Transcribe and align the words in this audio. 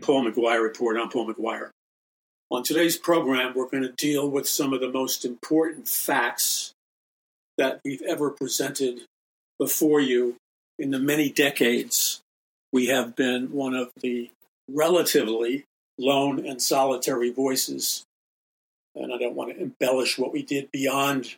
Paul 0.00 0.30
McGuire 0.30 0.62
Report. 0.62 0.96
I'm 0.96 1.08
Paul 1.08 1.32
McGuire. 1.32 1.70
On 2.50 2.62
today's 2.62 2.96
program, 2.96 3.52
we're 3.54 3.68
going 3.68 3.82
to 3.82 3.92
deal 3.92 4.28
with 4.28 4.48
some 4.48 4.72
of 4.72 4.80
the 4.80 4.90
most 4.90 5.24
important 5.24 5.88
facts 5.88 6.72
that 7.58 7.80
we've 7.84 8.02
ever 8.02 8.30
presented 8.30 9.02
before 9.58 10.00
you 10.00 10.36
in 10.78 10.90
the 10.90 10.98
many 10.98 11.30
decades 11.30 12.20
we 12.72 12.86
have 12.86 13.14
been 13.14 13.52
one 13.52 13.74
of 13.74 13.90
the 14.00 14.30
relatively 14.68 15.64
lone 15.98 16.46
and 16.46 16.62
solitary 16.62 17.30
voices. 17.30 18.04
And 18.94 19.12
I 19.12 19.18
don't 19.18 19.34
want 19.34 19.54
to 19.54 19.60
embellish 19.60 20.18
what 20.18 20.32
we 20.32 20.42
did 20.42 20.70
beyond 20.72 21.36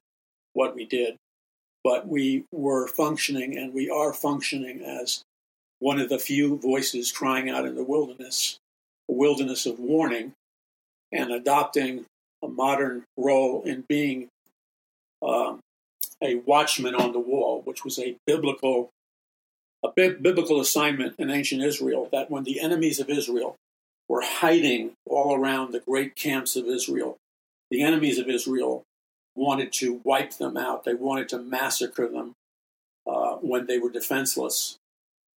what 0.52 0.74
we 0.74 0.84
did, 0.84 1.16
but 1.82 2.06
we 2.06 2.44
were 2.52 2.86
functioning 2.86 3.56
and 3.58 3.74
we 3.74 3.90
are 3.90 4.12
functioning 4.12 4.82
as 4.82 5.22
one 5.82 5.98
of 5.98 6.08
the 6.08 6.18
few 6.18 6.56
voices 6.58 7.10
crying 7.10 7.50
out 7.50 7.66
in 7.66 7.74
the 7.74 7.82
wilderness, 7.82 8.56
a 9.10 9.12
wilderness 9.12 9.66
of 9.66 9.80
warning, 9.80 10.32
and 11.10 11.32
adopting 11.32 12.04
a 12.40 12.46
modern 12.46 13.02
role 13.16 13.62
in 13.64 13.84
being 13.88 14.28
um, 15.26 15.58
a 16.22 16.36
watchman 16.36 16.94
on 16.94 17.12
the 17.12 17.18
wall, 17.18 17.62
which 17.64 17.84
was 17.84 17.98
a 17.98 18.16
biblical 18.26 18.90
a 19.84 19.88
biblical 19.90 20.60
assignment 20.60 21.16
in 21.18 21.28
ancient 21.28 21.60
Israel 21.60 22.08
that 22.12 22.30
when 22.30 22.44
the 22.44 22.60
enemies 22.60 23.00
of 23.00 23.10
Israel 23.10 23.56
were 24.08 24.22
hiding 24.22 24.92
all 25.04 25.34
around 25.34 25.72
the 25.72 25.80
great 25.80 26.14
camps 26.14 26.54
of 26.54 26.66
Israel, 26.66 27.16
the 27.72 27.82
enemies 27.82 28.20
of 28.20 28.28
Israel 28.28 28.84
wanted 29.34 29.72
to 29.72 30.00
wipe 30.04 30.34
them 30.38 30.56
out. 30.56 30.84
They 30.84 30.94
wanted 30.94 31.28
to 31.30 31.38
massacre 31.38 32.06
them 32.06 32.34
uh, 33.04 33.32
when 33.36 33.66
they 33.66 33.78
were 33.78 33.90
defenseless. 33.90 34.78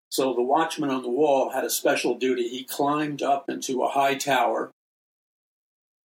So 0.09 0.33
the 0.33 0.41
watchman 0.41 0.89
on 0.89 1.01
the 1.01 1.09
wall 1.09 1.49
had 1.49 1.63
a 1.63 1.69
special 1.69 2.15
duty. 2.15 2.47
He 2.47 2.63
climbed 2.63 3.21
up 3.21 3.49
into 3.49 3.83
a 3.83 3.89
high 3.89 4.15
tower, 4.15 4.71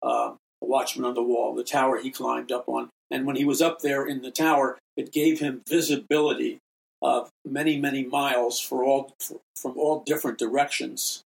uh, 0.03 0.35
the 0.61 0.69
watchman 0.69 1.05
on 1.05 1.15
the 1.15 1.23
wall, 1.23 1.55
the 1.55 1.65
tower 1.65 2.01
he 2.01 2.11
climbed 2.11 2.51
up 2.51 2.69
on. 2.69 2.89
And 3.11 3.27
when 3.27 3.37
he 3.37 3.45
was 3.45 3.61
up 3.61 3.81
there 3.81 4.07
in 4.07 4.23
the 4.23 4.31
tower, 4.31 4.79
it 4.97 5.13
gave 5.13 5.41
him 5.41 5.63
visibility 5.69 6.59
of 7.03 7.31
many, 7.45 7.79
many 7.79 8.05
miles 8.05 8.61
for 8.61 8.85
all, 8.85 9.15
for, 9.19 9.41
from 9.57 9.79
all 9.79 10.03
different 10.05 10.39
directions. 10.39 11.23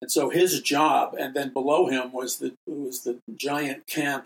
And 0.00 0.10
so 0.10 0.30
his 0.30 0.60
job, 0.60 1.16
and 1.18 1.34
then 1.34 1.52
below 1.52 1.86
him 1.86 2.12
was 2.12 2.38
the 2.38 2.54
was 2.66 3.02
the 3.02 3.18
giant 3.36 3.86
camp 3.86 4.24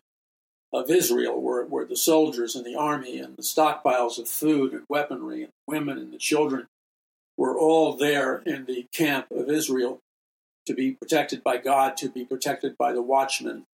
of 0.72 0.90
Israel, 0.90 1.40
where, 1.40 1.64
where 1.64 1.84
the 1.84 1.96
soldiers 1.96 2.54
and 2.54 2.64
the 2.64 2.74
army 2.74 3.18
and 3.18 3.36
the 3.36 3.42
stockpiles 3.42 4.18
of 4.18 4.28
food 4.28 4.72
and 4.72 4.84
weaponry 4.88 5.42
and 5.42 5.52
women 5.66 5.98
and 5.98 6.12
the 6.12 6.18
children 6.18 6.66
were 7.36 7.58
all 7.58 7.96
there 7.96 8.38
in 8.46 8.66
the 8.66 8.86
camp 8.92 9.26
of 9.30 9.48
Israel 9.48 10.00
to 10.66 10.74
be 10.74 10.92
protected 10.92 11.42
by 11.42 11.56
God, 11.56 11.96
to 11.98 12.08
be 12.08 12.24
protected 12.24 12.76
by 12.78 12.92
the 12.92 13.02
watchmen. 13.02 13.64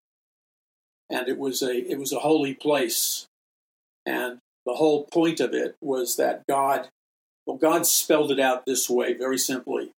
And 1.09 1.27
it 1.27 1.37
was 1.37 1.61
a 1.61 1.75
it 1.75 1.99
was 1.99 2.13
a 2.13 2.19
holy 2.19 2.53
place. 2.53 3.25
And 4.05 4.39
the 4.65 4.75
whole 4.75 5.05
point 5.05 5.39
of 5.39 5.53
it 5.53 5.75
was 5.81 6.15
that 6.17 6.43
God 6.47 6.89
well, 7.45 7.57
God 7.57 7.87
spelled 7.87 8.31
it 8.31 8.39
out 8.39 8.65
this 8.65 8.89
way 8.89 9.13
very 9.13 9.39
simply. 9.39 9.91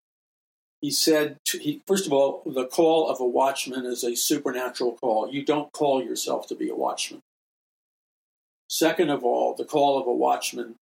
He 0.79 0.89
said, 0.89 1.37
to, 1.45 1.59
he, 1.59 1.81
first 1.85 2.07
of 2.07 2.13
all, 2.13 2.41
the 2.45 2.65
call 2.65 3.09
of 3.09 3.19
a 3.19 3.25
watchman 3.25 3.85
is 3.85 4.05
a 4.05 4.15
supernatural 4.15 4.93
call. 4.93 5.29
You 5.29 5.43
don't 5.43 5.71
call 5.73 6.01
yourself 6.01 6.47
to 6.47 6.55
be 6.55 6.69
a 6.69 6.75
watchman. 6.75 7.19
Second 8.69 9.09
of 9.09 9.25
all, 9.25 9.53
the 9.53 9.65
call 9.65 9.99
of 9.99 10.07
a 10.07 10.13
watchman 10.13 10.75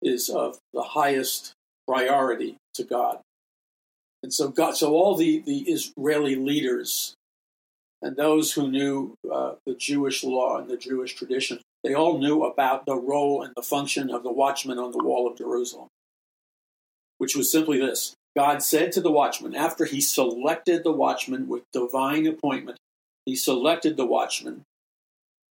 is 0.00 0.30
of 0.30 0.58
the 0.72 0.82
highest 0.82 1.52
priority 1.88 2.56
to 2.74 2.84
God. 2.84 3.20
And 4.22 4.32
so 4.32 4.48
God, 4.48 4.76
so 4.76 4.94
all 4.94 5.16
the, 5.16 5.40
the 5.40 5.60
Israeli 5.60 6.36
leaders 6.36 7.14
and 8.02 8.16
those 8.16 8.52
who 8.52 8.70
knew 8.70 9.14
uh, 9.32 9.54
the 9.66 9.74
Jewish 9.74 10.22
law 10.22 10.58
and 10.58 10.68
the 10.68 10.76
Jewish 10.76 11.14
tradition, 11.14 11.60
they 11.82 11.94
all 11.94 12.18
knew 12.18 12.44
about 12.44 12.84
the 12.84 12.96
role 12.96 13.42
and 13.42 13.52
the 13.56 13.62
function 13.62 14.10
of 14.10 14.22
the 14.22 14.32
watchman 14.32 14.78
on 14.78 14.92
the 14.92 15.02
wall 15.02 15.26
of 15.26 15.38
Jerusalem, 15.38 15.88
which 17.18 17.34
was 17.34 17.50
simply 17.50 17.78
this. 17.78 18.14
God 18.36 18.62
said 18.62 18.92
to 18.92 19.00
the 19.00 19.10
watchman, 19.10 19.54
after 19.54 19.84
he 19.84 20.00
selected 20.00 20.84
the 20.84 20.92
watchman 20.92 21.48
with 21.48 21.62
divine 21.72 22.26
appointment, 22.26 22.78
he 23.24 23.34
selected 23.34 23.96
the 23.96 24.06
watchman 24.06 24.62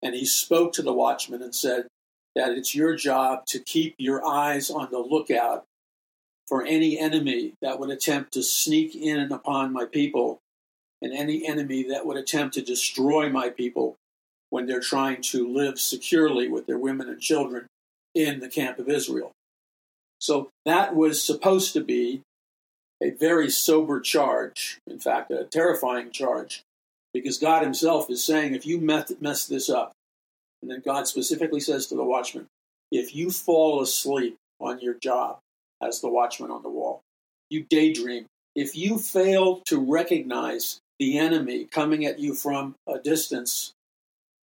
and 0.03 0.14
he 0.14 0.26
spoke 0.26 0.74
to 0.74 0.81
the 0.81 0.94
watchman 0.94 1.42
and 1.42 1.56
said 1.56 1.88
that 2.36 2.52
it's 2.52 2.76
your 2.76 2.96
job 2.96 3.46
to 3.47 3.59
keep 3.59 3.96
your 3.97 4.26
eyes 4.26 4.70
on 4.70 4.90
the 4.92 5.00
lookout 5.00 5.66
for 6.47 6.63
any 6.63 6.97
enemy 6.97 7.53
that 7.62 7.80
would 7.80 7.90
attempt 7.90 8.34
to 8.34 8.44
sneak 8.44 8.96
in 8.96 9.31
upon 9.31 9.74
my 9.74 9.85
people 9.85 10.40
and 11.02 11.13
any 11.13 11.46
enemy 11.47 11.84
that 11.84 12.06
would 12.06 12.18
attempt 12.18 12.56
to 12.56 12.62
destroy 12.62 13.30
my 13.30 13.50
people 13.50 13.96
when 14.50 14.66
they're 14.66 14.80
trying 14.80 15.22
to 15.22 15.47
live 15.47 15.80
securely 15.80 16.47
with 16.47 16.66
their 16.66 16.78
women 16.78 17.09
and 17.09 17.19
children 17.19 17.68
in 18.16 18.40
the 18.40 18.47
camp 18.50 18.80
of 18.80 18.90
Israel. 18.90 19.31
So 20.19 20.50
that 20.66 20.96
was 20.96 21.22
supposed 21.22 21.74
to 21.74 21.81
be 21.84 22.22
a 23.03 23.12
very 23.12 23.50
sober 23.50 24.00
charge, 24.00 24.79
in 24.88 25.00
fact, 25.00 25.29
a 25.29 25.44
terrifying 25.44 26.09
charge, 26.09 26.64
because 27.14 27.38
God 27.38 27.62
Himself 27.62 28.09
is 28.09 28.24
saying, 28.24 28.56
if 28.56 28.66
you 28.66 28.79
mess 28.79 29.46
this 29.46 29.69
up, 29.69 29.91
and 30.64 30.72
then 30.72 30.81
God 30.84 31.08
specifically 31.08 31.59
says 31.59 31.85
to 31.88 31.96
the 31.96 32.03
watchman, 32.03 32.47
if 32.91 33.14
you 33.14 33.29
fall 33.29 33.81
asleep 33.81 34.38
on 34.59 34.79
your 34.79 34.96
job, 34.96 35.38
as 35.82 36.02
the 36.02 36.10
watchman 36.10 36.52
on 36.52 36.64
the 36.64 36.70
wall. 36.70 37.02
You 37.50 37.66
daydream. 37.70 38.26
If 38.56 38.76
you 38.76 38.98
fail 38.98 39.62
to 39.68 39.80
recognize 39.80 40.80
the 41.00 41.18
enemy 41.18 41.66
coming 41.66 42.06
at 42.06 42.20
you 42.20 42.34
from 42.34 42.76
a 42.88 43.00
distance, 43.00 43.74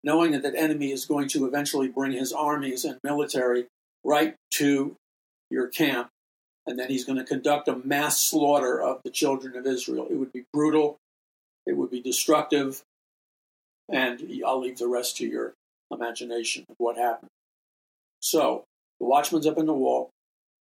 knowing 0.03 0.31
that 0.31 0.43
that 0.43 0.55
enemy 0.55 0.91
is 0.91 1.05
going 1.05 1.27
to 1.29 1.45
eventually 1.45 1.87
bring 1.87 2.11
his 2.11 2.31
armies 2.31 2.85
and 2.85 2.99
military 3.03 3.65
right 4.03 4.35
to 4.51 4.95
your 5.49 5.67
camp, 5.67 6.09
and 6.67 6.77
then 6.77 6.89
he's 6.89 7.05
going 7.05 7.17
to 7.17 7.23
conduct 7.23 7.67
a 7.67 7.75
mass 7.75 8.19
slaughter 8.19 8.81
of 8.81 9.01
the 9.03 9.09
children 9.09 9.55
of 9.55 9.65
Israel. 9.65 10.07
It 10.09 10.15
would 10.15 10.31
be 10.31 10.45
brutal, 10.53 10.97
it 11.65 11.75
would 11.75 11.89
be 11.89 12.01
destructive, 12.01 12.83
and 13.89 14.21
I'll 14.45 14.61
leave 14.61 14.77
the 14.77 14.87
rest 14.87 15.17
to 15.17 15.27
your 15.27 15.53
imagination 15.91 16.65
of 16.69 16.75
what 16.77 16.97
happened. 16.97 17.29
So, 18.19 18.63
the 18.99 19.05
watchman's 19.05 19.47
up 19.47 19.57
in 19.57 19.65
the 19.65 19.73
wall. 19.73 20.09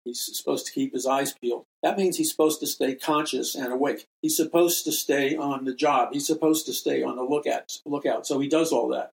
He's 0.07 0.37
supposed 0.37 0.65
to 0.65 0.71
keep 0.71 0.93
his 0.93 1.05
eyes 1.05 1.33
peeled. 1.33 1.65
That 1.83 1.97
means 1.97 2.17
he's 2.17 2.31
supposed 2.31 2.59
to 2.61 2.67
stay 2.67 2.95
conscious 2.95 3.55
and 3.55 3.71
awake. 3.71 4.07
He's 4.21 4.37
supposed 4.37 4.85
to 4.85 4.91
stay 4.91 5.35
on 5.35 5.65
the 5.65 5.73
job. 5.73 6.09
He's 6.13 6.25
supposed 6.25 6.65
to 6.65 6.73
stay 6.73 7.03
on 7.03 7.17
the 7.17 7.23
lookout. 7.23 7.81
Lookout. 7.85 8.25
So 8.25 8.39
he 8.39 8.47
does 8.47 8.71
all 8.71 8.87
that. 8.89 9.11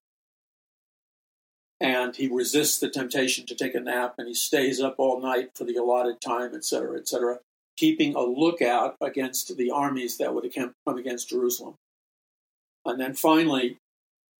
And 1.81 2.15
he 2.15 2.27
resists 2.27 2.79
the 2.79 2.89
temptation 2.89 3.45
to 3.47 3.55
take 3.55 3.75
a 3.75 3.79
nap 3.79 4.15
and 4.17 4.27
he 4.27 4.33
stays 4.33 4.79
up 4.79 4.95
all 4.97 5.21
night 5.21 5.51
for 5.55 5.65
the 5.65 5.75
allotted 5.75 6.21
time, 6.21 6.55
etc., 6.55 6.97
etc., 6.97 7.39
keeping 7.77 8.15
a 8.15 8.21
lookout 8.21 8.95
against 9.01 9.57
the 9.57 9.69
armies 9.69 10.17
that 10.17 10.33
would 10.33 10.49
come 10.55 10.73
against 10.87 11.29
Jerusalem. 11.29 11.75
And 12.85 12.99
then 12.99 13.13
finally, 13.13 13.77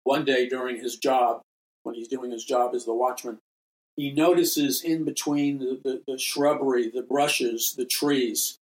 one 0.06 0.24
day 0.24 0.48
during 0.48 0.78
his 0.78 0.96
job, 0.96 1.42
when 1.84 1.96
he's 1.96 2.08
doing 2.08 2.31
his 2.31 2.46
job 2.46 2.74
as 2.74 2.86
the 2.86 2.94
watchman, 2.94 3.40
he 3.96 4.12
notices 4.12 4.84
in 4.84 5.06
between 5.06 5.60
the, 5.60 5.80
the, 5.84 6.02
the 6.08 6.18
shrubbery, 6.18 6.90
the 6.90 7.02
brushes, 7.02 7.74
the 7.78 7.86
trees, 7.86 8.60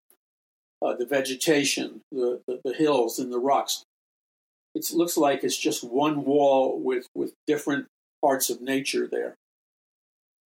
uh, 0.82 0.96
the 0.96 1.06
vegetation, 1.06 2.02
the, 2.12 2.42
the, 2.48 2.62
the, 2.64 2.74
hills, 2.74 3.18
and 3.18 3.32
the 3.32 3.40
rocks. 3.40 3.84
It 4.76 4.86
looks 4.94 5.18
like 5.18 5.44
it's 5.44 5.58
just 5.58 5.84
one 5.84 6.24
wall 6.24 6.80
with, 6.80 7.08
with 7.16 7.34
different 7.48 7.88
parts 8.22 8.50
of 8.50 8.62
nature 8.62 9.08
there. 9.12 9.36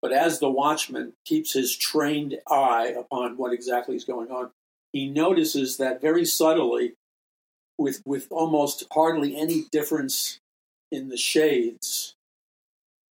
But 0.01 0.13
as 0.13 0.39
the 0.39 0.49
watchman 0.49 1.13
keeps 1.25 1.53
his 1.53 1.75
trained 1.75 2.37
eye 2.47 2.93
upon 2.97 3.37
what 3.37 3.53
exactly 3.53 3.95
is 3.95 4.05
going 4.05 4.29
on, 4.29 4.51
he 4.93 5.09
notices 5.09 5.77
that 5.77 6.01
very 6.01 6.23
subtly, 6.23 6.93
with, 7.77 8.01
with 8.05 8.27
almost 8.31 8.85
hardly 8.91 9.35
any 9.35 9.65
difference 9.71 10.39
in 10.91 11.09
the 11.09 11.17
shades 11.17 12.15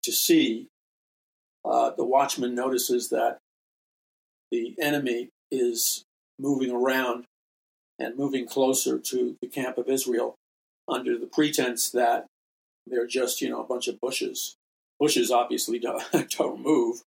to 0.02 0.12
see, 0.12 0.69
uh, 1.66 1.90
the 1.96 2.04
watchman 2.04 2.54
notices 2.54 3.08
that 3.10 3.38
the 4.50 4.74
enemy 4.80 5.28
is 5.50 6.04
moving 6.38 6.70
around 6.70 7.24
and 7.98 8.16
moving 8.16 8.46
closer 8.46 8.98
to 8.98 9.36
the 9.40 9.48
camp 9.48 9.78
of 9.78 9.88
Israel 9.88 10.36
under 10.88 11.18
the 11.18 11.26
pretense 11.26 11.90
that 11.90 12.26
they're 12.86 13.06
just, 13.06 13.40
you 13.40 13.48
know, 13.48 13.60
a 13.60 13.66
bunch 13.66 13.88
of 13.88 14.00
bushes. 14.00 14.54
Bushes 15.00 15.30
obviously 15.30 15.78
don't, 15.80 16.02
don't 16.30 16.62
move, 16.62 17.02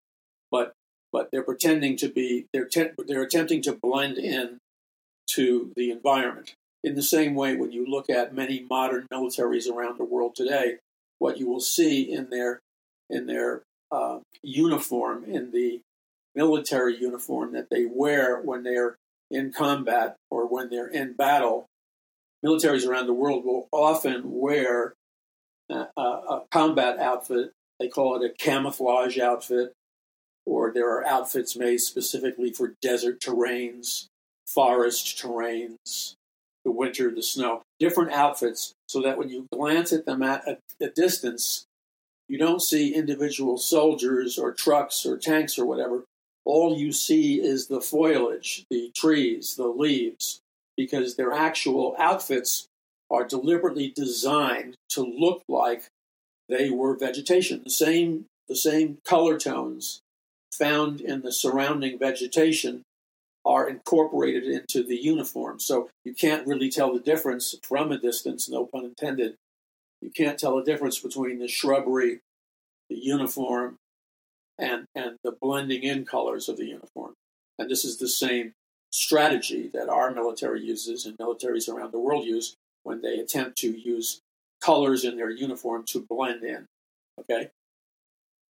but 0.50 0.72
but 1.10 1.30
they're 1.32 1.42
pretending 1.42 1.96
to 1.96 2.08
be 2.08 2.46
they're 2.52 2.66
te- 2.66 2.90
they're 3.06 3.22
attempting 3.22 3.62
to 3.62 3.72
blend 3.72 4.18
in 4.18 4.58
to 5.30 5.72
the 5.76 5.90
environment. 5.90 6.54
In 6.84 6.94
the 6.94 7.02
same 7.02 7.34
way, 7.34 7.56
when 7.56 7.72
you 7.72 7.86
look 7.86 8.10
at 8.10 8.34
many 8.34 8.66
modern 8.68 9.06
militaries 9.12 9.70
around 9.70 9.98
the 9.98 10.04
world 10.04 10.34
today, 10.34 10.78
what 11.18 11.38
you 11.38 11.48
will 11.48 11.60
see 11.60 12.02
in 12.02 12.30
their 12.30 12.60
in 13.08 13.26
their 13.26 13.62
uh, 13.90 14.18
uniform, 14.42 15.24
in 15.24 15.50
the 15.52 15.80
military 16.34 16.96
uniform 16.96 17.52
that 17.52 17.68
they 17.70 17.84
wear 17.84 18.40
when 18.40 18.62
they're 18.62 18.96
in 19.30 19.52
combat 19.52 20.16
or 20.30 20.46
when 20.46 20.70
they're 20.70 20.88
in 20.88 21.12
battle, 21.14 21.66
militaries 22.44 22.86
around 22.86 23.06
the 23.06 23.12
world 23.12 23.44
will 23.44 23.68
often 23.72 24.22
wear 24.24 24.94
a, 25.70 25.86
a 26.00 26.42
combat 26.50 26.98
outfit. 26.98 27.52
They 27.80 27.88
call 27.88 28.16
it 28.16 28.30
a 28.30 28.34
camouflage 28.34 29.18
outfit, 29.18 29.72
or 30.46 30.72
there 30.72 30.88
are 30.88 31.06
outfits 31.06 31.56
made 31.56 31.78
specifically 31.78 32.52
for 32.52 32.74
desert 32.82 33.20
terrains, 33.20 34.06
forest 34.46 35.20
terrains, 35.22 36.14
the 36.64 36.72
winter, 36.72 37.14
the 37.14 37.22
snow, 37.22 37.62
different 37.78 38.12
outfits, 38.12 38.72
so 38.88 39.00
that 39.02 39.18
when 39.18 39.28
you 39.28 39.46
glance 39.52 39.92
at 39.92 40.06
them 40.06 40.22
at 40.22 40.46
a, 40.48 40.58
a 40.84 40.90
distance, 40.90 41.66
you 42.28 42.38
don't 42.38 42.62
see 42.62 42.94
individual 42.94 43.56
soldiers 43.58 44.38
or 44.38 44.52
trucks 44.52 45.06
or 45.06 45.16
tanks 45.16 45.58
or 45.58 45.64
whatever. 45.64 46.04
All 46.44 46.76
you 46.76 46.92
see 46.92 47.40
is 47.40 47.66
the 47.66 47.80
foliage, 47.80 48.64
the 48.70 48.90
trees, 48.94 49.56
the 49.56 49.66
leaves, 49.68 50.40
because 50.76 51.16
their 51.16 51.32
actual 51.32 51.96
outfits 51.98 52.66
are 53.10 53.24
deliberately 53.24 53.90
designed 53.94 54.76
to 54.90 55.02
look 55.02 55.42
like 55.48 55.88
they 56.48 56.70
were 56.70 56.96
vegetation. 56.96 57.62
The 57.64 57.70
same, 57.70 58.26
the 58.48 58.56
same 58.56 58.98
color 59.04 59.38
tones 59.38 60.00
found 60.52 61.00
in 61.00 61.22
the 61.22 61.32
surrounding 61.32 61.98
vegetation 61.98 62.82
are 63.44 63.68
incorporated 63.68 64.44
into 64.44 64.82
the 64.82 64.96
uniform. 64.96 65.60
So 65.60 65.88
you 66.04 66.14
can't 66.14 66.46
really 66.46 66.70
tell 66.70 66.92
the 66.92 67.00
difference 67.00 67.54
from 67.62 67.92
a 67.92 67.98
distance, 67.98 68.48
no 68.48 68.66
pun 68.66 68.84
intended. 68.84 69.36
You 70.00 70.10
can't 70.10 70.38
tell 70.38 70.56
the 70.56 70.64
difference 70.64 70.98
between 70.98 71.38
the 71.38 71.48
shrubbery, 71.48 72.20
the 72.88 72.96
uniform, 72.96 73.76
and, 74.58 74.86
and 74.94 75.16
the 75.22 75.32
blending 75.32 75.82
in 75.82 76.04
colors 76.04 76.48
of 76.48 76.56
the 76.56 76.66
uniform. 76.66 77.14
And 77.58 77.70
this 77.70 77.84
is 77.84 77.98
the 77.98 78.08
same 78.08 78.52
strategy 78.90 79.70
that 79.74 79.88
our 79.88 80.10
military 80.12 80.62
uses 80.62 81.04
and 81.04 81.16
militaries 81.18 81.68
around 81.68 81.92
the 81.92 82.00
world 82.00 82.24
use 82.24 82.54
when 82.84 83.02
they 83.02 83.18
attempt 83.18 83.58
to 83.58 83.70
use 83.70 84.20
colors 84.60 85.04
in 85.04 85.16
their 85.16 85.30
uniform 85.30 85.84
to 85.86 86.06
blend 86.08 86.42
in. 86.42 86.66
Okay? 87.20 87.50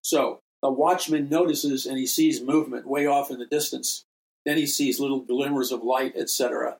So 0.02 0.40
the 0.62 0.70
watchman 0.70 1.28
notices 1.28 1.86
and 1.86 1.98
he 1.98 2.06
sees 2.06 2.40
movement 2.40 2.86
way 2.86 3.06
off 3.06 3.30
in 3.30 3.38
the 3.38 3.46
distance. 3.46 4.04
Then 4.44 4.56
he 4.56 4.66
sees 4.66 4.98
little 4.98 5.20
glimmers 5.20 5.70
of 5.70 5.82
light, 5.82 6.14
etc., 6.16 6.76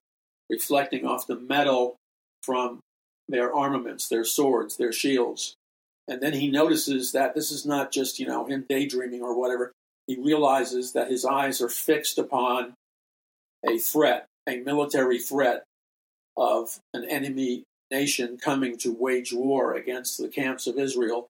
reflecting 0.51 1.07
off 1.07 1.27
the 1.27 1.39
metal 1.39 1.97
from 2.43 2.81
their 3.33 3.53
armaments, 3.53 4.09
their 4.09 4.25
swords, 4.25 4.77
their 4.77 4.93
shields. 4.93 5.57
And 6.09 6.21
then 6.21 6.35
he 6.35 6.51
notices 6.51 7.13
that 7.13 7.35
this 7.35 7.51
is 7.51 7.67
not 7.67 7.93
just, 7.93 8.19
you 8.19 8.27
know, 8.27 8.47
him 8.47 8.65
daydreaming 8.69 9.23
or 9.23 9.39
whatever. 9.39 9.73
He 10.07 10.17
realizes 10.17 10.93
that 10.93 11.11
his 11.11 11.25
eyes 11.25 11.61
are 11.61 11.69
fixed 11.69 12.19
upon 12.19 12.75
a 13.65 13.79
threat, 13.79 14.27
a 14.49 14.59
military 14.59 15.19
threat 15.19 15.65
of 16.37 16.79
an 16.95 17.05
enemy 17.05 17.65
nation 17.91 18.39
coming 18.39 18.77
to 18.79 18.93
wage 18.93 19.33
war 19.33 19.75
against 19.75 20.19
the 20.19 20.29
camps 20.29 20.67
of 20.67 20.79
Israel 20.79 21.29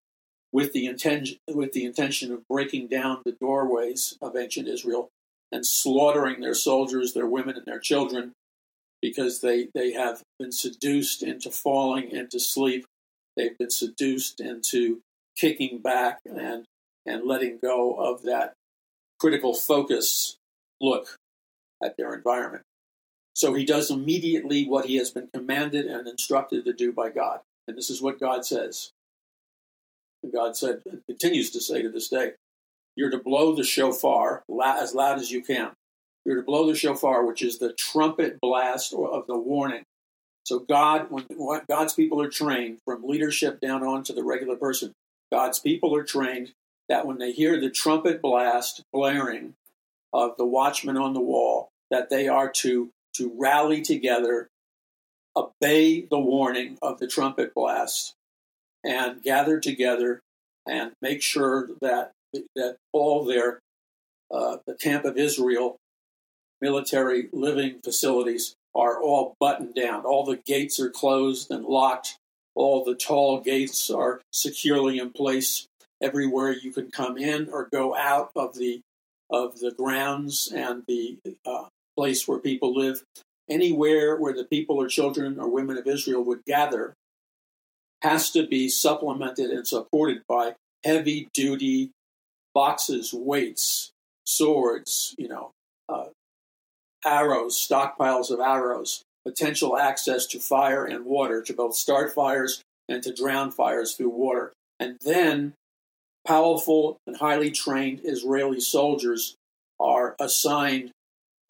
with 0.52 0.72
the 0.72 0.86
intention 0.86 1.38
with 1.52 1.72
the 1.72 1.84
intention 1.84 2.32
of 2.32 2.46
breaking 2.46 2.86
down 2.86 3.20
the 3.24 3.36
doorways 3.40 4.16
of 4.22 4.36
ancient 4.36 4.68
Israel 4.68 5.08
and 5.50 5.66
slaughtering 5.66 6.40
their 6.40 6.54
soldiers, 6.54 7.12
their 7.12 7.26
women 7.26 7.56
and 7.56 7.66
their 7.66 7.80
children 7.80 8.32
because 9.02 9.40
they, 9.40 9.68
they 9.74 9.92
have 9.92 10.22
been 10.38 10.52
seduced 10.52 11.22
into 11.22 11.50
falling 11.50 12.10
into 12.10 12.40
sleep. 12.40 12.86
They've 13.36 13.58
been 13.58 13.70
seduced 13.70 14.40
into 14.40 15.02
kicking 15.36 15.78
back 15.78 16.20
and 16.24 16.64
and 17.04 17.26
letting 17.26 17.58
go 17.60 17.94
of 17.94 18.22
that 18.22 18.54
critical 19.18 19.54
focus 19.54 20.36
look 20.80 21.18
at 21.82 21.96
their 21.96 22.14
environment. 22.14 22.62
So 23.34 23.54
he 23.54 23.64
does 23.64 23.90
immediately 23.90 24.66
what 24.66 24.86
he 24.86 24.96
has 24.96 25.10
been 25.10 25.28
commanded 25.32 25.86
and 25.86 26.06
instructed 26.06 26.64
to 26.64 26.72
do 26.72 26.92
by 26.92 27.10
God. 27.10 27.40
And 27.66 27.76
this 27.76 27.90
is 27.90 28.00
what 28.00 28.20
God 28.20 28.44
says. 28.44 28.92
God 30.32 30.56
said, 30.56 30.82
and 30.88 31.02
continues 31.06 31.50
to 31.50 31.60
say 31.60 31.82
to 31.82 31.90
this 31.90 32.08
day, 32.08 32.32
you're 32.94 33.10
to 33.10 33.18
blow 33.18 33.54
the 33.54 33.64
shofar 33.64 34.44
as 34.60 34.94
loud 34.94 35.18
as 35.18 35.32
you 35.32 35.42
can. 35.42 35.72
You're 36.24 36.36
to 36.36 36.42
blow 36.42 36.66
the 36.66 36.74
shofar, 36.74 37.26
which 37.26 37.42
is 37.42 37.58
the 37.58 37.72
trumpet 37.72 38.40
blast 38.40 38.92
of 38.92 39.26
the 39.26 39.36
warning. 39.36 39.84
So 40.44 40.60
God, 40.60 41.06
when 41.10 41.26
God's 41.68 41.94
people 41.94 42.20
are 42.20 42.28
trained 42.28 42.78
from 42.84 43.04
leadership 43.04 43.60
down 43.60 43.84
on 43.84 44.04
to 44.04 44.12
the 44.12 44.24
regular 44.24 44.56
person, 44.56 44.92
God's 45.32 45.58
people 45.58 45.94
are 45.96 46.04
trained 46.04 46.52
that 46.88 47.06
when 47.06 47.18
they 47.18 47.32
hear 47.32 47.60
the 47.60 47.70
trumpet 47.70 48.20
blast 48.20 48.82
blaring 48.92 49.54
of 50.12 50.36
the 50.36 50.44
watchman 50.44 50.96
on 50.96 51.14
the 51.14 51.20
wall, 51.20 51.70
that 51.90 52.10
they 52.10 52.28
are 52.28 52.50
to 52.50 52.90
to 53.14 53.32
rally 53.38 53.82
together, 53.82 54.48
obey 55.36 56.00
the 56.02 56.18
warning 56.18 56.78
of 56.80 56.98
the 56.98 57.06
trumpet 57.06 57.54
blast, 57.54 58.14
and 58.84 59.22
gather 59.22 59.60
together 59.60 60.20
and 60.66 60.92
make 61.00 61.22
sure 61.22 61.68
that 61.80 62.12
that 62.56 62.76
all 62.92 63.24
their 63.24 63.60
uh, 64.30 64.56
the 64.66 64.74
camp 64.74 65.04
of 65.04 65.16
Israel 65.16 65.76
military 66.62 67.28
living 67.32 67.80
facilities 67.84 68.54
are 68.74 69.02
all 69.02 69.34
buttoned 69.38 69.74
down. 69.74 70.06
All 70.06 70.24
the 70.24 70.36
gates 70.36 70.80
are 70.80 70.88
closed 70.88 71.50
and 71.50 71.64
locked. 71.64 72.16
All 72.54 72.84
the 72.84 72.94
tall 72.94 73.40
gates 73.40 73.90
are 73.90 74.22
securely 74.32 74.98
in 74.98 75.10
place. 75.10 75.66
Everywhere 76.00 76.52
you 76.52 76.72
can 76.72 76.90
come 76.90 77.18
in 77.18 77.50
or 77.50 77.68
go 77.70 77.94
out 77.94 78.30
of 78.34 78.54
the 78.56 78.80
of 79.30 79.60
the 79.60 79.70
grounds 79.70 80.52
and 80.54 80.82
the 80.86 81.16
uh, 81.46 81.64
place 81.96 82.28
where 82.28 82.38
people 82.38 82.74
live, 82.74 83.02
anywhere 83.48 84.16
where 84.16 84.34
the 84.34 84.44
people 84.44 84.76
or 84.76 84.88
children 84.88 85.40
or 85.40 85.48
women 85.48 85.78
of 85.78 85.86
Israel 85.86 86.22
would 86.22 86.44
gather, 86.44 86.94
has 88.02 88.30
to 88.32 88.46
be 88.46 88.68
supplemented 88.68 89.50
and 89.50 89.66
supported 89.66 90.22
by 90.28 90.54
heavy 90.84 91.28
duty 91.32 91.90
boxes, 92.54 93.14
weights, 93.14 93.90
swords, 94.24 95.14
you 95.16 95.28
know, 95.28 95.52
arrows, 97.04 97.56
stockpiles 97.56 98.30
of 98.30 98.40
arrows, 98.40 99.02
potential 99.24 99.76
access 99.76 100.26
to 100.26 100.38
fire 100.38 100.84
and 100.84 101.04
water 101.04 101.42
to 101.42 101.52
both 101.52 101.74
start 101.74 102.12
fires 102.12 102.62
and 102.88 103.02
to 103.02 103.12
drown 103.12 103.50
fires 103.50 103.94
through 103.94 104.10
water. 104.10 104.52
And 104.80 104.98
then 105.04 105.54
powerful 106.26 106.98
and 107.06 107.16
highly 107.16 107.50
trained 107.50 108.00
Israeli 108.04 108.60
soldiers 108.60 109.36
are 109.80 110.14
assigned 110.20 110.90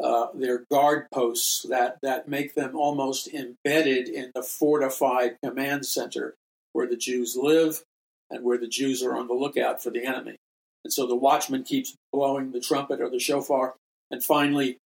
uh, 0.03 0.27
their 0.35 0.65
guard 0.71 1.07
posts 1.13 1.65
that, 1.69 1.99
that 2.03 2.29
make 2.29 2.55
them 2.55 2.77
almost 2.77 3.29
embedded 3.29 4.09
in 4.09 4.33
the 4.35 4.43
fortified 4.43 5.37
command 5.45 5.87
center 5.87 6.35
where 6.73 6.87
the 6.87 6.97
Jews 6.97 7.37
live 7.37 7.83
and 8.31 8.43
where 8.45 8.59
the 8.59 8.69
Jews 8.69 9.03
are 9.03 9.15
on 9.15 9.29
the 9.29 9.35
lookout 9.35 9.83
for 9.83 9.91
the 9.91 10.05
enemy. 10.05 10.37
And 10.85 10.93
so 10.93 11.07
the 11.07 11.15
watchman 11.15 11.63
keeps 11.63 11.95
blowing 12.13 12.51
the 12.51 12.61
trumpet 12.61 13.01
or 13.01 13.11
the 13.11 13.21
shofar. 13.21 13.75
And 14.11 14.25
finally, 14.25 14.79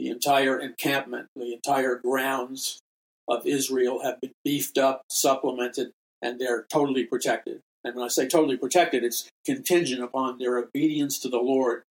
the 0.00 0.08
entire 0.08 0.58
encampment, 0.58 1.26
the 1.36 1.52
entire 1.52 1.96
grounds 1.96 2.80
of 3.28 3.46
Israel 3.46 4.02
have 4.02 4.18
been 4.18 4.32
beefed 4.42 4.78
up, 4.78 5.02
supplemented, 5.10 5.90
and 6.22 6.40
they're 6.40 6.64
totally 6.72 7.04
protected. 7.04 7.60
And 7.84 7.94
when 7.94 8.06
I 8.06 8.08
say 8.08 8.26
totally 8.26 8.56
protected, 8.56 9.04
it's 9.04 9.28
contingent 9.44 10.02
upon 10.02 10.38
their 10.38 10.56
obedience 10.56 11.18
to 11.18 11.28
the 11.28 11.38
Lord, 11.38 11.82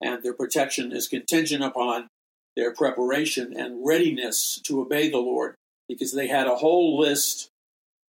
and 0.00 0.22
their 0.22 0.32
protection 0.32 0.92
is 0.92 1.08
contingent 1.08 1.62
upon 1.62 2.08
their 2.56 2.72
preparation 2.72 3.54
and 3.54 3.86
readiness 3.86 4.58
to 4.64 4.80
obey 4.80 5.10
the 5.10 5.18
Lord, 5.18 5.54
because 5.90 6.12
they 6.12 6.28
had 6.28 6.46
a 6.46 6.56
whole 6.56 6.98
list 6.98 7.50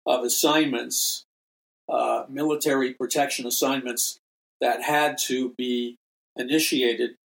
of 0.05 0.25
assignments, 0.25 1.23
uh, 1.87 2.25
military 2.27 2.93
protection 2.93 3.47
assignments 3.47 4.17
that 4.59 4.81
had 4.81 5.17
to 5.17 5.53
be 5.57 5.95
initiated 6.35 7.15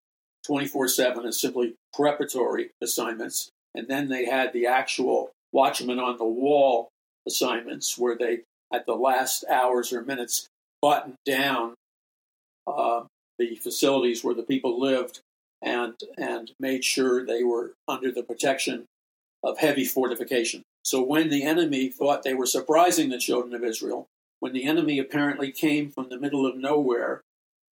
24 0.47 0.88
7 0.88 1.26
as 1.26 1.38
simply 1.38 1.75
preparatory 1.92 2.70
assignments. 2.82 3.50
And 3.75 3.88
then 3.88 4.09
they 4.09 4.26
had 4.26 4.52
the 4.52 4.66
actual 4.66 5.30
watchman 5.52 5.99
on 5.99 6.18
the 6.18 6.25
wall 6.25 6.88
assignments 7.26 7.97
where 7.99 8.16
they, 8.16 8.40
at 8.73 8.87
the 8.87 8.94
last 8.94 9.44
hours 9.50 9.92
or 9.92 10.02
minutes, 10.02 10.49
buttoned 10.82 11.16
down 11.25 11.75
uh, 12.66 13.02
the 13.38 13.56
facilities 13.56 14.25
where 14.25 14.35
the 14.35 14.42
people 14.42 14.80
lived 14.80 15.20
and, 15.62 15.94
and 16.16 16.52
made 16.59 16.85
sure 16.85 17.25
they 17.25 17.42
were 17.42 17.75
under 17.87 18.11
the 18.11 18.23
protection 18.23 18.87
of 19.42 19.59
heavy 19.59 19.85
fortification. 19.85 20.62
So 20.85 21.02
when 21.02 21.28
the 21.28 21.44
enemy 21.44 21.88
thought 21.88 22.23
they 22.23 22.35
were 22.35 22.47
surprising 22.47 23.11
the 23.11 23.18
children 23.18 23.54
of 23.54 23.64
Israel, 23.64 24.06
when 24.40 24.52
the 24.52 24.64
enemy 24.64 24.99
apparently 24.99 25.52
came 25.52 25.90
from 25.90 26.09
the 26.09 26.18
middle 26.18 26.47
of 26.47 26.56
nowhere 26.56 27.20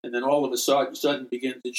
and 0.03 0.13
then 0.13 0.23
all 0.23 0.45
of 0.45 0.51
a 0.51 0.57
sudden 0.57 1.27
began 1.29 1.61
to 1.63 1.71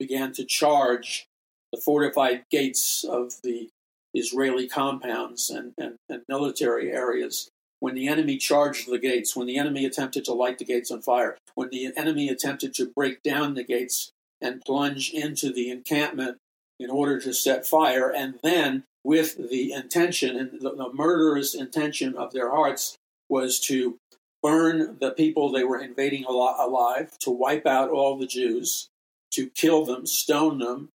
began 0.00 0.32
to 0.32 0.44
charge 0.44 1.26
the 1.72 1.80
fortified 1.80 2.44
gates 2.50 3.04
of 3.04 3.34
the 3.44 3.68
Israeli 4.14 4.66
compounds 4.66 5.50
and, 5.50 5.72
and, 5.78 5.94
and 6.08 6.22
military 6.28 6.90
areas. 6.90 7.48
When 7.78 7.94
the 7.94 8.08
enemy 8.08 8.36
charged 8.36 8.90
the 8.90 8.98
gates, 8.98 9.36
when 9.36 9.46
the 9.46 9.58
enemy 9.58 9.84
attempted 9.84 10.24
to 10.24 10.32
light 10.32 10.58
the 10.58 10.64
gates 10.64 10.90
on 10.90 11.02
fire, 11.02 11.38
when 11.54 11.68
the 11.70 11.92
enemy 11.96 12.28
attempted 12.28 12.74
to 12.74 12.90
break 12.94 13.22
down 13.22 13.54
the 13.54 13.62
gates 13.62 14.10
and 14.40 14.62
plunge 14.66 15.10
into 15.12 15.52
the 15.52 15.70
encampment 15.70 16.38
in 16.78 16.90
order 16.90 17.20
to 17.20 17.32
set 17.32 17.66
fire, 17.66 18.10
and 18.10 18.34
then 18.42 18.84
with 19.04 19.50
the 19.50 19.72
intention 19.72 20.36
and 20.36 20.60
the, 20.60 20.74
the 20.74 20.92
murderous 20.92 21.54
intention 21.54 22.16
of 22.16 22.32
their 22.32 22.50
hearts 22.50 22.96
was 23.28 23.60
to 23.60 23.96
burn 24.42 24.98
the 25.00 25.10
people 25.10 25.50
they 25.50 25.64
were 25.64 25.80
invading 25.80 26.24
alive, 26.24 27.16
to 27.20 27.30
wipe 27.30 27.66
out 27.66 27.90
all 27.90 28.18
the 28.18 28.26
Jews, 28.26 28.88
to 29.32 29.50
kill 29.50 29.84
them, 29.84 30.06
stone 30.06 30.58
them, 30.58 30.90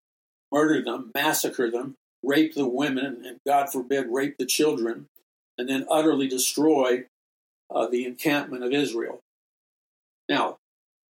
murder 0.50 0.82
them, 0.82 1.10
massacre 1.14 1.70
them, 1.70 1.94
rape 2.22 2.54
the 2.54 2.66
women, 2.66 3.22
and 3.24 3.38
God 3.46 3.70
forbid, 3.70 4.06
rape 4.10 4.36
the 4.38 4.46
children, 4.46 5.06
and 5.58 5.68
then 5.68 5.86
utterly 5.90 6.28
destroy 6.28 7.04
uh, 7.70 7.86
the 7.86 8.04
encampment 8.04 8.64
of 8.64 8.72
Israel. 8.72 9.20
Now, 10.28 10.58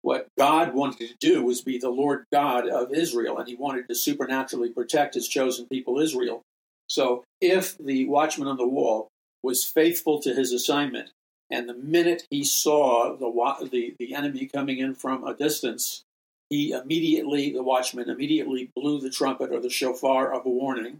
what 0.01 0.27
God 0.37 0.73
wanted 0.73 1.09
to 1.09 1.15
do 1.19 1.43
was 1.43 1.61
be 1.61 1.77
the 1.77 1.89
Lord 1.89 2.25
God 2.31 2.67
of 2.67 2.93
Israel, 2.93 3.37
and 3.37 3.47
he 3.47 3.55
wanted 3.55 3.87
to 3.87 3.95
supernaturally 3.95 4.69
protect 4.69 5.13
his 5.13 5.27
chosen 5.27 5.67
people, 5.67 5.99
Israel. 5.99 6.41
So, 6.87 7.23
if 7.39 7.77
the 7.77 8.05
watchman 8.05 8.47
on 8.47 8.57
the 8.57 8.67
wall 8.67 9.09
was 9.43 9.63
faithful 9.63 10.19
to 10.21 10.33
his 10.33 10.53
assignment, 10.53 11.11
and 11.49 11.67
the 11.67 11.73
minute 11.73 12.25
he 12.29 12.43
saw 12.43 13.15
the, 13.15 13.69
the, 13.69 13.95
the 13.99 14.15
enemy 14.15 14.47
coming 14.47 14.79
in 14.79 14.95
from 14.95 15.23
a 15.25 15.35
distance, 15.35 16.03
he 16.51 16.71
immediately, 16.71 17.51
the 17.51 17.63
watchman 17.63 18.11
immediately 18.11 18.69
blew 18.75 19.01
the 19.01 19.09
trumpet 19.09 19.51
or 19.51 19.59
the 19.59 19.71
shofar 19.71 20.31
of 20.31 20.45
a 20.45 20.49
warning. 20.49 20.99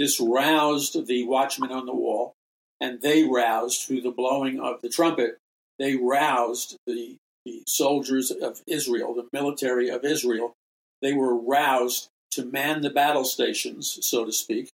This 0.00 0.18
roused 0.18 1.06
the 1.06 1.24
watchmen 1.24 1.70
on 1.70 1.86
the 1.86 1.94
wall, 1.94 2.34
and 2.80 3.00
they 3.00 3.22
roused 3.22 3.82
through 3.82 4.00
the 4.00 4.10
blowing 4.10 4.58
of 4.58 4.80
the 4.82 4.88
trumpet. 4.88 5.38
They 5.78 5.94
roused 5.94 6.76
the 6.88 7.16
the 7.44 7.62
soldiers 7.66 8.30
of 8.30 8.62
Israel, 8.68 9.14
the 9.14 9.28
military 9.32 9.88
of 9.88 10.04
Israel, 10.04 10.54
they 11.02 11.12
were 11.12 11.36
roused 11.36 12.08
to 12.30 12.44
man 12.44 12.80
the 12.80 12.90
battle 12.90 13.24
stations, 13.24 13.98
so 14.00 14.24
to 14.24 14.32
speak. 14.32 14.70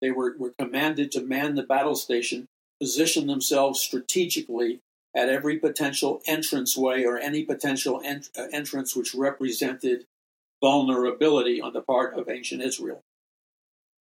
They 0.00 0.10
were, 0.10 0.34
were 0.38 0.54
commanded 0.58 1.12
to 1.12 1.22
man 1.22 1.54
the 1.54 1.62
battle 1.62 1.94
station, 1.94 2.46
position 2.80 3.26
themselves 3.26 3.80
strategically 3.80 4.80
at 5.16 5.30
every 5.30 5.58
potential 5.58 6.20
entranceway 6.26 7.04
or 7.04 7.18
any 7.18 7.42
potential 7.42 8.02
ent- 8.04 8.28
uh, 8.38 8.46
entrance 8.52 8.94
which 8.94 9.14
represented 9.14 10.04
vulnerability 10.62 11.60
on 11.60 11.72
the 11.72 11.80
part 11.80 12.14
of 12.18 12.28
ancient 12.28 12.62
Israel. 12.62 13.00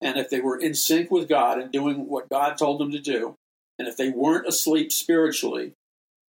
And 0.00 0.18
if 0.18 0.28
they 0.28 0.40
were 0.40 0.58
in 0.58 0.74
sync 0.74 1.10
with 1.10 1.28
God 1.28 1.58
and 1.58 1.72
doing 1.72 2.08
what 2.08 2.28
God 2.28 2.58
told 2.58 2.80
them 2.80 2.90
to 2.90 2.98
do, 2.98 3.36
and 3.78 3.86
if 3.88 3.96
they 3.96 4.10
weren't 4.10 4.48
asleep 4.48 4.92
spiritually, 4.92 5.72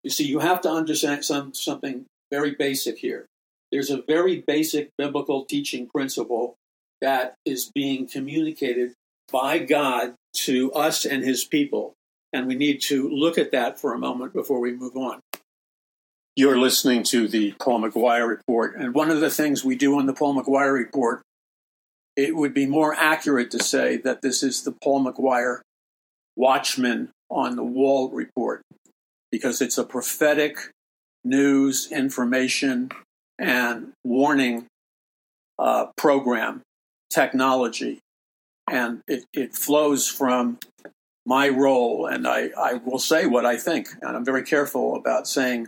you 0.04 0.12
see, 0.12 0.25
you 0.25 0.39
have 0.39 0.62
to 0.62 0.70
understand 0.70 1.25
some, 1.25 1.54
something 1.54 2.06
very 2.32 2.51
basic 2.51 3.00
here. 3.00 3.25
There's 3.72 3.89
a 3.89 4.04
very 4.04 4.44
basic 4.46 4.92
biblical 4.98 5.46
teaching 5.46 5.88
principle 5.88 6.56
that 7.01 7.36
is 7.44 7.72
being 7.74 8.08
communicated 8.08 8.94
by 9.32 9.60
God 9.60 10.13
to 10.34 10.72
us 10.74 11.06
and 11.06 11.24
his 11.24 11.44
people. 11.44 11.94
And 12.36 12.48
we 12.48 12.56
need 12.56 12.82
to 12.88 13.08
look 13.08 13.38
at 13.38 13.54
that 13.54 13.80
for 13.80 13.94
a 13.94 13.98
moment 13.98 14.34
before 14.34 14.60
we 14.60 14.74
move 14.74 14.98
on. 14.98 15.22
You're 16.36 16.60
listening 16.60 17.04
to 17.04 17.30
the 17.30 17.54
Paul 17.62 17.82
McGuire 17.82 18.27
Report. 18.27 18.75
And 18.75 18.94
one 18.94 19.10
of 19.10 19.22
the 19.22 19.30
things 19.30 19.63
we 19.63 19.77
do 19.77 19.98
on 19.98 20.06
the 20.06 20.13
Paul 20.13 20.36
McGuire 20.36 20.74
Report, 20.74 21.22
it 22.18 22.36
would 22.36 22.54
be 22.54 22.65
more 22.65 22.94
accurate 22.94 23.51
to 23.51 23.63
say 23.63 23.96
that 23.96 24.22
this 24.22 24.44
is 24.44 24.63
the 24.63 24.74
Paul 24.84 25.06
McGuire 25.06 25.62
Watchman 26.36 27.12
on 27.30 27.56
the 27.56 27.63
Wall 27.63 28.10
Report 28.10 28.62
because 29.32 29.62
it's 29.62 29.77
a 29.77 29.86
prophetic 29.86 30.58
news, 31.24 31.89
information, 31.89 32.92
and 33.39 33.94
warning 34.04 34.65
uh, 35.58 35.86
program 35.96 36.63
technology. 37.10 38.00
And 38.70 39.04
it, 39.08 39.24
it 39.32 39.56
flows 39.56 40.10
from 40.10 40.60
my 41.25 41.50
role, 41.50 42.05
and 42.05 42.27
I, 42.27 42.50
I 42.58 42.74
will 42.75 43.00
say 43.00 43.25
what 43.25 43.46
I 43.46 43.58
think. 43.58 43.89
And 44.01 44.15
I'm 44.15 44.25
very 44.25 44.44
careful 44.44 44.96
about 44.96 45.27
saying 45.27 45.67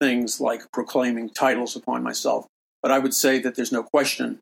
things 0.00 0.40
like 0.40 0.70
proclaiming 0.72 1.30
titles 1.30 1.76
upon 1.76 2.02
myself. 2.02 2.46
But 2.82 2.90
I 2.90 2.98
would 2.98 3.14
say 3.14 3.38
that 3.40 3.54
there's 3.54 3.72
no 3.72 3.82
question 3.82 4.40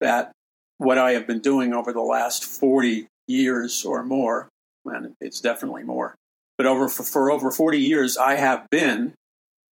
that 0.00 0.32
what 0.78 0.98
I 0.98 1.12
have 1.12 1.26
been 1.26 1.40
doing 1.40 1.72
over 1.72 1.92
the 1.92 2.00
last 2.00 2.44
40 2.44 3.06
years 3.26 3.84
or 3.84 4.02
more, 4.02 4.48
and 4.84 5.14
it's 5.20 5.40
definitely 5.40 5.84
more, 5.84 6.14
but 6.58 6.66
over 6.66 6.88
for, 6.88 7.02
for 7.02 7.30
over 7.30 7.50
40 7.50 7.78
years, 7.78 8.16
I 8.16 8.34
have 8.34 8.68
been, 8.70 9.14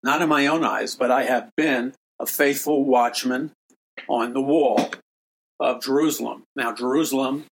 not 0.03 0.23
in 0.23 0.29
my 0.29 0.47
own 0.47 0.65
eyes, 0.65 0.95
but 0.95 1.11
I 1.11 1.25
have 1.25 1.51
been 1.57 1.95
a 2.19 2.27
faithful 2.27 2.85
watchman 2.85 3.53
on 4.09 4.33
the 4.33 4.41
wall 4.41 4.91
of 5.59 5.83
Jerusalem. 5.83 6.45
Now, 6.57 6.73
Jerusalem 6.75 7.45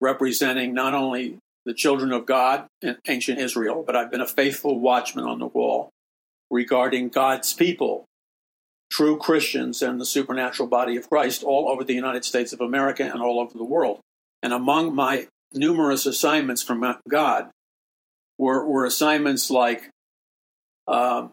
representing 0.00 0.74
not 0.74 0.94
only 0.94 1.38
the 1.64 1.74
children 1.74 2.12
of 2.12 2.26
God 2.26 2.66
in 2.82 2.96
ancient 3.08 3.38
Israel, 3.38 3.82
but 3.86 3.96
I've 3.96 4.10
been 4.10 4.20
a 4.20 4.26
faithful 4.26 4.78
watchman 4.78 5.24
on 5.24 5.38
the 5.38 5.46
wall 5.46 5.90
regarding 6.50 7.08
God's 7.08 7.52
people, 7.52 8.04
true 8.90 9.16
Christians 9.16 9.82
and 9.82 10.00
the 10.00 10.06
supernatural 10.06 10.68
body 10.68 10.96
of 10.96 11.08
Christ 11.08 11.42
all 11.42 11.68
over 11.68 11.84
the 11.84 11.94
United 11.94 12.24
States 12.24 12.52
of 12.52 12.60
America 12.60 13.02
and 13.02 13.22
all 13.22 13.40
over 13.40 13.56
the 13.56 13.64
world. 13.64 14.00
And 14.42 14.52
among 14.52 14.94
my 14.94 15.28
numerous 15.52 16.04
assignments 16.04 16.62
from 16.62 16.96
God 17.08 17.50
were, 18.38 18.64
were 18.66 18.84
assignments 18.84 19.50
like 19.50 19.88
uh, 20.86 21.28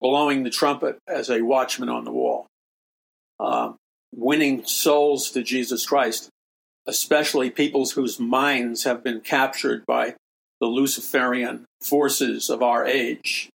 blowing 0.00 0.42
the 0.42 0.50
trumpet 0.50 0.98
as 1.06 1.28
a 1.28 1.42
watchman 1.42 1.88
on 1.88 2.04
the 2.04 2.12
wall, 2.12 2.46
uh, 3.38 3.72
winning 4.12 4.64
souls 4.64 5.30
to 5.32 5.42
Jesus 5.42 5.86
Christ, 5.86 6.30
especially 6.90 7.50
peoples 7.50 7.92
whose 7.92 8.18
minds 8.18 8.82
have 8.82 9.04
been 9.04 9.20
captured 9.20 9.86
by 9.86 10.16
the 10.60 10.66
Luciferian 10.66 11.64
forces 11.80 12.50
of 12.50 12.64
our 12.64 12.84
age, 12.84 13.48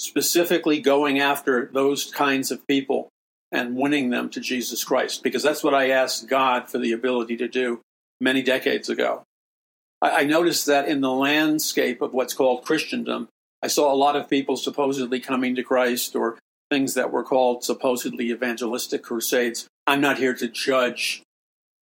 specifically 0.00 0.80
going 0.80 1.20
after 1.20 1.70
those 1.72 2.10
kinds 2.10 2.50
of 2.50 2.66
people 2.66 3.08
and 3.52 3.76
winning 3.76 4.10
them 4.10 4.28
to 4.30 4.40
Jesus 4.40 4.82
Christ, 4.82 5.22
because 5.22 5.44
that's 5.44 5.62
what 5.62 5.74
I 5.74 5.90
asked 5.90 6.28
God 6.28 6.68
for 6.68 6.78
the 6.78 6.90
ability 6.90 7.36
to 7.36 7.46
do 7.46 7.80
many 8.20 8.42
decades 8.42 8.88
ago. 8.88 9.22
I, 10.02 10.24
noticed 10.24 10.66
that 10.66 10.88
in 10.88 11.02
the 11.02 11.12
landscape 11.12 12.02
of 12.02 12.12
what's 12.12 12.34
called 12.34 12.64
Christendom, 12.64 13.28
I 13.62 13.68
saw 13.68 13.90
a 13.90 13.96
lot 13.96 14.16
of 14.16 14.28
people 14.28 14.56
supposedly 14.56 15.20
coming 15.20 15.54
to 15.54 15.62
Christ 15.62 16.16
or 16.16 16.36
things 16.68 16.94
that 16.94 17.12
were 17.12 17.22
called 17.22 17.62
supposedly 17.62 18.30
evangelistic 18.30 19.04
crusades. 19.04 19.68
I'm 19.86 20.00
not 20.00 20.18
here 20.18 20.34
to 20.34 20.48
judge 20.48 21.22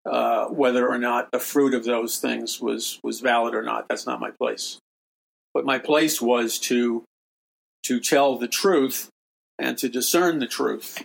uh, 0.09 0.47
whether 0.47 0.87
or 0.87 0.97
not 0.97 1.31
the 1.31 1.39
fruit 1.39 1.73
of 1.73 1.83
those 1.83 2.17
things 2.17 2.59
was 2.61 2.99
was 3.03 3.19
valid 3.19 3.53
or 3.53 3.61
not. 3.61 3.87
That's 3.89 4.05
not 4.05 4.19
my 4.19 4.31
place. 4.31 4.79
But 5.53 5.65
my 5.65 5.79
place 5.79 6.21
was 6.21 6.59
to 6.59 7.03
to 7.83 7.99
tell 7.99 8.37
the 8.37 8.47
truth 8.47 9.09
and 9.59 9.77
to 9.77 9.89
discern 9.89 10.39
the 10.39 10.47
truth 10.47 11.03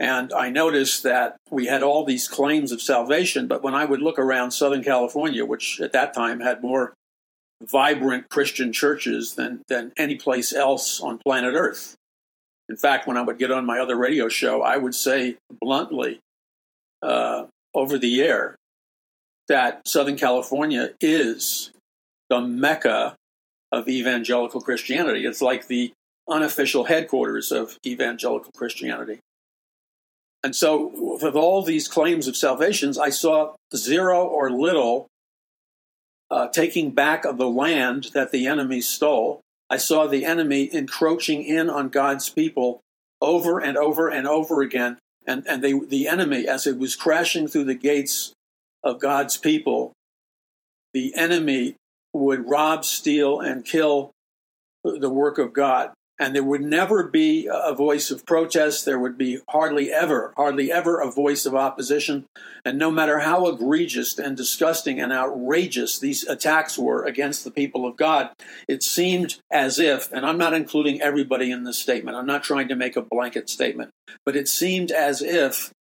and 0.00 0.32
I 0.32 0.48
noticed 0.48 1.02
that 1.02 1.36
we 1.50 1.66
had 1.66 1.82
all 1.82 2.06
these 2.06 2.26
claims 2.26 2.72
of 2.72 2.80
salvation, 2.80 3.46
but 3.46 3.62
when 3.62 3.74
I 3.74 3.84
would 3.84 4.00
look 4.00 4.18
around 4.18 4.52
Southern 4.52 4.82
California, 4.82 5.44
which 5.44 5.78
at 5.78 5.92
that 5.92 6.14
time 6.14 6.40
had 6.40 6.62
more 6.62 6.94
vibrant 7.62 8.30
Christian 8.30 8.72
churches 8.72 9.34
than, 9.34 9.60
than 9.68 9.92
any 9.98 10.16
place 10.16 10.54
else 10.54 11.02
on 11.02 11.18
planet 11.18 11.52
Earth. 11.54 11.96
In 12.70 12.76
fact, 12.76 13.06
when 13.06 13.18
I 13.18 13.20
would 13.20 13.36
get 13.36 13.50
on 13.50 13.66
my 13.66 13.78
other 13.78 13.94
radio 13.94 14.30
show, 14.30 14.62
I 14.62 14.78
would 14.78 14.94
say 14.94 15.36
bluntly 15.60 16.20
uh, 17.02 17.44
over 17.74 17.98
the 17.98 18.22
air 18.22 18.56
that 19.48 19.86
Southern 19.86 20.16
California 20.16 20.90
is 21.00 21.72
the 22.28 22.40
mecca 22.40 23.16
of 23.72 23.88
evangelical 23.88 24.60
Christianity. 24.60 25.26
It's 25.26 25.42
like 25.42 25.66
the 25.66 25.92
unofficial 26.28 26.84
headquarters 26.84 27.50
of 27.50 27.76
evangelical 27.84 28.52
Christianity. 28.56 29.20
And 30.42 30.56
so, 30.56 31.18
with 31.22 31.34
all 31.34 31.62
these 31.62 31.88
claims 31.88 32.26
of 32.26 32.36
salvations, 32.36 32.96
I 32.96 33.10
saw 33.10 33.54
zero 33.74 34.24
or 34.24 34.50
little 34.50 35.08
uh, 36.30 36.48
taking 36.48 36.92
back 36.92 37.24
of 37.24 37.36
the 37.36 37.48
land 37.48 38.08
that 38.14 38.30
the 38.30 38.46
enemy 38.46 38.80
stole. 38.80 39.40
I 39.68 39.76
saw 39.76 40.06
the 40.06 40.24
enemy 40.24 40.72
encroaching 40.72 41.42
in 41.42 41.68
on 41.68 41.88
God's 41.88 42.28
people 42.28 42.80
over 43.20 43.58
and 43.58 43.76
over 43.76 44.08
and 44.08 44.26
over 44.26 44.62
again. 44.62 44.98
And, 45.30 45.46
and 45.46 45.62
they, 45.62 45.78
the 45.78 46.08
enemy, 46.08 46.48
as 46.48 46.66
it 46.66 46.76
was 46.76 46.96
crashing 46.96 47.46
through 47.46 47.64
the 47.64 47.76
gates 47.76 48.32
of 48.82 48.98
God's 48.98 49.36
people, 49.36 49.92
the 50.92 51.14
enemy 51.14 51.76
would 52.12 52.50
rob, 52.50 52.84
steal, 52.84 53.38
and 53.38 53.64
kill 53.64 54.10
the 54.82 55.08
work 55.08 55.38
of 55.38 55.52
God 55.52 55.92
and 56.20 56.34
there 56.34 56.44
would 56.44 56.60
never 56.60 57.02
be 57.04 57.48
a 57.50 57.74
voice 57.74 58.10
of 58.10 58.26
protest. 58.26 58.84
There 58.84 58.98
would 58.98 59.16
be 59.16 59.38
hardly 59.48 59.90
ever, 59.90 60.34
hardly 60.36 60.70
ever 60.70 61.00
a 61.00 61.10
voice 61.10 61.46
of 61.46 61.54
opposition. 61.54 62.26
And 62.62 62.78
no 62.78 62.90
matter 62.90 63.20
how 63.20 63.46
egregious 63.46 64.18
and 64.18 64.36
disgusting 64.36 65.00
and 65.00 65.14
outrageous 65.14 65.98
these 65.98 66.24
attacks 66.24 66.78
were 66.78 67.04
against 67.06 67.42
the 67.42 67.50
people 67.50 67.86
of 67.86 67.96
God, 67.96 68.28
it 68.68 68.82
seemed 68.82 69.40
as 69.50 69.78
if, 69.78 70.12
and 70.12 70.26
I'm 70.26 70.36
not 70.36 70.52
including 70.52 71.00
everybody 71.00 71.50
in 71.50 71.64
this 71.64 71.78
statement, 71.78 72.18
I'm 72.18 72.26
not 72.26 72.44
trying 72.44 72.68
to 72.68 72.76
make 72.76 72.96
a 72.96 73.02
blanket 73.02 73.48
statement, 73.48 73.90
but 74.26 74.36
it 74.36 74.46
seemed 74.46 74.90
as 74.90 75.22
if 75.22 75.72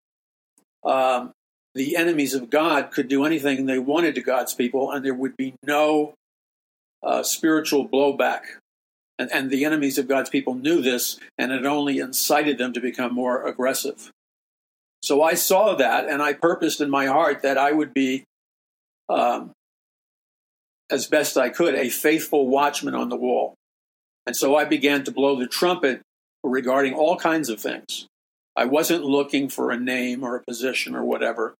um, 0.86 1.34
the 1.75 1.98
enemies 1.98 2.34
of 2.34 2.50
God 2.50 2.91
could 2.91 3.10
do 3.10 3.25
anything 3.25 3.65
they 3.65 3.77
wanted 3.77 4.15
to 4.15 4.22
God's 4.22 4.53
people, 4.53 4.89
and 4.89 5.03
there 5.03 5.13
would 5.13 5.36
be 5.36 5.55
no 5.65 6.13
uh, 7.03 7.24
spiritual 7.24 7.89
blowback. 7.89 8.43
And, 9.19 9.29
and 9.33 9.51
the 9.51 9.65
enemies 9.65 9.97
of 9.97 10.07
God's 10.07 10.29
people 10.29 10.55
knew 10.55 10.81
this, 10.81 11.19
and 11.38 11.51
it 11.51 11.65
only 11.65 11.99
incited 11.99 12.57
them 12.57 12.71
to 12.73 12.79
become 12.79 13.13
more 13.13 13.45
aggressive. 13.45 14.11
So 15.03 15.21
I 15.21 15.33
saw 15.33 15.75
that, 15.75 16.07
and 16.07 16.21
I 16.21 16.33
purposed 16.33 16.79
in 16.79 16.89
my 16.89 17.05
heart 17.05 17.41
that 17.41 17.57
I 17.57 17.73
would 17.73 17.93
be, 17.93 18.23
um, 19.09 19.51
as 20.89 21.05
best 21.05 21.38
I 21.38 21.49
could, 21.49 21.75
a 21.75 21.89
faithful 21.89 22.47
watchman 22.47 22.95
on 22.95 23.09
the 23.09 23.17
wall. 23.17 23.55
And 24.25 24.35
so 24.35 24.55
I 24.55 24.63
began 24.63 25.03
to 25.03 25.11
blow 25.11 25.38
the 25.38 25.47
trumpet 25.47 26.01
regarding 26.43 26.93
all 26.93 27.17
kinds 27.17 27.49
of 27.49 27.59
things. 27.59 28.07
I 28.55 28.65
wasn't 28.65 29.03
looking 29.03 29.49
for 29.49 29.71
a 29.71 29.79
name 29.79 30.23
or 30.23 30.35
a 30.35 30.43
position 30.43 30.95
or 30.95 31.03
whatever, 31.03 31.55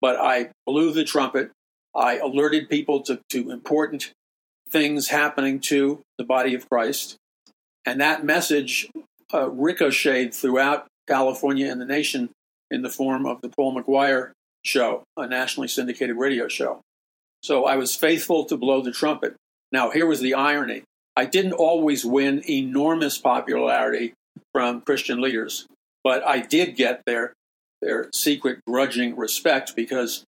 but 0.00 0.16
I 0.16 0.50
blew 0.66 0.92
the 0.92 1.04
trumpet. 1.04 1.50
I 1.94 2.18
alerted 2.18 2.68
people 2.68 3.02
to, 3.02 3.20
to 3.30 3.50
important 3.50 4.12
things 4.70 5.08
happening 5.08 5.60
to 5.60 6.00
the 6.18 6.24
body 6.24 6.54
of 6.54 6.68
Christ. 6.68 7.16
And 7.84 8.00
that 8.00 8.24
message 8.24 8.88
uh, 9.32 9.48
ricocheted 9.50 10.34
throughout 10.34 10.86
California 11.06 11.70
and 11.70 11.80
the 11.80 11.86
nation 11.86 12.30
in 12.70 12.82
the 12.82 12.90
form 12.90 13.26
of 13.26 13.40
the 13.40 13.48
Paul 13.48 13.80
McGuire 13.80 14.32
show, 14.64 15.04
a 15.16 15.26
nationally 15.26 15.68
syndicated 15.68 16.16
radio 16.16 16.48
show. 16.48 16.80
So 17.42 17.64
I 17.64 17.76
was 17.76 17.94
faithful 17.94 18.44
to 18.46 18.56
blow 18.56 18.82
the 18.82 18.90
trumpet. 18.90 19.36
Now, 19.70 19.90
here 19.90 20.06
was 20.06 20.20
the 20.20 20.34
irony 20.34 20.82
I 21.16 21.24
didn't 21.24 21.54
always 21.54 22.04
win 22.04 22.42
enormous 22.48 23.16
popularity 23.16 24.12
from 24.52 24.82
Christian 24.82 25.20
leaders, 25.20 25.66
but 26.04 26.26
I 26.26 26.40
did 26.40 26.76
get 26.76 27.02
their, 27.06 27.32
their 27.80 28.10
secret 28.12 28.60
grudging 28.66 29.16
respect 29.16 29.74
because 29.74 30.24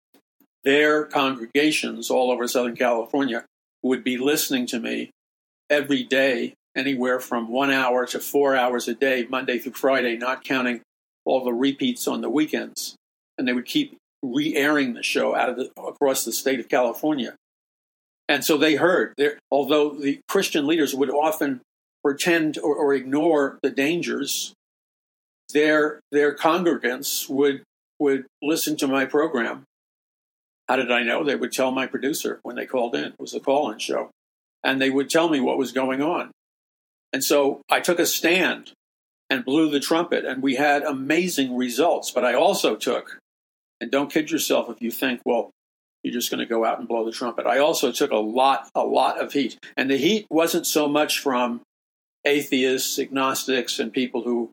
their 0.65 1.05
congregations 1.05 2.11
all 2.11 2.31
over 2.31 2.49
Southern 2.49 2.75
California 2.75 3.45
would 3.89 4.05
be 4.05 4.19
listening 4.19 4.67
to 4.67 4.79
me 4.79 5.11
every 5.71 6.05
day, 6.05 6.55
anywhere 6.77 7.19
from 7.19 7.49
one 7.49 7.71
hour 7.71 8.07
to 8.07 8.21
four 8.21 8.55
hours 8.55 8.87
a 8.87 8.95
day, 8.95 9.27
Monday 9.29 9.59
through 9.59 9.73
Friday, 9.73 10.17
not 10.17 10.45
counting 10.45 10.83
all 11.25 11.45
the 11.45 11.53
repeats 11.53 12.07
on 12.07 12.21
the 12.21 12.31
weekends. 12.31 12.95
And 13.37 13.49
they 13.49 13.53
would 13.53 13.67
keep 13.67 13.97
re 14.23 14.55
airing 14.55 14.95
the 14.95 15.03
show 15.03 15.35
out 15.35 15.49
of 15.49 15.57
the, 15.57 15.71
across 15.81 16.25
the 16.25 16.33
state 16.33 16.61
of 16.61 16.69
California. 16.69 17.35
And 18.29 18.45
so 18.45 18.59
they 18.59 18.77
heard, 18.77 19.15
although 19.51 19.91
the 19.91 20.21
Christian 20.29 20.67
leaders 20.67 20.95
would 20.95 21.11
often 21.11 21.63
pretend 22.05 22.59
or, 22.59 22.75
or 22.75 22.95
ignore 22.95 23.59
the 23.63 23.71
dangers, 23.71 24.53
their, 25.55 26.01
their 26.13 26.37
congregants 26.37 27.29
would, 27.29 27.63
would 27.99 28.27
listen 28.43 28.77
to 28.77 28.87
my 28.87 29.07
program. 29.07 29.65
How 30.69 30.77
did 30.77 30.91
I 30.91 31.03
know? 31.03 31.25
They 31.25 31.37
would 31.37 31.53
tell 31.53 31.71
my 31.71 31.87
producer 31.87 32.41
when 32.43 32.57
they 32.57 32.67
called 32.67 32.95
in. 32.95 33.05
It 33.05 33.15
was 33.19 33.35
a 33.35 33.41
call 33.41 33.71
in 33.71 33.79
show. 33.79 34.11
And 34.63 34.81
they 34.81 34.91
would 34.91 35.09
tell 35.09 35.29
me 35.29 35.41
what 35.41 35.59
was 35.59 35.73
going 35.73 36.03
on. 36.03 36.31
And 37.13 37.25
so 37.25 37.63
I 37.71 37.81
took 37.81 37.99
a 37.99 38.07
stand 38.07 38.73
and 39.31 39.45
blew 39.45 39.71
the 39.71 39.81
trumpet, 39.81 40.25
and 40.25 40.43
we 40.43 40.57
had 40.57 40.83
amazing 40.83 41.57
results. 41.57 42.11
But 42.11 42.25
I 42.25 42.35
also 42.35 42.77
took, 42.77 43.19
and 43.81 43.91
don't 43.91 44.13
kid 44.13 44.31
yourself 44.31 44.69
if 44.69 44.81
you 44.81 44.91
think, 44.91 45.21
well, 45.25 45.51
you're 46.03 46.15
just 46.15 46.31
going 46.31 46.41
to 46.41 46.47
go 46.47 46.65
out 46.65 46.79
and 46.79 46.89
blow 46.89 47.05
the 47.05 47.13
trumpet. 47.13 47.47
I 47.47 47.59
also 47.59 47.93
took 47.93 48.11
a 48.11 48.17
lot, 48.17 48.69
a 48.75 48.85
lot 48.85 49.21
of 49.21 49.33
heat. 49.33 49.59
And 49.77 49.91
the 49.91 49.97
heat 49.97 50.27
wasn't 50.31 50.67
so 50.67 50.89
much 50.89 51.21
from 51.21 51.63
atheists, 52.25 52.99
agnostics, 52.99 53.79
and 53.79 53.93
people 53.93 54.23
who 54.23 54.51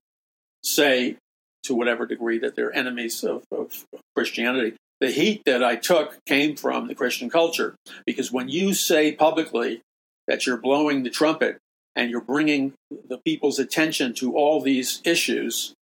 say 0.63 1.17
to 1.63 1.75
whatever 1.75 2.05
degree 2.05 2.39
that 2.39 2.55
they're 2.55 2.75
enemies 2.75 3.23
of, 3.23 3.43
of 3.51 3.85
Christianity. 4.15 4.75
The 5.01 5.11
heat 5.11 5.43
that 5.45 5.63
I 5.63 5.75
took 5.75 6.23
came 6.25 6.55
from 6.55 6.87
the 6.87 6.95
Christian 6.95 7.29
culture. 7.29 7.75
Because 8.05 8.31
when 8.31 8.49
you 8.49 8.73
say 8.73 9.11
publicly 9.11 9.81
that 10.27 10.45
you're 10.45 10.57
blowing 10.57 11.03
the 11.03 11.09
trumpet 11.09 11.57
and 11.95 12.09
you're 12.09 12.21
bringing 12.21 12.73
the 12.89 13.19
people's 13.25 13.59
attention 13.59 14.13
to 14.15 14.35
all 14.35 14.61
these 14.61 15.01
issues 15.03 15.73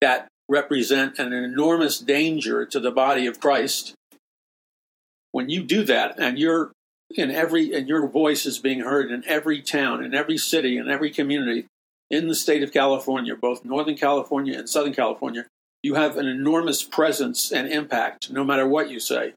that 0.00 0.28
represent 0.48 1.18
an 1.18 1.32
enormous 1.32 1.98
danger 1.98 2.64
to 2.66 2.78
the 2.78 2.92
body 2.92 3.26
of 3.26 3.40
Christ, 3.40 3.94
when 5.32 5.48
you 5.48 5.62
do 5.62 5.84
that 5.84 6.18
and 6.18 6.38
you're 6.38 6.72
in 7.10 7.30
every 7.30 7.72
and 7.74 7.88
your 7.88 8.06
voice 8.08 8.46
is 8.46 8.58
being 8.58 8.80
heard 8.80 9.10
in 9.10 9.22
every 9.26 9.60
town 9.62 10.02
in 10.02 10.14
every 10.14 10.38
city 10.38 10.76
in 10.76 10.88
every 10.88 11.10
community 11.10 11.66
in 12.10 12.26
the 12.26 12.34
state 12.34 12.62
of 12.62 12.72
california 12.72 13.36
both 13.36 13.64
northern 13.64 13.96
california 13.96 14.58
and 14.58 14.68
southern 14.68 14.94
california 14.94 15.46
you 15.86 15.94
have 15.94 16.16
an 16.16 16.26
enormous 16.26 16.82
presence 16.82 17.52
and 17.52 17.68
impact 17.68 18.28
no 18.28 18.42
matter 18.42 18.66
what 18.66 18.90
you 18.90 18.98
say. 18.98 19.34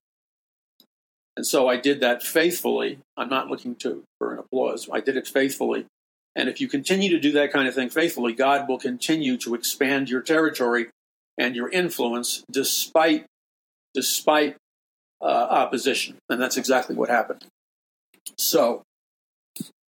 And 1.38 1.46
so 1.46 1.70
i 1.70 1.78
did 1.78 2.00
that 2.02 2.24
faithfully. 2.24 2.98
I'm 3.16 3.30
not 3.30 3.50
looking 3.50 3.76
to 3.84 4.04
for 4.18 4.34
an 4.34 4.40
applause. 4.40 4.90
I 4.92 5.00
did 5.00 5.16
it 5.16 5.28
faithfully. 5.28 5.86
And 6.36 6.50
if 6.50 6.60
you 6.60 6.68
continue 6.68 7.12
to 7.12 7.20
do 7.20 7.32
that 7.34 7.54
kind 7.54 7.68
of 7.68 7.76
thing 7.76 7.90
faithfully 7.90 8.34
god 8.34 8.68
will 8.68 8.80
continue 8.80 9.38
to 9.38 9.54
expand 9.54 10.10
your 10.10 10.22
territory 10.22 10.88
and 11.38 11.56
your 11.56 11.70
influence 11.70 12.44
despite 12.52 13.26
despite 13.94 14.58
uh, 15.22 15.26
opposition. 15.26 16.18
And 16.30 16.42
that's 16.42 16.58
exactly 16.58 16.96
what 16.96 17.10
happened. 17.10 17.46
So, 18.38 18.82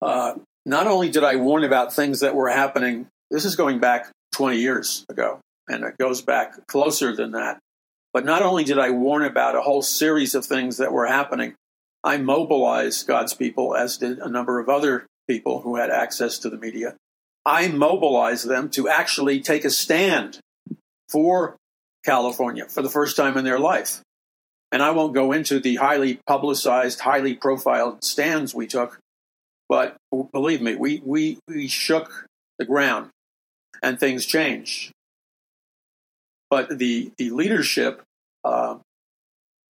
uh, 0.01 0.35
not 0.65 0.87
only 0.87 1.09
did 1.09 1.23
I 1.23 1.37
warn 1.37 1.63
about 1.63 1.93
things 1.93 2.19
that 2.19 2.35
were 2.35 2.49
happening, 2.49 3.07
this 3.31 3.45
is 3.45 3.55
going 3.55 3.79
back 3.79 4.11
20 4.33 4.57
years 4.57 5.05
ago, 5.09 5.39
and 5.69 5.83
it 5.83 5.97
goes 5.97 6.21
back 6.21 6.67
closer 6.67 7.15
than 7.15 7.31
that. 7.31 7.59
But 8.11 8.25
not 8.25 8.41
only 8.41 8.63
did 8.63 8.79
I 8.79 8.89
warn 8.89 9.23
about 9.23 9.55
a 9.55 9.61
whole 9.61 9.81
series 9.81 10.33
of 10.35 10.45
things 10.45 10.77
that 10.77 10.91
were 10.91 11.05
happening, 11.05 11.53
I 12.03 12.17
mobilized 12.17 13.07
God's 13.07 13.33
people, 13.33 13.75
as 13.75 13.97
did 13.97 14.19
a 14.19 14.29
number 14.29 14.59
of 14.59 14.69
other 14.69 15.05
people 15.27 15.61
who 15.61 15.75
had 15.75 15.91
access 15.91 16.39
to 16.39 16.49
the 16.49 16.57
media. 16.57 16.95
I 17.45 17.67
mobilized 17.67 18.47
them 18.47 18.69
to 18.71 18.89
actually 18.89 19.41
take 19.41 19.63
a 19.63 19.69
stand 19.69 20.39
for 21.09 21.55
California 22.05 22.65
for 22.65 22.81
the 22.81 22.89
first 22.89 23.15
time 23.15 23.37
in 23.37 23.45
their 23.45 23.59
life. 23.59 24.01
And 24.71 24.81
I 24.81 24.91
won't 24.91 25.13
go 25.13 25.31
into 25.31 25.59
the 25.59 25.75
highly 25.75 26.19
publicized, 26.27 26.99
highly 26.99 27.33
profiled 27.33 28.03
stands 28.03 28.53
we 28.53 28.67
took, 28.67 28.99
but 29.67 29.97
believe 30.31 30.61
me, 30.61 30.75
we, 30.75 31.01
we, 31.03 31.39
we 31.47 31.67
shook 31.67 32.27
the 32.57 32.65
ground 32.65 33.09
and 33.81 33.99
things 33.99 34.25
changed. 34.25 34.91
But 36.49 36.77
the, 36.77 37.11
the 37.17 37.29
leadership 37.29 38.01
uh, 38.43 38.77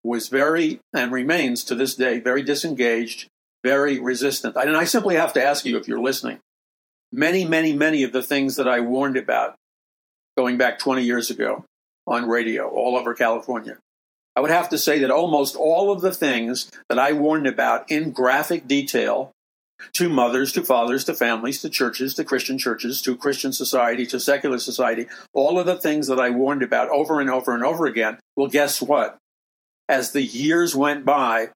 was 0.03 0.29
very, 0.29 0.79
and 0.93 1.11
remains 1.11 1.63
to 1.65 1.75
this 1.75 1.95
day, 1.95 2.19
very 2.19 2.41
disengaged, 2.41 3.27
very 3.63 3.99
resistant. 3.99 4.55
And 4.55 4.77
I 4.77 4.85
simply 4.85 5.15
have 5.15 5.33
to 5.33 5.43
ask 5.43 5.65
you 5.65 5.77
if 5.77 5.87
you're 5.87 6.01
listening. 6.01 6.39
Many, 7.11 7.43
many, 7.45 7.73
many 7.73 8.03
of 8.03 8.11
the 8.11 8.23
things 8.23 8.55
that 8.55 8.67
I 8.67 8.79
warned 8.79 9.17
about 9.17 9.55
going 10.37 10.57
back 10.57 10.79
20 10.79 11.03
years 11.03 11.29
ago 11.29 11.65
on 12.07 12.29
radio 12.29 12.69
all 12.69 12.95
over 12.95 13.13
California 13.13 13.77
I 14.39 14.41
would 14.41 14.51
have 14.51 14.69
to 14.69 14.77
say 14.77 14.99
that 14.99 15.11
almost 15.11 15.57
all 15.57 15.91
of 15.91 15.99
the 15.99 16.13
things 16.13 16.71
that 16.87 16.97
I 16.97 17.11
warned 17.11 17.45
about 17.45 17.91
in 17.91 18.11
graphic 18.11 18.69
detail 18.69 19.31
to 19.93 20.09
mothers, 20.09 20.51
to 20.53 20.63
fathers, 20.63 21.03
to 21.05 21.13
families, 21.13 21.61
to 21.61 21.69
churches, 21.69 22.13
to 22.15 22.23
Christian 22.23 22.57
churches, 22.57 23.01
to 23.01 23.15
Christian 23.15 23.53
society, 23.53 24.05
to 24.07 24.19
secular 24.19 24.59
society, 24.59 25.07
all 25.33 25.59
of 25.59 25.65
the 25.65 25.75
things 25.77 26.07
that 26.07 26.19
I 26.19 26.29
warned 26.29 26.63
about 26.63 26.89
over 26.89 27.19
and 27.19 27.29
over 27.29 27.53
and 27.53 27.63
over 27.63 27.85
again, 27.85 28.19
well, 28.35 28.47
guess 28.47 28.81
what? 28.81 29.17
As 29.87 30.11
the 30.11 30.21
years 30.21 30.75
went 30.75 31.05
by, 31.05 31.49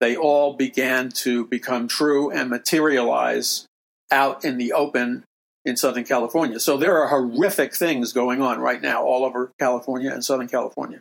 they 0.00 0.16
all 0.16 0.54
began 0.54 1.10
to 1.10 1.46
become 1.46 1.88
true 1.88 2.30
and 2.30 2.50
materialize 2.50 3.66
out 4.10 4.44
in 4.44 4.58
the 4.58 4.72
open 4.72 5.24
in 5.64 5.76
Southern 5.76 6.04
California. 6.04 6.60
So 6.60 6.76
there 6.76 7.02
are 7.02 7.08
horrific 7.08 7.74
things 7.74 8.12
going 8.12 8.40
on 8.40 8.60
right 8.60 8.80
now 8.80 9.02
all 9.02 9.24
over 9.24 9.52
California 9.58 10.12
and 10.12 10.24
Southern 10.24 10.48
California. 10.48 11.00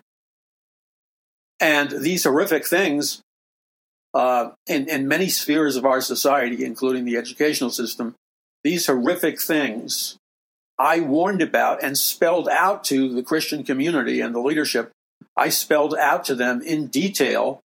And 1.60 1.90
these 1.92 2.24
horrific 2.24 2.66
things 2.66 3.22
uh, 4.16 4.52
in, 4.66 4.90
in 4.90 5.08
many 5.08 5.28
spheres 5.28 5.76
of 5.76 5.86
our 5.86 6.00
society, 6.00 6.64
including 6.64 7.04
the 7.04 7.18
educational 7.18 7.70
system, 7.70 8.16
these 8.64 8.88
horrific 8.88 9.42
things 9.42 10.18
I 10.80 11.02
warned 11.02 11.42
about 11.42 11.84
and 11.84 11.98
spelled 11.98 12.48
out 12.50 12.84
to 12.86 13.14
the 13.14 13.24
Christian 13.24 13.64
community 13.64 14.22
and 14.22 14.34
the 14.34 14.40
leadership. 14.40 14.92
I 15.38 15.50
spelled 15.50 15.96
out 15.96 16.24
to 16.26 16.36
them 16.36 16.62
in 16.62 16.88
detail 16.88 17.60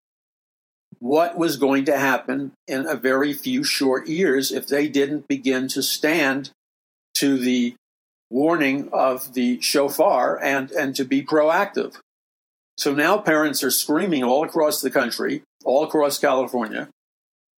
what 0.98 1.38
was 1.38 1.56
going 1.56 1.84
to 1.86 1.96
happen 1.96 2.52
in 2.66 2.86
a 2.86 2.96
very 2.96 3.32
few 3.32 3.64
short 3.64 4.08
years 4.08 4.52
if 4.52 4.66
they 4.66 4.88
didn't 4.88 5.28
begin 5.28 5.68
to 5.68 5.82
stand 5.82 6.50
to 7.14 7.38
the 7.38 7.74
warning 8.28 8.88
of 8.92 9.34
the 9.34 9.60
shofar 9.60 10.38
and, 10.42 10.70
and 10.72 10.94
to 10.96 11.04
be 11.04 11.22
proactive. 11.22 11.96
So 12.76 12.94
now 12.94 13.18
parents 13.18 13.62
are 13.62 13.70
screaming 13.70 14.24
all 14.24 14.44
across 14.44 14.80
the 14.80 14.90
country, 14.90 15.42
all 15.64 15.84
across 15.84 16.18
California, 16.18 16.88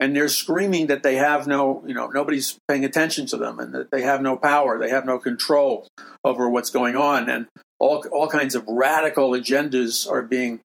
and 0.03 0.17
they're 0.17 0.29
screaming 0.29 0.89
that 0.89 1.05
they 1.05 1.15
have 1.15 1.47
no, 1.47 1.85
you 1.87 1.95
know, 1.95 2.09
nobody's 2.09 2.59
paying 2.67 2.85
attention 2.85 3.25
to 3.27 3.37
them 3.37 3.61
and 3.61 3.73
that 3.73 3.93
they 3.93 4.03
have 4.03 4.21
no 4.21 4.37
power, 4.37 4.79
they 4.79 4.91
have 4.91 5.07
no 5.07 5.19
control 5.19 5.87
over 6.25 6.49
what's 6.49 6.71
going 6.71 6.97
on. 6.97 7.29
And 7.31 7.47
all, 7.79 8.05
all 8.11 8.29
kinds 8.29 8.57
of 8.57 8.67
radical 8.67 9.31
agendas 9.31 10.11
are 10.11 10.23
being 10.23 10.61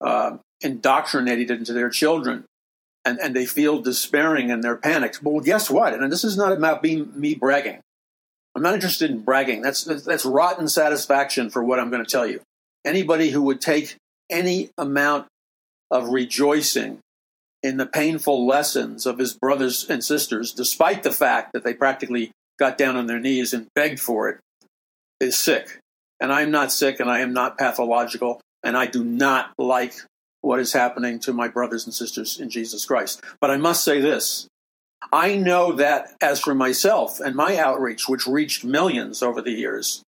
uh, 0.00 0.38
indoctrinated 0.62 1.50
into 1.50 1.74
their 1.74 1.90
children 1.90 2.44
and, 3.04 3.18
and 3.20 3.36
they 3.36 3.44
feel 3.44 3.82
despairing 3.82 4.50
and 4.50 4.64
they're 4.64 4.76
panicked. 4.76 5.22
Well, 5.22 5.40
guess 5.40 5.68
what? 5.68 5.92
And 5.92 6.10
this 6.10 6.24
is 6.24 6.38
not 6.38 6.52
about 6.52 6.82
being 6.82 7.12
me 7.14 7.34
bragging. 7.34 7.80
I'm 8.54 8.62
not 8.62 8.74
interested 8.74 9.10
in 9.10 9.20
bragging. 9.20 9.60
That's, 9.60 9.84
that's 9.84 10.24
rotten 10.24 10.66
satisfaction 10.66 11.50
for 11.50 11.62
what 11.62 11.78
I'm 11.78 11.90
going 11.90 12.04
to 12.04 12.10
tell 12.10 12.26
you. 12.26 12.40
Anybody 12.86 13.30
who 13.30 13.42
would 13.42 13.60
take 13.60 13.96
any 14.30 14.70
amount 14.78 15.26
of 15.92 16.08
rejoicing 16.08 16.98
in 17.62 17.76
the 17.76 17.86
painful 17.86 18.44
lessons 18.44 19.06
of 19.06 19.18
his 19.18 19.34
brothers 19.34 19.88
and 19.88 20.02
sisters, 20.02 20.52
despite 20.52 21.04
the 21.04 21.12
fact 21.12 21.52
that 21.52 21.62
they 21.62 21.74
practically 21.74 22.32
got 22.58 22.76
down 22.76 22.96
on 22.96 23.06
their 23.06 23.20
knees 23.20 23.54
and 23.54 23.68
begged 23.74 24.00
for 24.00 24.28
it, 24.28 24.40
is 25.20 25.36
sick. 25.36 25.78
And 26.18 26.32
I'm 26.32 26.50
not 26.50 26.72
sick 26.72 26.98
and 26.98 27.08
I 27.08 27.20
am 27.20 27.32
not 27.32 27.58
pathological 27.58 28.40
and 28.64 28.76
I 28.76 28.86
do 28.86 29.04
not 29.04 29.52
like 29.58 29.94
what 30.40 30.58
is 30.58 30.72
happening 30.72 31.20
to 31.20 31.32
my 31.32 31.46
brothers 31.46 31.84
and 31.84 31.94
sisters 31.94 32.40
in 32.40 32.50
Jesus 32.50 32.84
Christ. 32.84 33.22
But 33.40 33.50
I 33.50 33.56
must 33.56 33.84
say 33.84 34.00
this 34.00 34.48
I 35.12 35.36
know 35.36 35.72
that 35.72 36.14
as 36.20 36.40
for 36.40 36.54
myself 36.54 37.20
and 37.20 37.34
my 37.34 37.56
outreach, 37.56 38.08
which 38.08 38.26
reached 38.26 38.64
millions 38.64 39.22
over 39.22 39.40
the 39.40 39.52
years, 39.52 40.02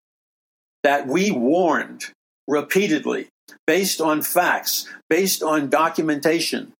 that 0.82 1.06
we 1.06 1.30
warned 1.30 2.06
repeatedly, 2.48 3.28
based 3.66 4.00
on 4.00 4.22
facts, 4.22 4.88
based 5.09 5.42
on 5.42 5.70
documentation, 5.70 6.72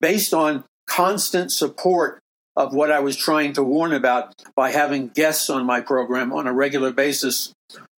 based 0.00 0.32
on 0.32 0.64
constant 0.86 1.52
support 1.52 2.18
of 2.56 2.74
what 2.74 2.90
I 2.90 3.00
was 3.00 3.16
trying 3.16 3.52
to 3.54 3.62
warn 3.62 3.92
about 3.92 4.34
by 4.56 4.72
having 4.72 5.08
guests 5.08 5.48
on 5.48 5.64
my 5.64 5.80
program 5.80 6.32
on 6.32 6.46
a 6.46 6.52
regular 6.52 6.92
basis 6.92 7.52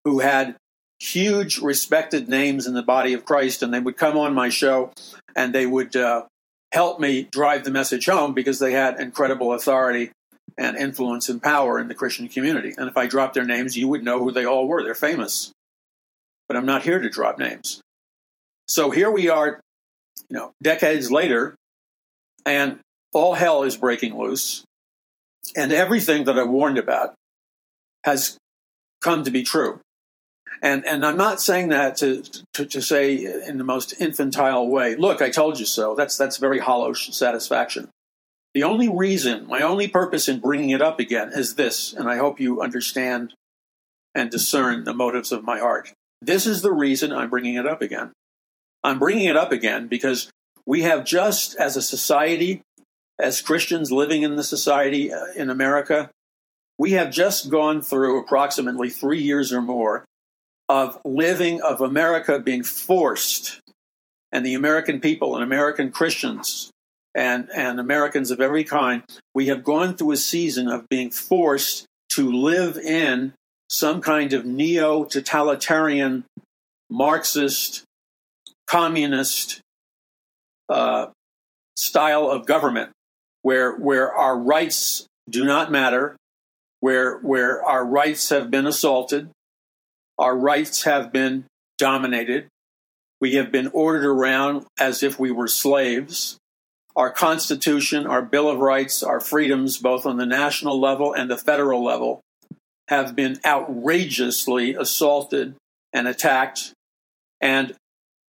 who 0.05 0.19
had 0.19 0.57
huge 0.99 1.59
respected 1.59 2.29
names 2.29 2.67
in 2.67 2.75
the 2.75 2.83
body 2.83 3.13
of 3.13 3.25
Christ, 3.25 3.63
and 3.63 3.73
they 3.73 3.79
would 3.79 3.97
come 3.97 4.17
on 4.17 4.35
my 4.35 4.49
show 4.49 4.93
and 5.37 5.55
they 5.55 5.67
would 5.67 5.95
uh, 5.95 6.25
help 6.73 6.99
me 6.99 7.29
drive 7.31 7.65
the 7.65 7.71
message 7.71 8.07
home 8.07 8.35
because 8.35 8.59
they 8.59 8.73
had 8.73 8.99
incredible 8.99 9.53
authority 9.53 10.11
and 10.57 10.77
influence 10.77 11.29
and 11.29 11.43
power 11.43 11.79
in 11.79 11.87
the 11.87 11.95
Christian 11.95 12.29
community. 12.29 12.75
And 12.77 12.89
if 12.89 12.97
I 12.97 13.07
dropped 13.07 13.35
their 13.35 13.45
names, 13.45 13.77
you 13.77 13.87
would 13.87 14.03
know 14.03 14.19
who 14.19 14.33
they 14.33 14.45
all 14.45 14.67
were. 14.67 14.83
They're 14.83 14.95
famous. 14.95 15.53
But 16.49 16.57
I'm 16.57 16.67
not 16.67 16.83
here 16.83 16.99
to 16.99 17.09
drop 17.09 17.39
names. 17.39 17.81
So 18.69 18.91
here 18.91 19.11
we 19.11 19.29
are, 19.29 19.61
you 20.29 20.37
know, 20.37 20.53
decades 20.63 21.11
later, 21.11 21.55
and 22.45 22.79
all 23.13 23.35
hell 23.35 23.63
is 23.63 23.77
breaking 23.77 24.17
loose. 24.17 24.65
And 25.57 25.73
everything 25.73 26.25
that 26.25 26.39
I 26.39 26.45
warned 26.45 26.79
about 26.79 27.15
has 28.05 28.37
come 29.01 29.25
to 29.25 29.31
be 29.31 29.43
true. 29.43 29.81
And 30.61 30.85
and 30.87 31.07
I'm 31.07 31.17
not 31.17 31.41
saying 31.41 31.69
that 31.69 31.97
to, 31.99 32.23
to, 32.55 32.67
to 32.67 32.83
say 32.83 33.15
in 33.47 33.59
the 33.59 33.65
most 33.65 34.01
infantile 34.01 34.69
way. 34.69 34.97
Look, 34.97 35.23
I 35.23 35.31
told 35.31 35.59
you 35.59 35.67
so. 35.67 35.95
That's 35.95 36.17
that's 36.17 36.37
very 36.37 36.59
hollow 36.59 36.93
satisfaction. 36.93 37.89
The 38.55 38.65
only 38.65 38.89
reason, 38.89 39.47
my 39.47 39.61
only 39.63 39.89
purpose 39.89 40.29
in 40.29 40.41
bringing 40.41 40.71
it 40.71 40.83
up 40.83 40.99
again 40.99 41.31
is 41.33 41.55
this, 41.55 41.93
and 41.93 42.09
I 42.09 42.17
hope 42.17 42.41
you 42.41 42.61
understand 42.61 43.35
and 44.15 44.31
discern 44.31 44.85
the 44.85 44.95
motives 44.95 45.33
of 45.33 45.45
my 45.45 45.61
heart. 45.61 45.93
This 46.21 46.47
is 46.47 46.63
the 46.63 46.73
reason 46.73 47.13
I'm 47.13 47.31
bringing 47.31 47.55
it 47.55 47.67
up 47.67 47.83
again. 47.83 48.11
I'm 48.85 48.99
bringing 48.99 49.27
it 49.27 49.37
up 49.37 49.53
again 49.53 49.89
because 49.89 50.31
we 50.67 50.83
have 50.83 51.05
just 51.05 51.57
as 51.57 51.77
a 51.77 51.83
society, 51.83 52.63
as 53.19 53.41
Christians 53.41 53.91
living 53.91 54.23
in 54.23 54.37
the 54.37 54.45
society 54.45 55.13
uh, 55.13 55.27
in 55.37 55.51
America, 55.51 56.11
we 56.79 56.93
have 56.93 57.11
just 57.11 57.51
gone 57.51 57.83
through 57.83 58.21
approximately 58.21 58.89
three 58.91 59.21
years 59.21 59.53
or 59.53 59.61
more 59.61 60.05
of 60.69 61.01
living, 61.05 61.61
of 61.63 61.81
America 61.81 62.39
being 62.39 62.63
forced, 62.63 63.61
and 64.31 64.45
the 64.45 64.55
American 64.55 65.01
people 65.01 65.35
and 65.35 65.43
American 65.43 65.91
Christians 65.91 66.71
and, 67.15 67.49
and 67.55 67.81
Americans 67.81 68.31
of 68.31 68.41
every 68.41 68.65
kind, 68.65 69.03
we 69.35 69.47
have 69.47 69.65
gone 69.65 69.97
through 69.97 70.13
a 70.13 70.17
season 70.17 70.69
of 70.69 70.89
being 70.89 71.11
forced 71.11 71.87
to 72.11 72.31
live 72.31 72.77
in 72.77 73.33
some 73.71 74.01
kind 74.01 74.33
of 74.33 74.45
neo 74.45 75.05
totalitarian, 75.05 76.25
Marxist, 76.91 77.85
communist 78.69 79.61
uh, 80.69 81.07
style 81.77 82.31
of 82.31 82.47
government 82.47 82.91
where, 83.43 83.75
where 83.75 84.13
our 84.13 84.39
rights 84.39 85.07
do 85.29 85.45
not 85.45 85.71
matter, 85.71 86.17
where, 86.81 87.19
where 87.19 87.65
our 87.65 87.85
rights 87.85 88.29
have 88.29 88.51
been 88.51 88.67
assaulted, 88.67 89.31
our 90.19 90.37
rights 90.37 90.83
have 90.83 91.13
been 91.13 91.45
dominated. 91.79 92.49
We 93.21 93.35
have 93.35 93.51
been 93.51 93.69
ordered 93.69 94.05
around 94.05 94.67
as 94.79 95.03
if 95.03 95.19
we 95.19 95.31
were 95.31 95.49
slaves. 95.49 96.37
Our 96.97 97.11
Constitution, 97.11 98.07
our 98.07 98.23
Bill 98.23 98.49
of 98.49 98.59
Rights, 98.59 99.03
our 99.03 99.21
freedoms, 99.21 99.79
both 99.79 100.05
on 100.05 100.17
the 100.17 100.27
national 100.27 100.81
level 100.81 101.13
and 101.13 101.31
the 101.31 101.37
federal 101.37 101.85
level, 101.85 102.21
have 102.89 103.15
been 103.15 103.39
outrageously 103.45 104.75
assaulted 104.75 105.55
and 105.93 106.09
attacked. 106.09 106.73
And 107.41 107.75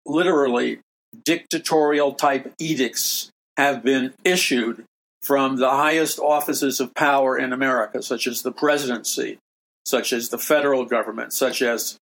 literally, 0.09 0.81
dictatorial 1.25 2.14
type 2.14 2.53
edicts 2.59 3.31
have 3.57 3.83
been 3.83 4.14
issued 4.25 4.85
from 5.23 5.57
the 5.57 5.71
highest 5.71 6.18
offices 6.18 6.81
of 6.81 6.94
power 6.94 7.37
in 7.37 7.53
America, 7.53 8.03
such 8.03 8.27
as 8.27 8.42
the 8.42 8.53
presidency, 8.53 9.38
such 9.85 10.12
as 10.12 10.29
the 10.29 10.38
federal 10.38 10.85
government, 10.85 11.33
such 11.33 11.61
as 11.61 11.99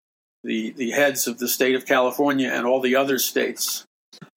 the, 0.44 0.72
the 0.72 0.92
heads 0.92 1.28
of 1.28 1.38
the 1.38 1.48
state 1.48 1.76
of 1.76 1.86
California 1.86 2.50
and 2.50 2.66
all 2.66 2.82
the 2.82 2.96
other 2.96 3.20
states. 3.20 3.86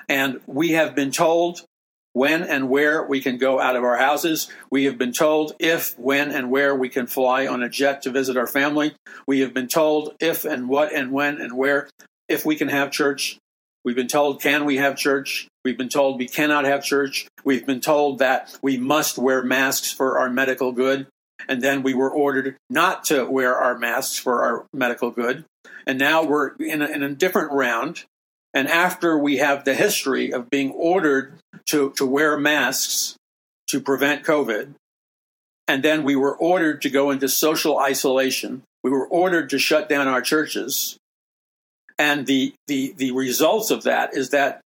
And 0.09 0.41
we 0.47 0.73
have 0.73 0.95
been 0.95 1.11
told 1.11 1.65
when 2.13 2.43
and 2.43 2.71
where 2.71 3.03
we 3.03 3.21
can 3.21 3.37
go 3.37 3.61
out 3.61 3.77
of 3.77 3.85
our 3.85 3.97
houses. 3.97 4.51
We 4.71 4.85
have 4.85 4.97
been 4.97 5.13
told 5.13 5.55
if, 5.59 5.99
when, 5.99 6.31
and 6.31 6.51
where 6.51 6.75
we 6.75 6.89
can 6.89 7.07
fly 7.07 7.47
on 7.47 7.63
a 7.63 7.69
jet 7.69 8.03
to 8.03 8.11
visit 8.11 8.37
our 8.37 8.47
family. 8.47 8.95
We 9.27 9.41
have 9.41 9.53
been 9.53 9.69
told 9.69 10.15
if 10.21 10.45
and 10.45 10.69
what 10.69 10.95
and 10.95 11.13
when 11.13 11.41
and 11.41 11.55
where, 11.55 11.91
if 12.29 12.47
we 12.47 12.57
can 12.57 12.69
have 12.69 12.91
church. 12.91 13.39
We've 13.87 13.95
been 13.95 14.09
told, 14.09 14.43
can 14.43 14.65
we 14.65 14.79
have 14.79 14.97
church? 14.97 15.47
We've 15.65 15.79
been 15.79 15.89
told 15.89 16.19
we 16.19 16.27
cannot 16.27 16.65
have 16.65 16.83
church. 16.83 17.29
We've 17.45 17.65
been 17.65 17.81
told 17.81 18.19
that 18.19 18.59
we 18.61 18.77
must 18.77 19.17
wear 19.17 19.45
masks 19.45 19.93
for 19.93 20.19
our 20.19 20.29
medical 20.29 20.73
good. 20.73 21.07
And 21.49 21.63
then 21.63 21.85
we 21.85 21.95
were 21.95 22.11
ordered 22.11 22.57
not 22.69 23.05
to 23.05 23.27
wear 23.27 23.55
our 23.55 23.79
masks 23.79 24.19
for 24.19 24.43
our 24.43 24.67
medical 24.73 25.13
good. 25.13 25.45
And 25.87 26.01
now 26.01 26.25
we're 26.25 26.57
in 26.57 26.83
a, 26.83 26.87
in 26.87 27.05
a 27.05 27.15
different 27.15 27.53
round. 27.53 28.03
And 28.53 28.67
after 28.67 29.17
we 29.17 29.37
have 29.37 29.65
the 29.65 29.75
history 29.75 30.33
of 30.33 30.51
being 30.51 30.73
ordered 30.73 31.39
to, 31.67 31.93
to 31.93 32.05
wear 32.05 32.37
masks 32.37 33.15
to 33.69 33.81
prevent 33.81 34.25
COVID, 34.25 34.75
and 35.69 35.85
then 35.85 36.03
we 36.03 36.17
were 36.17 36.37
ordered 36.37 36.83
to 36.83 36.91
go 36.91 37.13
into 37.13 37.29
social 37.29 37.79
isolation, 37.79 38.63
we 38.83 38.91
were 38.91 39.07
ordered 39.07 39.49
to 39.51 39.61
shut 39.61 39.89
down 39.89 40.09
our 40.09 40.23
churches. 40.23 40.97
And 41.99 42.27
the, 42.27 42.55
the, 42.67 42.95
the 42.97 43.13
results 43.13 43.71
of 43.71 43.85
that 43.85 44.15
is 44.15 44.31
that 44.31 44.61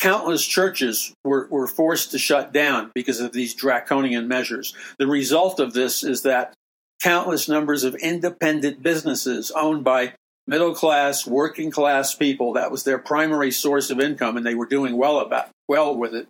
countless 0.00 0.44
churches 0.44 1.12
were, 1.24 1.46
were 1.50 1.66
forced 1.66 2.10
to 2.10 2.18
shut 2.18 2.52
down 2.52 2.90
because 2.94 3.20
of 3.20 3.32
these 3.32 3.54
draconian 3.54 4.28
measures. 4.28 4.74
The 4.98 5.06
result 5.06 5.60
of 5.60 5.74
this 5.74 6.02
is 6.02 6.22
that 6.22 6.54
countless 7.02 7.48
numbers 7.48 7.84
of 7.84 7.94
independent 7.96 8.82
businesses 8.82 9.50
owned 9.52 9.84
by 9.84 10.14
middle 10.46 10.74
class, 10.74 11.26
working 11.26 11.70
class 11.70 12.14
people, 12.14 12.54
that 12.54 12.70
was 12.70 12.84
their 12.84 12.98
primary 12.98 13.50
source 13.50 13.90
of 13.90 14.00
income, 14.00 14.36
and 14.36 14.46
they 14.46 14.54
were 14.54 14.66
doing 14.66 14.96
well 14.96 15.20
about 15.20 15.48
well 15.68 15.96
with 15.96 16.14
it. 16.14 16.26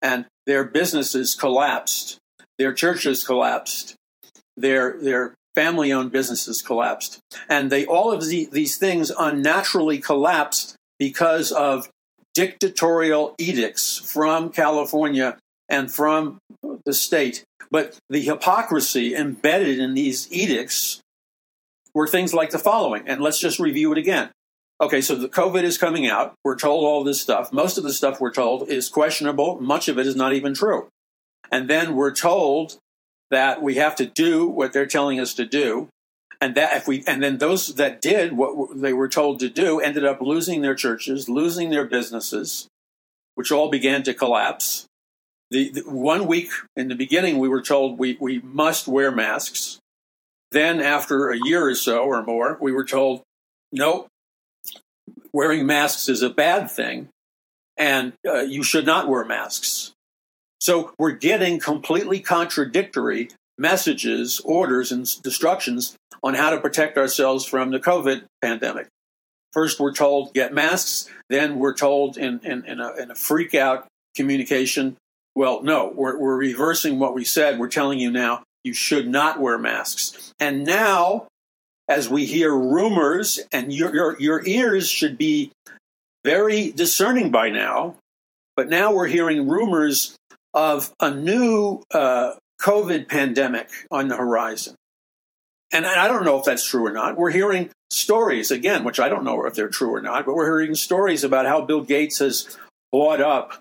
And 0.00 0.26
their 0.46 0.64
businesses 0.64 1.34
collapsed, 1.34 2.18
their 2.58 2.72
churches 2.72 3.24
collapsed, 3.24 3.94
their 4.56 5.00
their 5.00 5.34
family 5.54 5.92
owned 5.92 6.12
businesses 6.12 6.62
collapsed. 6.62 7.20
And 7.48 7.70
they 7.70 7.84
all 7.84 8.12
of 8.12 8.26
the, 8.26 8.48
these 8.50 8.76
things 8.76 9.10
unnaturally 9.16 9.98
collapsed 9.98 10.76
because 10.98 11.52
of 11.52 11.88
dictatorial 12.34 13.34
edicts 13.38 13.98
from 13.98 14.50
California 14.50 15.38
and 15.68 15.90
from 15.90 16.38
the 16.84 16.92
state. 16.92 17.44
But 17.70 17.98
the 18.08 18.20
hypocrisy 18.20 19.14
embedded 19.14 19.78
in 19.78 19.94
these 19.94 20.30
edicts 20.32 21.00
were 21.94 22.06
things 22.06 22.34
like 22.34 22.50
the 22.50 22.58
following. 22.58 23.04
And 23.06 23.20
let's 23.20 23.38
just 23.38 23.58
review 23.58 23.92
it 23.92 23.98
again. 23.98 24.30
Okay, 24.80 25.00
so 25.00 25.14
the 25.14 25.28
COVID 25.28 25.62
is 25.62 25.78
coming 25.78 26.06
out. 26.08 26.34
We're 26.44 26.58
told 26.58 26.84
all 26.84 27.04
this 27.04 27.20
stuff. 27.20 27.52
Most 27.52 27.78
of 27.78 27.84
the 27.84 27.92
stuff 27.92 28.20
we're 28.20 28.32
told 28.32 28.68
is 28.68 28.88
questionable. 28.88 29.60
Much 29.60 29.88
of 29.88 29.98
it 29.98 30.06
is 30.06 30.16
not 30.16 30.32
even 30.32 30.54
true. 30.54 30.88
And 31.50 31.68
then 31.68 31.94
we're 31.94 32.14
told 32.14 32.78
that 33.32 33.62
we 33.62 33.76
have 33.76 33.96
to 33.96 34.06
do 34.06 34.46
what 34.46 34.72
they're 34.72 34.86
telling 34.86 35.18
us 35.18 35.34
to 35.34 35.46
do. 35.46 35.88
And 36.40 36.54
that 36.54 36.76
if 36.76 36.86
we 36.86 37.02
and 37.06 37.22
then 37.22 37.38
those 37.38 37.74
that 37.76 38.00
did 38.00 38.32
what 38.32 38.80
they 38.80 38.92
were 38.92 39.08
told 39.08 39.40
to 39.40 39.48
do 39.48 39.80
ended 39.80 40.04
up 40.04 40.20
losing 40.20 40.60
their 40.60 40.74
churches 40.74 41.28
losing 41.28 41.70
their 41.70 41.84
businesses 41.84 42.66
which 43.34 43.52
all 43.52 43.70
began 43.70 44.02
to 44.02 44.12
collapse. 44.12 44.86
The, 45.50 45.70
the, 45.70 45.80
one 45.82 46.26
week 46.26 46.50
in 46.76 46.88
the 46.88 46.96
beginning 46.96 47.38
we 47.38 47.48
were 47.48 47.62
told 47.62 47.98
we, 47.98 48.16
we 48.20 48.40
must 48.40 48.88
wear 48.88 49.12
masks. 49.12 49.78
Then 50.50 50.80
after 50.80 51.30
a 51.30 51.38
year 51.44 51.68
or 51.68 51.76
so 51.76 52.02
or 52.02 52.24
more 52.24 52.58
we 52.60 52.72
were 52.72 52.84
told 52.84 53.22
no 53.70 54.08
wearing 55.32 55.64
masks 55.64 56.08
is 56.08 56.22
a 56.22 56.28
bad 56.30 56.70
thing 56.70 57.08
and 57.76 58.14
uh, 58.26 58.40
you 58.40 58.64
should 58.64 58.84
not 58.84 59.08
wear 59.08 59.24
masks. 59.24 59.92
So 60.62 60.94
we're 60.96 61.10
getting 61.10 61.58
completely 61.58 62.20
contradictory 62.20 63.30
messages, 63.58 64.38
orders, 64.44 64.92
and 64.92 65.00
instructions 65.24 65.96
on 66.22 66.34
how 66.34 66.50
to 66.50 66.60
protect 66.60 66.96
ourselves 66.96 67.44
from 67.44 67.72
the 67.72 67.80
COVID 67.80 68.22
pandemic. 68.40 68.86
First, 69.52 69.80
we're 69.80 69.92
told 69.92 70.32
get 70.34 70.54
masks. 70.54 71.10
Then 71.28 71.58
we're 71.58 71.74
told 71.74 72.16
in, 72.16 72.38
in, 72.44 72.64
in, 72.64 72.78
a, 72.78 72.94
in 72.94 73.10
a 73.10 73.16
freak 73.16 73.56
out 73.56 73.88
communication, 74.14 74.96
well, 75.34 75.64
no, 75.64 75.92
we're, 75.92 76.16
we're 76.16 76.36
reversing 76.36 77.00
what 77.00 77.12
we 77.12 77.24
said. 77.24 77.58
We're 77.58 77.66
telling 77.66 77.98
you 77.98 78.12
now 78.12 78.44
you 78.62 78.72
should 78.72 79.08
not 79.08 79.40
wear 79.40 79.58
masks. 79.58 80.32
And 80.38 80.64
now, 80.64 81.26
as 81.88 82.08
we 82.08 82.24
hear 82.24 82.54
rumors, 82.54 83.40
and 83.50 83.72
your, 83.72 83.92
your, 83.92 84.20
your 84.20 84.46
ears 84.46 84.88
should 84.88 85.18
be 85.18 85.50
very 86.24 86.70
discerning 86.70 87.32
by 87.32 87.50
now, 87.50 87.96
but 88.54 88.68
now 88.68 88.92
we're 88.92 89.08
hearing 89.08 89.48
rumors 89.48 90.14
of 90.54 90.92
a 91.00 91.10
new 91.10 91.82
uh, 91.92 92.34
COVID 92.60 93.08
pandemic 93.08 93.70
on 93.90 94.08
the 94.08 94.16
horizon. 94.16 94.74
And 95.72 95.86
I 95.86 96.06
don't 96.06 96.24
know 96.24 96.38
if 96.38 96.44
that's 96.44 96.68
true 96.68 96.86
or 96.86 96.92
not. 96.92 97.16
We're 97.16 97.30
hearing 97.30 97.70
stories, 97.90 98.50
again, 98.50 98.84
which 98.84 99.00
I 99.00 99.08
don't 99.08 99.24
know 99.24 99.44
if 99.46 99.54
they're 99.54 99.68
true 99.68 99.94
or 99.94 100.02
not, 100.02 100.26
but 100.26 100.34
we're 100.34 100.60
hearing 100.60 100.74
stories 100.74 101.24
about 101.24 101.46
how 101.46 101.62
Bill 101.62 101.82
Gates 101.82 102.18
has 102.18 102.58
bought 102.90 103.22
up 103.22 103.58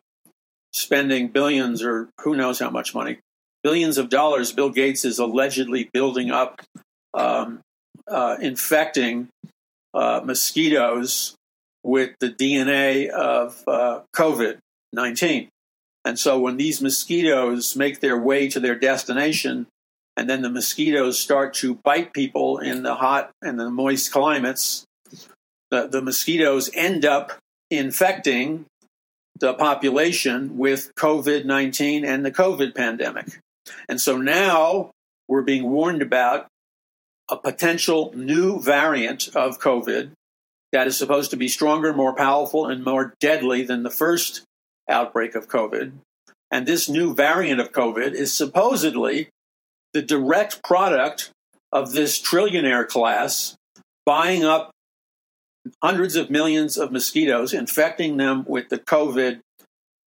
spending 0.73 1.29
billions 1.29 1.81
or 1.81 2.09
who 2.21 2.35
knows 2.35 2.59
how 2.59 2.69
much 2.69 2.93
money, 2.93 3.19
billions 3.63 3.97
of 3.97 4.09
dollars. 4.09 4.51
Bill 4.51 4.69
Gates 4.69 5.05
is 5.05 5.19
allegedly 5.19 5.89
building 5.93 6.31
up, 6.31 6.61
um, 7.13 7.61
uh, 8.09 8.35
infecting 8.41 9.29
uh, 9.93 10.21
mosquitoes 10.23 11.35
with 11.83 12.11
the 12.19 12.29
DNA 12.29 13.07
of 13.07 13.63
uh, 13.67 14.01
COVID 14.13 14.57
19. 14.93 15.47
And 16.03 16.17
so 16.17 16.39
when 16.39 16.57
these 16.57 16.81
mosquitoes 16.81 17.75
make 17.75 17.99
their 17.99 18.17
way 18.17 18.49
to 18.49 18.59
their 18.59 18.75
destination, 18.75 19.67
and 20.17 20.29
then 20.29 20.41
the 20.41 20.49
mosquitoes 20.49 21.19
start 21.19 21.53
to 21.55 21.75
bite 21.75 22.13
people 22.13 22.57
in 22.57 22.83
the 22.83 22.95
hot 22.95 23.31
and 23.41 23.59
the 23.59 23.69
moist 23.69 24.11
climates, 24.11 24.85
the, 25.69 25.87
the 25.87 26.01
mosquitoes 26.01 26.69
end 26.73 27.05
up 27.05 27.37
infecting 27.69 28.65
the 29.39 29.53
population 29.53 30.57
with 30.57 30.93
COVID 30.95 31.45
19 31.45 32.05
and 32.05 32.25
the 32.25 32.31
COVID 32.31 32.75
pandemic. 32.75 33.39
And 33.87 33.99
so 33.99 34.17
now 34.17 34.91
we're 35.27 35.41
being 35.41 35.69
warned 35.69 36.01
about 36.01 36.47
a 37.29 37.37
potential 37.37 38.11
new 38.15 38.59
variant 38.59 39.29
of 39.35 39.59
COVID 39.59 40.11
that 40.71 40.87
is 40.87 40.97
supposed 40.97 41.31
to 41.31 41.37
be 41.37 41.47
stronger, 41.47 41.93
more 41.93 42.13
powerful, 42.13 42.67
and 42.67 42.83
more 42.83 43.13
deadly 43.19 43.63
than 43.63 43.83
the 43.83 43.89
first 43.89 44.43
outbreak 44.89 45.35
of 45.35 45.47
COVID. 45.47 45.93
And 46.51 46.65
this 46.65 46.89
new 46.89 47.13
variant 47.13 47.61
of 47.61 47.71
COVID 47.71 48.13
is 48.13 48.33
supposedly 48.33 49.29
the 49.93 50.01
direct 50.01 50.63
product 50.63 51.31
of 51.71 51.93
this 51.93 52.21
trillionaire 52.21 52.87
class 52.87 53.55
buying 54.05 54.43
up 54.43 54.71
hundreds 55.81 56.15
of 56.15 56.29
millions 56.29 56.77
of 56.77 56.91
mosquitoes, 56.91 57.53
infecting 57.53 58.17
them 58.17 58.43
with 58.47 58.69
the 58.69 58.79
COVID 58.79 59.39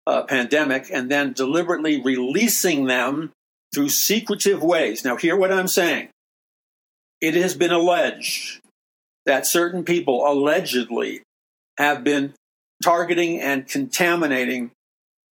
uh, 0.06 0.24
pandemic, 0.24 0.88
and 0.92 1.10
then 1.10 1.34
deliberately 1.34 2.02
releasing 2.02 2.86
them 2.86 3.32
through 3.74 3.90
secretive 3.90 4.62
ways. 4.62 5.06
Now, 5.06 5.16
hear 5.16 5.36
what 5.36 5.52
I'm 5.52 5.68
saying. 5.68 6.10
It 7.22 7.36
has 7.36 7.56
been 7.56 7.72
alleged 7.72 8.60
that 9.26 9.46
certain 9.46 9.86
people 9.86 10.28
allegedly 10.28 11.22
have 11.78 12.04
been 12.04 12.34
targeting 12.84 13.40
and 13.40 13.68
contaminating 13.68 14.72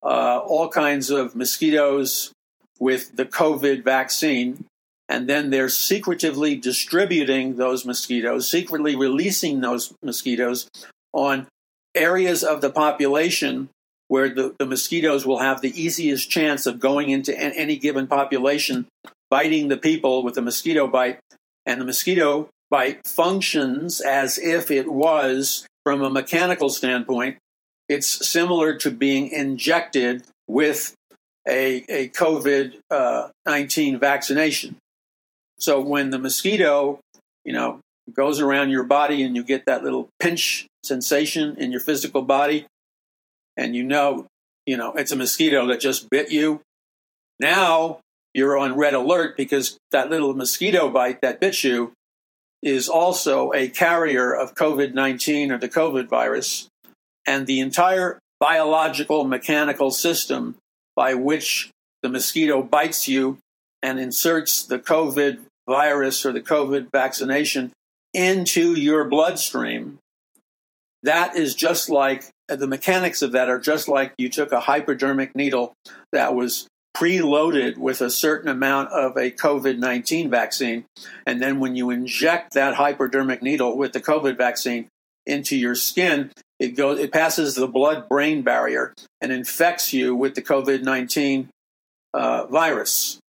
uh, 0.04 0.40
all 0.40 0.70
kinds 0.70 1.10
of 1.10 1.36
mosquitoes 1.36 2.32
with 2.80 3.16
the 3.16 3.26
COVID 3.26 3.84
vaccine. 3.84 4.66
And 5.10 5.28
then 5.28 5.50
they're 5.50 5.70
secretively 5.70 6.56
distributing 6.56 7.58
those 7.58 7.86
mosquitoes, 7.86 8.50
secretly 8.50 8.96
releasing 8.96 9.60
those 9.60 9.94
mosquitoes 10.02 10.70
on 11.12 11.48
areas 11.94 12.44
of 12.44 12.62
the 12.62 12.70
population 12.70 13.70
where 14.08 14.30
the, 14.30 14.56
the 14.58 14.66
mosquitoes 14.66 15.26
will 15.26 15.40
have 15.40 15.62
the 15.62 15.82
easiest 15.82 16.30
chance 16.30 16.66
of 16.66 16.80
going 16.80 17.10
into 17.10 17.38
any 17.38 17.78
given 17.78 18.08
population, 18.08 18.86
biting 19.30 19.68
the 19.68 19.78
people 19.78 20.24
with 20.24 20.38
a 20.38 20.42
mosquito 20.42 20.88
bite. 20.88 21.20
And 21.66 21.80
the 21.80 21.86
mosquito 21.86 22.50
bite 22.70 23.06
functions 23.06 24.02
as 24.02 24.38
if 24.38 24.72
it 24.72 24.92
was, 24.92 25.68
from 25.84 26.02
a 26.02 26.10
mechanical 26.10 26.70
standpoint, 26.70 27.38
it's 27.90 28.28
similar 28.28 28.76
to 28.78 28.92
being 28.92 29.30
injected 29.30 30.24
with 30.48 30.94
a, 31.48 31.84
a 31.90 32.10
COVID 32.10 32.80
uh, 32.90 33.30
19 33.46 34.00
vaccination. 34.00 34.78
So 35.60 35.80
when 35.80 36.10
the 36.10 36.20
mosquito, 36.20 37.00
you 37.44 37.54
know, 37.54 37.80
goes 38.14 38.40
around 38.40 38.70
your 38.70 38.84
body 38.84 39.24
and 39.24 39.36
you 39.36 39.44
get 39.44 39.66
that 39.66 39.84
little 39.84 40.10
pinch 40.20 40.68
sensation 40.84 41.56
in 41.58 41.72
your 41.72 41.80
physical 41.80 42.22
body, 42.22 42.66
and 43.58 43.76
you 43.76 43.84
know, 43.84 44.26
you 44.66 44.78
know, 44.78 44.94
it's 44.94 45.12
a 45.12 45.16
mosquito 45.16 45.68
that 45.68 45.80
just 45.80 46.10
bit 46.10 46.32
you. 46.32 46.62
Now 47.40 48.00
you're 48.34 48.58
on 48.58 48.78
red 48.78 48.94
alert 48.94 49.36
because 49.36 49.78
that 49.92 50.10
little 50.10 50.34
mosquito 50.34 50.90
bite 50.90 51.22
that 51.22 51.40
bit 51.40 51.64
you 51.64 51.92
is 52.62 52.88
also 52.88 53.52
a 53.54 53.68
carrier 53.70 54.34
of 54.34 54.56
COVID 54.56 54.94
19 54.94 55.52
or 55.52 55.58
the 55.58 55.70
COVID 55.70 56.08
virus 56.08 56.68
and 57.26 57.48
the 57.48 57.60
entire 57.60 58.20
biological 58.40 59.24
mechanical 59.24 59.92
system 59.92 60.56
by 60.96 61.14
which 61.14 61.70
the 62.02 62.10
mosquito 62.10 62.62
bites 62.62 63.08
you 63.08 63.38
and 63.82 64.00
inserts 64.00 64.64
the 64.64 64.80
COVID 64.80 65.40
virus 65.68 66.26
or 66.26 66.32
the 66.32 66.42
COVID 66.42 66.88
vaccination 66.92 67.72
into 68.14 68.74
your 68.74 69.06
bloodstream, 69.06 70.00
that 71.04 71.36
is 71.36 71.56
just 71.56 71.90
like 71.90 72.26
the 72.48 72.68
mechanics 72.68 73.22
of 73.22 73.32
that 73.32 73.50
are 73.50 73.60
just 73.60 73.88
like 73.88 74.14
you 74.18 74.30
took 74.30 74.52
a 74.52 74.60
hypodermic 74.60 75.36
needle 75.36 75.74
that 76.12 76.36
was 76.36 76.68
preloaded 76.96 77.78
with 77.78 78.02
a 78.02 78.10
certain 78.10 78.50
amount 78.50 78.90
of 78.92 79.16
a 79.18 79.32
COVID 79.32 79.78
19 79.78 80.30
vaccine. 80.30 80.86
And 81.26 81.42
then 81.42 81.60
when 81.60 81.76
you 81.76 81.90
inject 81.90 82.54
that 82.54 82.76
hypodermic 82.76 83.42
needle 83.42 83.78
with 83.78 83.94
the 83.94 84.02
COVID 84.02 84.38
vaccine 84.38 84.88
into 85.26 85.56
your 85.56 85.76
skin, 85.76 86.32
it 86.60 86.76
goes, 86.76 87.00
it 87.00 87.12
passes 87.12 87.56
the 87.56 87.68
blood 87.68 88.08
brain 88.10 88.42
barrier 88.42 88.94
and 89.20 89.32
infects 89.32 89.94
you 89.94 90.16
with 90.16 90.36
the 90.36 90.42
COVID 90.42 90.84
19 90.84 91.50
uh, 92.14 92.46
virus. 92.48 93.20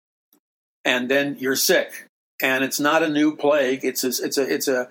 And 0.85 1.09
then 1.09 1.37
you're 1.39 1.57
sick. 1.57 2.07
And 2.43 2.65
it's 2.65 2.81
not 2.81 3.03
a 3.03 3.09
new 3.09 3.37
plague. 3.37 3.85
It's 3.85 4.03
a, 4.03 4.09
it's 4.09 4.37
a, 4.37 4.53
it's 4.53 4.69
a, 4.69 4.91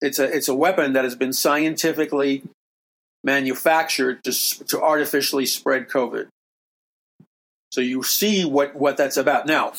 it's 0.00 0.18
a, 0.18 0.24
it's 0.24 0.48
a 0.48 0.54
weapon 0.54 0.94
that 0.94 1.04
has 1.04 1.14
been 1.14 1.32
scientifically 1.32 2.42
manufactured 3.22 4.24
to, 4.24 4.32
to 4.64 4.82
artificially 4.82 5.46
spread 5.46 5.88
COVID. 5.88 6.28
So 7.72 7.80
you 7.80 8.02
see 8.02 8.44
what, 8.44 8.76
what 8.76 8.98
that's 8.98 9.16
about. 9.16 9.46
Now, 9.46 9.72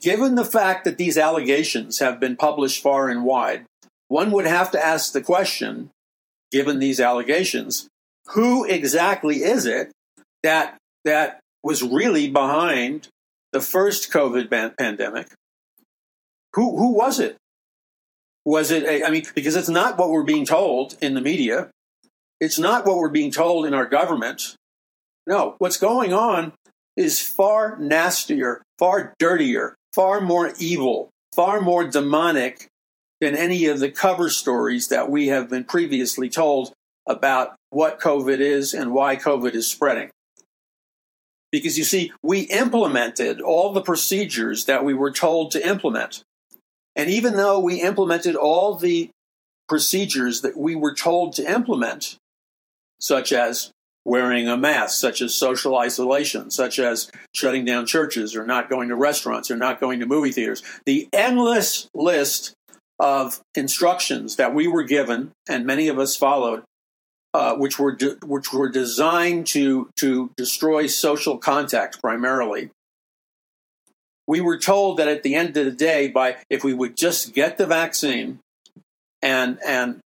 given 0.00 0.36
the 0.36 0.44
fact 0.44 0.84
that 0.84 0.96
these 0.96 1.18
allegations 1.18 1.98
have 1.98 2.20
been 2.20 2.36
published 2.36 2.80
far 2.80 3.08
and 3.08 3.24
wide, 3.24 3.66
one 4.06 4.30
would 4.30 4.46
have 4.46 4.70
to 4.70 4.84
ask 4.84 5.12
the 5.12 5.20
question 5.20 5.90
given 6.52 6.78
these 6.78 7.00
allegations, 7.00 7.88
who 8.28 8.64
exactly 8.64 9.42
is 9.42 9.66
it 9.66 9.90
that 10.44 10.78
that 11.04 11.40
was 11.64 11.82
really 11.82 12.30
behind 12.30 13.08
the 13.52 13.60
first 13.60 14.12
COVID 14.12 14.48
pandemic? 14.78 15.26
Who 16.54 16.78
who 16.78 16.92
was 16.92 17.18
it? 17.18 17.36
Was 18.44 18.70
it? 18.70 18.84
A, 18.84 19.04
I 19.04 19.10
mean, 19.10 19.24
because 19.34 19.56
it's 19.56 19.68
not 19.68 19.98
what 19.98 20.10
we're 20.10 20.22
being 20.22 20.46
told 20.46 20.96
in 21.00 21.14
the 21.14 21.20
media. 21.20 21.70
It's 22.40 22.58
not 22.58 22.86
what 22.86 22.98
we're 22.98 23.08
being 23.08 23.32
told 23.32 23.66
in 23.66 23.74
our 23.74 23.86
government. 23.86 24.54
No, 25.26 25.56
what's 25.58 25.76
going 25.76 26.12
on 26.12 26.52
is 26.96 27.20
far 27.20 27.76
nastier, 27.78 28.62
far 28.78 29.14
dirtier, 29.18 29.74
far 29.92 30.20
more 30.20 30.52
evil, 30.58 31.10
far 31.34 31.60
more 31.60 31.86
demonic 31.86 32.68
than 33.20 33.36
any 33.36 33.66
of 33.66 33.80
the 33.80 33.90
cover 33.90 34.28
stories 34.28 34.88
that 34.88 35.10
we 35.10 35.28
have 35.28 35.48
been 35.48 35.64
previously 35.64 36.28
told 36.28 36.72
about 37.06 37.54
what 37.70 38.00
COVID 38.00 38.40
is 38.40 38.74
and 38.74 38.92
why 38.92 39.16
COVID 39.16 39.54
is 39.54 39.70
spreading. 39.70 40.10
Because 41.52 41.78
you 41.78 41.84
see, 41.84 42.12
we 42.22 42.40
implemented 42.40 43.40
all 43.40 43.72
the 43.72 43.82
procedures 43.82 44.64
that 44.64 44.84
we 44.84 44.92
were 44.92 45.12
told 45.12 45.52
to 45.52 45.66
implement. 45.66 46.22
And 46.94 47.08
even 47.08 47.36
though 47.36 47.58
we 47.58 47.80
implemented 47.80 48.34
all 48.34 48.74
the 48.74 49.10
procedures 49.68 50.40
that 50.42 50.56
we 50.56 50.74
were 50.74 50.94
told 50.94 51.34
to 51.34 51.50
implement, 51.50 52.16
such 53.00 53.32
as 53.32 53.70
wearing 54.06 54.46
a 54.48 54.56
mask, 54.56 55.00
such 55.00 55.20
as 55.20 55.34
social 55.34 55.76
isolation, 55.76 56.50
such 56.50 56.78
as 56.78 57.10
shutting 57.34 57.64
down 57.64 57.84
churches 57.84 58.36
or 58.36 58.46
not 58.46 58.70
going 58.70 58.88
to 58.88 58.94
restaurants 58.94 59.50
or 59.50 59.56
not 59.56 59.80
going 59.80 59.98
to 59.98 60.06
movie 60.06 60.30
theaters, 60.30 60.62
the 60.86 61.08
endless 61.12 61.88
list 61.92 62.54
of 63.00 63.40
instructions 63.56 64.36
that 64.36 64.54
we 64.54 64.68
were 64.68 64.84
given, 64.84 65.32
and 65.48 65.66
many 65.66 65.88
of 65.88 65.98
us 65.98 66.16
followed, 66.16 66.62
uh, 67.34 67.56
which 67.56 67.78
were 67.78 67.92
de- 67.92 68.16
which 68.24 68.52
were 68.52 68.68
designed 68.68 69.46
to 69.48 69.90
to 69.96 70.30
destroy 70.36 70.86
social 70.86 71.36
contact 71.36 72.00
primarily. 72.00 72.70
We 74.28 74.40
were 74.40 74.58
told 74.58 74.98
that 74.98 75.08
at 75.08 75.24
the 75.24 75.34
end 75.34 75.56
of 75.56 75.64
the 75.64 75.72
day, 75.72 76.08
by 76.08 76.36
if 76.48 76.64
we 76.64 76.72
would 76.72 76.96
just 76.96 77.34
get 77.34 77.58
the 77.58 77.66
vaccine 77.66 78.38
and 79.20 79.58
and 79.66 80.00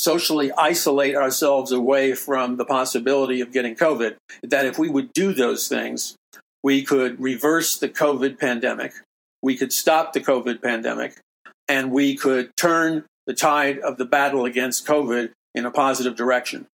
socially 0.00 0.50
isolate 0.52 1.14
ourselves 1.14 1.72
away 1.72 2.14
from 2.14 2.56
the 2.56 2.64
possibility 2.64 3.40
of 3.40 3.52
getting 3.52 3.74
COVID, 3.74 4.16
that 4.42 4.64
if 4.64 4.78
we 4.78 4.88
would 4.88 5.12
do 5.12 5.34
those 5.34 5.68
things, 5.68 6.16
we 6.62 6.82
could 6.82 7.20
reverse 7.20 7.76
the 7.76 7.88
COVID 7.88 8.38
pandemic, 8.38 8.92
we 9.42 9.56
could 9.56 9.72
stop 9.72 10.12
the 10.12 10.20
COVID 10.20 10.62
pandemic, 10.62 11.20
and 11.68 11.90
we 11.90 12.16
could 12.16 12.50
turn 12.56 13.04
the 13.26 13.34
tide 13.34 13.78
of 13.78 13.96
the 13.96 14.04
battle 14.04 14.44
against 14.44 14.86
COVID 14.86 15.30
in 15.54 15.66
a 15.66 15.70
positive 15.70 16.16
direction. 16.16 16.66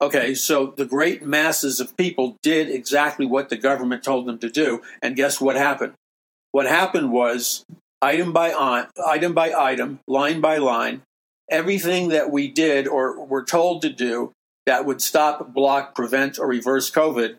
Okay, 0.00 0.34
so 0.34 0.66
the 0.76 0.84
great 0.84 1.22
masses 1.24 1.80
of 1.80 1.96
people 1.96 2.36
did 2.42 2.68
exactly 2.68 3.26
what 3.26 3.48
the 3.48 3.56
government 3.56 4.02
told 4.02 4.26
them 4.26 4.38
to 4.38 4.50
do, 4.50 4.82
and 5.00 5.16
guess 5.16 5.40
what 5.40 5.56
happened? 5.56 5.94
What 6.50 6.66
happened 6.66 7.12
was 7.12 7.64
item 8.02 8.32
by 8.32 8.52
item 9.06 9.34
by 9.34 9.52
item, 9.52 10.00
line 10.06 10.40
by 10.40 10.58
line, 10.58 11.02
everything 11.50 12.08
that 12.08 12.30
we 12.30 12.48
did 12.48 12.86
or 12.86 13.24
were 13.24 13.44
told 13.44 13.82
to 13.82 13.90
do 13.90 14.32
that 14.66 14.86
would 14.86 15.02
stop, 15.02 15.52
block, 15.52 15.94
prevent, 15.94 16.38
or 16.38 16.46
reverse 16.46 16.90
COVID, 16.90 17.36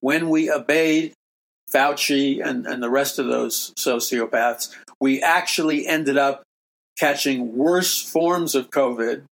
when 0.00 0.30
we 0.30 0.50
obeyed 0.50 1.12
Fauci 1.72 2.44
and, 2.44 2.66
and 2.66 2.82
the 2.82 2.90
rest 2.90 3.18
of 3.18 3.26
those 3.26 3.72
sociopaths, 3.78 4.74
we 5.00 5.22
actually 5.22 5.86
ended 5.86 6.16
up 6.16 6.42
catching 6.98 7.56
worse 7.56 8.00
forms 8.00 8.54
of 8.54 8.70
COVID 8.70 9.24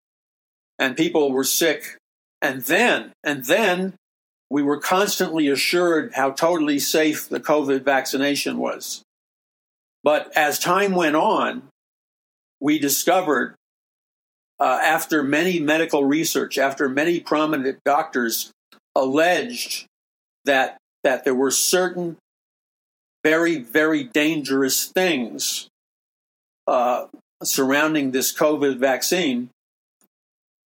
and 0.78 0.96
people 0.96 1.32
were 1.32 1.44
sick. 1.44 1.96
And 2.40 2.62
then, 2.62 3.12
and 3.24 3.44
then 3.44 3.94
we 4.50 4.62
were 4.62 4.78
constantly 4.78 5.48
assured 5.48 6.12
how 6.14 6.30
totally 6.30 6.78
safe 6.78 7.28
the 7.28 7.40
COVID 7.40 7.84
vaccination 7.84 8.58
was. 8.58 9.02
But 10.04 10.34
as 10.36 10.58
time 10.58 10.92
went 10.92 11.16
on, 11.16 11.64
we 12.60 12.78
discovered 12.78 13.54
uh, 14.60 14.80
after 14.82 15.22
many 15.22 15.60
medical 15.60 16.04
research, 16.04 16.58
after 16.58 16.88
many 16.88 17.20
prominent 17.20 17.78
doctors 17.84 18.52
alleged 18.94 19.86
that 20.44 20.76
that 21.04 21.24
there 21.24 21.34
were 21.34 21.50
certain 21.50 22.16
very 23.22 23.58
very 23.58 24.04
dangerous 24.04 24.86
things 24.86 25.68
uh, 26.66 27.06
surrounding 27.42 28.10
this 28.10 28.36
COVID 28.36 28.78
vaccine, 28.78 29.50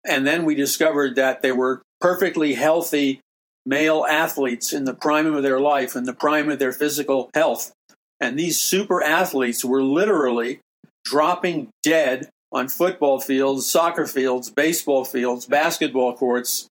and 0.07 0.27
then 0.27 0.45
we 0.45 0.55
discovered 0.55 1.17
that 1.17 1.43
they 1.43 1.53
were 1.53 1.83
perfectly 2.01 2.55
healthy 2.55 3.21
male 3.67 4.07
athletes 4.09 4.73
in 4.73 4.85
the 4.85 4.95
prime 4.95 5.35
of 5.35 5.43
their 5.43 5.61
life, 5.61 5.95
in 5.95 6.05
the 6.05 6.15
prime 6.15 6.51
of 6.51 6.59
their 6.59 6.73
physical 6.73 7.29
health, 7.35 7.73
and 8.21 8.39
these 8.39 8.61
super 8.61 9.03
athletes 9.03 9.65
were 9.65 9.83
literally 9.83 10.61
dropping 11.05 11.69
dead 11.83 12.29
on 12.53 12.69
football 12.69 13.21
fields, 13.21 13.67
soccer 13.67 14.07
fields, 14.07 14.51
baseball 14.51 15.05
fields, 15.05 15.47
basketball 15.47 16.15
courts, 16.17 16.67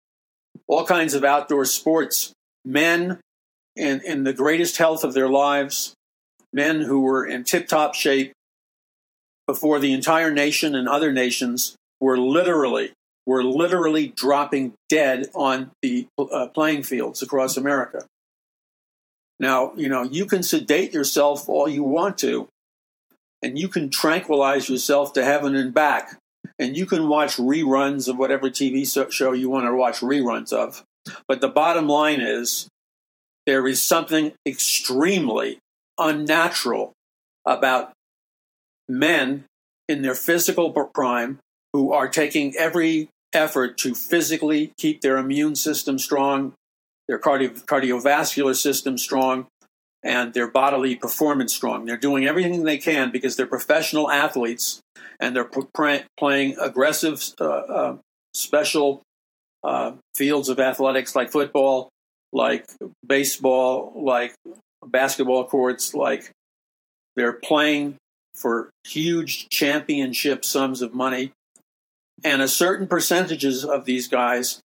all 0.67 0.85
kinds 0.85 1.13
of 1.13 1.23
outdoor 1.23 1.65
sports. 1.65 2.33
Men 2.65 3.19
in, 3.75 4.01
in 4.05 4.23
the 4.23 4.33
greatest 4.33 4.77
health 4.77 5.03
of 5.03 5.13
their 5.13 5.29
lives, 5.29 5.93
men 6.51 6.81
who 6.81 7.01
were 7.01 7.25
in 7.25 7.43
tip 7.43 7.67
top 7.67 7.95
shape 7.95 8.33
before 9.47 9.79
the 9.79 9.93
entire 9.93 10.31
nation 10.31 10.75
and 10.75 10.87
other 10.87 11.11
nations 11.11 11.75
were 11.99 12.17
literally 12.17 12.91
were 13.25 13.43
literally 13.43 14.07
dropping 14.07 14.73
dead 14.89 15.27
on 15.35 15.69
the 15.83 16.07
uh, 16.17 16.47
playing 16.47 16.81
fields 16.81 17.21
across 17.21 17.57
America. 17.57 18.05
Now, 19.39 19.71
you 19.75 19.87
know, 19.87 20.01
you 20.03 20.25
can 20.25 20.41
sedate 20.41 20.93
yourself 20.93 21.47
all 21.47 21.69
you 21.69 21.83
want 21.83 22.17
to, 22.19 22.47
and 23.41 23.57
you 23.57 23.67
can 23.67 23.89
tranquilize 23.89 24.69
yourself 24.69 25.13
to 25.13 25.23
heaven 25.23 25.55
and 25.55 25.73
back. 25.73 26.17
And 26.57 26.75
you 26.75 26.85
can 26.85 27.07
watch 27.07 27.37
reruns 27.37 28.09
of 28.09 28.17
whatever 28.17 28.49
TV 28.49 28.85
show 29.11 29.31
you 29.31 29.49
want 29.49 29.65
to 29.65 29.73
watch 29.73 29.99
reruns 29.99 30.51
of. 30.51 30.83
But 31.27 31.41
the 31.41 31.47
bottom 31.47 31.87
line 31.87 32.19
is 32.19 32.67
there 33.45 33.65
is 33.67 33.81
something 33.81 34.33
extremely 34.45 35.59
unnatural 35.97 36.93
about 37.45 37.91
men 38.87 39.45
in 39.87 40.01
their 40.01 40.15
physical 40.15 40.71
prime 40.93 41.39
who 41.73 41.93
are 41.93 42.07
taking 42.07 42.55
every 42.57 43.09
effort 43.33 43.77
to 43.77 43.95
physically 43.95 44.73
keep 44.77 45.01
their 45.01 45.17
immune 45.17 45.55
system 45.55 45.97
strong, 45.97 46.53
their 47.07 47.19
cardio- 47.19 47.63
cardiovascular 47.65 48.55
system 48.55 48.97
strong, 48.97 49.47
and 50.03 50.33
their 50.33 50.49
bodily 50.49 50.95
performance 50.95 51.53
strong. 51.53 51.85
They're 51.85 51.97
doing 51.97 52.25
everything 52.25 52.63
they 52.63 52.77
can 52.77 53.11
because 53.11 53.35
they're 53.35 53.45
professional 53.45 54.09
athletes 54.09 54.81
and 55.19 55.35
they're 55.35 55.49
playing 56.17 56.55
aggressive, 56.59 57.23
uh, 57.39 57.45
uh, 57.45 57.97
special 58.33 59.01
uh, 59.63 59.93
fields 60.15 60.49
of 60.49 60.59
athletics 60.59 61.15
like 61.15 61.31
football, 61.31 61.89
like 62.31 62.65
baseball, 63.05 63.93
like 63.95 64.33
basketball 64.85 65.45
courts, 65.45 65.93
like 65.93 66.31
they're 67.15 67.33
playing 67.33 67.97
for 68.35 68.69
huge 68.87 69.49
championship 69.49 70.45
sums 70.45 70.81
of 70.81 70.93
money. 70.93 71.31
And 72.23 72.41
a 72.41 72.47
certain 72.47 72.87
percentages 72.87 73.65
of 73.65 73.85
these 73.85 74.07
guys 74.07 74.59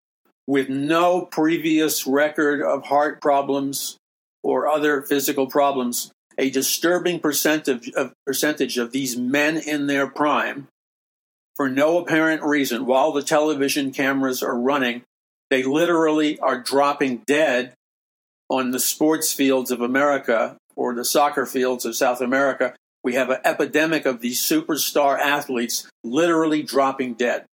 with 0.46 0.68
no 0.68 1.22
previous 1.22 2.06
record 2.06 2.62
of 2.62 2.84
heart 2.84 3.20
problems 3.20 3.96
or 4.44 4.68
other 4.68 5.02
physical 5.02 5.46
problems, 5.48 6.12
a 6.38 6.50
disturbing 6.50 7.18
percentage 7.18 7.90
of, 7.90 8.12
percentage 8.26 8.76
of 8.78 8.92
these 8.92 9.16
men 9.16 9.56
in 9.56 9.86
their 9.86 10.06
prime, 10.06 10.68
for 11.56 11.68
no 11.68 11.98
apparent 11.98 12.42
reason, 12.42 12.84
while 12.84 13.12
the 13.12 13.22
television 13.22 13.92
cameras 13.92 14.42
are 14.42 14.58
running, 14.58 15.02
they 15.50 15.62
literally 15.62 16.38
are 16.40 16.60
dropping 16.60 17.22
dead 17.26 17.74
on 18.50 18.72
the 18.72 18.80
sports 18.80 19.32
fields 19.32 19.70
of 19.70 19.80
America 19.80 20.56
or 20.76 20.94
the 20.94 21.04
soccer 21.04 21.46
fields 21.46 21.84
of 21.84 21.96
South 21.96 22.20
America. 22.20 22.74
We 23.02 23.14
have 23.14 23.30
an 23.30 23.38
epidemic 23.44 24.04
of 24.04 24.20
these 24.20 24.40
superstar 24.40 25.18
athletes 25.18 25.88
literally 26.02 26.62
dropping 26.62 27.14
dead. 27.14 27.44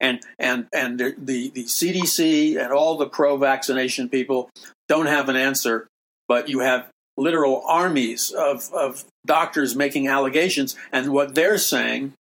And, 0.00 0.20
and, 0.38 0.66
and 0.72 0.98
the, 0.98 1.14
the, 1.18 1.64
CDC 1.64 2.58
and 2.58 2.72
all 2.72 2.96
the 2.96 3.06
pro 3.06 3.36
vaccination 3.36 4.08
people 4.08 4.50
don't 4.88 5.06
have 5.06 5.28
an 5.28 5.36
answer 5.36 5.86
but 6.28 6.48
you 6.48 6.60
have 6.60 6.88
literal 7.16 7.62
armies 7.66 8.32
of, 8.32 8.72
of 8.72 9.04
doctors 9.26 9.76
making 9.76 10.08
allegations. 10.08 10.76
And 10.92 11.12
what 11.12 11.34
they're 11.34 11.58
saying 11.58 12.14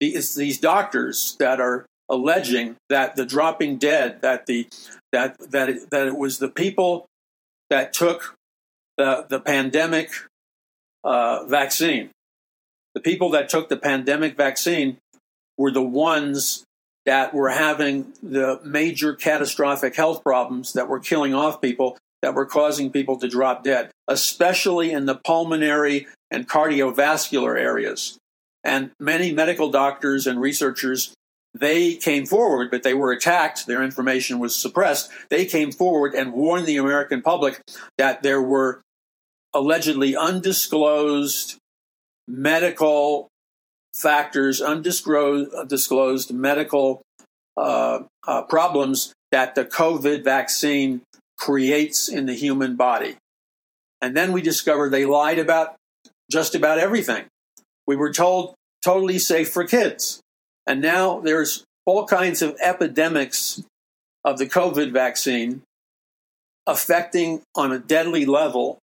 is 0.00 0.34
these 0.34 0.58
doctors 0.58 1.36
that 1.38 1.60
are 1.60 1.86
alleging 2.08 2.76
that 2.88 3.16
the 3.16 3.26
dropping 3.26 3.76
dead, 3.76 4.22
that 4.22 4.46
the 4.46 4.68
that 5.12 5.36
that 5.50 5.68
it, 5.68 5.90
that 5.90 6.06
it 6.06 6.16
was 6.16 6.38
the 6.38 6.48
people 6.48 7.06
that 7.70 7.92
took 7.92 8.36
the 8.96 9.26
the 9.28 9.40
pandemic 9.40 10.10
uh, 11.04 11.44
vaccine, 11.44 12.10
the 12.94 13.00
people 13.00 13.30
that 13.30 13.48
took 13.48 13.68
the 13.68 13.76
pandemic 13.76 14.36
vaccine 14.36 14.98
were 15.56 15.70
the 15.70 15.82
ones 15.82 16.64
that 17.04 17.34
were 17.34 17.48
having 17.48 18.12
the 18.22 18.60
major 18.64 19.14
catastrophic 19.14 19.96
health 19.96 20.22
problems 20.22 20.74
that 20.74 20.88
were 20.88 21.00
killing 21.00 21.34
off 21.34 21.60
people 21.60 21.96
that 22.22 22.34
were 22.34 22.46
causing 22.46 22.90
people 22.90 23.18
to 23.18 23.28
drop 23.28 23.62
dead, 23.62 23.90
especially 24.08 24.90
in 24.90 25.06
the 25.06 25.14
pulmonary 25.14 26.06
and 26.30 26.48
cardiovascular 26.48 27.58
areas. 27.58 28.18
And 28.64 28.90
many 28.98 29.32
medical 29.32 29.70
doctors 29.70 30.26
and 30.26 30.40
researchers, 30.40 31.14
they 31.54 31.94
came 31.94 32.26
forward, 32.26 32.70
but 32.70 32.82
they 32.82 32.94
were 32.94 33.12
attacked. 33.12 33.66
Their 33.66 33.82
information 33.82 34.38
was 34.38 34.54
suppressed. 34.54 35.10
They 35.30 35.46
came 35.46 35.72
forward 35.72 36.14
and 36.14 36.32
warned 36.32 36.66
the 36.66 36.76
American 36.76 37.22
public 37.22 37.60
that 37.96 38.22
there 38.22 38.42
were 38.42 38.80
allegedly 39.54 40.16
undisclosed 40.16 41.56
medical 42.26 43.28
factors, 43.94 44.60
undisclosed 44.60 46.32
medical 46.32 47.02
uh, 47.56 48.00
uh, 48.26 48.42
problems 48.42 49.12
that 49.32 49.54
the 49.54 49.64
COVID 49.64 50.24
vaccine 50.24 51.02
creates 51.38 52.08
in 52.08 52.26
the 52.26 52.34
human 52.34 52.76
body. 52.76 53.16
And 54.00 54.16
then 54.16 54.32
we 54.32 54.42
discovered 54.42 54.90
they 54.90 55.06
lied 55.06 55.38
about 55.38 55.76
just 56.30 56.54
about 56.54 56.78
everything. 56.78 57.26
We 57.86 57.96
were 57.96 58.12
told 58.12 58.54
totally 58.84 59.18
safe 59.18 59.50
for 59.50 59.64
kids. 59.64 60.20
And 60.66 60.80
now 60.80 61.20
there's 61.20 61.64
all 61.86 62.06
kinds 62.06 62.42
of 62.42 62.56
epidemics 62.62 63.62
of 64.24 64.38
the 64.38 64.46
COVID 64.46 64.92
vaccine 64.92 65.62
affecting 66.66 67.40
on 67.54 67.72
a 67.72 67.78
deadly 67.78 68.26
level 68.26 68.78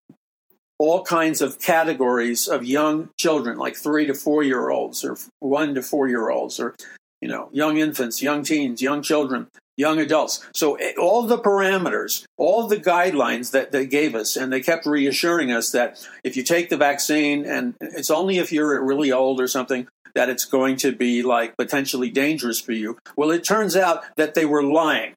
all 0.78 1.04
kinds 1.04 1.42
of 1.42 1.60
categories 1.60 2.48
of 2.48 2.66
young 2.66 3.10
children, 3.18 3.58
like 3.58 3.76
three 3.76 4.06
to 4.08 4.14
four 4.14 4.44
year 4.44 4.70
olds 4.70 5.06
or 5.06 5.18
one 5.40 5.76
to 5.76 5.82
four 5.82 6.08
year 6.08 6.30
olds 6.30 6.60
or, 6.60 6.76
you 7.22 7.30
know, 7.30 7.50
young 7.54 7.78
infants, 7.78 8.22
young 8.22 8.44
teens, 8.44 8.82
young 8.82 9.02
children. 9.02 9.48
Young 9.78 10.00
adults. 10.00 10.46
So 10.54 10.76
eh, 10.76 10.94
all 11.00 11.24
the 11.24 11.38
parameters, 11.38 12.26
all 12.38 12.68
the 12.68 12.78
guidelines 12.78 13.52
that 13.52 13.72
they 13.72 13.86
gave 13.86 14.16
us, 14.16 14.36
and 14.36 14.52
they 14.52 14.62
kept 14.62 14.86
reassuring 14.86 15.52
us 15.52 15.72
that 15.72 16.06
if 16.24 16.38
you 16.38 16.44
take 16.44 16.70
the 16.70 16.78
vaccine, 16.78 17.46
and 17.46 17.76
it's 17.82 18.12
only 18.12 18.38
if 18.38 18.52
you're 18.52 18.84
really 18.84 19.12
old 19.12 19.42
or 19.42 19.48
something, 19.48 19.88
that 20.16 20.30
it's 20.30 20.46
going 20.46 20.78
to 20.78 20.94
be 20.94 21.22
like 21.22 21.58
potentially 21.58 22.10
dangerous 22.10 22.60
for 22.60 22.72
you. 22.72 22.98
Well, 23.16 23.32
it 23.32 23.44
turns 23.44 23.76
out 23.76 24.04
that 24.16 24.34
they 24.34 24.46
were 24.46 24.64
lying. 24.64 25.14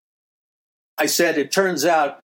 I 0.99 1.07
said 1.07 1.39
it 1.39 1.53
turns 1.53 1.85
out, 1.85 2.19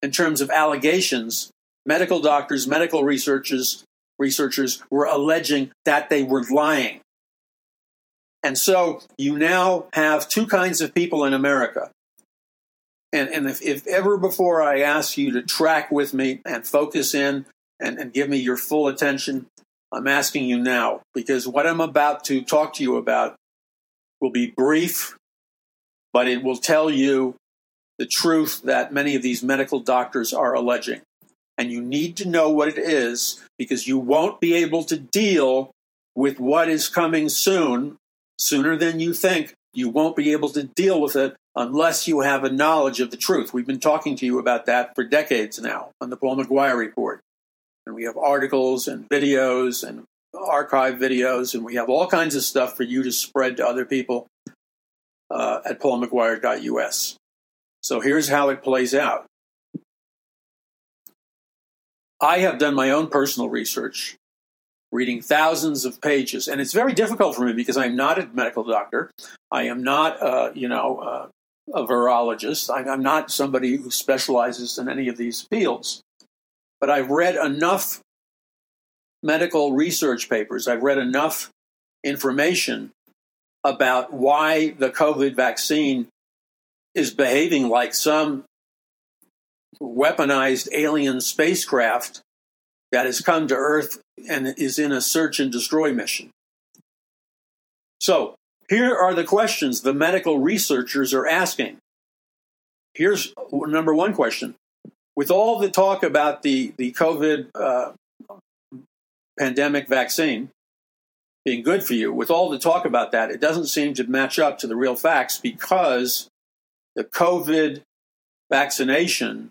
in 0.00 0.10
terms 0.10 0.40
of 0.40 0.50
allegations, 0.50 1.50
medical 1.86 2.20
doctors, 2.20 2.66
medical 2.66 3.04
researchers, 3.04 3.84
researchers 4.18 4.82
were 4.90 5.04
alleging 5.04 5.70
that 5.84 6.08
they 6.08 6.22
were 6.22 6.42
lying. 6.50 7.01
And 8.42 8.58
so 8.58 9.00
you 9.16 9.38
now 9.38 9.86
have 9.92 10.28
two 10.28 10.46
kinds 10.46 10.80
of 10.80 10.94
people 10.94 11.24
in 11.24 11.32
America. 11.32 11.90
And, 13.12 13.28
and 13.28 13.46
if, 13.46 13.62
if 13.62 13.86
ever 13.86 14.16
before 14.16 14.62
I 14.62 14.80
ask 14.80 15.16
you 15.16 15.32
to 15.32 15.42
track 15.42 15.90
with 15.90 16.14
me 16.14 16.40
and 16.44 16.66
focus 16.66 17.14
in 17.14 17.44
and, 17.78 17.98
and 17.98 18.12
give 18.12 18.28
me 18.28 18.38
your 18.38 18.56
full 18.56 18.88
attention, 18.88 19.46
I'm 19.92 20.08
asking 20.08 20.46
you 20.46 20.58
now 20.58 21.02
because 21.14 21.46
what 21.46 21.66
I'm 21.66 21.80
about 21.80 22.24
to 22.24 22.42
talk 22.42 22.74
to 22.74 22.82
you 22.82 22.96
about 22.96 23.36
will 24.20 24.30
be 24.30 24.50
brief, 24.50 25.16
but 26.12 26.26
it 26.26 26.42
will 26.42 26.56
tell 26.56 26.90
you 26.90 27.36
the 27.98 28.06
truth 28.06 28.62
that 28.62 28.92
many 28.92 29.14
of 29.14 29.22
these 29.22 29.42
medical 29.42 29.80
doctors 29.80 30.32
are 30.32 30.54
alleging. 30.54 31.02
And 31.58 31.70
you 31.70 31.82
need 31.82 32.16
to 32.16 32.28
know 32.28 32.48
what 32.48 32.68
it 32.68 32.78
is 32.78 33.44
because 33.58 33.86
you 33.86 33.98
won't 33.98 34.40
be 34.40 34.54
able 34.54 34.84
to 34.84 34.96
deal 34.96 35.70
with 36.16 36.40
what 36.40 36.70
is 36.70 36.88
coming 36.88 37.28
soon 37.28 37.98
sooner 38.42 38.76
than 38.76 39.00
you 39.00 39.14
think. 39.14 39.54
You 39.74 39.88
won't 39.88 40.16
be 40.16 40.32
able 40.32 40.50
to 40.50 40.64
deal 40.64 41.00
with 41.00 41.16
it 41.16 41.34
unless 41.56 42.06
you 42.06 42.20
have 42.20 42.44
a 42.44 42.50
knowledge 42.50 43.00
of 43.00 43.10
the 43.10 43.16
truth. 43.16 43.54
We've 43.54 43.66
been 43.66 43.80
talking 43.80 44.16
to 44.16 44.26
you 44.26 44.38
about 44.38 44.66
that 44.66 44.94
for 44.94 45.04
decades 45.04 45.60
now 45.60 45.90
on 46.00 46.10
the 46.10 46.16
Paul 46.16 46.36
McGuire 46.36 46.76
Report. 46.76 47.20
And 47.86 47.94
we 47.94 48.04
have 48.04 48.16
articles 48.16 48.86
and 48.86 49.08
videos 49.08 49.86
and 49.86 50.04
archive 50.34 50.94
videos, 50.94 51.54
and 51.54 51.64
we 51.64 51.74
have 51.74 51.88
all 51.88 52.06
kinds 52.06 52.34
of 52.34 52.42
stuff 52.42 52.76
for 52.76 52.84
you 52.84 53.02
to 53.02 53.12
spread 53.12 53.56
to 53.56 53.66
other 53.66 53.84
people 53.84 54.26
uh, 55.30 55.60
at 55.64 55.80
paulmcguire.us. 55.80 57.16
So 57.82 58.00
here's 58.00 58.28
how 58.28 58.50
it 58.50 58.62
plays 58.62 58.94
out. 58.94 59.26
I 62.20 62.38
have 62.38 62.58
done 62.58 62.74
my 62.74 62.90
own 62.90 63.08
personal 63.08 63.48
research 63.48 64.16
reading 64.92 65.22
thousands 65.22 65.84
of 65.84 66.00
pages. 66.00 66.46
And 66.46 66.60
it's 66.60 66.72
very 66.72 66.92
difficult 66.92 67.34
for 67.34 67.46
me 67.46 67.54
because 67.54 67.76
I'm 67.76 67.96
not 67.96 68.18
a 68.18 68.28
medical 68.32 68.62
doctor. 68.62 69.10
I 69.50 69.64
am 69.64 69.82
not, 69.82 70.22
uh, 70.22 70.52
you 70.54 70.68
know, 70.68 70.98
uh, 70.98 71.28
a 71.74 71.86
virologist. 71.86 72.70
I'm 72.74 73.02
not 73.02 73.30
somebody 73.30 73.76
who 73.76 73.90
specializes 73.90 74.78
in 74.78 74.88
any 74.88 75.08
of 75.08 75.16
these 75.16 75.42
fields. 75.42 76.02
But 76.80 76.90
I've 76.90 77.10
read 77.10 77.36
enough 77.36 78.00
medical 79.22 79.72
research 79.72 80.28
papers, 80.28 80.66
I've 80.66 80.82
read 80.82 80.98
enough 80.98 81.50
information 82.02 82.90
about 83.64 84.12
why 84.12 84.70
the 84.70 84.90
COVID 84.90 85.36
vaccine 85.36 86.08
is 86.94 87.12
behaving 87.12 87.68
like 87.68 87.94
some 87.94 88.44
weaponized 89.80 90.68
alien 90.72 91.20
spacecraft 91.20 92.20
that 92.92 93.06
has 93.06 93.20
come 93.20 93.48
to 93.48 93.56
Earth 93.56 94.00
and 94.28 94.54
is 94.56 94.78
in 94.78 94.92
a 94.92 95.00
search 95.00 95.40
and 95.40 95.50
destroy 95.50 95.92
mission. 95.92 96.30
So, 98.00 98.36
here 98.68 98.94
are 98.94 99.14
the 99.14 99.24
questions 99.24 99.80
the 99.80 99.94
medical 99.94 100.38
researchers 100.38 101.12
are 101.12 101.26
asking. 101.26 101.78
Here's 102.94 103.34
number 103.50 103.94
one 103.94 104.14
question. 104.14 104.54
With 105.16 105.30
all 105.30 105.58
the 105.58 105.70
talk 105.70 106.02
about 106.02 106.42
the, 106.42 106.72
the 106.76 106.92
COVID 106.92 107.48
uh, 107.54 107.92
pandemic 109.38 109.88
vaccine 109.88 110.50
being 111.44 111.62
good 111.62 111.82
for 111.82 111.94
you, 111.94 112.12
with 112.12 112.30
all 112.30 112.50
the 112.50 112.58
talk 112.58 112.84
about 112.84 113.12
that, 113.12 113.30
it 113.30 113.40
doesn't 113.40 113.66
seem 113.66 113.94
to 113.94 114.04
match 114.04 114.38
up 114.38 114.58
to 114.58 114.66
the 114.66 114.76
real 114.76 114.94
facts 114.94 115.38
because 115.38 116.28
the 116.94 117.04
COVID 117.04 117.82
vaccination 118.50 119.50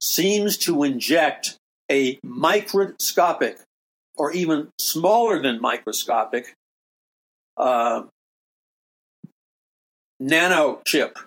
seems 0.00 0.56
to 0.58 0.82
inject 0.84 1.57
a 1.90 2.18
microscopic 2.22 3.58
or 4.16 4.32
even 4.32 4.68
smaller 4.78 5.40
than 5.40 5.60
microscopic 5.60 6.54
uh, 7.56 8.02
nano 10.20 10.80
chip. 10.86 11.18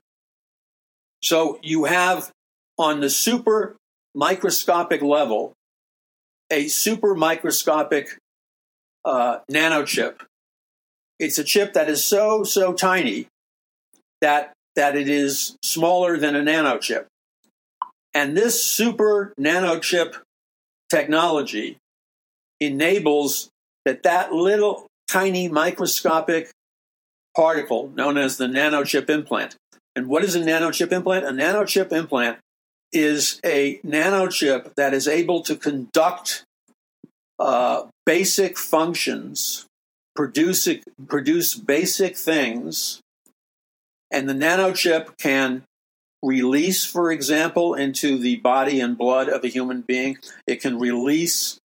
So 1.23 1.59
you 1.61 1.85
have 1.85 2.31
on 2.77 2.99
the 2.99 3.09
super 3.09 3.75
microscopic 4.13 5.01
level 5.01 5.53
a 6.51 6.67
super 6.67 7.15
microscopic 7.15 8.17
uh, 9.05 9.39
nano 9.49 9.85
chip. 9.85 10.23
It's 11.19 11.37
a 11.37 11.43
chip 11.43 11.73
that 11.73 11.89
is 11.89 12.03
so 12.03 12.43
so 12.43 12.73
tiny 12.73 13.27
that 14.19 14.53
that 14.75 14.95
it 14.95 15.09
is 15.09 15.55
smaller 15.63 16.17
than 16.17 16.35
a 16.35 16.43
nano 16.43 16.77
chip. 16.77 17.07
And 18.13 18.35
this 18.35 18.63
super 18.63 19.33
nano 19.37 19.79
chip 19.79 20.17
technology 20.91 21.77
enables 22.59 23.49
that 23.85 24.03
that 24.03 24.31
little 24.33 24.85
tiny 25.09 25.47
microscopic 25.47 26.51
particle 27.35 27.89
known 27.95 28.17
as 28.17 28.37
the 28.37 28.45
nanochip 28.45 29.09
implant. 29.09 29.55
And 29.95 30.07
what 30.07 30.23
is 30.23 30.35
a 30.35 30.41
nanochip 30.41 30.91
implant? 30.91 31.25
A 31.25 31.29
nanochip 31.29 31.91
implant 31.91 32.37
is 32.91 33.39
a 33.43 33.79
nanochip 33.79 34.75
that 34.75 34.93
is 34.93 35.07
able 35.07 35.41
to 35.43 35.55
conduct 35.55 36.43
uh, 37.39 37.87
basic 38.05 38.57
functions, 38.57 39.65
produce 40.15 40.67
produce 41.07 41.55
basic 41.55 42.17
things, 42.17 42.99
and 44.11 44.29
the 44.29 44.33
nanochip 44.33 45.17
can 45.17 45.63
release, 46.23 46.85
for 46.85 47.11
example, 47.11 47.73
into 47.73 48.17
the 48.17 48.37
body 48.37 48.79
and 48.79 48.97
blood 48.97 49.29
of 49.29 49.43
a 49.43 49.47
human 49.47 49.81
being. 49.81 50.17
It 50.47 50.61
can 50.61 50.79
release 50.79 51.59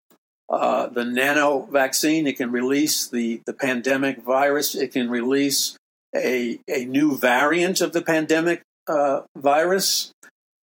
uh, 0.49 0.87
the 0.87 1.03
nano 1.03 1.67
vaccine. 1.71 2.27
It 2.27 2.37
can 2.37 2.51
release 2.51 3.07
the, 3.07 3.41
the 3.45 3.53
pandemic 3.53 4.21
virus. 4.21 4.75
It 4.75 4.93
can 4.93 5.09
release 5.09 5.77
a, 6.15 6.59
a 6.67 6.85
new 6.85 7.17
variant 7.17 7.81
of 7.81 7.93
the 7.93 8.01
pandemic 8.01 8.61
uh, 8.87 9.21
virus. 9.35 10.11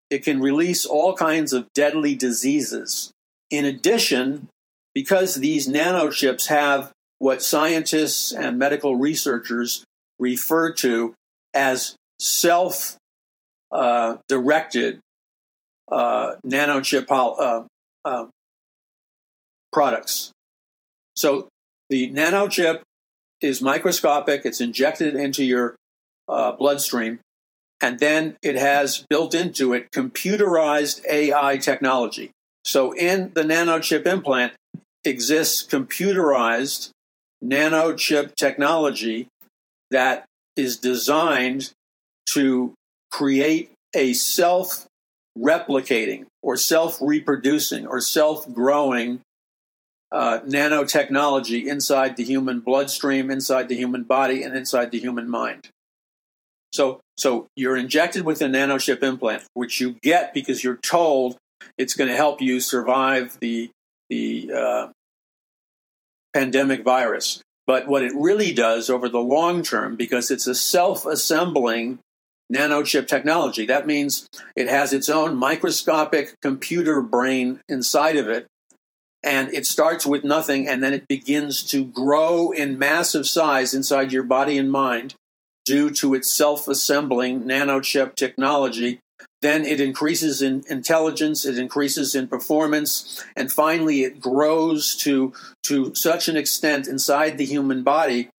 It 0.09 0.23
can 0.23 0.41
release 0.41 0.85
all 0.85 1.15
kinds 1.15 1.53
of 1.53 1.67
deadly 1.73 2.15
diseases. 2.15 3.11
In 3.49 3.65
addition, 3.65 4.47
because 4.93 5.35
these 5.35 5.67
nanochips 5.67 6.47
have 6.47 6.91
what 7.17 7.41
scientists 7.41 8.31
and 8.31 8.57
medical 8.57 8.95
researchers 8.95 9.83
refer 10.19 10.71
to 10.73 11.13
as 11.53 11.95
self 12.19 12.97
uh, 13.71 14.17
directed 14.27 14.99
uh, 15.91 16.35
nanochip 16.45 17.07
uh, 17.09 17.63
uh, 18.05 18.25
products. 19.71 20.31
So 21.15 21.47
the 21.89 22.11
nanochip 22.11 22.81
is 23.41 23.61
microscopic, 23.61 24.41
it's 24.45 24.61
injected 24.61 25.15
into 25.15 25.43
your 25.43 25.75
uh, 26.27 26.53
bloodstream, 26.53 27.19
and 27.81 27.99
then 27.99 28.37
it 28.41 28.55
has 28.55 29.05
built 29.09 29.33
into 29.33 29.73
it 29.73 29.91
computerized 29.91 31.03
AI 31.09 31.57
technology. 31.57 32.31
So 32.63 32.93
in 32.93 33.31
the 33.33 33.41
nanochip 33.41 34.05
implant 34.05 34.53
exists 35.03 35.65
computerized 35.65 36.91
nanochip 37.43 38.35
technology 38.35 39.27
that 39.89 40.25
is 40.55 40.77
designed 40.77 41.71
to 42.27 42.73
create 43.11 43.71
a 43.93 44.13
self 44.13 44.87
replicating 45.37 46.25
or 46.41 46.57
self 46.57 46.97
reproducing 47.01 47.85
or 47.85 47.99
self 48.01 48.51
growing 48.53 49.21
uh, 50.11 50.39
nanotechnology 50.41 51.65
inside 51.65 52.17
the 52.17 52.23
human 52.23 52.59
bloodstream, 52.59 53.31
inside 53.31 53.69
the 53.69 53.75
human 53.75 54.03
body, 54.03 54.43
and 54.43 54.55
inside 54.55 54.91
the 54.91 54.99
human 54.99 55.29
mind. 55.29 55.69
So, 56.73 57.01
so 57.17 57.47
you're 57.55 57.77
injected 57.77 58.23
with 58.23 58.41
a 58.41 58.45
nanochip 58.45 59.03
implant, 59.03 59.43
which 59.53 59.79
you 59.79 59.97
get 60.01 60.33
because 60.33 60.63
you're 60.63 60.77
told 60.77 61.37
it's 61.77 61.93
going 61.93 62.09
to 62.09 62.15
help 62.15 62.41
you 62.41 62.59
survive 62.59 63.37
the 63.39 63.69
the 64.09 64.51
uh, 64.53 64.87
pandemic 66.33 66.83
virus. 66.83 67.41
But 67.67 67.87
what 67.87 68.03
it 68.03 68.11
really 68.15 68.53
does 68.53 68.89
over 68.89 69.07
the 69.07 69.19
long 69.19 69.63
term, 69.63 69.95
because 69.95 70.31
it's 70.31 70.47
a 70.47 70.55
self 70.55 71.05
assembling 71.05 71.99
nanochip 72.51 73.07
technology. 73.07 73.65
That 73.65 73.87
means 73.87 74.27
it 74.55 74.67
has 74.67 74.93
its 74.93 75.09
own 75.09 75.35
microscopic 75.35 76.39
computer 76.41 77.01
brain 77.01 77.61
inside 77.69 78.17
of 78.17 78.27
it. 78.27 78.47
And 79.23 79.53
it 79.53 79.65
starts 79.65 80.05
with 80.05 80.23
nothing 80.23 80.67
and 80.67 80.83
then 80.83 80.93
it 80.93 81.07
begins 81.07 81.63
to 81.67 81.85
grow 81.85 82.51
in 82.51 82.79
massive 82.79 83.27
size 83.27 83.73
inside 83.73 84.11
your 84.11 84.23
body 84.23 84.57
and 84.57 84.71
mind. 84.71 85.15
due 85.63 85.91
to 85.91 86.15
its 86.15 86.29
self 86.29 86.67
assembling 86.67 87.43
nanochip 87.43 88.15
technology. 88.15 88.99
Then 89.41 89.63
it 89.63 89.79
increases 89.79 90.41
in 90.41 90.63
intelligence, 90.69 91.45
it 91.45 91.57
increases 91.57 92.15
in 92.15 92.27
performance, 92.27 93.23
and 93.35 93.51
finally 93.51 94.03
it 94.03 94.19
grows 94.19 94.95
to, 94.97 95.33
to 95.63 95.93
such 95.95 96.27
an 96.27 96.35
extent 96.35 96.87
inside 96.87 97.37
the 97.37 97.45
human 97.45 97.83
body 97.83 98.29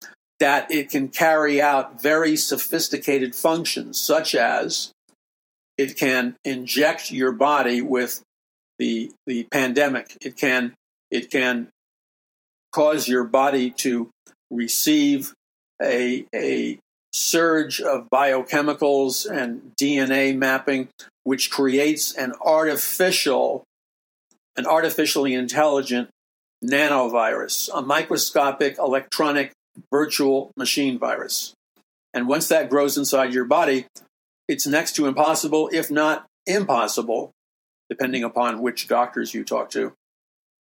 that 0.42 0.72
it 0.72 0.90
can 0.90 1.06
carry 1.06 1.62
out 1.62 2.02
very 2.02 2.34
sophisticated 2.34 3.32
functions, 3.32 4.00
such 4.00 4.34
as 4.34 4.90
it 5.78 5.96
can 5.96 6.34
inject 6.44 7.12
your 7.12 7.30
body 7.30 7.80
with 7.80 8.24
the, 8.76 9.12
the 9.24 9.44
pandemic. 9.52 10.18
It 10.20 10.36
can, 10.36 10.74
it 11.12 11.30
can 11.30 11.68
cause 12.72 13.06
your 13.06 13.22
body 13.22 13.70
to 13.70 14.10
receive 14.50 15.32
a, 15.80 16.26
a 16.34 16.80
surge 17.12 17.80
of 17.80 18.08
biochemicals 18.12 19.30
and 19.30 19.70
DNA 19.80 20.36
mapping, 20.36 20.88
which 21.22 21.52
creates 21.52 22.16
an 22.16 22.32
artificial, 22.44 23.62
an 24.56 24.66
artificially 24.66 25.34
intelligent 25.34 26.08
nanovirus, 26.64 27.70
a 27.72 27.80
microscopic 27.80 28.76
electronic 28.78 29.52
virtual 29.90 30.52
machine 30.56 30.98
virus. 30.98 31.54
And 32.14 32.28
once 32.28 32.48
that 32.48 32.68
grows 32.68 32.98
inside 32.98 33.32
your 33.32 33.44
body, 33.44 33.86
it's 34.48 34.66
next 34.66 34.96
to 34.96 35.06
impossible, 35.06 35.70
if 35.72 35.90
not 35.90 36.26
impossible, 36.46 37.32
depending 37.88 38.22
upon 38.22 38.60
which 38.60 38.88
doctors 38.88 39.34
you 39.34 39.44
talk 39.44 39.70
to, 39.70 39.94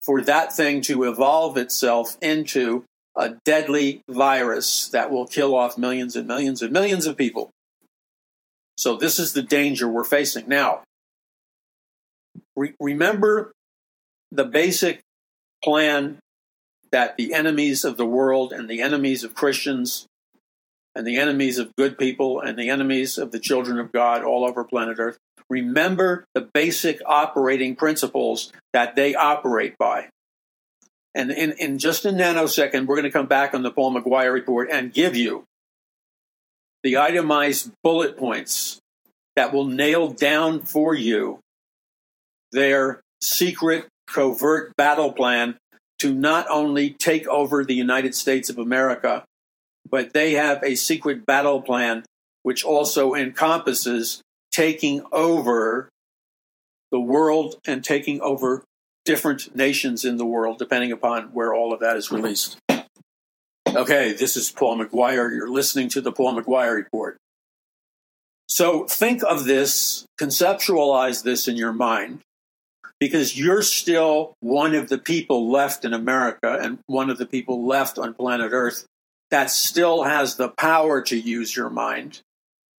for 0.02 0.22
that 0.22 0.56
thing 0.56 0.82
to 0.82 1.04
evolve 1.04 1.58
itself 1.58 2.18
into 2.22 2.86
a 3.16 3.36
deadly 3.44 4.02
virus 4.10 4.88
that 4.90 5.12
will 5.12 5.28
kill 5.28 5.54
off 5.56 5.78
millions 5.78 6.16
and 6.16 6.28
millions 6.28 6.62
and 6.62 6.72
millions 6.72 7.06
of 7.06 7.18
people. 7.18 7.50
So, 8.78 8.96
this 8.96 9.20
is 9.20 9.34
the 9.34 9.44
danger 9.44 9.88
we're 9.88 10.06
facing. 10.06 10.48
Now, 10.48 10.84
re- 12.56 12.74
remember 12.80 13.52
the 14.32 14.46
basic 14.46 15.02
plan 15.64 16.20
that 16.92 17.18
the 17.18 17.34
enemies 17.34 17.84
of 17.86 17.98
the 17.98 18.06
world 18.06 18.52
and 18.52 18.70
the 18.70 18.82
enemies 18.82 19.24
of 19.24 19.34
Christians 19.34 20.08
and 20.96 21.08
the 21.08 21.18
enemies 21.18 21.58
of 21.58 21.76
good 21.78 21.98
people 21.98 22.42
and 22.42 22.58
the 22.58 22.70
enemies 22.70 23.18
of 23.18 23.32
the 23.32 23.40
children 23.40 23.80
of 23.80 23.92
God 23.92 24.24
all 24.24 24.44
over 24.48 24.64
planet 24.64 24.98
Earth 25.00 25.18
remember 25.50 26.26
the 26.34 26.50
basic 26.54 27.02
operating 27.06 27.76
principles 27.76 28.52
that 28.74 28.96
they 28.96 29.14
operate 29.14 29.78
by. 29.78 30.08
And 31.14 31.30
in, 31.30 31.52
in 31.60 31.78
just 31.78 32.06
a 32.06 32.10
nanosecond, 32.10 32.86
we're 32.86 32.96
going 32.96 33.04
to 33.04 33.12
come 33.12 33.28
back 33.28 33.54
on 33.54 33.62
the 33.62 33.72
Paul 33.72 33.94
McGuire 33.94 34.34
report 34.34 34.70
and 34.72 34.94
give 34.94 35.16
you 35.16 35.44
the 36.84 36.98
itemized 36.98 37.72
bullet 37.84 38.18
points 38.18 38.80
that 39.36 39.54
will 39.54 39.66
nail 39.66 40.10
down 40.10 40.62
for 40.62 40.96
you 40.96 41.40
their 42.54 43.02
secret, 43.22 43.88
covert 44.08 44.76
battle 44.78 45.12
plan 45.12 45.58
to 46.02 46.14
not 46.14 46.48
only 46.50 46.90
take 46.90 47.28
over 47.28 47.64
the 47.64 47.76
United 47.76 48.16
States 48.16 48.50
of 48.50 48.58
America, 48.58 49.24
but 49.88 50.14
they 50.14 50.34
have 50.34 50.64
a 50.64 50.74
secret 50.74 51.26
battle 51.28 51.62
plan 51.62 52.04
which 52.42 52.64
also 52.64 53.14
encompasses 53.14 54.22
taking 54.52 55.04
over 55.12 55.90
the 56.92 57.00
world 57.00 57.56
and 57.68 57.84
taking 57.84 58.20
over 58.22 58.64
different 59.06 59.56
nations 59.56 60.04
in 60.04 60.18
the 60.18 60.26
world, 60.26 60.58
depending 60.58 60.92
upon 60.92 61.26
where 61.34 61.54
all 61.54 61.72
of 61.72 61.80
that 61.82 61.96
is 61.96 62.12
released. 62.12 62.58
Okay, 63.68 64.14
this 64.14 64.36
is 64.36 64.52
Paul 64.52 64.84
McGuire. 64.84 65.34
You're 65.36 65.50
listening 65.50 65.88
to 65.90 66.02
the 66.02 66.12
Paul 66.12 66.42
McGuire 66.42 66.76
Report. 66.76 67.18
So 68.50 68.86
think 68.86 69.22
of 69.24 69.46
this, 69.46 70.06
conceptualize 70.20 71.24
this 71.24 71.48
in 71.48 71.58
your 71.58 71.72
mind, 71.72 72.22
because 73.02 73.36
you're 73.36 73.64
still 73.64 74.36
one 74.42 74.76
of 74.76 74.88
the 74.88 75.00
people 75.00 75.50
left 75.50 75.84
in 75.84 75.92
America 75.92 76.60
and 76.62 76.78
one 76.86 77.10
of 77.10 77.18
the 77.18 77.26
people 77.26 77.66
left 77.66 77.98
on 77.98 78.14
planet 78.14 78.52
Earth 78.54 78.86
that 79.32 79.50
still 79.50 80.04
has 80.04 80.36
the 80.36 80.50
power 80.50 81.02
to 81.02 81.18
use 81.20 81.56
your 81.56 81.72
mind. 81.72 82.22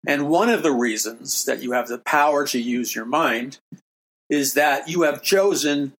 And 0.06 0.28
one 0.28 0.48
of 0.48 0.62
the 0.62 0.70
reasons 0.70 1.44
that 1.46 1.60
you 1.60 1.72
have 1.72 1.88
the 1.88 1.98
power 1.98 2.46
to 2.46 2.60
use 2.60 2.94
your 2.94 3.04
mind 3.04 3.58
is 4.30 4.54
that 4.54 4.88
you 4.88 5.02
have 5.02 5.22
chosen 5.22 5.92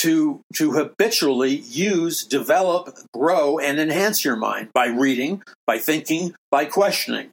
to, 0.00 0.42
to 0.56 0.72
habitually 0.72 1.56
use, 1.56 2.24
develop, 2.24 2.96
grow, 3.14 3.58
and 3.58 3.80
enhance 3.80 4.24
your 4.24 4.36
mind 4.36 4.68
by 4.74 4.86
reading, 4.88 5.42
by 5.66 5.78
thinking, 5.78 6.34
by 6.50 6.66
questioning. 6.66 7.30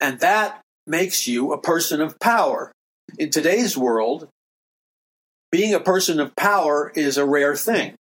And 0.00 0.18
that 0.18 0.60
makes 0.86 1.28
you 1.28 1.52
a 1.52 1.60
person 1.60 2.00
of 2.00 2.18
power. 2.18 2.72
In 3.18 3.30
today's 3.30 3.76
world, 3.76 4.28
being 5.54 5.72
a 5.72 5.78
person 5.78 6.18
of 6.18 6.34
power 6.34 6.90
is 6.96 7.16
a 7.16 7.24
rare 7.24 7.54
thing. 7.54 7.94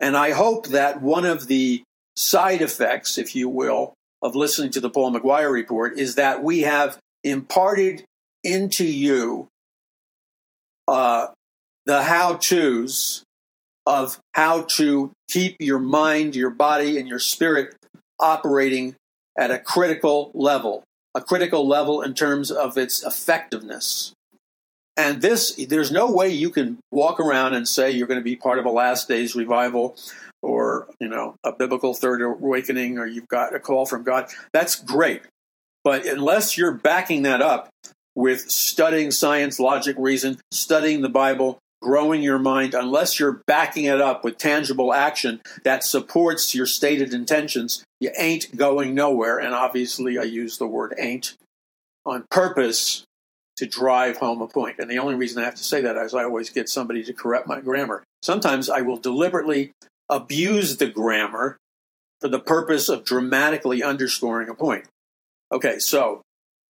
And 0.00 0.16
I 0.16 0.32
hope 0.32 0.66
that 0.70 1.00
one 1.00 1.24
of 1.24 1.46
the 1.46 1.84
side 2.16 2.60
effects, 2.60 3.18
if 3.18 3.36
you 3.36 3.48
will, 3.48 3.94
of 4.20 4.34
listening 4.34 4.72
to 4.72 4.80
the 4.80 4.90
Paul 4.90 5.12
McGuire 5.12 5.52
report 5.52 5.96
is 5.96 6.16
that 6.16 6.42
we 6.42 6.62
have 6.62 6.98
imparted 7.22 8.04
into 8.42 8.84
you 8.84 9.46
uh, 10.88 11.28
the 11.86 12.02
how 12.02 12.34
to's 12.34 13.22
of 13.86 14.18
how 14.34 14.62
to 14.62 15.12
keep 15.30 15.58
your 15.60 15.78
mind, 15.78 16.34
your 16.34 16.50
body, 16.50 16.98
and 16.98 17.06
your 17.06 17.20
spirit 17.20 17.76
operating 18.18 18.96
at 19.38 19.52
a 19.52 19.58
critical 19.60 20.32
level, 20.34 20.82
a 21.14 21.20
critical 21.20 21.64
level 21.64 22.02
in 22.02 22.12
terms 22.12 22.50
of 22.50 22.76
its 22.76 23.04
effectiveness. 23.04 24.14
And 24.96 25.22
this, 25.22 25.54
there's 25.68 25.90
no 25.90 26.10
way 26.10 26.28
you 26.28 26.50
can 26.50 26.78
walk 26.90 27.18
around 27.18 27.54
and 27.54 27.66
say 27.66 27.90
you're 27.90 28.06
going 28.06 28.20
to 28.20 28.24
be 28.24 28.36
part 28.36 28.58
of 28.58 28.66
a 28.66 28.70
last 28.70 29.08
days 29.08 29.34
revival 29.34 29.96
or, 30.42 30.88
you 31.00 31.08
know, 31.08 31.36
a 31.44 31.52
biblical 31.52 31.94
third 31.94 32.20
awakening 32.20 32.98
or 32.98 33.06
you've 33.06 33.28
got 33.28 33.54
a 33.54 33.60
call 33.60 33.86
from 33.86 34.02
God. 34.02 34.28
That's 34.52 34.76
great. 34.76 35.22
But 35.84 36.04
unless 36.06 36.58
you're 36.58 36.74
backing 36.74 37.22
that 37.22 37.40
up 37.40 37.70
with 38.14 38.50
studying 38.50 39.10
science, 39.10 39.58
logic, 39.58 39.96
reason, 39.98 40.38
studying 40.50 41.00
the 41.00 41.08
Bible, 41.08 41.58
growing 41.80 42.22
your 42.22 42.38
mind, 42.38 42.74
unless 42.74 43.18
you're 43.18 43.42
backing 43.46 43.86
it 43.86 44.00
up 44.00 44.24
with 44.24 44.36
tangible 44.36 44.92
action 44.92 45.40
that 45.64 45.82
supports 45.84 46.54
your 46.54 46.66
stated 46.66 47.14
intentions, 47.14 47.82
you 47.98 48.10
ain't 48.18 48.56
going 48.56 48.94
nowhere. 48.94 49.38
And 49.38 49.54
obviously, 49.54 50.18
I 50.18 50.22
use 50.22 50.58
the 50.58 50.66
word 50.66 50.94
ain't 50.98 51.34
on 52.04 52.24
purpose 52.30 53.04
to 53.56 53.66
drive 53.66 54.16
home 54.16 54.40
a 54.40 54.48
point. 54.48 54.76
And 54.78 54.90
the 54.90 54.98
only 54.98 55.14
reason 55.14 55.42
I 55.42 55.44
have 55.44 55.54
to 55.56 55.64
say 55.64 55.80
that 55.82 55.96
is 55.96 56.14
I 56.14 56.24
always 56.24 56.50
get 56.50 56.68
somebody 56.68 57.02
to 57.04 57.12
correct 57.12 57.46
my 57.46 57.60
grammar. 57.60 58.02
Sometimes 58.22 58.70
I 58.70 58.80
will 58.80 58.96
deliberately 58.96 59.72
abuse 60.08 60.76
the 60.76 60.88
grammar 60.88 61.56
for 62.20 62.28
the 62.28 62.40
purpose 62.40 62.88
of 62.88 63.04
dramatically 63.04 63.82
underscoring 63.82 64.48
a 64.48 64.54
point. 64.54 64.86
Okay, 65.50 65.78
so 65.78 66.22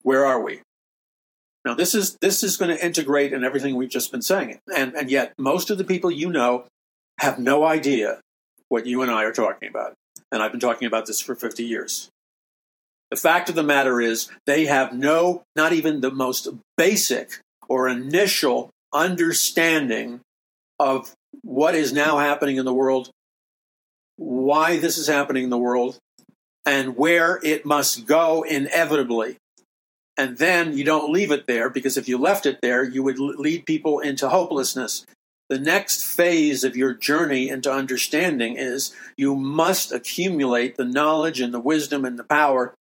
where 0.04 0.26
are 0.26 0.42
we? 0.42 0.62
Now 1.66 1.74
this 1.74 1.94
is 1.94 2.18
this 2.22 2.44
is 2.44 2.56
going 2.56 2.76
to 2.76 2.86
integrate 2.86 3.34
in 3.34 3.44
everything 3.44 3.76
we've 3.76 3.90
just 3.90 4.12
been 4.12 4.22
saying. 4.22 4.60
And 4.74 4.96
and 4.96 5.12
yet 5.12 5.34
most 5.38 5.70
of 5.70 5.78
the 5.78 5.84
people 5.84 6.10
you 6.10 6.30
know 6.30 6.66
have 7.20 7.40
no 7.40 7.66
idea 7.66 8.22
what 8.70 8.86
you 8.86 9.02
and 9.02 9.12
I 9.12 9.26
are 9.26 9.34
talking 9.34 9.68
about. 9.68 9.94
And 10.32 10.42
I've 10.42 10.52
been 10.52 10.60
talking 10.60 10.88
about 10.88 11.08
this 11.08 11.20
for 11.20 11.36
50 11.36 11.64
years. 11.64 12.10
The 13.12 13.18
fact 13.18 13.50
of 13.50 13.56
the 13.56 13.64
matter 13.64 14.00
is 14.00 14.30
they 14.46 14.66
have 14.66 14.94
no 14.94 15.44
not 15.56 15.74
even 15.74 16.02
the 16.02 16.12
most 16.12 16.48
basic 16.78 17.42
or 17.68 17.88
initial 17.88 18.70
understanding 18.94 20.22
of 20.80 21.14
what 21.42 21.76
is 21.76 21.92
now 21.92 22.18
happening 22.18 22.58
in 22.58 22.66
the 22.66 22.74
world, 22.74 23.10
why 24.16 24.78
this 24.78 24.98
is 24.98 25.08
happening 25.08 25.44
in 25.44 25.50
the 25.50 25.58
world, 25.58 25.98
and 26.66 26.98
where 26.98 27.40
it 27.44 27.66
must 27.66 28.06
go 28.06 28.44
inevitably 28.44 29.38
and 30.20 30.38
then 30.38 30.78
you 30.78 30.84
don't 30.84 31.14
leave 31.14 31.32
it 31.32 31.48
there 31.48 31.70
because 31.70 31.96
if 31.96 32.10
you 32.10 32.18
left 32.18 32.46
it 32.46 32.60
there, 32.62 32.84
you 32.84 33.02
would 33.04 33.18
lead 33.18 33.66
people 33.66 34.00
into 34.00 34.28
hopelessness. 34.28 35.06
The 35.48 35.58
next 35.58 36.06
phase 36.06 36.66
of 36.66 36.76
your 36.76 36.94
journey 36.94 37.48
into 37.48 37.72
understanding 37.72 38.58
is 38.58 38.94
you 39.16 39.34
must 39.34 39.94
accumulate 39.94 40.76
the 40.76 40.84
knowledge 40.84 41.40
and 41.40 41.54
the 41.54 41.60
wisdom 41.62 42.04
and 42.04 42.20
the 42.20 42.26
power 42.26 42.74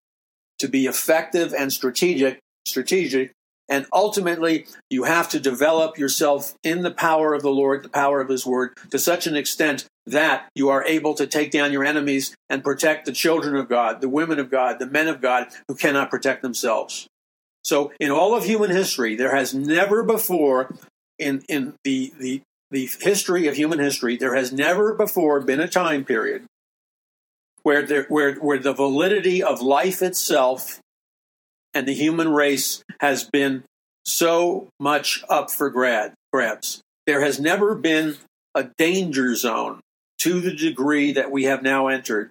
to 0.59 0.69
be 0.69 0.87
effective 0.87 1.55
and 1.55 1.73
strategic, 1.73 2.41
strategic, 2.67 3.33
and 3.69 3.87
ultimately 3.93 4.67
you 4.89 5.05
have 5.05 5.29
to 5.29 5.41
develop 5.41 5.99
yourself 5.99 6.55
in 6.65 6.83
the 6.83 6.91
power 6.91 7.35
of 7.35 7.43
the 7.43 7.51
Lord, 7.51 7.83
the 7.83 7.89
power 7.89 8.21
of 8.21 8.29
his 8.29 8.47
word 8.47 8.73
to 8.91 8.99
such 8.99 9.27
an 9.27 9.37
extent 9.37 9.87
that 10.07 10.49
you 10.55 10.71
are 10.71 10.85
able 10.85 11.15
to 11.15 11.27
take 11.27 11.51
down 11.51 11.73
your 11.73 11.85
enemies 11.85 12.35
and 12.49 12.65
protect 12.65 13.05
the 13.05 13.13
children 13.13 13.55
of 13.57 13.69
God, 13.69 14.01
the 14.01 14.09
women 14.09 14.39
of 14.39 14.51
God, 14.51 14.79
the 14.79 14.87
men 14.87 15.07
of 15.07 15.21
God 15.21 15.49
who 15.69 15.75
cannot 15.75 16.11
protect 16.11 16.41
themselves. 16.41 17.07
So, 17.63 17.93
in 18.01 18.11
all 18.11 18.35
of 18.35 18.45
human 18.45 18.71
history, 18.71 19.15
there 19.15 19.37
has 19.37 19.53
never 19.53 20.03
before, 20.03 20.75
in, 21.19 21.43
in 21.49 21.75
the, 21.85 22.15
the, 22.19 22.41
the 22.71 22.89
history 23.01 23.47
of 23.47 23.57
human 23.57 23.79
history, 23.79 24.17
there 24.17 24.35
has 24.35 24.53
never 24.53 24.95
before 24.95 25.41
been 25.41 25.61
a 25.61 25.69
time 25.69 26.07
period 26.07 26.47
where, 27.63 27.83
there, 27.83 28.05
where, 28.05 28.35
where 28.35 28.59
the 28.59 28.73
validity 28.73 29.43
of 29.43 29.61
life 29.61 30.03
itself 30.03 30.81
and 31.75 31.87
the 31.87 31.95
human 31.95 32.29
race 32.29 32.83
has 33.01 33.25
been 33.25 33.65
so 34.05 34.69
much 34.81 35.23
up 35.29 35.51
for 35.51 35.71
grad, 35.71 36.15
grabs. 36.33 36.81
There 37.07 37.21
has 37.21 37.39
never 37.39 37.75
been 37.75 38.17
a 38.55 38.65
danger 38.77 39.35
zone 39.35 39.81
to 40.21 40.41
the 40.41 40.55
degree 40.55 41.13
that 41.13 41.31
we 41.31 41.45
have 41.45 41.63
now 41.63 41.89
entered 41.89 42.31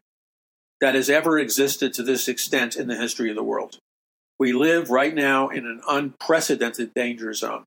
that 0.82 0.96
has 0.96 1.10
ever 1.10 1.40
existed 1.40 1.94
to 1.94 2.04
this 2.04 2.28
extent 2.28 2.76
in 2.76 2.88
the 2.88 2.98
history 2.98 3.30
of 3.30 3.36
the 3.36 3.44
world. 3.44 3.78
We 4.40 4.54
live 4.54 4.90
right 4.90 5.14
now 5.14 5.50
in 5.50 5.66
an 5.66 5.82
unprecedented 5.88 6.94
danger 6.94 7.34
zone. 7.34 7.64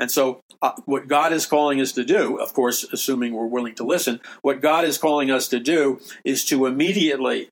And 0.00 0.10
so, 0.10 0.40
uh, 0.60 0.72
what 0.86 1.06
God 1.06 1.32
is 1.32 1.46
calling 1.46 1.80
us 1.80 1.92
to 1.92 2.04
do, 2.04 2.36
of 2.38 2.52
course, 2.52 2.84
assuming 2.92 3.32
we're 3.32 3.46
willing 3.46 3.74
to 3.76 3.84
listen, 3.84 4.20
what 4.42 4.60
God 4.60 4.84
is 4.84 4.98
calling 4.98 5.30
us 5.30 5.46
to 5.48 5.60
do 5.60 6.00
is 6.24 6.44
to 6.46 6.66
immediately, 6.66 7.48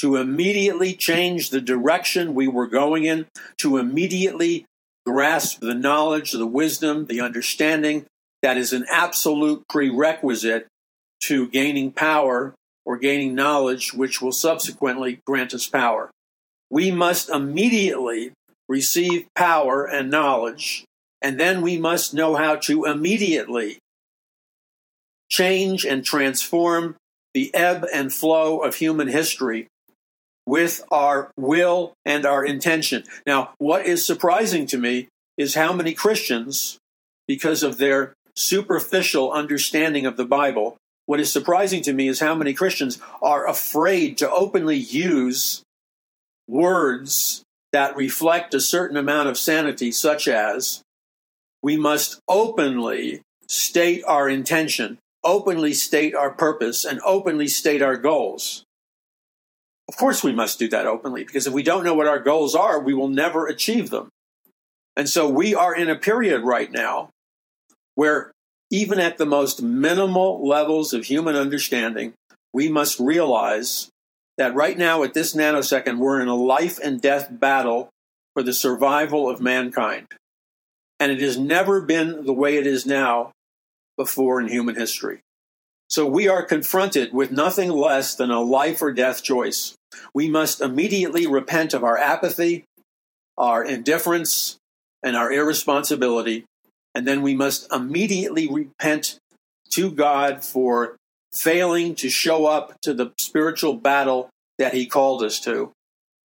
to 0.00 0.16
immediately 0.16 0.94
change 0.94 1.50
the 1.50 1.60
direction 1.60 2.34
we 2.34 2.48
were 2.48 2.66
going 2.66 3.04
in, 3.04 3.26
to 3.58 3.78
immediately 3.78 4.64
grasp 5.06 5.60
the 5.60 5.74
knowledge, 5.74 6.32
the 6.32 6.46
wisdom, 6.46 7.06
the 7.06 7.20
understanding 7.20 8.06
that 8.42 8.56
is 8.56 8.72
an 8.72 8.84
absolute 8.90 9.66
prerequisite 9.68 10.66
to 11.20 11.48
gaining 11.48 11.92
power 11.92 12.54
or 12.84 12.96
gaining 12.98 13.34
knowledge, 13.34 13.94
which 13.94 14.20
will 14.20 14.32
subsequently 14.32 15.20
grant 15.24 15.54
us 15.54 15.68
power. 15.68 16.10
We 16.68 16.90
must 16.90 17.28
immediately 17.28 18.32
receive 18.68 19.26
power 19.36 19.84
and 19.84 20.10
knowledge, 20.10 20.84
and 21.22 21.38
then 21.38 21.62
we 21.62 21.78
must 21.78 22.12
know 22.12 22.34
how 22.34 22.56
to 22.56 22.84
immediately 22.84 23.78
change 25.30 25.84
and 25.84 26.04
transform 26.04 26.96
the 27.32 27.54
ebb 27.54 27.86
and 27.92 28.12
flow 28.12 28.58
of 28.58 28.74
human 28.74 29.08
history 29.08 29.68
with 30.44 30.84
our 30.90 31.30
will 31.36 31.94
and 32.04 32.26
our 32.26 32.44
intention. 32.44 33.04
Now, 33.26 33.54
what 33.58 33.86
is 33.86 34.04
surprising 34.04 34.66
to 34.66 34.78
me 34.78 35.08
is 35.38 35.54
how 35.54 35.72
many 35.72 35.94
Christians, 35.94 36.78
because 37.26 37.62
of 37.62 37.78
their 37.78 38.14
superficial 38.36 39.32
understanding 39.32 40.04
of 40.04 40.16
the 40.16 40.24
Bible, 40.24 40.76
what 41.06 41.20
is 41.20 41.32
surprising 41.32 41.82
to 41.82 41.92
me 41.92 42.08
is 42.08 42.20
how 42.20 42.34
many 42.34 42.52
Christians 42.52 42.98
are 43.22 43.48
afraid 43.48 44.18
to 44.18 44.30
openly 44.30 44.76
use 44.76 45.62
words 46.48 47.42
that 47.72 47.96
reflect 47.96 48.52
a 48.52 48.60
certain 48.60 48.96
amount 48.96 49.28
of 49.28 49.38
sanity, 49.38 49.90
such 49.90 50.28
as 50.28 50.81
we 51.62 51.76
must 51.76 52.20
openly 52.28 53.22
state 53.46 54.02
our 54.06 54.28
intention, 54.28 54.98
openly 55.24 55.72
state 55.72 56.14
our 56.14 56.30
purpose, 56.30 56.84
and 56.84 57.00
openly 57.04 57.48
state 57.48 57.82
our 57.82 57.96
goals. 57.96 58.64
Of 59.88 59.96
course, 59.96 60.24
we 60.24 60.32
must 60.32 60.58
do 60.58 60.68
that 60.68 60.86
openly 60.86 61.24
because 61.24 61.46
if 61.46 61.52
we 61.52 61.62
don't 61.62 61.84
know 61.84 61.94
what 61.94 62.08
our 62.08 62.18
goals 62.20 62.54
are, 62.54 62.80
we 62.80 62.94
will 62.94 63.08
never 63.08 63.46
achieve 63.46 63.90
them. 63.90 64.08
And 64.96 65.08
so 65.08 65.28
we 65.28 65.54
are 65.54 65.74
in 65.74 65.88
a 65.88 65.96
period 65.98 66.42
right 66.42 66.70
now 66.70 67.10
where 67.94 68.32
even 68.70 68.98
at 68.98 69.18
the 69.18 69.26
most 69.26 69.62
minimal 69.62 70.46
levels 70.46 70.92
of 70.92 71.04
human 71.04 71.36
understanding, 71.36 72.14
we 72.52 72.68
must 72.68 72.98
realize 72.98 73.90
that 74.38 74.54
right 74.54 74.78
now, 74.78 75.02
at 75.02 75.12
this 75.12 75.34
nanosecond, 75.34 75.98
we're 75.98 76.20
in 76.20 76.28
a 76.28 76.34
life 76.34 76.78
and 76.82 77.00
death 77.00 77.28
battle 77.30 77.90
for 78.32 78.42
the 78.42 78.54
survival 78.54 79.28
of 79.28 79.42
mankind. 79.42 80.08
And 81.02 81.10
it 81.10 81.20
has 81.20 81.36
never 81.36 81.80
been 81.80 82.24
the 82.26 82.32
way 82.32 82.56
it 82.56 82.66
is 82.66 82.86
now 82.86 83.32
before 83.96 84.40
in 84.40 84.46
human 84.46 84.76
history. 84.76 85.18
So 85.90 86.06
we 86.06 86.28
are 86.28 86.44
confronted 86.44 87.12
with 87.12 87.32
nothing 87.32 87.70
less 87.70 88.14
than 88.14 88.30
a 88.30 88.40
life 88.40 88.80
or 88.80 88.92
death 88.92 89.22
choice. 89.22 89.74
We 90.14 90.28
must 90.28 90.60
immediately 90.60 91.26
repent 91.26 91.74
of 91.74 91.82
our 91.82 91.98
apathy, 91.98 92.64
our 93.36 93.64
indifference, 93.64 94.58
and 95.02 95.16
our 95.16 95.32
irresponsibility 95.32 96.44
and 96.94 97.06
then 97.06 97.22
we 97.22 97.34
must 97.34 97.72
immediately 97.72 98.48
repent 98.48 99.18
to 99.70 99.90
God 99.90 100.44
for 100.44 100.96
failing 101.32 101.94
to 101.96 102.10
show 102.10 102.46
up 102.46 102.80
to 102.82 102.92
the 102.92 103.12
spiritual 103.18 103.74
battle 103.74 104.28
that 104.58 104.74
He 104.74 104.86
called 104.86 105.22
us 105.22 105.40
to. 105.40 105.72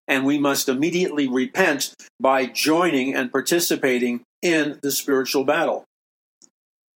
And 0.08 0.26
we 0.26 0.40
must 0.40 0.70
immediately 0.70 1.28
repent 1.28 1.94
by 2.20 2.46
joining 2.46 3.14
and 3.14 3.32
participating 3.32 4.22
in 4.42 4.80
the 4.82 4.92
spiritual 4.92 5.44
battle. 5.44 5.84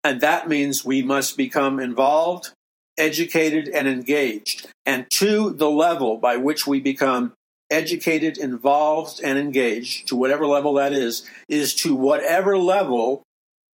And 0.04 0.20
that 0.20 0.48
means 0.48 0.84
we 0.84 1.02
must 1.02 1.36
become 1.36 1.80
involved, 1.80 2.52
educated, 2.96 3.68
and 3.68 3.88
engaged. 3.88 4.68
And 4.86 5.06
to 5.12 5.50
the 5.50 5.70
level 5.70 6.16
by 6.16 6.36
which 6.36 6.66
we 6.66 6.80
become 6.80 7.32
educated, 7.70 8.38
involved, 8.38 9.20
and 9.22 9.38
engaged, 9.38 10.08
to 10.08 10.16
whatever 10.16 10.46
level 10.46 10.74
that 10.74 10.92
is, 10.92 11.28
is 11.48 11.74
to 11.76 11.94
whatever 11.94 12.58
level 12.58 13.22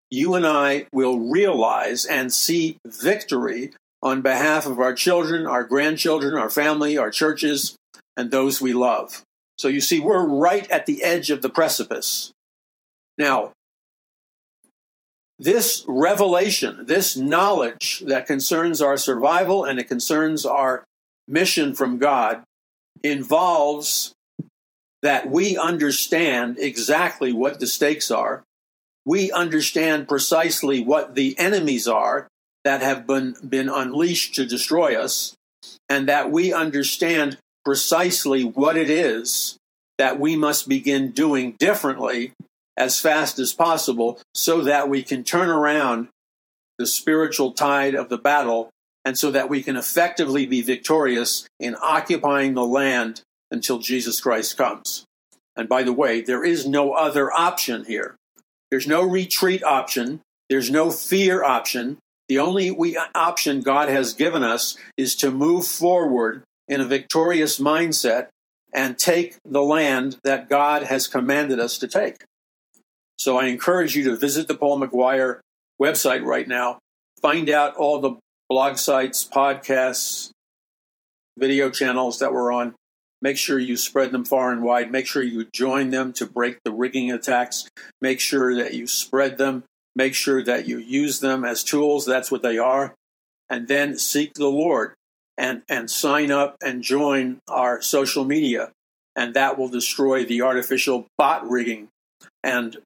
you 0.09 0.35
and 0.35 0.45
I 0.45 0.87
will 0.93 1.19
realize 1.19 2.05
and 2.05 2.33
see 2.33 2.77
victory 2.85 3.73
on 4.01 4.21
behalf 4.21 4.65
of 4.65 4.79
our 4.79 4.93
children, 4.93 5.47
our 5.47 5.63
grandchildren, 5.63 6.35
our 6.35 6.49
family, 6.49 6.97
our 6.97 7.09
churches, 7.09 7.75
and 8.17 8.31
those 8.31 8.61
we 8.61 8.73
love. 8.73 9.23
So 9.57 9.67
you 9.67 9.81
see, 9.81 9.99
we're 9.99 10.25
right 10.25 10.69
at 10.69 10.85
the 10.85 11.03
edge 11.03 11.29
of 11.29 11.41
the 11.41 11.49
precipice. 11.49 12.31
Now, 13.17 13.51
this 15.39 15.83
revelation, 15.87 16.85
this 16.85 17.17
knowledge 17.17 18.03
that 18.05 18.27
concerns 18.27 18.81
our 18.81 18.97
survival 18.97 19.65
and 19.65 19.79
it 19.79 19.87
concerns 19.87 20.45
our 20.45 20.83
mission 21.27 21.73
from 21.73 21.97
God 21.97 22.43
involves 23.03 24.13
that 25.01 25.29
we 25.29 25.57
understand 25.57 26.57
exactly 26.59 27.33
what 27.33 27.59
the 27.59 27.67
stakes 27.67 28.09
are 28.09 28.43
we 29.05 29.31
understand 29.31 30.07
precisely 30.07 30.81
what 30.81 31.15
the 31.15 31.37
enemies 31.37 31.87
are 31.87 32.27
that 32.63 32.81
have 32.81 33.05
been, 33.05 33.35
been 33.47 33.69
unleashed 33.69 34.35
to 34.35 34.45
destroy 34.45 34.95
us, 34.95 35.35
and 35.89 36.07
that 36.07 36.31
we 36.31 36.53
understand 36.53 37.37
precisely 37.65 38.43
what 38.43 38.77
it 38.77 38.89
is 38.89 39.57
that 39.97 40.19
we 40.19 40.35
must 40.35 40.67
begin 40.67 41.11
doing 41.11 41.55
differently 41.59 42.33
as 42.75 42.99
fast 42.99 43.39
as 43.39 43.53
possible 43.53 44.19
so 44.33 44.61
that 44.61 44.89
we 44.89 45.03
can 45.03 45.23
turn 45.23 45.49
around 45.49 46.07
the 46.77 46.87
spiritual 46.87 47.51
tide 47.51 47.93
of 47.93 48.09
the 48.09 48.17
battle 48.17 48.69
and 49.05 49.17
so 49.17 49.31
that 49.31 49.49
we 49.49 49.61
can 49.61 49.75
effectively 49.75 50.45
be 50.45 50.61
victorious 50.61 51.47
in 51.59 51.75
occupying 51.81 52.53
the 52.53 52.65
land 52.65 53.21
until 53.51 53.79
Jesus 53.79 54.19
Christ 54.19 54.57
comes. 54.57 55.05
And 55.55 55.69
by 55.69 55.83
the 55.83 55.93
way, 55.93 56.21
there 56.21 56.43
is 56.43 56.67
no 56.67 56.93
other 56.93 57.31
option 57.31 57.85
here. 57.85 58.15
There's 58.71 58.87
no 58.87 59.03
retreat 59.03 59.63
option. 59.63 60.21
There's 60.49 60.71
no 60.71 60.89
fear 60.89 61.43
option. 61.43 61.99
The 62.27 62.39
only 62.39 62.71
we, 62.71 62.97
option 63.13 63.61
God 63.61 63.89
has 63.89 64.13
given 64.13 64.43
us 64.43 64.75
is 64.97 65.15
to 65.17 65.29
move 65.29 65.67
forward 65.67 66.43
in 66.67 66.81
a 66.81 66.85
victorious 66.85 67.59
mindset 67.59 68.27
and 68.73 68.97
take 68.97 69.37
the 69.45 69.61
land 69.61 70.17
that 70.23 70.49
God 70.49 70.83
has 70.83 71.07
commanded 71.07 71.59
us 71.59 71.77
to 71.77 71.87
take. 71.87 72.23
So 73.17 73.37
I 73.37 73.45
encourage 73.45 73.95
you 73.95 74.03
to 74.05 74.17
visit 74.17 74.47
the 74.47 74.55
Paul 74.55 74.79
McGuire 74.79 75.39
website 75.81 76.23
right 76.23 76.47
now. 76.47 76.79
Find 77.21 77.49
out 77.49 77.75
all 77.75 77.99
the 77.99 78.15
blog 78.49 78.77
sites, 78.77 79.27
podcasts, 79.27 80.31
video 81.37 81.69
channels 81.69 82.19
that 82.19 82.33
we're 82.33 82.51
on. 82.51 82.75
Make 83.21 83.37
sure 83.37 83.57
you 83.57 83.77
spread 83.77 84.11
them 84.11 84.25
far 84.25 84.51
and 84.51 84.63
wide. 84.63 84.91
Make 84.91 85.07
sure 85.07 85.23
you 85.23 85.47
join 85.53 85.91
them 85.91 86.11
to 86.13 86.25
break 86.25 86.57
the 86.65 86.73
rigging 86.73 87.11
attacks. 87.11 87.69
Make 88.01 88.19
sure 88.19 88.53
that 88.55 88.73
you 88.73 88.87
spread 88.87 89.37
them. 89.37 89.63
Make 89.95 90.15
sure 90.15 90.43
that 90.43 90.67
you 90.67 90.79
use 90.79 91.21
them 91.21 91.45
as 91.45 91.63
tools. 91.63 92.05
That's 92.05 92.31
what 92.31 92.41
they 92.41 92.57
are. 92.57 92.95
And 93.49 93.67
then 93.67 93.97
seek 93.97 94.33
the 94.33 94.49
Lord 94.49 94.95
and, 95.37 95.63
and 95.69 95.89
sign 95.89 96.31
up 96.31 96.55
and 96.63 96.83
join 96.83 97.39
our 97.47 97.81
social 97.81 98.25
media. 98.25 98.71
And 99.15 99.33
that 99.33 99.57
will 99.57 99.69
destroy 99.69 100.25
the 100.25 100.41
artificial 100.41 101.07
bot 101.17 101.47
rigging 101.49 101.89
and 102.43 102.77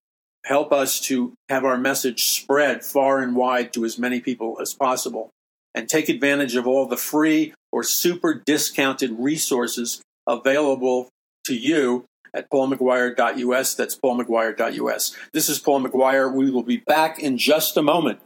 help 0.46 0.72
us 0.72 1.00
to 1.02 1.34
have 1.50 1.66
our 1.66 1.78
message 1.78 2.26
spread 2.26 2.84
far 2.84 3.22
and 3.22 3.36
wide 3.36 3.74
to 3.74 3.86
as 3.86 3.98
many 3.98 4.20
people 4.20 4.58
as 4.62 4.74
possible. 4.74 5.30
And 5.76 5.88
take 5.88 6.10
advantage 6.10 6.56
of 6.56 6.66
all 6.66 6.88
the 6.88 6.98
free 6.98 7.54
or 7.72 7.84
super 7.84 8.42
discounted 8.46 9.12
resources 9.20 10.02
available 10.26 11.10
to 11.46 11.56
you 11.56 12.06
at 12.34 12.50
paulmcguire.us. 12.50 13.76
That's 13.76 13.98
paulmcguire.us. 13.98 15.16
This 15.34 15.50
is 15.50 15.60
Paul 15.60 15.82
McGuire. 15.82 16.34
We 16.34 16.50
will 16.50 16.64
be 16.64 16.78
back 16.78 17.20
in 17.20 17.38
just 17.38 17.78
a 17.78 17.82
moment. 17.82 18.20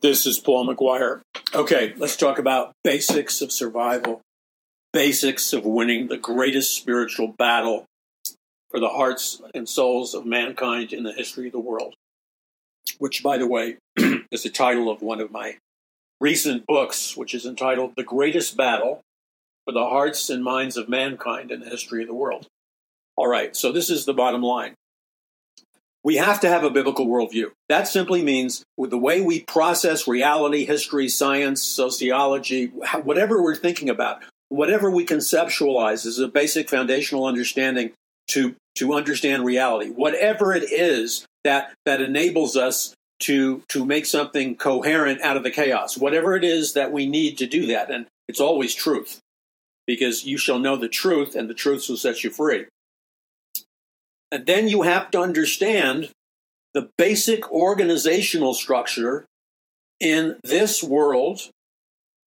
This 0.00 0.26
is 0.26 0.38
Paul 0.38 0.68
McGuire. 0.68 1.22
Okay, 1.52 1.92
let's 1.96 2.16
talk 2.16 2.38
about 2.38 2.72
basics 2.84 3.42
of 3.42 3.50
survival, 3.50 4.20
basics 4.92 5.52
of 5.52 5.64
winning 5.64 6.06
the 6.06 6.16
greatest 6.16 6.76
spiritual 6.76 7.34
battle 7.36 7.84
for 8.70 8.78
the 8.78 8.90
hearts 8.90 9.42
and 9.54 9.68
souls 9.68 10.14
of 10.14 10.24
mankind 10.24 10.92
in 10.92 11.02
the 11.02 11.12
history 11.12 11.46
of 11.46 11.52
the 11.52 11.58
world, 11.58 11.94
which, 12.98 13.24
by 13.24 13.38
the 13.38 13.48
way, 13.48 13.78
is 14.30 14.44
the 14.44 14.50
title 14.50 14.88
of 14.88 15.02
one 15.02 15.20
of 15.20 15.32
my 15.32 15.56
recent 16.20 16.64
books, 16.64 17.16
which 17.16 17.34
is 17.34 17.44
entitled 17.44 17.94
The 17.96 18.04
Greatest 18.04 18.56
Battle 18.56 19.00
for 19.64 19.72
the 19.72 19.86
Hearts 19.86 20.30
and 20.30 20.44
Minds 20.44 20.76
of 20.76 20.88
Mankind 20.88 21.50
in 21.50 21.58
the 21.58 21.70
History 21.70 22.02
of 22.02 22.08
the 22.08 22.14
World. 22.14 22.46
All 23.16 23.26
right, 23.26 23.56
so 23.56 23.72
this 23.72 23.90
is 23.90 24.04
the 24.04 24.14
bottom 24.14 24.42
line. 24.42 24.74
We 26.08 26.16
have 26.16 26.40
to 26.40 26.48
have 26.48 26.64
a 26.64 26.70
biblical 26.70 27.06
worldview. 27.06 27.50
That 27.68 27.86
simply 27.86 28.22
means 28.22 28.64
with 28.78 28.88
the 28.88 28.96
way 28.96 29.20
we 29.20 29.40
process 29.40 30.08
reality, 30.08 30.64
history, 30.64 31.06
science, 31.06 31.62
sociology, 31.62 32.68
whatever 33.02 33.42
we're 33.42 33.54
thinking 33.54 33.90
about, 33.90 34.22
whatever 34.48 34.90
we 34.90 35.04
conceptualize 35.04 36.06
is 36.06 36.18
a 36.18 36.26
basic 36.26 36.70
foundational 36.70 37.26
understanding 37.26 37.92
to, 38.28 38.54
to 38.76 38.94
understand 38.94 39.44
reality. 39.44 39.90
Whatever 39.90 40.54
it 40.54 40.72
is 40.72 41.26
that, 41.44 41.74
that 41.84 42.00
enables 42.00 42.56
us 42.56 42.94
to, 43.24 43.62
to 43.68 43.84
make 43.84 44.06
something 44.06 44.56
coherent 44.56 45.20
out 45.20 45.36
of 45.36 45.42
the 45.42 45.50
chaos, 45.50 45.98
whatever 45.98 46.34
it 46.34 46.42
is 46.42 46.72
that 46.72 46.90
we 46.90 47.04
need 47.04 47.36
to 47.36 47.46
do 47.46 47.66
that. 47.66 47.90
And 47.90 48.06
it's 48.28 48.40
always 48.40 48.74
truth 48.74 49.20
because 49.86 50.24
you 50.24 50.38
shall 50.38 50.58
know 50.58 50.76
the 50.76 50.88
truth 50.88 51.34
and 51.34 51.50
the 51.50 51.54
truth 51.54 51.84
will 51.86 51.98
set 51.98 52.24
you 52.24 52.30
free. 52.30 52.64
And 54.30 54.46
then 54.46 54.68
you 54.68 54.82
have 54.82 55.10
to 55.12 55.20
understand 55.20 56.10
the 56.74 56.90
basic 56.98 57.50
organizational 57.50 58.54
structure 58.54 59.24
in 60.00 60.36
this 60.44 60.82
world, 60.82 61.50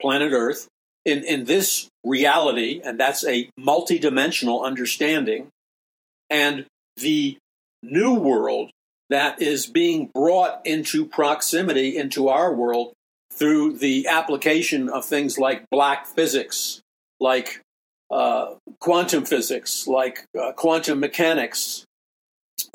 planet 0.02 0.34
Earth, 0.34 0.68
in, 1.06 1.24
in 1.24 1.46
this 1.46 1.88
reality, 2.04 2.82
and 2.84 3.00
that's 3.00 3.26
a 3.26 3.50
multidimensional 3.60 4.64
understanding, 4.64 5.48
and 6.30 6.66
the 6.98 7.38
new 7.84 8.14
world 8.14 8.72
that 9.10 9.42
is 9.42 9.66
being 9.66 10.10
brought 10.14 10.62
into 10.66 11.06
proximity 11.06 11.98
into 11.98 12.30
our 12.30 12.54
world 12.54 12.94
through 13.32 13.78
the 13.78 14.08
application 14.08 14.90
of 14.90 15.06
things 15.06 15.38
like 15.38 15.70
black 15.70 16.06
physics, 16.06 16.82
like 17.20 17.62
uh, 18.12 18.54
quantum 18.80 19.26
physics, 19.26 19.88
like 19.88 20.26
uh, 20.40 20.52
quantum 20.54 21.00
mechanics, 21.00 21.86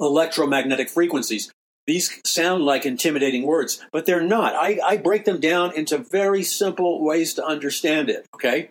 electromagnetic 0.00 0.88
frequencies. 0.88 1.50
These 1.86 2.20
sound 2.24 2.64
like 2.64 2.84
intimidating 2.84 3.44
words, 3.44 3.80
but 3.92 4.06
they're 4.06 4.20
not. 4.20 4.54
I, 4.54 4.78
I 4.84 4.96
break 4.96 5.24
them 5.24 5.38
down 5.38 5.72
into 5.76 5.98
very 5.98 6.42
simple 6.42 7.04
ways 7.04 7.34
to 7.34 7.44
understand 7.44 8.10
it, 8.10 8.26
okay? 8.34 8.70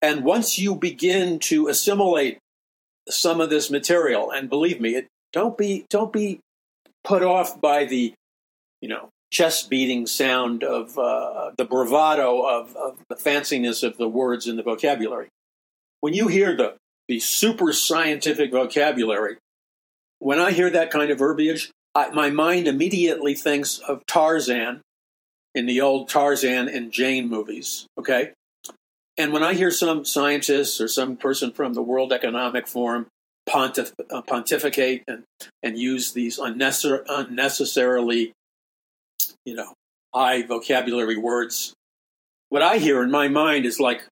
And 0.00 0.24
once 0.24 0.58
you 0.58 0.76
begin 0.76 1.40
to 1.40 1.66
assimilate 1.68 2.38
some 3.08 3.40
of 3.40 3.50
this 3.50 3.70
material, 3.70 4.30
and 4.30 4.48
believe 4.48 4.80
me, 4.80 4.94
it, 4.94 5.08
don't 5.32 5.58
be 5.58 5.86
don't 5.90 6.12
be 6.12 6.40
put 7.02 7.22
off 7.22 7.60
by 7.60 7.84
the, 7.84 8.14
you 8.80 8.88
know, 8.88 9.10
chest 9.32 9.68
beating 9.68 10.06
sound 10.06 10.62
of 10.64 10.98
uh, 10.98 11.50
the 11.56 11.64
bravado 11.64 12.42
of, 12.42 12.76
of 12.76 12.98
the 13.08 13.14
fanciness 13.14 13.82
of 13.82 13.96
the 13.96 14.08
words 14.08 14.46
in 14.46 14.56
the 14.56 14.62
vocabulary. 14.62 15.28
When 16.00 16.14
you 16.14 16.28
hear 16.28 16.56
the 16.56 16.76
the 17.08 17.18
super 17.18 17.72
scientific 17.72 18.52
vocabulary, 18.52 19.36
when 20.20 20.38
I 20.38 20.52
hear 20.52 20.70
that 20.70 20.90
kind 20.90 21.10
of 21.10 21.18
verbiage, 21.18 21.70
I, 21.94 22.10
my 22.10 22.30
mind 22.30 22.68
immediately 22.68 23.34
thinks 23.34 23.78
of 23.78 24.06
Tarzan 24.06 24.82
in 25.54 25.66
the 25.66 25.80
old 25.80 26.08
Tarzan 26.08 26.68
and 26.68 26.92
Jane 26.92 27.28
movies. 27.28 27.86
Okay. 27.98 28.30
And 29.18 29.32
when 29.32 29.42
I 29.42 29.54
hear 29.54 29.70
some 29.70 30.04
scientist 30.04 30.80
or 30.80 30.86
some 30.86 31.16
person 31.16 31.52
from 31.52 31.74
the 31.74 31.82
World 31.82 32.12
Economic 32.12 32.68
Forum 32.68 33.08
pontif- 33.48 33.92
uh, 34.10 34.22
pontificate 34.22 35.02
and, 35.08 35.24
and 35.62 35.76
use 35.76 36.12
these 36.12 36.38
unnecessar- 36.38 37.04
unnecessarily, 37.08 38.32
you 39.44 39.54
know, 39.54 39.72
high 40.14 40.42
vocabulary 40.42 41.16
words, 41.16 41.74
what 42.50 42.62
I 42.62 42.78
hear 42.78 43.02
in 43.02 43.10
my 43.10 43.28
mind 43.28 43.66
is 43.66 43.80
like 43.80 44.02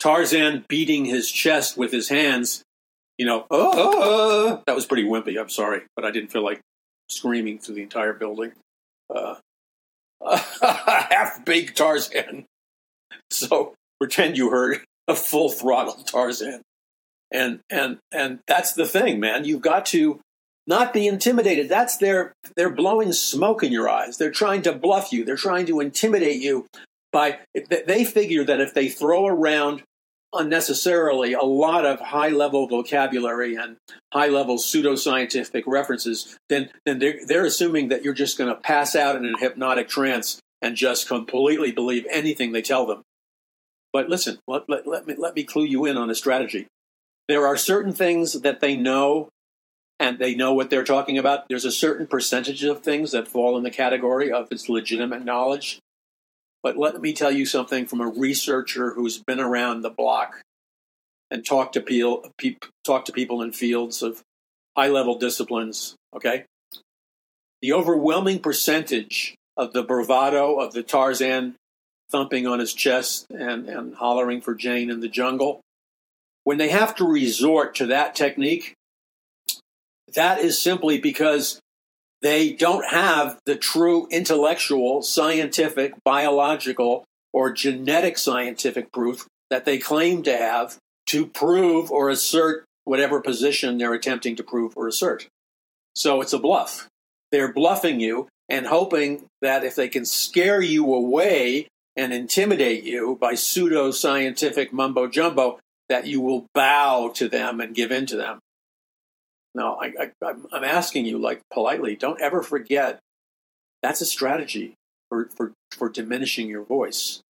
Tarzan 0.00 0.64
beating 0.68 1.04
his 1.04 1.30
chest 1.30 1.76
with 1.76 1.92
his 1.92 2.08
hands 2.08 2.64
you 3.22 3.26
know, 3.28 3.46
oh, 3.52 4.64
that 4.66 4.74
was 4.74 4.84
pretty 4.84 5.04
wimpy. 5.04 5.40
I'm 5.40 5.48
sorry, 5.48 5.82
but 5.94 6.04
I 6.04 6.10
didn't 6.10 6.32
feel 6.32 6.42
like 6.42 6.60
screaming 7.08 7.60
through 7.60 7.76
the 7.76 7.82
entire 7.84 8.12
building. 8.12 8.50
Uh, 9.14 9.36
half 10.60 11.44
baked 11.44 11.76
Tarzan. 11.76 12.46
So 13.30 13.74
pretend 14.00 14.36
you 14.36 14.50
heard 14.50 14.80
a 15.06 15.14
full 15.14 15.50
throttle 15.50 16.02
Tarzan, 16.02 16.62
and 17.30 17.60
and 17.70 17.98
and 18.10 18.40
that's 18.48 18.72
the 18.72 18.86
thing, 18.86 19.20
man. 19.20 19.44
You've 19.44 19.62
got 19.62 19.86
to 19.86 20.18
not 20.66 20.92
be 20.92 21.06
intimidated. 21.06 21.68
That's 21.68 21.98
their 21.98 22.32
they're 22.56 22.74
blowing 22.74 23.12
smoke 23.12 23.62
in 23.62 23.70
your 23.70 23.88
eyes. 23.88 24.18
They're 24.18 24.32
trying 24.32 24.62
to 24.62 24.72
bluff 24.72 25.12
you. 25.12 25.24
They're 25.24 25.36
trying 25.36 25.66
to 25.66 25.78
intimidate 25.78 26.42
you 26.42 26.66
by 27.12 27.38
they 27.54 28.04
figure 28.04 28.42
that 28.42 28.60
if 28.60 28.74
they 28.74 28.88
throw 28.88 29.28
around 29.28 29.84
unnecessarily 30.32 31.32
a 31.34 31.42
lot 31.42 31.84
of 31.84 32.00
high 32.00 32.28
level 32.28 32.66
vocabulary 32.66 33.54
and 33.54 33.76
high 34.12 34.28
level 34.28 34.56
pseudoscientific 34.56 35.64
references, 35.66 36.36
then, 36.48 36.70
then 36.86 36.98
they're, 36.98 37.18
they're 37.26 37.44
assuming 37.44 37.88
that 37.88 38.04
you're 38.04 38.14
just 38.14 38.38
going 38.38 38.48
to 38.48 38.60
pass 38.60 38.96
out 38.96 39.16
in 39.16 39.24
a 39.24 39.38
hypnotic 39.38 39.88
trance 39.88 40.40
and 40.60 40.76
just 40.76 41.08
completely 41.08 41.72
believe 41.72 42.06
anything 42.10 42.52
they 42.52 42.62
tell 42.62 42.86
them. 42.86 43.02
But 43.92 44.08
listen, 44.08 44.38
let, 44.46 44.62
let, 44.68 44.86
let, 44.86 45.06
me, 45.06 45.14
let 45.18 45.34
me 45.36 45.44
clue 45.44 45.64
you 45.64 45.84
in 45.84 45.96
on 45.96 46.10
a 46.10 46.14
strategy. 46.14 46.66
There 47.28 47.46
are 47.46 47.56
certain 47.56 47.92
things 47.92 48.40
that 48.40 48.60
they 48.60 48.76
know 48.76 49.28
and 50.00 50.18
they 50.18 50.34
know 50.34 50.52
what 50.52 50.70
they're 50.70 50.84
talking 50.84 51.18
about. 51.18 51.48
There's 51.48 51.64
a 51.64 51.70
certain 51.70 52.06
percentage 52.06 52.64
of 52.64 52.82
things 52.82 53.12
that 53.12 53.28
fall 53.28 53.56
in 53.56 53.62
the 53.62 53.70
category 53.70 54.32
of 54.32 54.50
its 54.50 54.68
legitimate 54.68 55.24
knowledge. 55.24 55.78
But 56.62 56.76
let 56.76 57.00
me 57.00 57.12
tell 57.12 57.32
you 57.32 57.44
something 57.44 57.86
from 57.86 58.00
a 58.00 58.08
researcher 58.08 58.94
who's 58.94 59.18
been 59.18 59.40
around 59.40 59.82
the 59.82 59.90
block 59.90 60.40
and 61.30 61.44
talked 61.44 61.74
to 61.74 61.80
people, 61.80 62.30
pe- 62.38 62.56
talk 62.84 63.04
to 63.06 63.12
people 63.12 63.42
in 63.42 63.52
fields 63.52 64.02
of 64.02 64.22
high 64.76 64.88
level 64.88 65.18
disciplines. 65.18 65.96
Okay, 66.14 66.44
the 67.62 67.72
overwhelming 67.72 68.40
percentage 68.40 69.34
of 69.56 69.72
the 69.72 69.82
bravado 69.82 70.58
of 70.58 70.72
the 70.72 70.82
Tarzan 70.82 71.56
thumping 72.10 72.46
on 72.46 72.58
his 72.58 72.74
chest 72.74 73.26
and, 73.30 73.68
and 73.68 73.94
hollering 73.94 74.40
for 74.40 74.54
Jane 74.54 74.90
in 74.90 75.00
the 75.00 75.08
jungle, 75.08 75.60
when 76.44 76.58
they 76.58 76.68
have 76.68 76.94
to 76.96 77.04
resort 77.04 77.74
to 77.76 77.86
that 77.86 78.14
technique, 78.14 78.74
that 80.14 80.40
is 80.40 80.60
simply 80.60 80.98
because 80.98 81.58
they 82.22 82.52
don't 82.52 82.86
have 82.86 83.38
the 83.46 83.56
true 83.56 84.06
intellectual, 84.10 85.02
scientific, 85.02 85.94
biological, 86.04 87.04
or 87.32 87.52
genetic 87.52 88.16
scientific 88.16 88.92
proof 88.92 89.26
that 89.50 89.64
they 89.64 89.78
claim 89.78 90.22
to 90.22 90.36
have 90.36 90.76
to 91.06 91.26
prove 91.26 91.90
or 91.90 92.08
assert 92.08 92.64
whatever 92.84 93.20
position 93.20 93.76
they're 93.76 93.92
attempting 93.92 94.36
to 94.36 94.44
prove 94.44 94.72
or 94.76 94.86
assert. 94.86 95.26
So 95.94 96.20
it's 96.20 96.32
a 96.32 96.38
bluff. 96.38 96.88
They're 97.30 97.52
bluffing 97.52 98.00
you 98.00 98.28
and 98.48 98.66
hoping 98.66 99.24
that 99.40 99.64
if 99.64 99.74
they 99.74 99.88
can 99.88 100.04
scare 100.04 100.60
you 100.60 100.92
away 100.94 101.68
and 101.96 102.12
intimidate 102.12 102.84
you 102.84 103.18
by 103.20 103.34
pseudo 103.34 103.90
scientific 103.90 104.72
mumbo 104.72 105.06
jumbo, 105.06 105.58
that 105.88 106.06
you 106.06 106.20
will 106.20 106.46
bow 106.54 107.12
to 107.16 107.28
them 107.28 107.60
and 107.60 107.74
give 107.74 107.90
in 107.90 108.06
to 108.06 108.16
them. 108.16 108.38
No, 109.54 109.78
I, 109.80 110.10
I'm 110.24 110.64
asking 110.64 111.04
you, 111.06 111.18
like 111.18 111.42
politely, 111.52 111.94
don't 111.94 112.20
ever 112.20 112.42
forget 112.42 113.00
that's 113.82 114.00
a 114.00 114.06
strategy 114.06 114.74
for, 115.08 115.28
for, 115.36 115.52
for 115.72 115.88
diminishing 115.88 116.48
your 116.48 116.64
voice. 116.64 117.20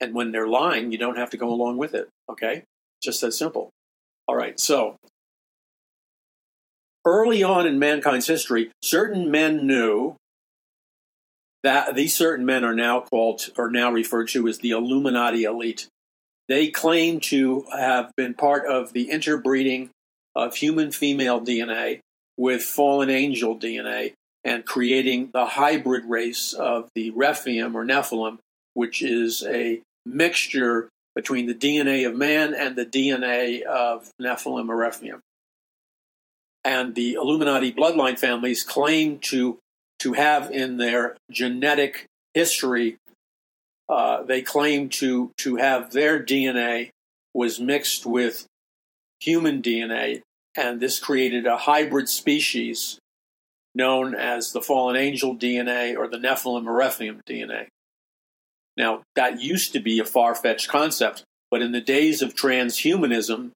And 0.00 0.14
when 0.14 0.32
they're 0.32 0.48
lying, 0.48 0.90
you 0.90 0.98
don't 0.98 1.18
have 1.18 1.30
to 1.30 1.36
go 1.36 1.48
along 1.48 1.76
with 1.76 1.94
it. 1.94 2.08
Okay? 2.28 2.64
Just 3.02 3.20
that 3.20 3.32
simple. 3.32 3.70
All 4.26 4.36
right, 4.36 4.58
so 4.58 4.96
early 7.04 7.42
on 7.42 7.66
in 7.66 7.78
mankind's 7.78 8.26
history, 8.26 8.70
certain 8.82 9.30
men 9.30 9.66
knew 9.66 10.16
that 11.62 11.94
these 11.94 12.16
certain 12.16 12.44
men 12.44 12.64
are 12.64 12.74
now 12.74 13.00
called, 13.00 13.48
or 13.56 13.70
now 13.70 13.90
referred 13.90 14.28
to 14.28 14.46
as 14.48 14.58
the 14.58 14.70
Illuminati 14.70 15.44
elite. 15.44 15.86
They 16.48 16.68
claim 16.68 17.20
to 17.20 17.64
have 17.72 18.12
been 18.16 18.34
part 18.34 18.66
of 18.66 18.92
the 18.92 19.10
interbreeding 19.10 19.90
of 20.38 20.54
human 20.54 20.92
female 20.92 21.40
DNA 21.40 21.98
with 22.36 22.62
fallen 22.62 23.10
angel 23.10 23.58
DNA 23.58 24.12
and 24.44 24.64
creating 24.64 25.30
the 25.32 25.44
hybrid 25.44 26.04
race 26.04 26.52
of 26.52 26.88
the 26.94 27.10
Rephaim 27.10 27.76
or 27.76 27.84
Nephilim, 27.84 28.38
which 28.74 29.02
is 29.02 29.44
a 29.44 29.80
mixture 30.06 30.88
between 31.16 31.46
the 31.46 31.54
DNA 31.54 32.06
of 32.06 32.14
man 32.14 32.54
and 32.54 32.76
the 32.76 32.86
DNA 32.86 33.62
of 33.62 34.10
Nephilim 34.22 34.68
or 34.68 34.76
Rephaim. 34.76 35.18
And 36.64 36.94
the 36.94 37.14
Illuminati 37.14 37.72
bloodline 37.72 38.18
families 38.18 38.62
claim 38.62 39.18
to, 39.20 39.58
to 39.98 40.12
have 40.12 40.52
in 40.52 40.76
their 40.76 41.16
genetic 41.32 42.04
history, 42.34 42.96
uh, 43.88 44.22
they 44.22 44.42
claim 44.42 44.88
to, 44.90 45.32
to 45.38 45.56
have 45.56 45.92
their 45.92 46.22
DNA 46.22 46.90
was 47.34 47.58
mixed 47.58 48.06
with 48.06 48.46
human 49.20 49.60
DNA 49.60 50.22
and 50.58 50.80
this 50.80 50.98
created 50.98 51.46
a 51.46 51.56
hybrid 51.56 52.08
species 52.08 52.98
known 53.76 54.12
as 54.12 54.50
the 54.50 54.60
fallen 54.60 54.96
angel 54.96 55.36
DNA 55.36 55.96
or 55.96 56.08
the 56.08 56.16
Nephilim 56.16 56.66
or 56.66 56.72
Rephaim 56.72 57.20
DNA. 57.28 57.68
Now, 58.76 59.02
that 59.14 59.40
used 59.40 59.72
to 59.72 59.80
be 59.80 60.00
a 60.00 60.04
far 60.04 60.34
fetched 60.34 60.68
concept, 60.68 61.22
but 61.48 61.62
in 61.62 61.70
the 61.70 61.80
days 61.80 62.22
of 62.22 62.34
transhumanism, 62.34 63.50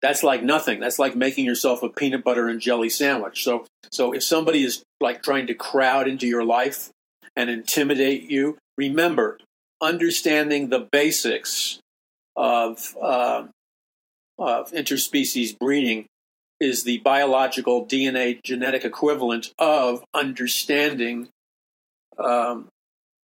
that's 0.00 0.22
like 0.22 0.42
nothing. 0.42 0.80
That's 0.80 0.98
like 0.98 1.14
making 1.14 1.44
yourself 1.44 1.82
a 1.82 1.90
peanut 1.90 2.24
butter 2.24 2.48
and 2.48 2.60
jelly 2.60 2.88
sandwich. 2.88 3.44
So, 3.44 3.66
so 3.92 4.12
if 4.12 4.22
somebody 4.22 4.64
is 4.64 4.82
like 5.02 5.22
trying 5.22 5.48
to 5.48 5.54
crowd 5.54 6.08
into 6.08 6.26
your 6.26 6.44
life 6.44 6.88
and 7.36 7.50
intimidate 7.50 8.22
you, 8.22 8.56
remember 8.78 9.38
understanding 9.82 10.70
the 10.70 10.88
basics 10.90 11.78
of 12.36 12.96
uh, 13.02 13.44
of 14.38 14.70
interspecies 14.70 15.58
breeding 15.58 16.06
is 16.60 16.84
the 16.84 16.98
biological 16.98 17.86
DNA 17.86 18.42
genetic 18.42 18.84
equivalent 18.84 19.52
of 19.58 20.04
understanding 20.14 21.28
um, 22.18 22.68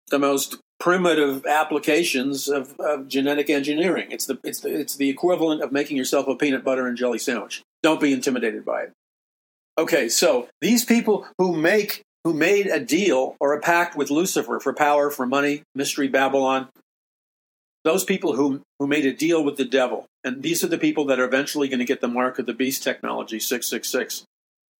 the 0.10 0.20
most 0.20 0.58
primitive 0.80 1.46
applications 1.46 2.48
of, 2.48 2.78
of, 2.80 3.08
genetic 3.08 3.50
engineering. 3.50 4.08
It's 4.12 4.26
the, 4.26 4.38
it's, 4.44 4.60
the, 4.60 4.80
it's 4.80 4.98
the 4.98 5.10
equivalent 5.10 5.62
of 5.62 5.72
making 5.72 5.98
yourself 5.98 6.28
a 6.28 6.36
peanut 6.36 6.64
butter 6.64 6.88
and 6.88 6.98
jelly 6.98 7.20
sandwich. 7.20 7.64
Don't 7.82 8.02
be 8.02 8.14
intimidated 8.14 8.66
by 8.66 8.84
it. 8.84 8.92
Okay, 9.78 10.10
so 10.10 10.50
these 10.62 10.86
people 10.86 11.26
who 11.40 11.56
make 11.56 12.04
who 12.24 12.34
made 12.34 12.68
a 12.68 12.80
deal 12.80 13.36
or 13.40 13.54
a 13.54 13.60
pact 13.60 13.98
with 13.98 14.10
Lucifer 14.10 14.60
for 14.60 14.74
power, 14.74 15.10
for 15.10 15.26
money, 15.26 15.64
mystery 15.76 16.08
Babylon, 16.08 16.70
those 17.84 18.04
people 18.04 18.36
who, 18.36 18.62
who 18.80 18.88
made 18.88 19.06
a 19.06 19.14
deal 19.14 19.44
with 19.44 19.58
the 19.58 19.66
devil, 19.66 20.06
and 20.24 20.42
these 20.42 20.64
are 20.64 20.68
the 20.68 20.78
people 20.78 21.06
that 21.06 21.20
are 21.20 21.26
eventually 21.26 21.68
going 21.68 21.80
to 21.80 21.86
get 21.86 22.02
the 22.02 22.08
mark 22.08 22.40
of 22.40 22.46
the 22.46 22.54
beast 22.54 22.84
technology, 22.84 23.40
666. 23.40 24.26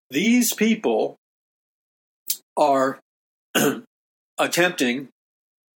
These 0.10 0.54
people 0.54 1.18
are 2.56 3.00
attempting 4.38 5.10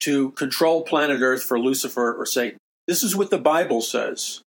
to 0.01 0.31
control 0.33 0.83
planet 0.83 1.20
Earth 1.20 1.43
for 1.43 1.59
Lucifer 1.59 2.14
or 2.14 2.27
Satan. 2.27 2.59
This 2.87 3.03
is 3.03 3.16
what 3.16 3.31
the 3.31 3.39
Bible 3.39 3.81
says. 3.81 4.43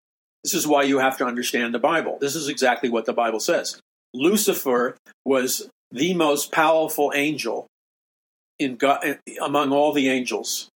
This 0.44 0.54
is 0.54 0.66
why 0.66 0.82
you 0.84 0.98
have 0.98 1.18
to 1.18 1.24
understand 1.24 1.74
the 1.74 1.78
Bible. 1.78 2.18
This 2.20 2.36
is 2.36 2.48
exactly 2.48 2.88
what 2.88 3.06
the 3.06 3.12
Bible 3.12 3.40
says. 3.40 3.80
Lucifer 4.14 4.96
was 5.24 5.68
the 5.90 6.14
most 6.14 6.52
powerful 6.52 7.12
angel 7.14 7.66
in 8.58 8.76
God, 8.76 9.18
among 9.40 9.72
all 9.72 9.92
the 9.92 10.08
angels. 10.08 10.68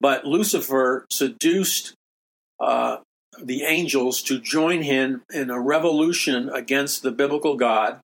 But 0.00 0.24
Lucifer 0.24 1.06
seduced 1.10 1.94
uh, 2.58 2.98
the 3.42 3.62
angels 3.62 4.22
to 4.22 4.40
join 4.40 4.82
him 4.82 5.22
in 5.32 5.50
a 5.50 5.60
revolution 5.60 6.48
against 6.48 7.02
the 7.02 7.12
biblical 7.12 7.56
God, 7.56 8.00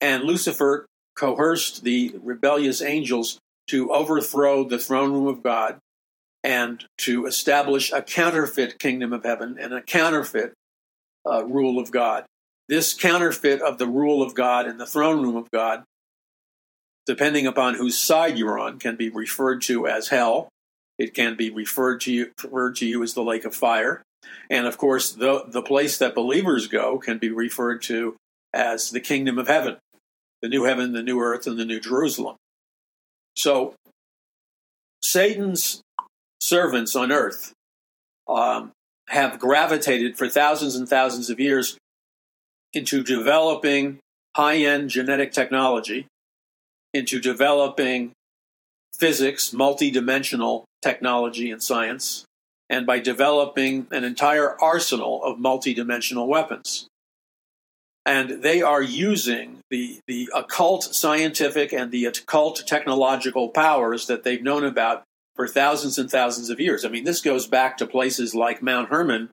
and 0.00 0.24
Lucifer 0.24 0.86
coerced 1.16 1.84
the 1.84 2.14
rebellious 2.22 2.80
angels 2.80 3.38
to 3.68 3.92
overthrow 3.92 4.64
the 4.64 4.78
throne 4.78 5.12
room 5.12 5.26
of 5.26 5.42
God 5.42 5.78
and 6.44 6.84
to 6.98 7.26
establish 7.26 7.92
a 7.92 8.02
counterfeit 8.02 8.78
kingdom 8.78 9.12
of 9.12 9.24
heaven 9.24 9.56
and 9.60 9.74
a 9.74 9.82
counterfeit 9.82 10.52
uh, 11.28 11.44
rule 11.44 11.78
of 11.78 11.90
God. 11.90 12.24
This 12.68 12.94
counterfeit 12.94 13.60
of 13.60 13.78
the 13.78 13.86
rule 13.86 14.22
of 14.22 14.34
God 14.34 14.66
and 14.66 14.78
the 14.78 14.86
throne 14.86 15.22
room 15.22 15.36
of 15.36 15.50
God, 15.50 15.84
depending 17.06 17.46
upon 17.46 17.74
whose 17.74 17.98
side 17.98 18.38
you're 18.38 18.58
on, 18.58 18.78
can 18.78 18.96
be 18.96 19.08
referred 19.08 19.62
to 19.62 19.86
as 19.86 20.08
hell. 20.08 20.48
It 20.98 21.14
can 21.14 21.36
be 21.36 21.50
referred 21.50 22.00
to 22.02 22.12
you, 22.12 22.32
referred 22.42 22.76
to 22.76 22.86
you 22.86 23.02
as 23.02 23.14
the 23.14 23.22
lake 23.22 23.44
of 23.44 23.54
fire. 23.54 24.02
And 24.50 24.66
of 24.66 24.78
course, 24.78 25.12
the, 25.12 25.44
the 25.46 25.62
place 25.62 25.98
that 25.98 26.14
believers 26.14 26.66
go 26.66 26.98
can 26.98 27.18
be 27.18 27.30
referred 27.30 27.82
to 27.82 28.16
as 28.52 28.90
the 28.90 29.00
kingdom 29.00 29.38
of 29.38 29.46
heaven, 29.46 29.76
the 30.42 30.48
new 30.48 30.64
heaven, 30.64 30.92
the 30.92 31.02
new 31.02 31.20
earth, 31.20 31.46
and 31.46 31.58
the 31.58 31.64
new 31.64 31.80
Jerusalem. 31.80 32.36
So 33.36 33.74
Satan's 35.02 35.80
servants 36.40 36.96
on 36.96 37.12
earth 37.12 37.52
um, 38.28 38.72
have 39.08 39.38
gravitated 39.38 40.18
for 40.18 40.28
thousands 40.28 40.74
and 40.74 40.88
thousands 40.88 41.30
of 41.30 41.38
years 41.38 41.76
into 42.72 43.02
developing 43.02 43.98
high 44.36 44.56
end 44.56 44.90
genetic 44.90 45.32
technology, 45.32 46.06
into 46.92 47.20
developing 47.20 48.12
physics, 48.94 49.50
multidimensional 49.50 50.64
technology 50.82 51.50
and 51.50 51.62
science, 51.62 52.24
and 52.68 52.86
by 52.86 52.98
developing 52.98 53.86
an 53.90 54.04
entire 54.04 54.60
arsenal 54.60 55.22
of 55.24 55.38
multidimensional 55.38 56.26
weapons 56.26 56.88
and 58.08 58.42
they 58.42 58.62
are 58.62 58.80
using 58.80 59.58
the, 59.68 60.00
the 60.06 60.30
occult 60.34 60.82
scientific 60.82 61.74
and 61.74 61.92
the 61.92 62.06
occult 62.06 62.66
technological 62.66 63.50
powers 63.50 64.06
that 64.06 64.24
they've 64.24 64.42
known 64.42 64.64
about 64.64 65.02
for 65.36 65.46
thousands 65.46 65.98
and 65.98 66.10
thousands 66.10 66.48
of 66.48 66.58
years. 66.58 66.86
I 66.86 66.88
mean, 66.88 67.04
this 67.04 67.20
goes 67.20 67.46
back 67.46 67.76
to 67.76 67.86
places 67.86 68.34
like 68.34 68.62
Mount 68.62 68.88
Hermon, 68.88 69.28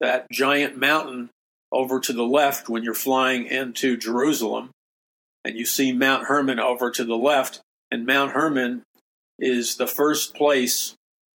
that 0.00 0.30
giant 0.32 0.78
mountain 0.78 1.28
over 1.70 2.00
to 2.00 2.14
the 2.14 2.24
left 2.24 2.70
when 2.70 2.82
you're 2.82 2.94
flying 2.94 3.44
into 3.44 3.98
Jerusalem, 3.98 4.70
and 5.44 5.58
you 5.58 5.66
see 5.66 5.92
Mount 5.92 6.24
Hermon 6.24 6.58
over 6.58 6.90
to 6.90 7.04
the 7.04 7.18
left, 7.18 7.60
and 7.90 8.06
Mount 8.06 8.32
Hermon 8.32 8.82
is 9.40 9.76
the 9.76 9.86
first 9.86 10.34
place 10.34 10.94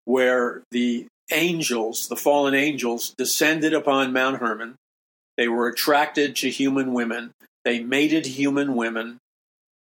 where 0.04 0.62
the 0.70 1.06
angels, 1.30 2.08
the 2.08 2.16
fallen 2.16 2.54
angels, 2.54 3.14
descended 3.16 3.72
upon 3.72 4.12
Mount 4.12 4.38
Hermon 4.38 4.76
they 5.40 5.48
were 5.48 5.68
attracted 5.68 6.36
to 6.36 6.50
human 6.50 6.92
women. 6.92 7.32
They 7.64 7.82
mated 7.82 8.26
human 8.26 8.76
women, 8.76 9.16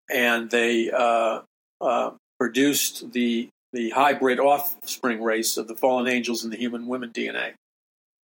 and 0.09 0.49
they 0.49 0.89
uh, 0.89 1.41
uh, 1.81 2.11
produced 2.39 3.11
the 3.11 3.49
the 3.73 3.89
hybrid 3.89 4.39
offspring 4.39 5.21
race 5.21 5.57
of 5.57 5.67
the 5.67 5.75
fallen 5.75 6.07
angels 6.07 6.45
and 6.45 6.53
the 6.53 6.57
human 6.57 6.87
women 6.87 7.11
DNA. 7.11 7.55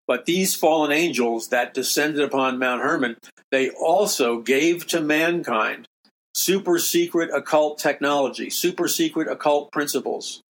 But 0.07 0.27
these 0.27 0.55
fallen 0.55 0.93
angels 0.93 1.49
that 1.49 1.75
descended 1.75 2.23
upon 2.23 2.61
Mount 2.61 2.83
Hermon, 2.83 3.17
they 3.51 3.71
also 3.71 4.41
gave 4.41 4.87
to 4.87 5.01
mankind 5.01 5.89
super 6.35 6.79
secret 6.79 7.31
occult 7.33 7.79
technology, 7.79 8.51
super 8.51 8.89
secret 8.89 9.29
occult 9.29 9.71
principles, 9.73 10.41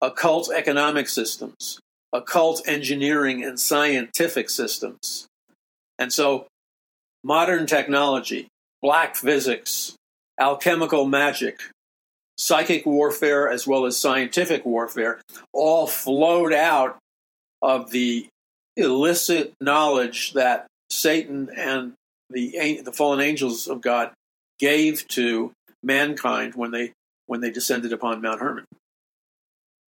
occult 0.00 0.50
economic 0.52 1.08
systems, 1.08 1.80
occult 2.12 2.62
engineering 2.66 3.44
and 3.44 3.58
scientific 3.58 4.48
systems. 4.48 5.26
And 5.98 6.12
so 6.12 6.46
modern 7.24 7.66
technology, 7.66 8.48
black 8.80 9.16
physics, 9.16 9.94
alchemical 10.40 11.06
magic, 11.06 11.60
psychic 12.36 12.86
warfare, 12.86 13.48
as 13.48 13.66
well 13.66 13.84
as 13.84 13.96
scientific 13.96 14.64
warfare, 14.64 15.20
all 15.52 15.86
flowed 15.86 16.52
out 16.52 16.98
of 17.60 17.90
the 17.90 18.26
illicit 18.76 19.52
knowledge 19.60 20.32
that 20.32 20.66
Satan 20.90 21.50
and 21.56 21.92
the, 22.30 22.80
the 22.84 22.92
fallen 22.92 23.20
angels 23.20 23.68
of 23.68 23.80
God 23.80 24.12
gave 24.62 25.06
to 25.08 25.52
mankind 25.82 26.54
when 26.54 26.70
they 26.70 26.92
when 27.26 27.40
they 27.40 27.50
descended 27.50 27.92
upon 27.92 28.22
Mount 28.22 28.40
Hermon. 28.40 28.64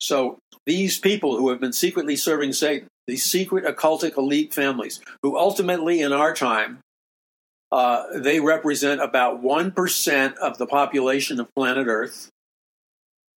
So 0.02 0.40
these 0.66 1.00
people 1.00 1.38
who 1.38 1.50
have 1.50 1.60
been 1.60 1.74
secretly 1.74 2.16
serving 2.16 2.54
Satan 2.54 2.88
these 3.08 3.24
secret 3.24 3.66
occultic 3.66 4.18
elite 4.18 4.54
families, 4.54 5.02
who 5.22 5.38
ultimately 5.38 6.02
in 6.02 6.14
our 6.14 6.34
time, 6.34 6.80
uh, 7.72 8.06
they 8.16 8.40
represent 8.40 9.02
about 9.02 9.44
1% 9.44 10.36
of 10.38 10.58
the 10.58 10.68
population 10.68 11.40
of 11.40 11.54
planet 11.56 11.88
Earth, 11.88 12.30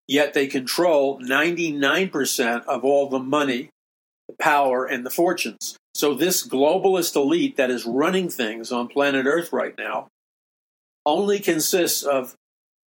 yet 0.06 0.34
they 0.34 0.46
control 0.46 1.18
99% 1.20 2.64
of 2.66 2.84
all 2.84 3.08
the 3.08 3.18
money, 3.18 3.70
the 4.28 4.36
power, 4.38 4.84
and 4.84 5.04
the 5.04 5.10
fortunes. 5.10 5.76
So, 5.94 6.14
this 6.14 6.46
globalist 6.46 7.16
elite 7.16 7.56
that 7.56 7.70
is 7.70 7.86
running 7.86 8.28
things 8.28 8.70
on 8.70 8.86
planet 8.86 9.26
Earth 9.26 9.52
right 9.52 9.74
now 9.78 10.08
only 11.06 11.38
consists 11.38 12.02
of, 12.02 12.34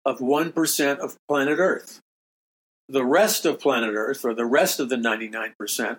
of 0.04 0.18
1% 0.18 0.98
of 0.98 1.16
planet 1.28 1.58
Earth. 1.58 2.00
The 2.88 3.04
rest 3.04 3.46
of 3.46 3.60
planet 3.60 3.94
Earth, 3.94 4.24
or 4.24 4.34
the 4.34 4.44
rest 4.44 4.80
of 4.80 4.88
the 4.88 4.96
99%, 4.96 5.98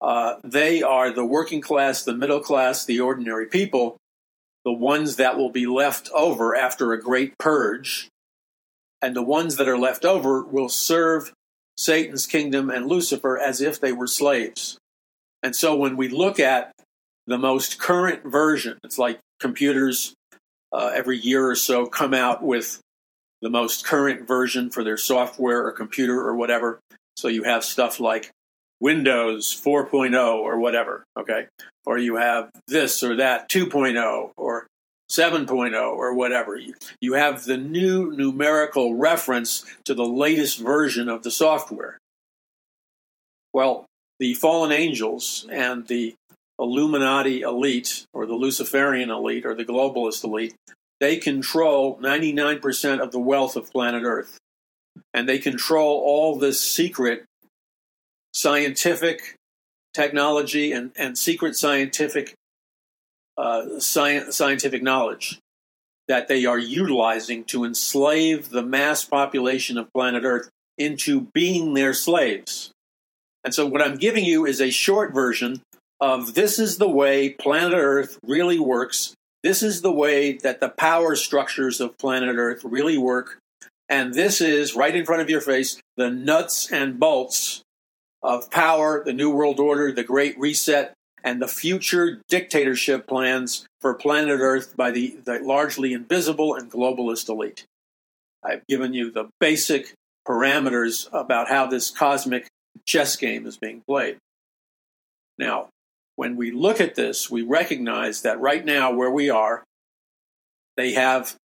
uh, 0.00 0.36
they 0.44 0.82
are 0.82 1.10
the 1.10 1.24
working 1.24 1.60
class, 1.60 2.02
the 2.02 2.14
middle 2.14 2.40
class, 2.40 2.84
the 2.84 3.00
ordinary 3.00 3.46
people, 3.46 3.96
the 4.64 4.72
ones 4.72 5.16
that 5.16 5.36
will 5.36 5.50
be 5.50 5.66
left 5.66 6.10
over 6.14 6.54
after 6.54 6.92
a 6.92 7.00
great 7.00 7.36
purge. 7.38 8.08
And 9.02 9.14
the 9.14 9.22
ones 9.22 9.56
that 9.56 9.68
are 9.68 9.78
left 9.78 10.04
over 10.04 10.42
will 10.42 10.68
serve 10.68 11.32
Satan's 11.76 12.26
kingdom 12.26 12.70
and 12.70 12.86
Lucifer 12.86 13.38
as 13.38 13.60
if 13.60 13.80
they 13.80 13.92
were 13.92 14.06
slaves. 14.06 14.78
And 15.42 15.54
so 15.54 15.76
when 15.76 15.96
we 15.96 16.08
look 16.08 16.40
at 16.40 16.72
the 17.26 17.38
most 17.38 17.78
current 17.78 18.24
version, 18.24 18.78
it's 18.84 18.98
like 18.98 19.18
computers 19.40 20.14
uh, 20.74 20.90
every 20.92 21.18
year 21.18 21.48
or 21.48 21.54
so 21.54 21.86
come 21.86 22.12
out 22.12 22.42
with 22.42 22.80
the 23.40 23.48
most 23.48 23.86
current 23.86 24.26
version 24.26 24.70
for 24.70 24.82
their 24.82 24.96
software 24.96 25.64
or 25.64 25.72
computer 25.72 26.20
or 26.20 26.34
whatever. 26.34 26.80
So 27.16 27.28
you 27.28 27.44
have 27.44 27.64
stuff 27.64 28.00
like 28.00 28.30
Windows 28.80 29.54
4.0 29.54 30.36
or 30.36 30.58
whatever, 30.58 31.04
okay? 31.16 31.46
Or 31.86 31.96
you 31.96 32.16
have 32.16 32.50
this 32.66 33.02
or 33.04 33.16
that 33.16 33.48
2.0 33.48 34.30
or 34.36 34.66
7.0 35.10 35.74
or 35.96 36.14
whatever. 36.14 36.58
You 37.00 37.12
have 37.12 37.44
the 37.44 37.56
new 37.56 38.10
numerical 38.16 38.96
reference 38.96 39.64
to 39.84 39.94
the 39.94 40.06
latest 40.06 40.58
version 40.58 41.08
of 41.08 41.22
the 41.22 41.30
software. 41.30 41.98
Well, 43.52 43.86
the 44.18 44.34
fallen 44.34 44.72
angels 44.72 45.46
and 45.50 45.86
the 45.86 46.14
Illuminati 46.58 47.40
elite, 47.40 48.06
or 48.12 48.26
the 48.26 48.34
Luciferian 48.34 49.10
elite, 49.10 49.44
or 49.44 49.54
the 49.54 49.64
globalist 49.64 50.24
elite, 50.24 50.54
they 51.00 51.16
control 51.16 51.98
99% 51.98 53.00
of 53.00 53.10
the 53.10 53.18
wealth 53.18 53.56
of 53.56 53.70
planet 53.70 54.04
Earth. 54.04 54.38
And 55.12 55.28
they 55.28 55.38
control 55.38 56.00
all 56.00 56.38
this 56.38 56.60
secret 56.60 57.24
scientific 58.32 59.36
technology 59.92 60.72
and, 60.72 60.92
and 60.96 61.18
secret 61.18 61.56
scientific 61.56 62.34
uh, 63.36 63.80
scientific 63.80 64.82
knowledge 64.82 65.40
that 66.06 66.28
they 66.28 66.44
are 66.44 66.58
utilizing 66.58 67.44
to 67.44 67.64
enslave 67.64 68.50
the 68.50 68.62
mass 68.62 69.04
population 69.04 69.76
of 69.76 69.92
planet 69.92 70.22
Earth 70.24 70.50
into 70.78 71.28
being 71.32 71.74
their 71.74 71.92
slaves. 71.92 72.70
And 73.42 73.54
so, 73.54 73.66
what 73.66 73.82
I'm 73.82 73.96
giving 73.96 74.24
you 74.24 74.46
is 74.46 74.60
a 74.60 74.70
short 74.70 75.12
version 75.12 75.62
this 76.34 76.58
is 76.58 76.78
the 76.78 76.88
way 76.88 77.30
planet 77.30 77.74
Earth 77.74 78.18
really 78.24 78.58
works. 78.58 79.14
This 79.42 79.62
is 79.62 79.82
the 79.82 79.92
way 79.92 80.38
that 80.38 80.60
the 80.60 80.68
power 80.68 81.14
structures 81.14 81.80
of 81.80 81.98
planet 81.98 82.36
Earth 82.36 82.62
really 82.64 82.98
work. 82.98 83.38
And 83.88 84.14
this 84.14 84.40
is 84.40 84.74
right 84.74 84.94
in 84.94 85.04
front 85.04 85.22
of 85.22 85.30
your 85.30 85.40
face 85.40 85.80
the 85.96 86.10
nuts 86.10 86.72
and 86.72 86.98
bolts 86.98 87.62
of 88.22 88.50
power, 88.50 89.02
the 89.04 89.12
New 89.12 89.30
World 89.30 89.60
Order, 89.60 89.92
the 89.92 90.02
Great 90.02 90.38
Reset, 90.38 90.94
and 91.22 91.40
the 91.40 91.48
future 91.48 92.20
dictatorship 92.28 93.06
plans 93.06 93.66
for 93.80 93.94
planet 93.94 94.40
Earth 94.40 94.76
by 94.76 94.90
the, 94.90 95.16
the 95.24 95.38
largely 95.40 95.92
invisible 95.92 96.54
and 96.54 96.70
globalist 96.70 97.28
elite. 97.28 97.64
I've 98.42 98.66
given 98.66 98.94
you 98.94 99.10
the 99.10 99.28
basic 99.40 99.92
parameters 100.26 101.08
about 101.12 101.48
how 101.48 101.66
this 101.66 101.90
cosmic 101.90 102.46
chess 102.86 103.16
game 103.16 103.46
is 103.46 103.56
being 103.56 103.82
played. 103.86 104.16
Now, 105.38 105.68
when 106.16 106.36
we 106.36 106.50
look 106.50 106.80
at 106.80 106.94
this, 106.94 107.30
we 107.30 107.42
recognize 107.42 108.22
that 108.22 108.40
right 108.40 108.64
now, 108.64 108.92
where 108.92 109.10
we 109.10 109.30
are, 109.30 109.64
they 110.76 110.92
have 110.92 111.36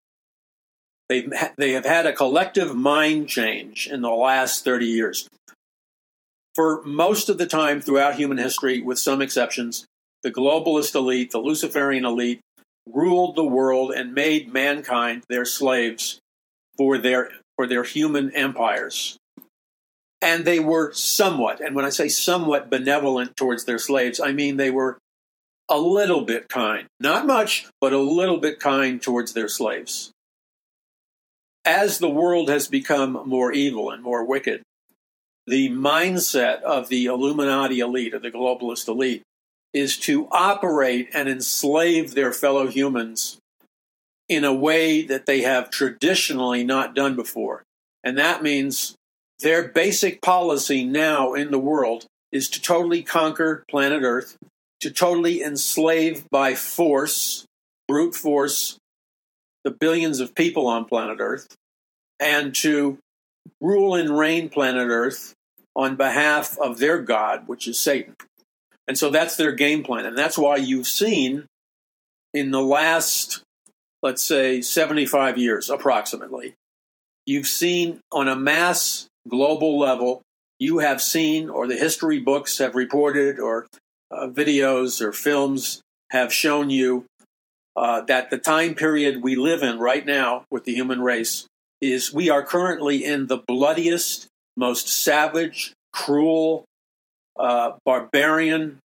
they've, 1.08 1.32
they 1.58 1.72
have 1.72 1.86
had 1.86 2.06
a 2.06 2.14
collective 2.14 2.76
mind 2.76 3.30
change 3.30 3.88
in 3.88 4.02
the 4.02 4.10
last 4.10 4.64
30 4.64 4.86
years 4.86 5.30
for 6.60 6.84
most 6.84 7.30
of 7.30 7.38
the 7.38 7.46
time 7.46 7.80
throughout 7.80 8.16
human 8.16 8.38
history, 8.38 8.82
with 8.82 9.00
some 9.00 9.22
exceptions, 9.22 9.86
the 10.24 10.30
globalist 10.30 10.94
elite, 10.96 11.32
the 11.32 11.40
Luciferian 11.40 12.04
elite, 12.04 12.42
ruled 12.86 13.38
the 13.38 13.46
world 13.46 13.92
and 13.92 14.14
made 14.14 14.52
mankind 14.52 15.24
their 15.30 15.46
slaves 15.46 16.20
for 16.78 16.98
their 16.98 17.32
for 17.56 17.66
their 17.66 17.84
human 17.84 18.30
empires. 18.36 19.18
And 20.22 20.44
they 20.44 20.60
were 20.60 20.92
somewhat, 20.94 21.62
and 21.62 21.76
when 21.76 21.86
I 21.86 21.90
say 21.90 22.10
somewhat 22.10 22.70
benevolent 22.70 23.38
towards 23.38 23.64
their 23.64 23.80
slaves, 23.80 24.20
I 24.20 24.34
mean 24.34 24.58
they 24.58 24.70
were 24.70 24.98
a 25.70 25.78
little 25.78 26.22
bit 26.22 26.50
kind. 26.50 26.88
Not 27.00 27.26
much, 27.26 27.68
but 27.80 27.94
a 27.94 28.00
little 28.00 28.38
bit 28.38 28.60
kind 28.60 29.02
towards 29.02 29.34
their 29.34 29.48
slaves. 29.48 30.12
As 31.64 32.00
the 32.00 32.10
world 32.10 32.50
has 32.50 32.68
become 32.68 33.22
more 33.26 33.52
evil 33.54 33.92
and 33.92 34.02
more 34.02 34.26
wicked, 34.26 34.62
the 35.46 35.70
mindset 35.70 36.62
of 36.64 36.90
the 36.90 37.06
Illuminati 37.06 37.80
elite, 37.80 38.14
or 38.14 38.20
the 38.20 38.32
globalist 38.32 38.88
elite, 38.88 39.24
is 39.74 39.98
to 39.98 40.28
operate 40.32 41.10
and 41.14 41.30
enslave 41.30 42.14
their 42.14 42.34
fellow 42.34 42.68
humans 42.68 43.38
in 44.28 44.44
a 44.44 44.54
way 44.54 45.02
that 45.02 45.26
they 45.26 45.42
have 45.42 45.70
traditionally 45.70 46.64
not 46.64 46.96
done 46.96 47.16
before. 47.16 47.64
And 48.04 48.18
that 48.18 48.44
means 48.44 48.96
their 49.40 49.68
basic 49.68 50.22
policy 50.22 50.84
now 50.84 51.34
in 51.34 51.52
the 51.52 51.60
world 51.60 52.06
is 52.32 52.50
to 52.50 52.62
totally 52.62 53.04
conquer 53.04 53.64
planet 53.70 54.04
Earth, 54.04 54.38
to 54.82 54.92
totally 54.92 55.42
enslave 55.42 56.30
by 56.30 56.56
force, 56.56 57.46
brute 57.88 58.16
force, 58.16 58.78
the 59.64 59.72
billions 59.72 60.20
of 60.20 60.36
people 60.36 60.68
on 60.68 60.86
planet 60.86 61.18
Earth, 61.20 61.56
and 62.20 62.54
to 62.56 62.98
rule 63.62 63.96
and 63.96 64.18
reign 64.18 64.50
planet 64.50 64.88
Earth 64.90 65.34
on 65.76 65.96
behalf 65.96 66.58
of 66.60 66.80
their 66.80 67.02
God, 67.02 67.48
which 67.48 67.68
is 67.68 67.80
Satan. 67.80 68.16
And 68.88 68.98
so 68.98 69.10
that's 69.10 69.36
their 69.36 69.52
game 69.52 69.84
plan. 69.84 70.06
And 70.06 70.18
that's 70.18 70.38
why 70.38 70.58
you've 70.58 70.88
seen 70.88 71.46
in 72.34 72.52
the 72.52 72.62
last, 72.62 73.42
let's 74.02 74.24
say, 74.24 74.62
75 74.62 75.38
years 75.38 75.70
approximately, 75.70 76.56
you've 77.26 77.48
seen 77.48 78.00
on 78.12 78.28
a 78.28 78.36
mass 78.36 79.09
global 79.28 79.78
level, 79.78 80.22
you 80.60 80.80
have 80.80 81.02
seen, 81.02 81.50
or 81.50 81.68
the 81.68 81.78
history 81.78 82.20
books 82.20 82.58
have 82.58 82.76
reported, 82.76 83.40
or 83.40 83.68
uh, 84.12 84.28
videos 84.28 85.02
or 85.02 85.12
films 85.12 85.82
have 86.12 86.34
shown 86.34 86.70
you 86.70 87.06
uh, 87.76 88.02
that 88.02 88.30
the 88.30 88.38
time 88.38 88.76
period 88.76 89.24
we 89.24 89.36
live 89.36 89.64
in 89.64 89.80
right 89.80 90.06
now 90.06 90.44
with 90.52 90.66
the 90.66 90.74
human 90.74 91.02
race 91.02 91.48
is 91.82 92.14
we 92.14 92.30
are 92.30 92.44
currently 92.44 93.06
in 93.06 93.28
the 93.28 93.38
bloodiest 93.38 94.28
most 94.58 94.90
savage, 94.90 95.74
cruel, 95.94 96.66
uh, 97.40 97.72
barbarian, 97.86 98.80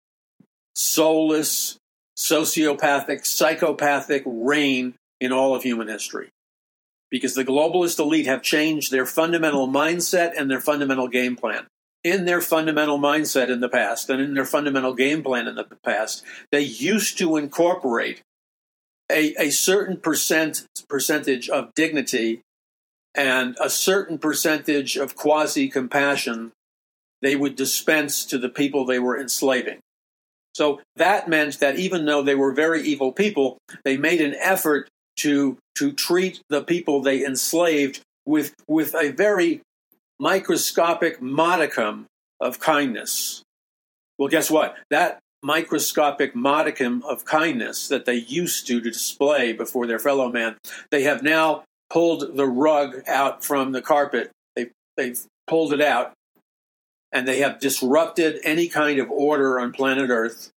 soulless, 0.76 1.76
sociopathic, 2.16 3.26
psychopathic 3.26 4.22
reign 4.24 4.95
in 5.20 5.32
all 5.32 5.55
of 5.55 5.64
human 5.64 5.89
history. 5.89 6.28
Because 7.14 7.36
the 7.36 7.44
globalist 7.44 8.00
elite 8.00 8.26
have 8.26 8.42
changed 8.42 8.90
their 8.90 9.06
fundamental 9.06 9.68
mindset 9.68 10.32
and 10.36 10.50
their 10.50 10.60
fundamental 10.60 11.06
game 11.06 11.36
plan. 11.36 11.68
In 12.02 12.24
their 12.24 12.40
fundamental 12.40 12.98
mindset 12.98 13.50
in 13.50 13.60
the 13.60 13.68
past 13.68 14.10
and 14.10 14.20
in 14.20 14.34
their 14.34 14.44
fundamental 14.44 14.94
game 14.94 15.22
plan 15.22 15.46
in 15.46 15.54
the 15.54 15.64
past, 15.84 16.24
they 16.50 16.62
used 16.62 17.16
to 17.18 17.36
incorporate 17.36 18.20
a, 19.08 19.32
a 19.38 19.50
certain 19.50 19.96
percent 19.96 20.66
percentage 20.88 21.48
of 21.48 21.72
dignity 21.76 22.40
and 23.14 23.56
a 23.60 23.70
certain 23.70 24.18
percentage 24.18 24.96
of 24.96 25.14
quasi 25.14 25.68
compassion 25.68 26.50
they 27.22 27.36
would 27.36 27.54
dispense 27.54 28.24
to 28.24 28.38
the 28.38 28.48
people 28.48 28.84
they 28.84 28.98
were 28.98 29.16
enslaving. 29.16 29.78
So 30.52 30.80
that 30.96 31.28
meant 31.28 31.60
that 31.60 31.76
even 31.76 32.06
though 32.06 32.24
they 32.24 32.34
were 32.34 32.52
very 32.52 32.82
evil 32.82 33.12
people, 33.12 33.58
they 33.84 33.96
made 33.96 34.20
an 34.20 34.34
effort 34.34 34.88
to, 35.16 35.58
to 35.76 35.92
treat 35.92 36.40
the 36.48 36.62
people 36.62 37.00
they 37.00 37.24
enslaved 37.24 38.00
with, 38.26 38.54
with 38.68 38.94
a 38.94 39.10
very 39.10 39.60
microscopic 40.18 41.20
modicum 41.20 42.06
of 42.40 42.60
kindness. 42.60 43.42
Well, 44.18 44.28
guess 44.28 44.50
what? 44.50 44.76
That 44.90 45.18
microscopic 45.42 46.34
modicum 46.34 47.02
of 47.02 47.24
kindness 47.24 47.88
that 47.88 48.06
they 48.06 48.14
used 48.14 48.66
to, 48.66 48.80
to 48.80 48.90
display 48.90 49.52
before 49.52 49.86
their 49.86 49.98
fellow 49.98 50.30
man, 50.30 50.56
they 50.90 51.02
have 51.02 51.22
now 51.22 51.64
pulled 51.90 52.36
the 52.36 52.46
rug 52.46 53.02
out 53.06 53.44
from 53.44 53.72
the 53.72 53.82
carpet. 53.82 54.30
They, 54.56 54.70
they've 54.96 55.20
pulled 55.46 55.72
it 55.72 55.80
out 55.80 56.12
and 57.12 57.28
they 57.28 57.38
have 57.38 57.60
disrupted 57.60 58.40
any 58.42 58.68
kind 58.68 58.98
of 58.98 59.10
order 59.10 59.60
on 59.60 59.72
planet 59.72 60.10
Earth. 60.10 60.50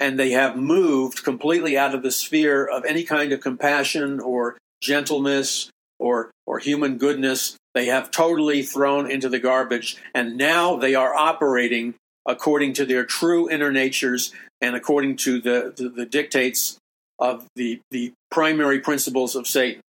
And 0.00 0.18
they 0.18 0.30
have 0.30 0.56
moved 0.56 1.22
completely 1.22 1.76
out 1.76 1.94
of 1.94 2.02
the 2.02 2.10
sphere 2.10 2.64
of 2.64 2.84
any 2.84 3.04
kind 3.04 3.32
of 3.32 3.40
compassion 3.40 4.18
or 4.18 4.56
gentleness 4.82 5.70
or, 5.98 6.30
or 6.46 6.58
human 6.58 6.96
goodness. 6.96 7.56
They 7.74 7.86
have 7.86 8.10
totally 8.10 8.62
thrown 8.62 9.10
into 9.10 9.28
the 9.28 9.38
garbage. 9.38 9.98
And 10.14 10.36
now 10.36 10.76
they 10.76 10.94
are 10.94 11.14
operating 11.14 11.94
according 12.26 12.72
to 12.74 12.86
their 12.86 13.04
true 13.04 13.48
inner 13.50 13.70
natures 13.70 14.32
and 14.60 14.74
according 14.74 15.16
to 15.16 15.40
the, 15.40 15.72
the, 15.76 15.88
the 15.90 16.06
dictates 16.06 16.78
of 17.18 17.46
the, 17.54 17.80
the 17.90 18.12
primary 18.30 18.80
principles 18.80 19.36
of 19.36 19.46
Satan 19.46 19.82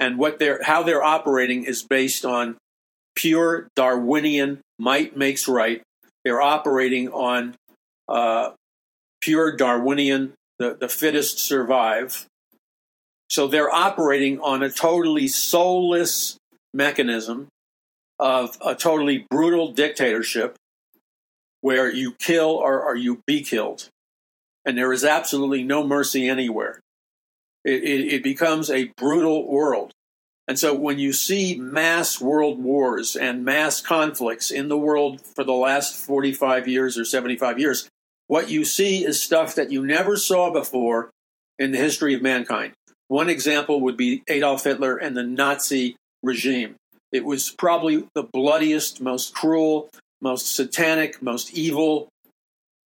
and 0.00 0.18
what 0.18 0.38
they're 0.38 0.60
how 0.62 0.82
they're 0.82 1.04
operating 1.04 1.64
is 1.64 1.82
based 1.82 2.24
on 2.24 2.56
pure 3.14 3.68
Darwinian 3.76 4.60
might 4.78 5.16
makes 5.16 5.46
right. 5.46 5.82
They're 6.24 6.40
operating 6.40 7.10
on 7.10 7.54
uh, 8.08 8.52
pure 9.20 9.54
Darwinian 9.56 10.32
the, 10.60 10.76
the 10.78 10.88
fittest 10.88 11.40
survive. 11.40 12.26
So 13.30 13.48
they're 13.48 13.72
operating 13.72 14.38
on 14.40 14.62
a 14.62 14.70
totally 14.70 15.26
soulless 15.26 16.36
mechanism 16.74 17.48
of 18.18 18.56
a 18.64 18.74
totally 18.74 19.26
brutal 19.30 19.72
dictatorship 19.72 20.56
where 21.62 21.90
you 21.90 22.12
kill 22.12 22.50
or, 22.50 22.82
or 22.82 22.94
you 22.94 23.22
be 23.26 23.42
killed. 23.42 23.88
And 24.66 24.76
there 24.76 24.92
is 24.92 25.04
absolutely 25.04 25.64
no 25.64 25.86
mercy 25.86 26.28
anywhere. 26.28 26.80
It, 27.64 27.82
it, 27.82 28.14
it 28.14 28.22
becomes 28.22 28.70
a 28.70 28.92
brutal 28.96 29.50
world. 29.50 29.92
And 30.46 30.58
so 30.58 30.74
when 30.74 30.98
you 30.98 31.12
see 31.12 31.56
mass 31.56 32.20
world 32.20 32.62
wars 32.62 33.16
and 33.16 33.44
mass 33.44 33.80
conflicts 33.80 34.50
in 34.50 34.68
the 34.68 34.76
world 34.76 35.22
for 35.34 35.44
the 35.44 35.52
last 35.52 35.94
45 35.94 36.68
years 36.68 36.98
or 36.98 37.04
75 37.04 37.58
years, 37.58 37.88
what 38.30 38.48
you 38.48 38.64
see 38.64 39.04
is 39.04 39.20
stuff 39.20 39.56
that 39.56 39.72
you 39.72 39.84
never 39.84 40.16
saw 40.16 40.52
before 40.52 41.10
in 41.58 41.72
the 41.72 41.78
history 41.78 42.14
of 42.14 42.22
mankind. 42.22 42.74
One 43.08 43.28
example 43.28 43.80
would 43.80 43.96
be 43.96 44.22
Adolf 44.28 44.62
Hitler 44.62 44.96
and 44.96 45.16
the 45.16 45.24
Nazi 45.24 45.96
regime. 46.22 46.76
It 47.10 47.24
was 47.24 47.50
probably 47.50 48.06
the 48.14 48.22
bloodiest, 48.22 49.00
most 49.00 49.34
cruel, 49.34 49.90
most 50.20 50.54
satanic, 50.54 51.20
most 51.20 51.54
evil 51.54 52.08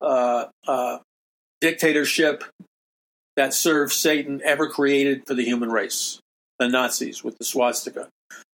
uh, 0.00 0.46
uh, 0.66 1.00
dictatorship 1.60 2.44
that 3.36 3.52
served 3.52 3.92
Satan 3.92 4.40
ever 4.46 4.70
created 4.70 5.26
for 5.26 5.34
the 5.34 5.44
human 5.44 5.68
race. 5.68 6.20
The 6.58 6.68
Nazis 6.68 7.22
with 7.22 7.36
the 7.36 7.44
swastika. 7.44 8.08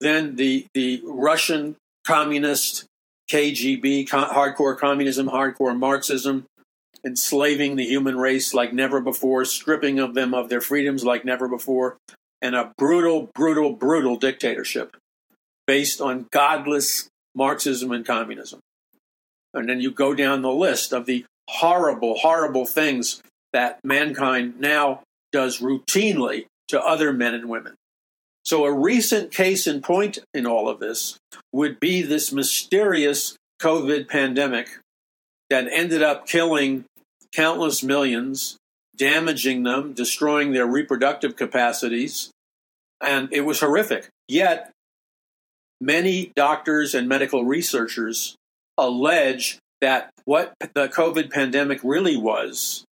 Then 0.01 0.37
the 0.37 0.67
the 0.73 1.03
Russian 1.05 1.75
communist 2.07 2.85
KGB, 3.29 4.09
hardcore 4.09 4.79
communism, 4.79 5.27
hardcore 5.27 5.77
Marxism, 5.77 6.47
enslaving 7.07 7.77
the 7.77 7.87
human 7.87 8.19
race 8.19 8.53
like 8.53 8.73
never 8.73 9.01
before, 9.01 9.45
stripping 9.45 10.01
of 10.01 10.15
them 10.15 10.35
of 10.35 10.49
their 10.49 10.61
freedoms 10.61 11.05
like 11.05 11.25
never 11.25 11.47
before, 11.47 11.97
and 12.43 12.57
a 12.57 12.73
brutal, 12.77 13.31
brutal, 13.35 13.73
brutal 13.73 14.17
dictatorship 14.17 14.97
based 15.67 16.01
on 16.01 16.27
godless 16.33 17.09
Marxism 17.35 17.93
and 17.93 18.05
communism. 18.05 18.61
And 19.55 19.69
then 19.69 19.81
you 19.81 19.91
go 19.91 20.15
down 20.15 20.43
the 20.43 20.51
list 20.51 20.93
of 20.93 21.07
the 21.07 21.25
horrible, 21.49 22.19
horrible 22.19 22.67
things 22.67 23.23
that 23.53 23.79
mankind 23.85 24.59
now 24.59 25.03
does 25.33 25.61
routinely 25.61 26.47
to 26.69 26.83
other 26.83 27.13
men 27.13 27.35
and 27.35 27.49
women. 27.49 27.75
So, 28.45 28.65
a 28.65 28.73
recent 28.73 29.33
case 29.33 29.67
in 29.67 29.81
point 29.81 30.19
in 30.33 30.47
all 30.47 30.69
of 30.69 30.79
this 30.79 31.19
would 31.53 31.81
be 31.81 32.03
this 32.03 32.33
mysterious 32.33 33.37
COVID 33.61 34.09
pandemic 34.09 34.69
that 35.51 35.69
ended 35.71 36.03
up 36.03 36.27
killing 36.27 36.85
countless 37.37 37.83
millions, 37.83 38.57
damaging 38.97 39.63
them, 39.63 39.93
destroying 39.93 40.53
their 40.53 40.67
reproductive 40.67 41.37
capacities, 41.37 42.31
and 43.01 43.29
it 43.31 43.43
was 43.43 43.61
horrific. 43.61 44.09
Yet, 44.27 44.71
many 45.79 46.33
doctors 46.35 46.95
and 46.95 47.07
medical 47.07 47.45
researchers 47.45 48.37
allege 48.79 49.59
that 49.83 50.11
what 50.25 50.55
the 50.75 50.89
COVID 50.89 51.31
pandemic 51.31 51.81
really 51.85 52.17
was, 52.17 52.85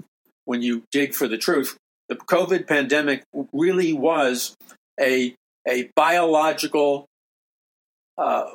when 0.44 0.60
you 0.60 0.82
dig 0.92 1.14
for 1.14 1.26
the 1.26 1.38
truth, 1.38 1.78
the 2.10 2.16
COVID 2.16 2.66
pandemic 2.68 3.22
really 3.52 3.94
was 3.94 4.54
a, 5.00 5.34
a 5.66 5.88
biological 5.96 7.06
uh, 8.18 8.50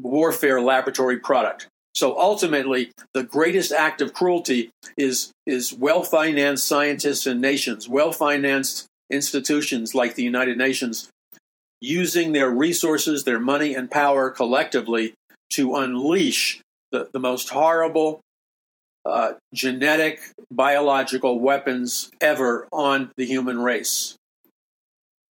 warfare 0.00 0.62
laboratory 0.62 1.18
product. 1.18 1.68
So 1.96 2.18
ultimately, 2.20 2.92
the 3.14 3.22
greatest 3.22 3.72
act 3.72 4.02
of 4.02 4.12
cruelty 4.12 4.70
is, 4.98 5.32
is 5.46 5.72
well 5.72 6.02
financed 6.02 6.68
scientists 6.68 7.26
and 7.26 7.40
nations, 7.40 7.88
well 7.88 8.12
financed 8.12 8.86
institutions 9.10 9.94
like 9.94 10.14
the 10.14 10.22
United 10.22 10.58
Nations, 10.58 11.08
using 11.80 12.32
their 12.32 12.50
resources, 12.50 13.24
their 13.24 13.40
money, 13.40 13.74
and 13.74 13.90
power 13.90 14.28
collectively 14.28 15.14
to 15.54 15.74
unleash 15.76 16.60
the, 16.92 17.08
the 17.14 17.18
most 17.18 17.48
horrible 17.48 18.20
uh, 19.06 19.32
genetic, 19.54 20.20
biological 20.50 21.40
weapons 21.40 22.10
ever 22.20 22.68
on 22.72 23.10
the 23.16 23.24
human 23.24 23.58
race. 23.58 24.16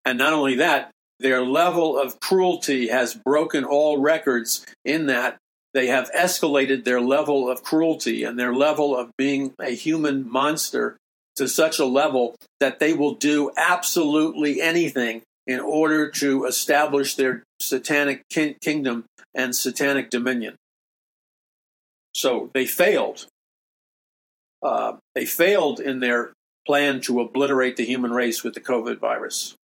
And 0.07 0.17
not 0.17 0.33
only 0.33 0.55
that, 0.57 0.93
their 1.21 1.43
level 1.43 1.99
of 1.99 2.21
cruelty 2.21 2.89
has 2.89 3.13
broken 3.13 3.65
all 3.65 4.01
records 4.01 4.65
in 4.83 5.07
that 5.07 5.37
they 5.75 5.89
have 5.89 6.11
escalated 6.13 6.85
their 6.85 7.01
level 7.01 7.51
of 7.51 7.63
cruelty 7.63 8.23
and 8.23 8.39
their 8.39 8.55
level 8.55 8.97
of 8.97 9.11
being 9.19 9.53
a 9.61 9.75
human 9.75 10.31
monster 10.31 10.97
to 11.37 11.49
such 11.49 11.81
a 11.81 11.85
level 11.85 12.37
that 12.61 12.79
they 12.79 12.93
will 12.93 13.15
do 13.15 13.51
absolutely 13.57 14.63
anything 14.63 15.23
in 15.47 15.61
order 15.61 16.09
to 16.09 16.45
establish 16.47 17.17
their 17.17 17.43
satanic 17.61 18.23
kingdom 18.31 19.05
and 19.35 19.55
satanic 19.55 20.11
dominion. 20.11 20.55
So 22.15 22.51
they 22.55 22.67
failed. 22.67 23.27
Uh, 24.63 24.97
they 25.15 25.27
failed 25.27 25.81
in 25.81 25.99
their 25.99 26.33
plan 26.67 27.01
to 27.03 27.21
obliterate 27.21 27.77
the 27.77 27.85
human 27.85 28.13
race 28.13 28.43
with 28.43 28.55
the 28.55 28.61
COVID 28.61 28.99
virus. 28.99 29.55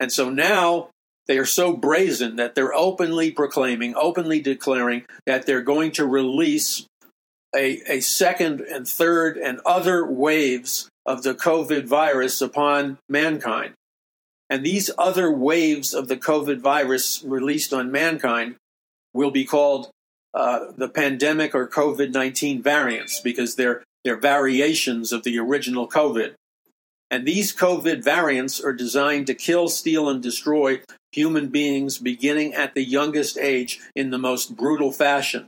And 0.00 0.10
so 0.10 0.30
now 0.30 0.88
they 1.26 1.38
are 1.38 1.46
so 1.46 1.76
brazen 1.76 2.36
that 2.36 2.54
they're 2.54 2.74
openly 2.74 3.30
proclaiming, 3.30 3.94
openly 3.94 4.40
declaring 4.40 5.04
that 5.26 5.46
they're 5.46 5.62
going 5.62 5.92
to 5.92 6.06
release 6.06 6.86
a, 7.54 7.80
a 7.86 8.00
second 8.00 8.60
and 8.60 8.88
third 8.88 9.36
and 9.36 9.60
other 9.64 10.04
waves 10.06 10.88
of 11.06 11.22
the 11.22 11.34
COVID 11.34 11.86
virus 11.86 12.40
upon 12.40 12.98
mankind. 13.08 13.74
And 14.48 14.64
these 14.64 14.90
other 14.98 15.30
waves 15.30 15.94
of 15.94 16.08
the 16.08 16.16
COVID 16.16 16.60
virus 16.60 17.22
released 17.24 17.72
on 17.72 17.90
mankind 17.90 18.56
will 19.14 19.30
be 19.30 19.44
called 19.44 19.90
uh, 20.34 20.72
the 20.76 20.88
pandemic 20.88 21.54
or 21.54 21.68
COVID 21.68 22.12
19 22.12 22.62
variants 22.62 23.20
because 23.20 23.56
they're, 23.56 23.82
they're 24.04 24.18
variations 24.18 25.12
of 25.12 25.22
the 25.22 25.38
original 25.38 25.88
COVID. 25.88 26.34
And 27.10 27.26
these 27.26 27.54
COVID 27.54 28.02
variants 28.02 28.58
are 28.60 28.72
designed 28.72 29.26
to 29.26 29.34
kill, 29.34 29.68
steal, 29.68 30.08
and 30.08 30.22
destroy 30.22 30.80
human 31.12 31.48
beings 31.48 31.98
beginning 31.98 32.54
at 32.54 32.74
the 32.74 32.82
youngest 32.82 33.38
age 33.38 33.80
in 33.94 34.10
the 34.10 34.18
most 34.18 34.56
brutal 34.56 34.90
fashion. 34.90 35.46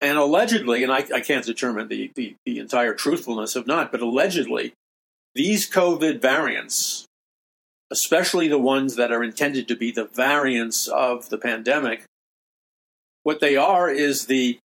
And 0.00 0.18
allegedly, 0.18 0.82
and 0.82 0.92
I, 0.92 1.06
I 1.14 1.20
can't 1.20 1.46
determine 1.46 1.88
the, 1.88 2.10
the, 2.14 2.36
the 2.44 2.58
entire 2.58 2.92
truthfulness 2.92 3.56
of 3.56 3.66
not, 3.66 3.90
but 3.90 4.02
allegedly, 4.02 4.74
these 5.34 5.70
COVID 5.70 6.20
variants, 6.20 7.06
especially 7.90 8.48
the 8.48 8.58
ones 8.58 8.96
that 8.96 9.12
are 9.12 9.24
intended 9.24 9.68
to 9.68 9.76
be 9.76 9.90
the 9.90 10.04
variants 10.04 10.86
of 10.88 11.30
the 11.30 11.38
pandemic, 11.38 12.04
what 13.22 13.40
they 13.40 13.56
are 13.56 13.90
is 13.90 14.26
the 14.26 14.58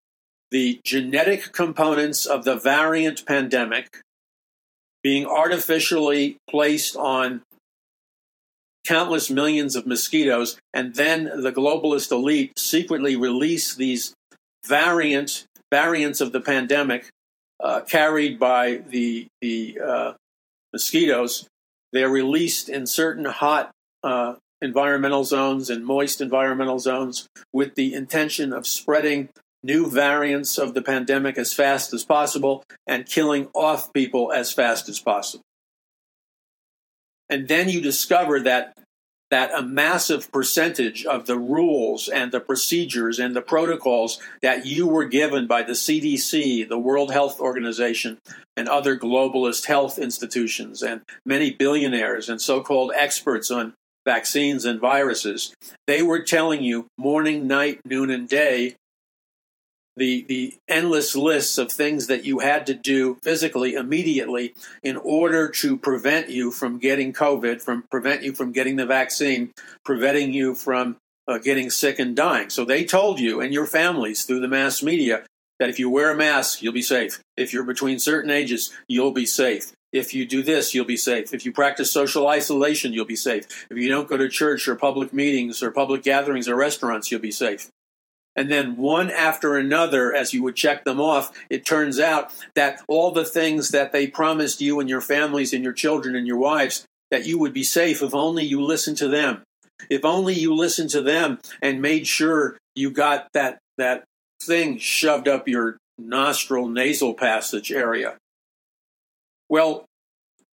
the 0.51 0.81
genetic 0.84 1.53
components 1.53 2.26
of 2.26 2.43
the 2.43 2.57
variant 2.57 3.26
pandemic 3.26 4.01
being 5.01 5.26
artificially 5.26 6.38
placed 6.49 6.95
on 6.95 7.41
countless 8.85 9.29
millions 9.29 9.75
of 9.75 9.85
mosquitoes, 9.85 10.57
and 10.73 10.95
then 10.95 11.25
the 11.25 11.51
globalist 11.51 12.11
elite 12.11 12.57
secretly 12.57 13.15
release 13.15 13.75
these 13.75 14.13
variant 14.65 15.45
variants 15.71 16.21
of 16.21 16.31
the 16.31 16.41
pandemic 16.41 17.09
uh, 17.59 17.81
carried 17.81 18.39
by 18.39 18.81
the 18.87 19.27
the 19.41 19.79
uh, 19.83 20.13
mosquitoes. 20.73 21.47
They're 21.93 22.09
released 22.09 22.69
in 22.69 22.87
certain 22.87 23.25
hot 23.25 23.71
uh, 24.03 24.35
environmental 24.61 25.23
zones 25.23 25.69
and 25.69 25.85
moist 25.85 26.21
environmental 26.21 26.79
zones 26.79 27.27
with 27.51 27.75
the 27.75 27.93
intention 27.93 28.53
of 28.53 28.65
spreading 28.65 29.29
new 29.63 29.89
variants 29.89 30.57
of 30.57 30.73
the 30.73 30.81
pandemic 30.81 31.37
as 31.37 31.53
fast 31.53 31.93
as 31.93 32.03
possible 32.03 32.63
and 32.87 33.05
killing 33.05 33.47
off 33.53 33.93
people 33.93 34.31
as 34.31 34.51
fast 34.51 34.89
as 34.89 34.99
possible. 34.99 35.43
And 37.31 37.47
then 37.47 37.69
you 37.69 37.81
discover 37.81 38.41
that 38.41 38.77
that 39.31 39.57
a 39.57 39.63
massive 39.63 40.29
percentage 40.29 41.05
of 41.05 41.25
the 41.25 41.39
rules 41.39 42.09
and 42.09 42.33
the 42.33 42.39
procedures 42.41 43.17
and 43.17 43.33
the 43.33 43.41
protocols 43.41 44.19
that 44.41 44.65
you 44.65 44.85
were 44.85 45.05
given 45.05 45.47
by 45.47 45.63
the 45.63 45.71
CDC, 45.71 46.67
the 46.67 46.77
World 46.77 47.13
Health 47.13 47.39
Organization, 47.39 48.19
and 48.57 48.67
other 48.67 48.97
globalist 48.97 49.67
health 49.67 49.97
institutions, 49.97 50.83
and 50.83 51.01
many 51.25 51.49
billionaires 51.49 52.27
and 52.27 52.41
so 52.41 52.61
called 52.61 52.91
experts 52.93 53.49
on 53.49 53.73
vaccines 54.05 54.65
and 54.65 54.81
viruses, 54.81 55.53
they 55.87 56.01
were 56.01 56.21
telling 56.21 56.61
you 56.61 56.87
morning, 56.97 57.47
night, 57.47 57.79
noon, 57.85 58.09
and 58.09 58.27
day 58.27 58.75
the 59.95 60.23
the 60.27 60.55
endless 60.68 61.15
lists 61.15 61.57
of 61.57 61.72
things 61.72 62.07
that 62.07 62.26
you 62.26 62.39
had 62.39 62.65
to 62.68 62.73
do 62.73 63.18
physically 63.23 63.73
immediately 63.73 64.53
in 64.84 64.97
order 64.97 65.49
to 65.49 65.77
prevent 65.77 66.30
you 66.30 66.51
from 66.51 66.80
getting 66.80 67.13
COVID, 67.13 67.61
from 67.61 67.84
prevent 67.91 68.23
you 68.23 68.34
from 68.34 68.51
getting 68.51 68.77
the 68.77 68.85
vaccine, 68.85 69.51
preventing 69.84 70.34
you 70.34 70.55
from 70.55 70.97
uh, 71.27 71.38
getting 71.38 71.69
sick 71.69 71.99
and 71.99 72.15
dying. 72.15 72.49
So 72.49 72.65
they 72.65 72.84
told 72.84 73.19
you 73.19 73.41
and 73.41 73.53
your 73.53 73.65
families 73.65 74.26
through 74.26 74.39
the 74.39 74.47
mass 74.47 74.81
media 74.81 75.23
that 75.59 75.69
if 75.69 75.77
you 75.77 75.89
wear 75.89 76.11
a 76.11 76.18
mask, 76.18 76.61
you'll 76.61 76.73
be 76.73 76.81
safe. 76.81 77.19
If 77.38 77.53
you're 77.53 77.63
between 77.63 77.99
certain 77.99 78.31
ages, 78.31 78.73
you'll 78.88 79.11
be 79.11 79.26
safe. 79.26 79.72
If 79.91 80.13
you 80.13 80.26
do 80.26 80.41
this, 80.41 80.73
you'll 80.73 80.85
be 80.85 80.97
safe. 80.97 81.34
If 81.34 81.45
you 81.45 81.51
practice 81.51 81.91
social 81.91 82.27
isolation, 82.27 82.93
you'll 82.93 83.05
be 83.05 83.15
safe. 83.15 83.68
If 83.69 83.77
you 83.77 83.89
don't 83.89 84.07
go 84.07 84.18
to 84.18 84.30
church 84.30 84.68
or 84.68 84.76
public 84.76 85.13
meetings 85.13 85.61
or 85.61 85.69
public 85.69 86.01
gatherings 86.01 86.47
or 86.47 86.55
restaurants, 86.55 87.11
you'll 87.11 87.22
be 87.22 87.31
safe. 87.31 87.69
And 88.35 88.49
then 88.49 88.77
one 88.77 89.11
after 89.11 89.57
another, 89.57 90.13
as 90.13 90.33
you 90.33 90.41
would 90.43 90.55
check 90.55 90.85
them 90.85 91.01
off, 91.01 91.31
it 91.49 91.65
turns 91.65 91.99
out 91.99 92.31
that 92.55 92.81
all 92.87 93.11
the 93.11 93.25
things 93.25 93.69
that 93.69 93.91
they 93.91 94.07
promised 94.07 94.61
you 94.61 94.79
and 94.79 94.89
your 94.89 95.01
families 95.01 95.53
and 95.53 95.63
your 95.63 95.73
children 95.73 96.15
and 96.15 96.25
your 96.25 96.37
wives, 96.37 96.85
that 97.09 97.25
you 97.25 97.37
would 97.39 97.53
be 97.53 97.63
safe 97.63 98.01
if 98.01 98.15
only 98.15 98.45
you 98.45 98.61
listened 98.61 98.97
to 98.97 99.09
them. 99.09 99.43
If 99.89 100.05
only 100.05 100.33
you 100.33 100.55
listened 100.55 100.91
to 100.91 101.01
them 101.01 101.39
and 101.61 101.81
made 101.81 102.07
sure 102.07 102.57
you 102.75 102.89
got 102.91 103.27
that, 103.33 103.59
that 103.77 104.05
thing 104.41 104.77
shoved 104.77 105.27
up 105.27 105.47
your 105.47 105.77
nostril 105.97 106.69
nasal 106.69 107.13
passage 107.13 107.71
area. 107.71 108.17
Well, 109.49 109.85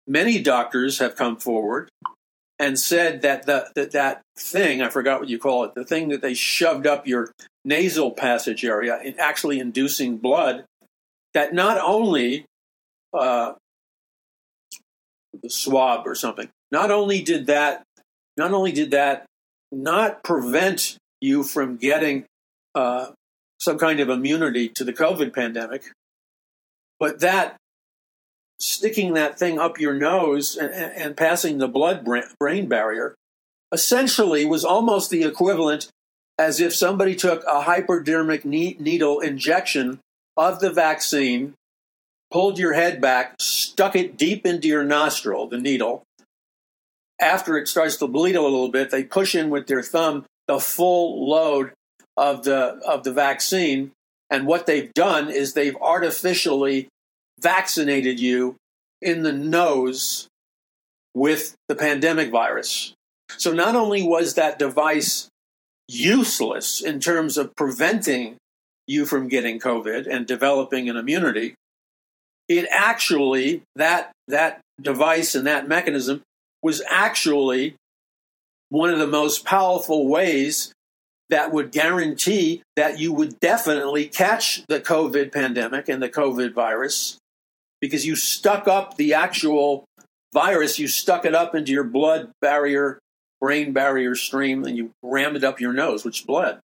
many 0.07 0.41
doctors 0.41 0.99
have 0.99 1.15
come 1.15 1.37
forward 1.37 1.89
and 2.57 2.79
said 2.79 3.21
that 3.21 3.45
the, 3.45 3.69
that 3.75 3.91
that 3.91 4.21
thing 4.37 4.81
I 4.81 4.89
forgot 4.89 5.19
what 5.19 5.29
you 5.29 5.39
call 5.39 5.65
it, 5.65 5.75
the 5.75 5.83
thing 5.83 6.09
that 6.09 6.21
they 6.21 6.33
shoved 6.33 6.87
up 6.87 7.07
your 7.07 7.31
nasal 7.63 8.11
passage 8.11 8.63
area, 8.63 8.99
actually 9.19 9.59
inducing 9.59 10.17
blood, 10.17 10.65
that 11.33 11.53
not 11.53 11.77
only 11.79 12.45
uh, 13.13 13.53
the 15.41 15.49
swab 15.49 16.07
or 16.07 16.15
something, 16.15 16.49
not 16.71 16.91
only 16.91 17.21
did 17.21 17.47
that, 17.47 17.83
not 18.37 18.53
only 18.53 18.71
did 18.71 18.91
that 18.91 19.25
not 19.71 20.23
prevent 20.23 20.97
you 21.21 21.43
from 21.43 21.77
getting 21.77 22.25
uh, 22.73 23.07
some 23.59 23.77
kind 23.77 23.99
of 23.99 24.09
immunity 24.09 24.69
to 24.75 24.83
the 24.83 24.93
COVID 24.93 25.33
pandemic, 25.33 25.83
but 26.99 27.19
that 27.19 27.57
sticking 28.59 29.13
that 29.13 29.37
thing 29.37 29.59
up 29.59 29.79
your 29.79 29.93
nose 29.93 30.55
and, 30.55 30.71
and 30.73 31.17
passing 31.17 31.57
the 31.57 31.67
blood 31.67 32.05
brain 32.39 32.67
barrier 32.67 33.15
essentially 33.71 34.45
was 34.45 34.63
almost 34.63 35.09
the 35.09 35.23
equivalent 35.23 35.89
as 36.37 36.59
if 36.59 36.75
somebody 36.75 37.15
took 37.15 37.43
a 37.45 37.61
hypodermic 37.61 38.45
needle 38.45 39.19
injection 39.19 39.99
of 40.37 40.59
the 40.59 40.69
vaccine, 40.69 41.53
pulled 42.31 42.59
your 42.59 42.73
head 42.73 42.99
back, 42.99 43.35
stuck 43.39 43.95
it 43.95 44.17
deep 44.17 44.45
into 44.45 44.67
your 44.67 44.83
nostril, 44.83 45.47
the 45.47 45.57
needle. 45.57 46.03
After 47.19 47.57
it 47.57 47.67
starts 47.67 47.95
to 47.97 48.07
bleed 48.07 48.35
a 48.35 48.41
little 48.41 48.69
bit, 48.69 48.91
they 48.91 49.03
push 49.03 49.35
in 49.35 49.49
with 49.49 49.67
their 49.67 49.81
thumb 49.81 50.25
the 50.47 50.59
full 50.59 51.27
load 51.29 51.71
of 52.17 52.43
the 52.43 52.79
of 52.85 53.03
the 53.03 53.13
vaccine. 53.13 53.91
And 54.29 54.45
what 54.45 54.65
they've 54.65 54.93
done 54.93 55.29
is 55.29 55.53
they've 55.53 55.77
artificially 55.77 56.89
vaccinated 57.39 58.19
you 58.19 58.55
in 59.01 59.23
the 59.23 59.33
nose 59.33 60.27
with 61.13 61.55
the 61.67 61.75
pandemic 61.75 62.31
virus. 62.31 62.93
So 63.37 63.53
not 63.53 63.75
only 63.75 64.03
was 64.03 64.35
that 64.35 64.59
device 64.59 65.29
useless 65.87 66.81
in 66.81 66.99
terms 66.99 67.37
of 67.37 67.55
preventing 67.55 68.37
you 68.87 69.05
from 69.05 69.27
getting 69.27 69.59
COVID 69.59 70.07
and 70.07 70.27
developing 70.27 70.89
an 70.89 70.97
immunity, 70.97 71.55
it 72.47 72.67
actually, 72.69 73.63
that, 73.75 74.11
that 74.27 74.61
device 74.79 75.33
and 75.35 75.47
that 75.47 75.67
mechanism 75.67 76.21
was 76.61 76.81
actually 76.87 77.75
one 78.69 78.89
of 78.89 78.99
the 78.99 79.07
most 79.07 79.45
powerful 79.45 80.07
ways 80.07 80.73
that 81.29 81.51
would 81.51 81.71
guarantee 81.71 82.61
that 82.75 82.99
you 82.99 83.11
would 83.11 83.39
definitely 83.39 84.07
catch 84.07 84.63
the 84.67 84.79
COVID 84.79 85.31
pandemic 85.31 85.89
and 85.89 86.01
the 86.01 86.09
COVID 86.09 86.53
virus 86.53 87.17
because 87.85 88.05
you 88.05 88.15
stuck 88.15 88.67
up 88.67 88.97
the 88.97 89.13
actual 89.13 89.85
virus, 90.33 90.79
you 90.79 90.87
stuck 90.87 91.23
it 91.23 91.35
up 91.35 91.53
into 91.53 91.71
your 91.71 91.83
blood 91.83 92.31
barrier, 92.41 92.99
brain 93.39 93.73
barrier 93.73 94.15
stream, 94.15 94.63
and 94.63 94.75
you 94.75 94.91
rammed 95.03 95.35
it 95.35 95.43
up 95.43 95.61
your 95.61 95.71
nose, 95.71 96.03
which 96.03 96.25
bled. 96.25 96.59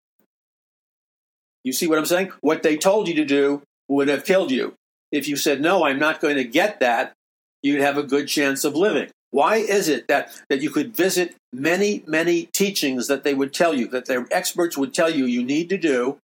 You 1.64 1.74
see 1.74 1.88
what 1.88 2.00
I'm 2.00 2.08
saying? 2.08 2.32
What 2.42 2.64
they 2.64 2.76
told 2.76 3.08
you 3.08 3.14
to 3.16 3.26
do 3.26 3.62
would 3.88 4.08
have 4.08 4.26
killed 4.26 4.50
you. 4.50 4.74
If 5.12 5.28
you 5.28 5.36
said, 5.36 5.62
no, 5.62 5.86
I'm 5.86 6.00
not 6.00 6.22
going 6.22 6.38
to 6.38 6.44
get 6.44 6.80
that, 6.80 7.14
you'd 7.62 7.82
have 7.82 7.98
a 7.98 8.04
good 8.04 8.28
chance 8.28 8.64
of 8.64 8.76
living. 8.76 9.12
Why 9.30 9.58
is 9.58 9.88
it 9.88 10.08
that, 10.08 10.36
that 10.50 10.62
you 10.62 10.72
could 10.72 10.96
visit 10.96 11.36
many, 11.54 12.04
many 12.08 12.46
teachings 12.54 13.08
that 13.08 13.24
they 13.24 13.36
would 13.36 13.54
tell 13.54 13.76
you, 13.76 13.88
that 13.90 14.06
their 14.08 14.26
experts 14.32 14.76
would 14.76 14.94
tell 14.94 15.10
you 15.10 15.26
you 15.26 15.44
need 15.44 15.70
to 15.70 15.78
do, 15.78 16.18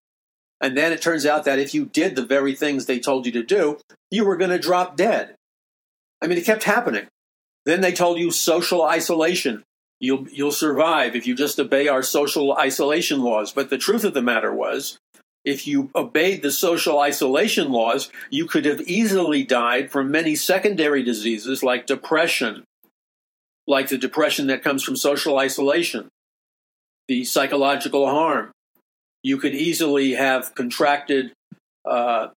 and 0.60 0.76
then 0.76 0.92
it 0.92 1.02
turns 1.02 1.26
out 1.26 1.44
that 1.44 1.58
if 1.58 1.74
you 1.74 1.86
did 1.86 2.16
the 2.16 2.24
very 2.24 2.54
things 2.54 2.86
they 2.86 2.98
told 2.98 3.26
you 3.26 3.32
to 3.32 3.42
do, 3.42 3.78
you 4.10 4.24
were 4.24 4.36
going 4.36 4.50
to 4.50 4.58
drop 4.58 4.96
dead. 4.96 5.34
I 6.22 6.26
mean, 6.26 6.38
it 6.38 6.46
kept 6.46 6.64
happening. 6.64 7.06
Then 7.66 7.80
they 7.80 7.92
told 7.92 8.18
you 8.18 8.30
social 8.30 8.82
isolation. 8.82 9.64
You'll, 10.00 10.28
you'll 10.28 10.52
survive 10.52 11.14
if 11.14 11.26
you 11.26 11.34
just 11.34 11.58
obey 11.58 11.88
our 11.88 12.02
social 12.02 12.56
isolation 12.56 13.20
laws. 13.20 13.52
But 13.52 13.70
the 13.70 13.78
truth 13.78 14.04
of 14.04 14.14
the 14.14 14.22
matter 14.22 14.52
was, 14.52 14.98
if 15.44 15.66
you 15.66 15.90
obeyed 15.94 16.42
the 16.42 16.50
social 16.50 16.98
isolation 16.98 17.70
laws, 17.70 18.10
you 18.30 18.46
could 18.46 18.64
have 18.64 18.80
easily 18.82 19.44
died 19.44 19.90
from 19.90 20.10
many 20.10 20.34
secondary 20.34 21.02
diseases 21.02 21.62
like 21.62 21.86
depression, 21.86 22.64
like 23.66 23.88
the 23.88 23.98
depression 23.98 24.48
that 24.48 24.62
comes 24.62 24.82
from 24.82 24.96
social 24.96 25.38
isolation, 25.38 26.08
the 27.08 27.24
psychological 27.24 28.06
harm, 28.06 28.50
you 29.26 29.38
could 29.38 29.56
easily 29.56 30.12
have 30.12 30.54
contracted. 30.54 31.32
Uh, 31.84 32.28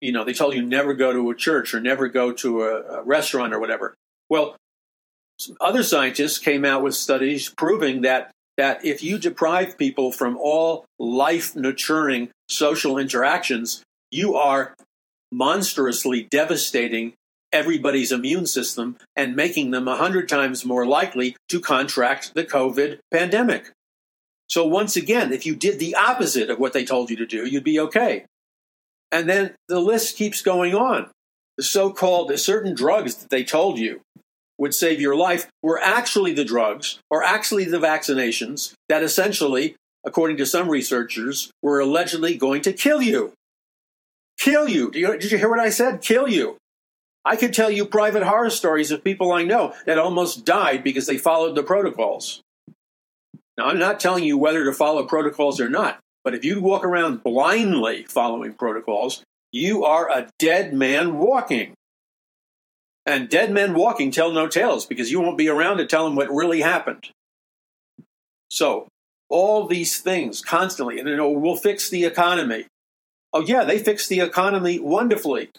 you 0.00 0.10
know, 0.10 0.24
they 0.24 0.32
told 0.32 0.54
you 0.54 0.62
never 0.62 0.94
go 0.94 1.12
to 1.12 1.30
a 1.30 1.34
church 1.34 1.74
or 1.74 1.80
never 1.80 2.08
go 2.08 2.32
to 2.32 2.62
a, 2.62 3.00
a 3.00 3.02
restaurant 3.02 3.52
or 3.52 3.60
whatever. 3.60 3.94
Well, 4.30 4.56
other 5.60 5.82
scientists 5.82 6.38
came 6.38 6.64
out 6.64 6.82
with 6.82 6.94
studies 6.94 7.52
proving 7.58 8.00
that 8.02 8.30
that 8.56 8.82
if 8.86 9.02
you 9.02 9.18
deprive 9.18 9.76
people 9.76 10.12
from 10.12 10.38
all 10.38 10.86
life 10.98 11.54
nurturing 11.54 12.30
social 12.48 12.96
interactions, 12.96 13.82
you 14.10 14.34
are 14.34 14.74
monstrously 15.30 16.22
devastating 16.22 17.12
everybody's 17.52 18.12
immune 18.12 18.46
system 18.46 18.96
and 19.14 19.36
making 19.36 19.72
them 19.72 19.88
a 19.88 19.96
hundred 19.96 20.26
times 20.26 20.64
more 20.64 20.86
likely 20.86 21.36
to 21.50 21.60
contract 21.60 22.32
the 22.32 22.44
COVID 22.44 22.98
pandemic. 23.10 23.72
So 24.54 24.64
once 24.64 24.94
again, 24.94 25.32
if 25.32 25.46
you 25.46 25.56
did 25.56 25.80
the 25.80 25.96
opposite 25.96 26.48
of 26.48 26.60
what 26.60 26.72
they 26.72 26.84
told 26.84 27.10
you 27.10 27.16
to 27.16 27.26
do, 27.26 27.44
you'd 27.44 27.64
be 27.64 27.80
okay. 27.80 28.24
And 29.10 29.28
then 29.28 29.56
the 29.66 29.80
list 29.80 30.16
keeps 30.16 30.42
going 30.42 30.76
on. 30.76 31.10
The 31.56 31.64
so-called 31.64 32.38
certain 32.38 32.72
drugs 32.72 33.16
that 33.16 33.30
they 33.30 33.42
told 33.42 33.80
you 33.80 34.00
would 34.56 34.72
save 34.72 35.00
your 35.00 35.16
life 35.16 35.48
were 35.60 35.80
actually 35.80 36.34
the 36.34 36.44
drugs 36.44 37.00
or 37.10 37.24
actually 37.24 37.64
the 37.64 37.80
vaccinations 37.80 38.74
that 38.88 39.02
essentially, 39.02 39.74
according 40.06 40.36
to 40.36 40.46
some 40.46 40.70
researchers, 40.70 41.50
were 41.60 41.80
allegedly 41.80 42.36
going 42.36 42.62
to 42.62 42.72
kill 42.72 43.02
you. 43.02 43.32
Kill 44.38 44.68
you. 44.68 44.92
Did 44.92 45.00
you, 45.00 45.18
did 45.18 45.32
you 45.32 45.38
hear 45.38 45.50
what 45.50 45.58
I 45.58 45.70
said? 45.70 46.00
Kill 46.00 46.28
you. 46.28 46.58
I 47.24 47.34
could 47.34 47.54
tell 47.54 47.72
you 47.72 47.86
private 47.86 48.22
horror 48.22 48.50
stories 48.50 48.92
of 48.92 49.02
people 49.02 49.32
I 49.32 49.42
know 49.42 49.74
that 49.84 49.98
almost 49.98 50.44
died 50.44 50.84
because 50.84 51.08
they 51.08 51.18
followed 51.18 51.56
the 51.56 51.64
protocols. 51.64 52.43
Now, 53.56 53.66
I'm 53.66 53.78
not 53.78 54.00
telling 54.00 54.24
you 54.24 54.36
whether 54.36 54.64
to 54.64 54.72
follow 54.72 55.04
protocols 55.04 55.60
or 55.60 55.68
not, 55.68 56.00
but 56.24 56.34
if 56.34 56.44
you 56.44 56.60
walk 56.60 56.84
around 56.84 57.22
blindly 57.22 58.04
following 58.04 58.54
protocols, 58.54 59.22
you 59.52 59.84
are 59.84 60.10
a 60.10 60.28
dead 60.38 60.74
man 60.74 61.18
walking. 61.18 61.74
And 63.06 63.28
dead 63.28 63.52
men 63.52 63.74
walking 63.74 64.10
tell 64.10 64.32
no 64.32 64.48
tales 64.48 64.86
because 64.86 65.12
you 65.12 65.20
won't 65.20 65.38
be 65.38 65.48
around 65.48 65.76
to 65.76 65.86
tell 65.86 66.04
them 66.04 66.16
what 66.16 66.30
really 66.30 66.62
happened. 66.62 67.10
So, 68.50 68.88
all 69.28 69.66
these 69.66 70.00
things 70.00 70.40
constantly, 70.40 70.98
and 70.98 71.08
you 71.08 71.16
know, 71.16 71.30
we'll 71.30 71.56
fix 71.56 71.88
the 71.88 72.04
economy. 72.04 72.66
Oh, 73.32 73.40
yeah, 73.40 73.64
they 73.64 73.78
fixed 73.78 74.08
the 74.08 74.20
economy 74.20 74.78
wonderfully 74.78 75.50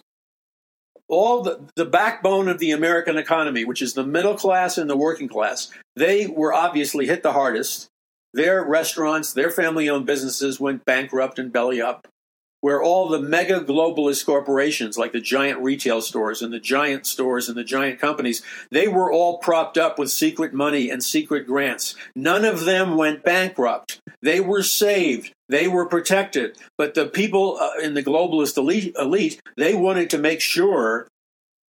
all 1.07 1.41
the, 1.41 1.61
the 1.76 1.86
backbone 1.86 2.48
of 2.48 2.60
the 2.60 2.72
American 2.72 3.18
economy, 3.18 3.65
which 3.65 3.82
is 3.82 3.94
the 3.94 4.06
middle 4.06 4.36
class 4.36 4.77
and 4.77 4.90
the 4.90 4.98
working 4.98 5.27
class, 5.27 5.69
they 5.95 6.27
were 6.27 6.53
obviously 6.53 7.06
hit 7.07 7.23
the 7.23 7.34
hardest. 7.34 7.88
Their 8.34 8.65
restaurants, 8.65 9.32
their 9.32 9.52
family 9.52 9.90
owned 9.90 10.06
businesses 10.06 10.60
went 10.60 10.84
bankrupt 10.86 11.40
and 11.40 11.53
belly 11.53 11.82
up 11.82 12.07
where 12.65 12.82
all 12.82 13.07
the 13.07 13.19
mega 13.19 13.60
globalist 13.60 14.26
corporations 14.26 14.98
like 14.98 15.11
the 15.11 15.22
giant 15.22 15.60
retail 15.60 16.02
stores 16.02 16.41
and 16.41 16.52
the 16.52 16.60
giant 16.60 17.06
stores 17.06 17.48
and 17.48 17.56
the 17.56 17.64
giant 17.64 17.99
companies 17.99 18.41
they 18.72 18.88
were 18.88 19.11
all 19.11 19.38
propped 19.38 19.77
up 19.77 19.99
with 19.99 20.10
secret 20.10 20.52
money 20.52 20.90
and 20.90 21.03
secret 21.03 21.45
grants. 21.45 21.94
None 22.15 22.44
of 22.44 22.65
them 22.65 22.98
went 22.98 23.23
bankrupt. 23.23 23.99
They 24.23 24.40
were 24.40 24.64
saved 24.64 25.32
they 25.50 25.68
were 25.68 25.86
protected 25.86 26.58
but 26.78 26.94
the 26.94 27.06
people 27.06 27.58
uh, 27.60 27.80
in 27.82 27.94
the 27.94 28.04
globalist 28.04 28.58
elite, 28.58 28.96
elite 28.98 29.40
they 29.58 29.74
wanted 29.74 30.10
to 30.10 30.18
make 30.18 30.42
sure 30.42 31.08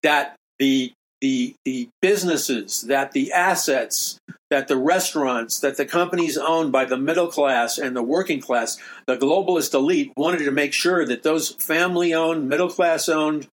that 0.03 0.37
the 0.59 0.93
the 1.21 1.55
the 1.65 1.89
businesses 2.01 2.83
that 2.83 3.13
the 3.13 3.33
assets 3.33 4.19
that 4.55 4.69
the 4.69 4.77
restaurants, 4.77 5.59
that 5.59 5.77
the 5.77 5.85
companies 5.85 6.39
owned 6.39 6.71
by 6.71 6.85
the 6.85 6.97
middle 6.97 7.27
class 7.27 7.77
and 7.77 7.97
the 7.97 8.03
working 8.05 8.41
class, 8.41 8.79
the 9.07 9.17
globalist 9.17 9.75
elite 9.75 10.13
wanted 10.17 10.39
to 10.45 10.53
make 10.53 10.73
sure 10.73 11.05
that 11.05 11.25
those 11.25 11.51
family 11.51 12.15
owned, 12.15 12.49
middle 12.49 12.69
class 12.69 13.09
owned 13.09 13.49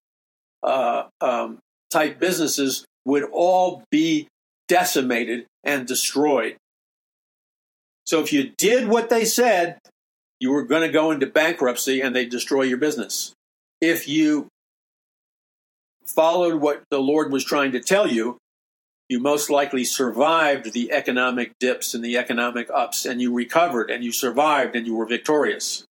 uh, 0.62 1.04
um, 1.20 1.58
type 1.90 2.20
businesses 2.20 2.84
would 3.04 3.24
all 3.32 3.82
be 3.90 4.28
decimated 4.68 5.46
and 5.64 5.88
destroyed. 5.88 6.56
So 8.06 8.20
if 8.20 8.32
you 8.32 8.52
did 8.56 8.86
what 8.86 9.10
they 9.10 9.24
said, 9.24 9.78
you 10.42 10.50
were 10.50 10.64
going 10.64 10.82
to 10.82 10.92
go 10.92 11.12
into 11.12 11.26
bankruptcy 11.26 12.00
and 12.00 12.14
they 12.14 12.26
destroy 12.26 12.62
your 12.62 12.76
business. 12.76 13.32
If 13.80 14.08
you 14.08 14.48
followed 16.04 16.60
what 16.60 16.82
the 16.90 16.98
Lord 16.98 17.30
was 17.30 17.44
trying 17.44 17.70
to 17.72 17.80
tell 17.80 18.08
you, 18.08 18.38
you 19.08 19.20
most 19.20 19.50
likely 19.50 19.84
survived 19.84 20.72
the 20.72 20.90
economic 20.90 21.52
dips 21.60 21.94
and 21.94 22.04
the 22.04 22.16
economic 22.18 22.68
ups, 22.74 23.04
and 23.04 23.20
you 23.20 23.32
recovered 23.32 23.88
and 23.88 24.02
you 24.02 24.10
survived 24.10 24.74
and 24.74 24.84
you 24.86 24.96
were 24.96 25.06
victorious. 25.06 25.84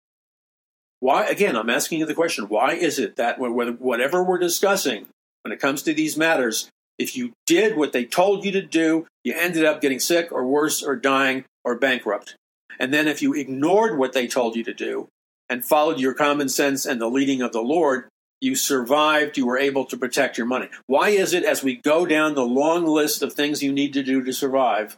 Why, 0.99 1.25
again, 1.25 1.55
I'm 1.55 1.69
asking 1.69 1.99
you 1.99 2.05
the 2.05 2.15
question 2.15 2.45
why 2.45 2.73
is 2.73 2.97
it 2.97 3.17
that 3.17 3.37
whatever 3.39 4.23
we're 4.23 4.39
discussing 4.39 5.05
when 5.43 5.51
it 5.51 5.59
comes 5.59 5.83
to 5.83 5.93
these 5.93 6.17
matters, 6.17 6.69
If 6.99 7.15
you 7.15 7.31
did 7.47 7.77
what 7.77 7.93
they 7.93 8.03
told 8.03 8.43
you 8.43 8.51
to 8.51 8.61
do, 8.61 9.07
you 9.23 9.33
ended 9.33 9.63
up 9.63 9.79
getting 9.79 10.01
sick 10.01 10.33
or 10.33 10.45
worse 10.45 10.83
or 10.83 10.97
dying 10.97 11.45
or 11.63 11.75
bankrupt. 11.75 12.35
And 12.79 12.93
then 12.93 13.07
if 13.07 13.21
you 13.21 13.33
ignored 13.33 13.97
what 13.97 14.13
they 14.13 14.27
told 14.27 14.55
you 14.55 14.63
to 14.63 14.73
do 14.73 15.09
and 15.49 15.65
followed 15.65 15.99
your 15.99 16.13
common 16.13 16.49
sense 16.49 16.85
and 16.85 17.01
the 17.01 17.09
leading 17.09 17.41
of 17.41 17.51
the 17.51 17.61
Lord, 17.61 18.07
you 18.41 18.55
survived, 18.55 19.37
you 19.37 19.45
were 19.45 19.57
able 19.57 19.85
to 19.85 19.97
protect 19.97 20.37
your 20.37 20.47
money. 20.47 20.69
Why 20.87 21.09
is 21.09 21.33
it, 21.33 21.43
as 21.43 21.61
we 21.61 21.75
go 21.75 22.05
down 22.05 22.35
the 22.35 22.45
long 22.45 22.85
list 22.85 23.21
of 23.21 23.33
things 23.33 23.61
you 23.61 23.73
need 23.73 23.93
to 23.93 24.03
do 24.03 24.23
to 24.23 24.31
survive, 24.31 24.95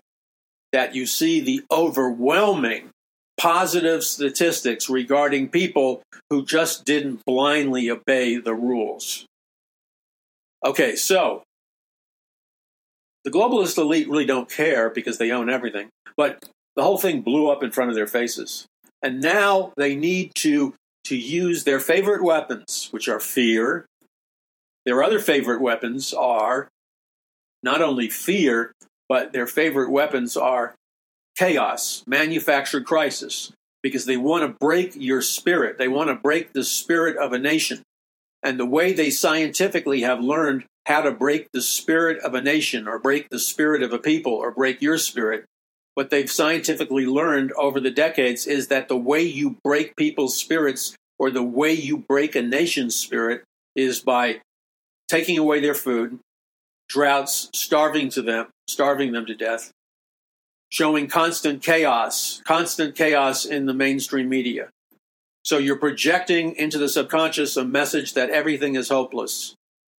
that 0.71 0.93
you 0.93 1.05
see 1.05 1.41
the 1.41 1.63
overwhelming 1.71 2.91
positive 3.39 4.03
statistics 4.03 4.89
regarding 4.89 5.49
people 5.49 6.03
who 6.29 6.45
just 6.45 6.85
didn't 6.85 7.25
blindly 7.25 7.89
obey 7.89 8.37
the 8.37 8.53
rules? 8.53 9.25
Okay, 10.63 10.95
so 10.95 11.41
the 13.23 13.31
globalist 13.31 13.77
elite 13.79 14.07
really 14.07 14.25
don't 14.25 14.49
care 14.49 14.91
because 14.91 15.17
they 15.17 15.31
own 15.31 15.49
everything, 15.49 15.89
but 16.15 16.47
the 16.75 16.83
whole 16.83 16.97
thing 16.97 17.21
blew 17.21 17.49
up 17.49 17.63
in 17.63 17.71
front 17.71 17.89
of 17.89 17.95
their 17.95 18.07
faces. 18.07 18.65
And 19.03 19.21
now 19.21 19.73
they 19.77 19.95
need 19.95 20.31
to 20.35 20.75
to 21.05 21.17
use 21.17 21.63
their 21.63 21.79
favorite 21.79 22.23
weapons, 22.23 22.87
which 22.91 23.09
are 23.09 23.19
fear. 23.19 23.85
Their 24.85 25.03
other 25.03 25.19
favorite 25.19 25.61
weapons 25.61 26.13
are 26.13 26.69
not 27.63 27.81
only 27.81 28.07
fear, 28.07 28.71
but 29.09 29.33
their 29.33 29.47
favorite 29.47 29.89
weapons 29.89 30.37
are 30.37 30.75
chaos, 31.37 32.03
manufactured 32.05 32.85
crisis, 32.85 33.51
because 33.81 34.05
they 34.05 34.17
want 34.17 34.43
to 34.43 34.57
break 34.59 34.93
your 34.95 35.21
spirit. 35.21 35.77
They 35.77 35.87
want 35.87 36.09
to 36.09 36.15
break 36.15 36.53
the 36.53 36.63
spirit 36.63 37.17
of 37.17 37.33
a 37.33 37.39
nation. 37.39 37.81
And 38.43 38.59
the 38.59 38.65
way 38.65 38.93
they 38.93 39.09
scientifically 39.09 40.01
have 40.01 40.19
learned 40.19 40.65
how 40.85 41.01
to 41.01 41.11
break 41.11 41.47
the 41.51 41.61
spirit 41.61 42.19
of 42.23 42.33
a 42.33 42.41
nation 42.41 42.87
or 42.87 42.99
break 42.99 43.29
the 43.29 43.39
spirit 43.39 43.83
of 43.83 43.93
a 43.93 43.99
people 43.99 44.33
or 44.33 44.51
break 44.51 44.81
your 44.81 44.97
spirit, 44.97 45.45
what 45.95 46.09
they've 46.09 46.31
scientifically 46.31 47.05
learned 47.05 47.51
over 47.53 47.79
the 47.79 47.91
decades 47.91 48.47
is 48.47 48.67
that 48.69 48.87
the 48.87 48.97
way 48.97 49.21
you 49.21 49.57
break 49.63 49.95
people's 49.95 50.37
spirits 50.37 50.95
or 51.19 51.29
the 51.29 51.43
way 51.43 51.73
you 51.73 51.97
break 51.97 52.35
a 52.35 52.41
nation's 52.41 52.95
spirit 52.95 53.43
is 53.75 53.99
by 53.99 54.41
taking 55.09 55.37
away 55.37 55.59
their 55.59 55.73
food, 55.73 56.19
droughts, 56.87 57.49
starving 57.53 58.09
to 58.09 58.21
them, 58.21 58.47
starving 58.67 59.11
them 59.11 59.25
to 59.25 59.35
death, 59.35 59.71
showing 60.69 61.07
constant 61.07 61.61
chaos, 61.61 62.41
constant 62.45 62.95
chaos 62.95 63.45
in 63.45 63.65
the 63.65 63.73
mainstream 63.73 64.29
media. 64.29 64.69
So 65.43 65.57
you're 65.57 65.77
projecting 65.77 66.55
into 66.55 66.77
the 66.77 66.87
subconscious 66.87 67.57
a 67.57 67.65
message 67.65 68.13
that 68.13 68.29
everything 68.29 68.75
is 68.75 68.89
hopeless. 68.89 69.55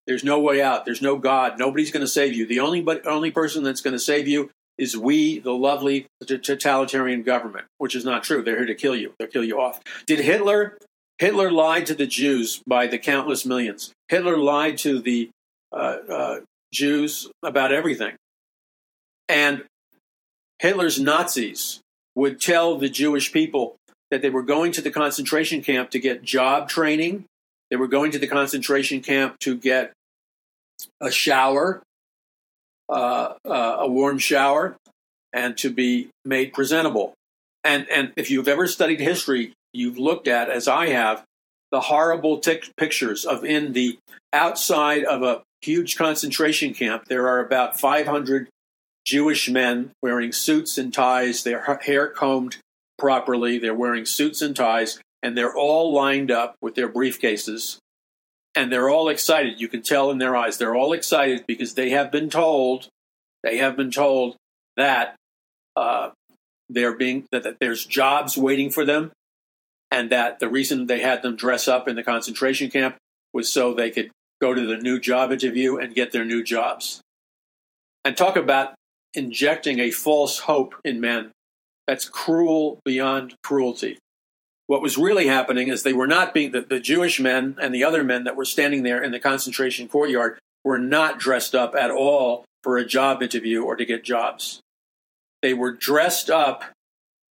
There's 0.07 0.25
no 0.25 0.41
way 0.41 0.63
out. 0.63 0.85
There's 0.85 1.03
no 1.03 1.17
God. 1.17 1.59
Nobody's 1.59 1.91
going 1.91 2.05
to 2.05 2.09
save 2.09 2.35
you. 2.35 2.47
The 2.47 2.61
only 2.61 2.81
but 2.81 3.07
only 3.07 3.31
person 3.31 3.63
that's 3.63 3.81
going 3.81 3.93
to 3.93 3.99
save 3.99 4.27
you 4.27 4.51
is 4.79 4.97
we, 4.97 5.39
the 5.39 5.53
lovely 5.53 6.07
totalitarian 6.27 7.23
government, 7.23 7.67
which 7.79 7.95
is 7.95 8.05
not 8.05 8.25
true. 8.25 8.43
They're 8.43 8.57
here 8.57 8.67
to 8.67 8.75
kill 8.75 8.97
you. 8.97 9.13
They'll 9.19 9.29
kill 9.29 9.45
you 9.45 9.61
off. 9.61 9.81
Did 10.07 10.21
Hitler 10.21 10.79
Hitler 11.19 11.53
lied 11.53 11.87
to 11.87 11.95
the 11.95 12.07
Jews 12.07 12.61
by 12.67 12.89
the 12.89 12.99
countless 12.99 13.47
millions. 13.47 13.93
Hitler 14.09 14.37
lied 14.37 14.77
to 14.79 14.99
the 15.01 15.31
uh, 15.71 15.97
uh, 16.09 16.41
Jews 16.73 17.29
about 17.45 17.73
everything. 17.73 18.17
And 19.29 19.63
Hitler's 20.59 21.01
Nazis 21.01 21.81
would 22.17 22.41
tell 22.41 22.77
the 22.77 22.89
Jewish 22.89 23.33
people 23.33 23.77
that 24.11 24.21
they 24.21 24.31
were 24.31 24.43
going 24.43 24.73
to 24.73 24.83
the 24.83 24.91
concentration 24.91 25.63
camp 25.63 25.91
to 25.91 26.01
get 26.01 26.23
job 26.23 26.69
training. 26.69 27.25
They 27.71 27.77
were 27.77 27.89
going 27.89 28.11
to 28.11 28.19
the 28.19 28.27
concentration 28.27 29.01
camp 29.01 29.39
to 29.41 29.57
get 29.57 29.93
a 31.01 31.11
shower, 31.11 31.83
uh, 32.93 33.35
uh 33.45 33.77
a 33.81 33.89
warm 33.89 34.19
shower, 34.19 34.77
and 35.33 35.57
to 35.59 35.71
be 35.71 36.09
made 36.25 36.53
presentable. 36.53 37.15
And 37.65 37.87
and 37.91 38.13
if 38.17 38.31
you've 38.31 38.49
ever 38.49 38.67
studied 38.67 39.01
history, 39.01 39.53
you've 39.73 39.99
looked 39.99 40.29
at, 40.29 40.51
as 40.51 40.69
I 40.69 40.89
have, 40.89 41.25
the 41.71 41.81
horrible 41.81 42.41
pictures 42.77 43.25
of 43.25 43.45
in 43.45 43.73
the 43.73 43.99
outside 44.33 45.05
of 45.05 45.23
a 45.23 45.43
huge 45.63 45.97
concentration 45.97 46.75
camp. 46.75 47.07
There 47.07 47.29
are 47.29 47.45
about 47.45 47.79
500 47.79 48.49
Jewish 49.05 49.49
men 49.49 49.91
wearing 50.03 50.33
suits 50.33 50.79
and 50.79 50.93
ties, 50.93 51.43
their 51.43 51.79
hair 51.83 52.09
combed 52.09 52.59
properly, 52.99 53.59
they're 53.59 53.75
wearing 53.75 54.05
suits 54.05 54.43
and 54.43 54.55
ties, 54.55 55.01
and 55.23 55.37
they're 55.37 55.55
all 55.55 55.93
lined 55.93 56.31
up 56.31 56.55
with 56.61 56.75
their 56.75 56.89
briefcases. 56.89 57.79
And 58.55 58.71
they're 58.71 58.91
all 58.91 59.09
excited. 59.09 59.61
You 59.61 59.69
can 59.69 59.83
tell 59.83 60.11
in 60.11 60.19
their 60.19 60.37
eyes. 60.37 60.59
They're 60.59 60.75
all 60.75 60.93
excited 60.93 61.45
because 61.47 61.75
they 61.75 61.91
have 61.91 62.13
been 62.13 62.29
told, 62.29 62.89
they 63.43 63.57
have 63.59 63.77
been 63.77 63.91
told 63.91 64.37
that 64.77 65.17
uh, 65.75 66.11
they're 66.69 66.97
being 66.97 67.25
that, 67.33 67.45
that 67.45 67.57
there's 67.61 67.87
jobs 67.87 68.37
waiting 68.37 68.71
for 68.71 68.85
them 68.85 69.13
and 69.91 70.11
that 70.11 70.39
the 70.39 70.49
reason 70.49 70.87
they 70.87 71.01
had 71.01 71.23
them 71.23 71.37
dress 71.37 71.69
up 71.69 71.89
in 71.89 71.97
the 71.97 72.03
concentration 72.03 72.71
camp 72.71 72.97
was 73.33 73.51
so 73.51 73.73
they 73.73 73.91
could 73.91 74.11
go 74.41 74.55
to 74.55 74.67
the 74.67 74.77
new 74.77 74.99
job 74.99 75.31
interview 75.31 75.77
and 75.77 75.95
get 75.95 76.13
their 76.13 76.25
new 76.25 76.43
jobs. 76.43 77.01
And 78.05 78.17
talk 78.17 78.37
about 78.37 78.75
injecting 79.15 79.79
a 79.79 79.91
false 79.91 80.41
hope 80.41 80.75
in 80.85 81.01
men. 81.01 81.31
That's 81.87 82.09
cruel 82.09 82.81
beyond 82.85 83.35
cruelty. 83.45 83.99
What 84.67 84.83
was 84.83 84.97
really 84.97 85.27
happening 85.27 85.69
is 85.69 85.83
they 85.83 85.93
were 85.93 86.07
not 86.07 86.33
being, 86.33 86.53
the, 86.53 86.63
the 86.63 86.81
Jewish 86.81 87.21
men 87.21 87.57
and 87.61 87.75
the 87.75 87.85
other 87.85 88.05
men 88.05 88.25
that 88.25 88.37
were 88.37 88.45
standing 88.45 88.83
there 88.83 89.03
in 89.03 89.13
the 89.13 89.19
concentration 89.19 89.89
courtyard 89.89 90.39
were 90.65 90.79
not 90.79 91.19
dressed 91.19 91.55
up 91.55 91.75
at 91.75 91.91
all 91.91 92.45
for 92.63 92.79
a 92.79 92.87
job 92.87 93.23
interview 93.23 93.63
or 93.63 93.77
to 93.77 93.85
get 93.85 94.05
jobs. 94.05 94.61
They 95.43 95.55
were 95.55 95.73
dressed 95.73 96.31
up 96.31 96.65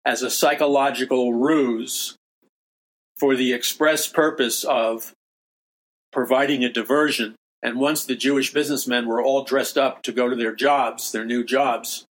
as 0.05 0.22
a 0.22 0.30
psychological 0.30 1.34
ruse 1.34 2.16
for 3.18 3.36
the 3.36 3.52
express 3.52 4.09
purpose 4.09 4.64
of 4.64 5.12
providing 6.12 6.64
a 6.64 6.72
diversion. 6.72 7.34
And 7.62 7.78
once 7.78 8.05
the 8.05 8.16
Jewish 8.16 8.52
businessmen 8.55 9.06
were 9.06 9.22
all 9.22 9.44
dressed 9.44 9.76
up 9.76 10.02
to 10.05 10.12
go 10.12 10.28
to 10.28 10.36
their 10.36 10.55
jobs, 10.55 11.12
their 11.12 11.26
new 11.26 11.44
jobs, 11.44 12.06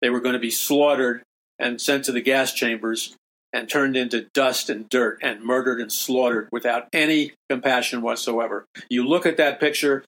they 0.00 0.10
were 0.10 0.20
going 0.20 0.32
to 0.32 0.40
be 0.40 0.50
slaughtered 0.50 1.22
and 1.58 1.80
sent 1.80 2.04
to 2.06 2.12
the 2.12 2.22
gas 2.22 2.52
chambers 2.52 3.14
and 3.52 3.68
turned 3.68 3.96
into 3.96 4.28
dust 4.32 4.70
and 4.70 4.88
dirt 4.88 5.18
and 5.22 5.44
murdered 5.44 5.80
and 5.80 5.90
slaughtered 5.90 6.48
without 6.52 6.88
any 6.92 7.32
compassion 7.48 8.02
whatsoever. 8.02 8.66
You 8.88 9.06
look 9.06 9.26
at 9.26 9.36
that 9.38 9.60
picture, 9.60 10.04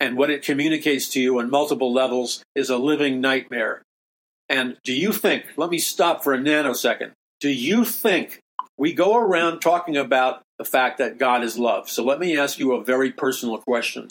and 0.00 0.16
what 0.16 0.30
it 0.30 0.42
communicates 0.42 1.08
to 1.10 1.20
you 1.20 1.38
on 1.38 1.50
multiple 1.50 1.92
levels 1.92 2.42
is 2.54 2.70
a 2.70 2.78
living 2.78 3.20
nightmare. 3.20 3.82
And 4.48 4.76
do 4.84 4.92
you 4.92 5.12
think, 5.12 5.44
let 5.56 5.70
me 5.70 5.78
stop 5.78 6.22
for 6.22 6.32
a 6.32 6.38
nanosecond, 6.38 7.12
do 7.40 7.50
you 7.50 7.84
think 7.84 8.40
we 8.78 8.92
go 8.92 9.16
around 9.16 9.60
talking 9.60 9.96
about 9.96 10.42
the 10.58 10.64
fact 10.64 10.98
that 10.98 11.18
God 11.18 11.42
is 11.42 11.58
love. 11.58 11.90
So 11.90 12.04
let 12.04 12.18
me 12.18 12.38
ask 12.38 12.58
you 12.58 12.72
a 12.72 12.84
very 12.84 13.12
personal 13.12 13.58
question. 13.58 14.08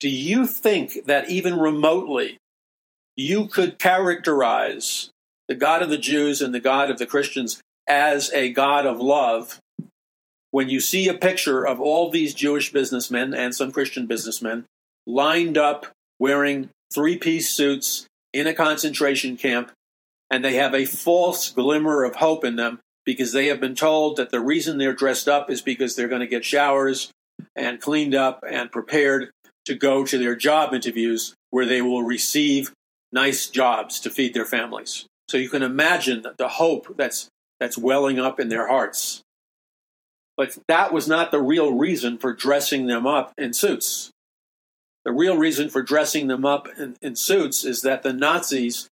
Do 0.00 0.08
you 0.08 0.46
think 0.46 1.06
that 1.06 1.28
even 1.28 1.58
remotely 1.58 2.38
you 3.16 3.46
could 3.46 3.78
characterize 3.78 5.10
the 5.48 5.54
God 5.54 5.82
of 5.82 5.90
the 5.90 5.98
Jews 5.98 6.40
and 6.40 6.54
the 6.54 6.60
God 6.60 6.90
of 6.90 6.98
the 6.98 7.06
Christians 7.06 7.60
as 7.88 8.30
a 8.32 8.52
God 8.52 8.86
of 8.86 9.00
love 9.00 9.58
when 10.50 10.68
you 10.68 10.80
see 10.80 11.08
a 11.08 11.14
picture 11.14 11.66
of 11.66 11.80
all 11.80 12.10
these 12.10 12.34
Jewish 12.34 12.72
businessmen 12.72 13.34
and 13.34 13.54
some 13.54 13.72
Christian 13.72 14.06
businessmen 14.06 14.64
lined 15.06 15.58
up 15.58 15.86
wearing 16.18 16.70
three 16.92 17.16
piece 17.16 17.50
suits 17.50 18.06
in 18.32 18.46
a 18.46 18.54
concentration 18.54 19.36
camp, 19.36 19.72
and 20.30 20.44
they 20.44 20.54
have 20.54 20.74
a 20.74 20.84
false 20.84 21.50
glimmer 21.50 22.04
of 22.04 22.16
hope 22.16 22.44
in 22.44 22.56
them 22.56 22.78
because 23.04 23.32
they 23.32 23.46
have 23.46 23.60
been 23.60 23.74
told 23.74 24.16
that 24.16 24.30
the 24.30 24.40
reason 24.40 24.76
they're 24.76 24.92
dressed 24.92 25.28
up 25.28 25.50
is 25.50 25.62
because 25.62 25.96
they're 25.96 26.08
going 26.08 26.20
to 26.20 26.26
get 26.26 26.44
showers 26.44 27.10
and 27.56 27.80
cleaned 27.80 28.14
up 28.14 28.44
and 28.48 28.70
prepared 28.70 29.30
to 29.64 29.74
go 29.74 30.04
to 30.04 30.18
their 30.18 30.34
job 30.34 30.74
interviews 30.74 31.34
where 31.50 31.66
they 31.66 31.80
will 31.80 32.02
receive 32.02 32.72
nice 33.12 33.48
jobs 33.48 34.00
to 34.00 34.10
feed 34.10 34.34
their 34.34 34.44
families. 34.44 35.06
So 35.28 35.36
you 35.36 35.48
can 35.48 35.62
imagine 35.62 36.24
the 36.36 36.48
hope 36.48 36.96
that's 36.96 37.28
that's 37.60 37.78
welling 37.78 38.18
up 38.18 38.38
in 38.40 38.48
their 38.48 38.68
hearts. 38.68 39.22
But 40.36 40.56
that 40.68 40.92
was 40.92 41.08
not 41.08 41.30
the 41.30 41.42
real 41.42 41.74
reason 41.74 42.16
for 42.18 42.32
dressing 42.32 42.86
them 42.86 43.06
up 43.06 43.32
in 43.36 43.52
suits. 43.52 44.10
The 45.04 45.12
real 45.12 45.36
reason 45.36 45.68
for 45.68 45.82
dressing 45.82 46.28
them 46.28 46.44
up 46.44 46.68
in, 46.78 46.96
in 47.02 47.16
suits 47.16 47.64
is 47.64 47.82
that 47.82 48.02
the 48.02 48.12
Nazis 48.12 48.88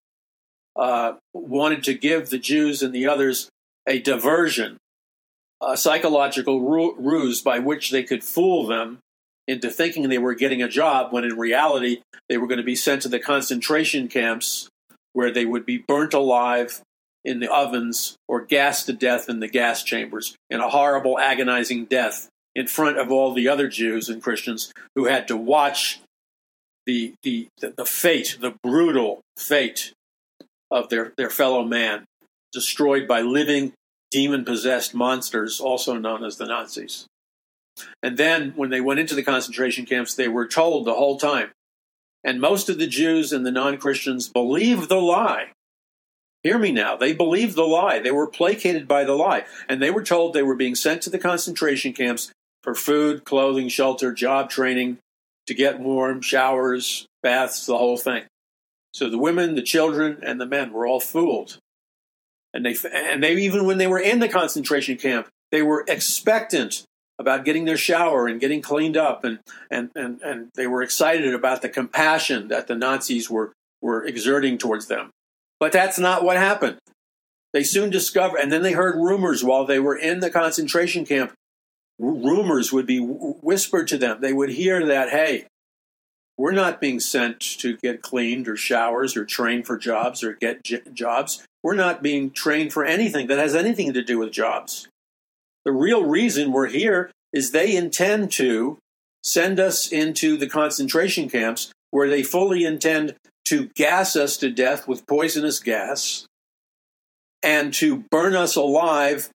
uh, 0.74 1.14
wanted 1.32 1.84
to 1.84 1.94
give 1.94 2.30
the 2.30 2.38
Jews 2.38 2.82
and 2.82 2.93
the 2.93 3.06
others 3.06 3.48
a 3.86 4.01
diversion, 4.01 4.78
a 5.62 5.76
psychological 5.76 6.60
ruse 6.60 7.40
by 7.40 7.59
which 7.60 7.90
they 7.90 8.02
could 8.02 8.24
fool 8.24 8.66
them 8.66 8.98
into 9.47 9.70
thinking 9.70 10.09
they 10.09 10.18
were 10.18 10.34
getting 10.34 10.62
a 10.62 10.68
job 10.68 11.12
when 11.12 11.24
in 11.24 11.38
reality 11.38 12.02
they 12.28 12.36
were 12.36 12.48
going 12.48 12.59
to 12.59 12.64
be 12.64 12.74
sent 12.74 13.02
to 13.02 13.09
the 13.09 13.20
concentration 13.20 14.09
camps 14.09 14.68
where 15.12 15.30
they 15.30 15.47
would 15.47 15.64
be 15.64 15.78
burnt 15.78 16.12
alive 16.12 16.82
in 17.26 17.40
the 17.40 17.52
ovens 17.52 18.16
or 18.28 18.40
gassed 18.40 18.86
to 18.86 18.92
death 18.92 19.28
in 19.28 19.40
the 19.40 19.48
gas 19.48 19.82
chambers 19.82 20.36
in 20.48 20.60
a 20.60 20.70
horrible, 20.70 21.18
agonizing 21.18 21.84
death 21.84 22.28
in 22.54 22.66
front 22.66 22.98
of 22.98 23.10
all 23.10 23.34
the 23.34 23.48
other 23.48 23.68
Jews 23.68 24.08
and 24.08 24.22
Christians 24.22 24.72
who 24.94 25.06
had 25.06 25.28
to 25.28 25.36
watch 25.36 26.00
the, 26.86 27.14
the, 27.24 27.48
the 27.60 27.84
fate, 27.84 28.38
the 28.40 28.54
brutal 28.62 29.20
fate 29.36 29.92
of 30.70 30.88
their, 30.88 31.12
their 31.16 31.30
fellow 31.30 31.64
man, 31.64 32.04
destroyed 32.52 33.08
by 33.08 33.20
living 33.20 33.72
demon 34.12 34.44
possessed 34.44 34.94
monsters, 34.94 35.60
also 35.60 35.94
known 35.94 36.24
as 36.24 36.36
the 36.36 36.46
Nazis. 36.46 37.06
And 38.02 38.16
then 38.16 38.52
when 38.56 38.70
they 38.70 38.80
went 38.80 39.00
into 39.00 39.16
the 39.16 39.22
concentration 39.22 39.84
camps, 39.84 40.14
they 40.14 40.28
were 40.28 40.46
told 40.46 40.86
the 40.86 40.94
whole 40.94 41.18
time. 41.18 41.50
And 42.24 42.40
most 42.40 42.68
of 42.68 42.78
the 42.78 42.86
Jews 42.86 43.32
and 43.32 43.44
the 43.44 43.50
non 43.50 43.78
Christians 43.78 44.28
believed 44.28 44.88
the 44.88 45.00
lie. 45.00 45.48
Hear 46.47 46.59
me 46.59 46.70
now. 46.70 46.97
They 46.97 47.12
believed 47.12 47.56
the 47.56 47.64
lie. 47.64 47.98
They 47.98 48.12
were 48.12 48.28
placated 48.28 48.86
by 48.86 49.02
the 49.02 49.14
lie. 49.14 49.47
And 49.68 49.82
they 49.82 49.90
were 49.90 50.05
told 50.05 50.32
they 50.32 50.44
were 50.44 50.55
being 50.55 50.77
sent 50.77 51.02
to 51.02 51.10
the 51.10 51.18
concentration 51.18 51.93
camps 51.93 52.31
for 52.62 52.73
food, 52.73 53.24
clothing, 53.24 53.68
shelter, 53.68 54.12
job 54.12 54.48
training, 54.48 54.98
to 55.48 55.55
get 55.55 55.81
warm, 55.81 56.20
showers, 56.20 57.05
baths, 57.20 57.66
the 57.66 57.77
whole 57.77 57.97
thing. 57.97 58.27
So 58.94 59.10
the 59.10 59.18
women, 59.18 59.56
the 59.56 59.60
children, 59.60 60.20
and 60.23 60.40
the 60.40 60.47
men 60.47 60.73
were 60.73 60.86
all 60.86 61.01
fooled. 61.01 61.59
And 62.55 62.64
they, 62.64 62.77
and 62.94 63.24
they 63.24 63.35
even 63.35 63.66
when 63.66 63.78
they 63.78 63.89
were 63.89 63.98
in 63.98 64.20
the 64.20 64.28
concentration 64.28 64.98
camp, 64.98 65.27
they 65.51 65.62
were 65.62 65.85
expectant 65.89 66.85
about 67.18 67.44
getting 67.44 67.64
their 67.64 67.77
shower 67.77 68.28
and 68.28 68.40
getting 68.40 68.62
cleaned 68.62 68.97
up, 68.97 69.24
and, 69.24 69.40
and, 69.68 69.90
and, 69.97 70.20
and 70.23 70.51
they 70.55 70.68
were 70.68 70.85
excited 70.85 71.35
about 71.35 71.62
the 71.62 71.68
compassion 71.68 72.47
that 72.47 72.68
the 72.68 72.77
Nazis 72.77 73.28
were, 73.28 73.52
were 73.82 74.05
exerting 74.05 74.59
towards 74.59 74.86
them. 74.86 75.10
But 75.58 75.72
that's 75.72 75.98
not 75.98 76.24
what 76.24 76.36
happened. 76.36 76.78
They 77.52 77.62
soon 77.62 77.90
discovered, 77.90 78.38
and 78.38 78.52
then 78.52 78.62
they 78.62 78.72
heard 78.72 78.96
rumors 78.96 79.42
while 79.42 79.64
they 79.64 79.80
were 79.80 79.96
in 79.96 80.20
the 80.20 80.30
concentration 80.30 81.06
camp 81.06 81.32
rumors 81.98 82.72
would 82.72 82.86
be 82.86 82.98
whispered 82.98 83.88
to 83.88 83.98
them. 83.98 84.20
They 84.20 84.32
would 84.32 84.50
hear 84.50 84.86
that, 84.86 85.10
hey, 85.10 85.46
we're 86.36 86.52
not 86.52 86.80
being 86.80 87.00
sent 87.00 87.40
to 87.40 87.76
get 87.78 88.02
cleaned 88.02 88.48
or 88.48 88.56
showers 88.56 89.16
or 89.16 89.24
trained 89.24 89.66
for 89.66 89.78
jobs 89.78 90.22
or 90.22 90.34
get 90.34 90.62
j- 90.62 90.82
jobs. 90.92 91.44
We're 91.62 91.74
not 91.74 92.02
being 92.02 92.30
trained 92.30 92.72
for 92.72 92.84
anything 92.84 93.26
that 93.28 93.38
has 93.38 93.54
anything 93.54 93.94
to 93.94 94.02
do 94.02 94.18
with 94.18 94.32
jobs. 94.32 94.88
The 95.64 95.72
real 95.72 96.04
reason 96.04 96.52
we're 96.52 96.68
here 96.68 97.10
is 97.32 97.50
they 97.50 97.74
intend 97.74 98.30
to 98.32 98.78
send 99.24 99.58
us 99.58 99.90
into 99.90 100.36
the 100.36 100.46
concentration 100.46 101.28
camps 101.28 101.72
where 101.90 102.08
they 102.08 102.22
fully 102.22 102.64
intend 102.64 103.14
to 103.47 103.68
gas 103.74 104.16
us 104.16 104.36
to 104.39 104.51
death 104.51 104.86
with 104.86 105.06
poisonous 105.06 105.60
gas 105.60 106.27
and 107.43 107.73
to 107.74 108.05
burn 108.10 108.35
us 108.35 108.56
alive 108.56 109.31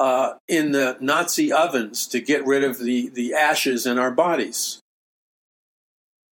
uh, 0.00 0.34
in 0.48 0.72
the 0.72 0.96
Nazi 1.00 1.52
ovens 1.52 2.06
to 2.08 2.20
get 2.20 2.46
rid 2.46 2.64
of 2.64 2.78
the, 2.78 3.08
the 3.08 3.34
ashes 3.34 3.86
in 3.86 3.98
our 3.98 4.10
bodies. 4.10 4.80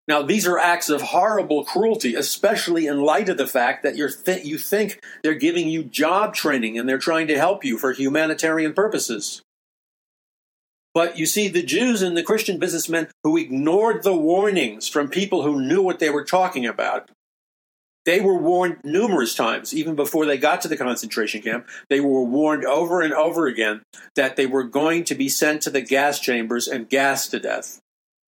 Now, 0.09 0.23
these 0.23 0.47
are 0.47 0.59
acts 0.59 0.89
of 0.89 1.03
horrible 1.03 1.65
cruelty, 1.65 2.15
especially 2.15 2.87
in 2.87 3.01
light 3.01 3.29
of 3.29 3.39
the 3.39 3.47
fact 3.47 3.83
that 3.83 3.97
you're 3.97 4.11
th- 4.11 4.45
you 4.45 4.57
think 4.57 5.01
they're 5.23 5.35
giving 5.35 5.69
you 5.69 5.83
job 5.83 6.33
training 6.35 6.79
and 6.79 6.89
they're 6.89 6.99
trying 6.99 7.27
to 7.27 7.39
help 7.39 7.65
you 7.65 7.77
for 7.77 7.93
humanitarian 7.93 8.73
purposes. 8.73 9.43
But 10.97 11.19
you 11.19 11.27
see, 11.27 11.49
the 11.49 11.63
Jews 11.63 12.01
and 12.01 12.17
the 12.17 12.23
Christian 12.23 12.59
businessmen 12.59 13.09
who 13.23 13.37
ignored 13.37 14.03
the 14.03 14.17
warnings 14.17 14.89
from 14.89 15.11
people 15.11 15.43
who 15.43 15.61
knew 15.61 15.83
what 15.83 15.99
they 15.99 16.09
were 16.09 16.25
talking 16.25 16.65
about 16.65 17.11
they 18.07 18.21
were 18.21 18.39
warned 18.39 18.79
numerous 18.85 19.35
times, 19.35 19.75
even 19.75 19.97
before 19.97 20.25
they 20.25 20.39
got 20.39 20.63
to 20.63 20.69
the 20.69 20.77
concentration 20.77 21.43
camp. 21.43 21.67
They 21.91 22.01
were 22.01 22.23
warned 22.23 22.65
over 22.65 23.03
and 23.03 23.13
over 23.13 23.47
again 23.47 23.83
that 24.15 24.37
they 24.37 24.47
were 24.47 24.63
going 24.63 25.05
to 25.05 25.15
be 25.15 25.29
sent 25.29 25.61
to 25.63 25.71
the 25.71 25.81
gas 25.83 26.21
chambers 26.21 26.69
and 26.69 26.89
gassed 26.89 27.33
to 27.33 27.41
death, 27.41 27.81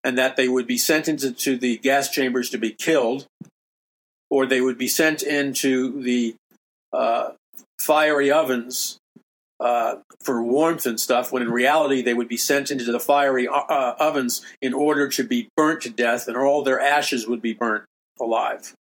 and 0.05 0.19
that 0.19 0.37
they 0.37 0.49
would 0.49 0.67
be 0.67 0.77
sent 0.77 1.09
into 1.09 1.57
the 1.57 1.79
gas 1.79 2.11
chambers 2.11 2.51
to 2.51 2.59
be 2.59 2.73
killed, 2.73 3.27
or 4.29 4.45
they 4.45 4.61
would 4.61 4.77
be 4.77 4.89
sent 4.89 5.23
into 5.23 6.03
the 6.03 6.35
uh, 6.93 7.31
fiery 7.81 8.31
ovens 8.31 8.98
uh, 9.61 9.97
for 10.23 10.43
warmth 10.43 10.87
and 10.87 11.01
stuff, 11.01 11.33
when 11.33 11.43
in 11.43 11.51
reality 11.51 12.03
they 12.03 12.15
would 12.15 12.29
be 12.29 12.37
sent 12.37 12.71
into 12.71 12.85
the 12.85 13.01
fiery 13.01 13.49
uh, 13.49 13.53
uh 13.53 13.97
ovens 13.99 14.43
in 14.63 14.73
order 14.73 15.09
to 15.09 15.25
be 15.25 15.49
burnt 15.57 15.83
to 15.83 15.91
death, 15.91 16.29
and 16.29 16.37
all 16.37 16.63
their 16.63 16.81
ashes 16.81 17.27
would 17.27 17.43
be 17.43 17.53
burnt 17.53 17.85
alive. 18.21 18.75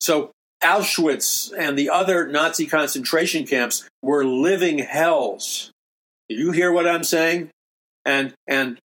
So 0.00 0.30
Auschwitz 0.62 1.52
and 1.56 1.78
the 1.78 1.90
other 1.90 2.26
Nazi 2.26 2.66
concentration 2.66 3.46
camps 3.46 3.88
were 4.02 4.24
living 4.24 4.78
hells. 4.78 5.70
Do 6.28 6.36
you 6.36 6.52
hear 6.52 6.72
what 6.72 6.86
I'm 6.86 7.04
saying? 7.04 7.50
And 8.04 8.34
and 8.46 8.78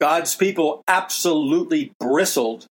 God's 0.00 0.34
people 0.34 0.82
absolutely 0.88 1.92
bristled 2.00 2.66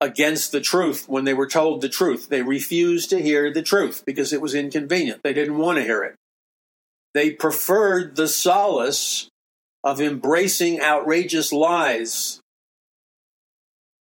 against 0.00 0.52
the 0.52 0.60
truth 0.60 1.08
when 1.08 1.24
they 1.24 1.34
were 1.34 1.48
told 1.48 1.80
the 1.80 1.88
truth. 1.88 2.28
They 2.28 2.42
refused 2.42 3.10
to 3.10 3.22
hear 3.22 3.52
the 3.52 3.62
truth 3.62 4.04
because 4.06 4.32
it 4.32 4.40
was 4.40 4.54
inconvenient. 4.54 5.22
They 5.24 5.32
didn't 5.32 5.58
want 5.58 5.78
to 5.78 5.84
hear 5.84 6.02
it. 6.02 6.14
They 7.14 7.30
preferred 7.30 8.16
the 8.16 8.28
solace 8.28 9.28
of 9.84 10.00
embracing 10.00 10.80
outrageous 10.80 11.52
lies 11.52 12.40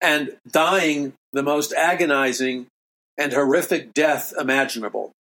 and 0.02 0.35
dying 0.49 1.14
the 1.31 1.44
most 1.44 1.73
agonizing 1.73 2.68
and 3.18 3.31
horrific 3.31 3.94
death 3.94 4.34
imaginable. 4.38 5.11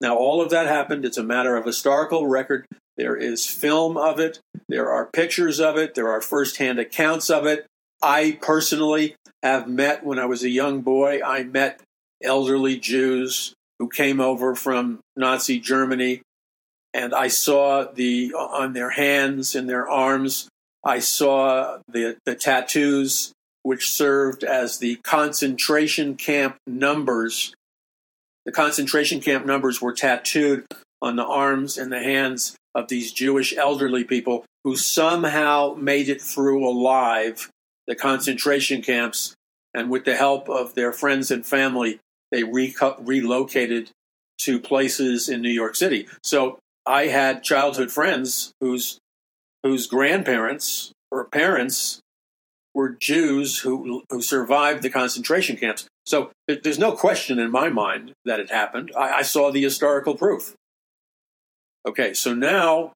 Now, 0.00 0.16
all 0.16 0.42
of 0.42 0.50
that 0.50 0.66
happened. 0.66 1.04
It's 1.04 1.16
a 1.16 1.22
matter 1.22 1.56
of 1.56 1.64
historical 1.64 2.26
record. 2.26 2.66
There 2.96 3.16
is 3.16 3.46
film 3.46 3.96
of 3.96 4.20
it, 4.20 4.38
there 4.68 4.90
are 4.90 5.06
pictures 5.06 5.58
of 5.60 5.78
it, 5.78 5.94
there 5.94 6.10
are 6.10 6.20
firsthand 6.20 6.78
accounts 6.78 7.30
of 7.30 7.46
it. 7.46 7.66
I 8.02 8.38
personally 8.42 9.14
have 9.42 9.66
met, 9.66 10.04
when 10.04 10.18
I 10.18 10.26
was 10.26 10.42
a 10.42 10.50
young 10.50 10.82
boy, 10.82 11.20
I 11.24 11.44
met 11.44 11.80
elderly 12.22 12.78
Jews 12.78 13.54
who 13.82 13.88
came 13.88 14.20
over 14.20 14.54
from 14.54 15.00
Nazi 15.16 15.58
Germany, 15.58 16.22
and 16.94 17.12
I 17.12 17.26
saw 17.26 17.82
the 17.82 18.32
on 18.32 18.74
their 18.74 18.90
hands 18.90 19.56
and 19.56 19.68
their 19.68 19.90
arms, 19.90 20.48
I 20.84 21.00
saw 21.00 21.78
the, 21.88 22.16
the 22.24 22.36
tattoos 22.36 23.32
which 23.64 23.90
served 23.90 24.44
as 24.44 24.78
the 24.78 25.00
concentration 25.02 26.14
camp 26.14 26.58
numbers. 26.64 27.54
The 28.46 28.52
concentration 28.52 29.20
camp 29.20 29.46
numbers 29.46 29.82
were 29.82 29.92
tattooed 29.92 30.64
on 31.00 31.16
the 31.16 31.26
arms 31.26 31.76
and 31.76 31.90
the 31.90 32.04
hands 32.04 32.54
of 32.76 32.86
these 32.86 33.10
Jewish 33.10 33.52
elderly 33.56 34.04
people 34.04 34.44
who 34.62 34.76
somehow 34.76 35.74
made 35.76 36.08
it 36.08 36.22
through 36.22 36.64
alive 36.64 37.50
the 37.88 37.96
concentration 37.96 38.80
camps. 38.80 39.34
And 39.74 39.90
with 39.90 40.04
the 40.04 40.14
help 40.14 40.48
of 40.48 40.76
their 40.76 40.92
friends 40.92 41.32
and 41.32 41.44
family, 41.44 41.98
they 42.32 42.42
re- 42.42 42.74
relocated 42.98 43.90
to 44.38 44.58
places 44.58 45.28
in 45.28 45.40
New 45.40 45.50
York 45.50 45.76
City. 45.76 46.08
So 46.24 46.58
I 46.84 47.06
had 47.06 47.44
childhood 47.44 47.92
friends 47.92 48.52
whose 48.60 48.98
whose 49.62 49.86
grandparents 49.86 50.90
or 51.12 51.26
parents 51.26 52.00
were 52.74 52.88
Jews 52.88 53.58
who, 53.60 54.02
who 54.10 54.20
survived 54.20 54.82
the 54.82 54.90
concentration 54.90 55.56
camps. 55.56 55.86
So 56.04 56.30
there's 56.48 56.80
no 56.80 56.92
question 56.92 57.38
in 57.38 57.52
my 57.52 57.68
mind 57.68 58.12
that 58.24 58.40
it 58.40 58.50
happened. 58.50 58.90
I, 58.96 59.18
I 59.18 59.22
saw 59.22 59.52
the 59.52 59.62
historical 59.62 60.16
proof. 60.16 60.54
Okay, 61.86 62.14
so 62.14 62.34
now 62.34 62.92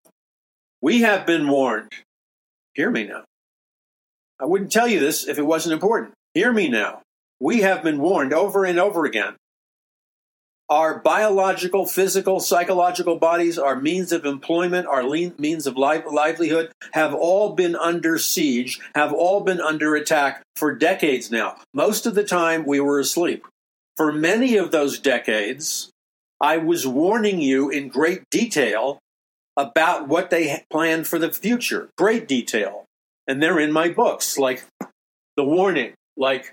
we 0.81 1.03
have 1.03 1.27
been 1.27 1.47
warned. 1.49 1.93
Hear 2.75 2.91
me 2.91 3.05
now. 3.05 3.25
I 4.41 4.45
wouldn't 4.45 4.73
tell 4.73 4.89
you 4.89 4.99
this 4.99 5.27
if 5.29 5.39
it 5.39 5.47
wasn't 5.47 5.75
important. 5.75 6.15
Hear 6.35 6.53
me 6.53 6.69
now. 6.69 7.03
We 7.41 7.61
have 7.61 7.83
been 7.83 7.99
warned 7.99 8.33
over 8.33 8.65
and 8.65 8.79
over 8.79 9.05
again 9.05 9.37
our 10.69 10.99
biological, 10.99 11.87
physical, 11.87 12.41
psychological 12.41 13.19
bodies, 13.19 13.59
our 13.59 13.81
means 13.81 14.11
of 14.11 14.25
employment, 14.25 14.87
our 14.87 15.05
means 15.39 15.67
of 15.67 15.77
livelihood 15.77 16.73
have 16.93 17.15
all 17.15 17.55
been 17.55 17.77
under 17.77 18.19
siege, 18.19 18.81
have 18.95 19.13
all 19.13 19.41
been 19.43 19.61
under 19.61 19.95
attack 19.95 20.43
for 20.57 20.75
decades 20.75 21.31
now. 21.31 21.57
Most 21.73 22.07
of 22.07 22.15
the 22.15 22.25
time 22.25 22.65
we 22.67 22.81
were 22.81 22.99
asleep. 22.99 23.47
For 23.97 24.13
many 24.13 24.57
of 24.57 24.73
those 24.73 24.99
decades, 24.99 25.91
I 26.41 26.59
was 26.59 26.87
warning 26.87 27.41
you 27.41 27.71
in 27.71 27.89
great 27.89 28.29
detail 28.31 28.99
about 29.57 30.09
what 30.09 30.31
they 30.31 30.65
planned 30.71 31.07
for 31.07 31.19
the 31.19 31.33
future. 31.33 31.89
Great 31.97 32.29
detail. 32.29 32.85
And 33.27 33.43
they're 33.43 33.59
in 33.59 33.73
my 33.73 33.89
books, 33.89 34.37
like 34.37 34.65
the 35.37 35.45
warning, 35.45 35.95
like 36.17 36.53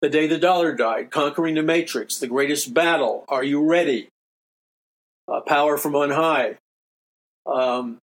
the 0.00 0.08
Day 0.08 0.26
the 0.26 0.38
Dollar 0.38 0.74
Died, 0.74 1.10
Conquering 1.10 1.54
the 1.54 1.62
Matrix, 1.62 2.18
The 2.18 2.26
Greatest 2.26 2.72
Battle, 2.72 3.24
Are 3.28 3.44
You 3.44 3.62
Ready? 3.62 4.08
Uh, 5.28 5.40
Power 5.40 5.76
from 5.76 5.94
On 5.94 6.10
High. 6.10 6.56
Um, 7.46 7.98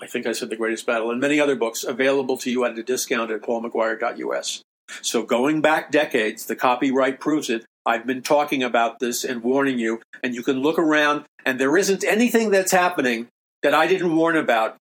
I 0.00 0.06
think 0.06 0.26
I 0.26 0.32
said 0.32 0.50
The 0.50 0.56
Greatest 0.56 0.86
Battle, 0.86 1.10
and 1.10 1.20
many 1.20 1.38
other 1.38 1.56
books 1.56 1.84
available 1.84 2.38
to 2.38 2.50
you 2.50 2.64
at 2.64 2.78
a 2.78 2.82
discount 2.82 3.30
at 3.30 3.42
paulmcguire.us. 3.42 4.62
So 5.02 5.22
going 5.22 5.60
back 5.60 5.90
decades, 5.90 6.46
the 6.46 6.56
copyright 6.56 7.20
proves 7.20 7.48
it. 7.50 7.64
I've 7.84 8.06
been 8.06 8.22
talking 8.22 8.62
about 8.62 8.98
this 8.98 9.24
and 9.24 9.42
warning 9.42 9.78
you, 9.78 10.00
and 10.22 10.34
you 10.34 10.42
can 10.42 10.60
look 10.60 10.78
around, 10.78 11.24
and 11.44 11.58
there 11.58 11.76
isn't 11.76 12.04
anything 12.04 12.50
that's 12.50 12.72
happening 12.72 13.28
that 13.62 13.74
I 13.74 13.86
didn't 13.86 14.14
warn 14.14 14.36
about 14.36 14.76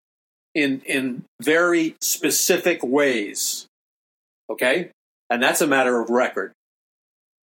in 0.54 0.82
in 0.86 1.24
very 1.42 1.96
specific 2.02 2.84
ways. 2.84 3.68
Okay? 4.50 4.92
And 5.32 5.42
that's 5.42 5.62
a 5.62 5.68
matter 5.68 6.02
of 6.02 6.10
record. 6.10 6.52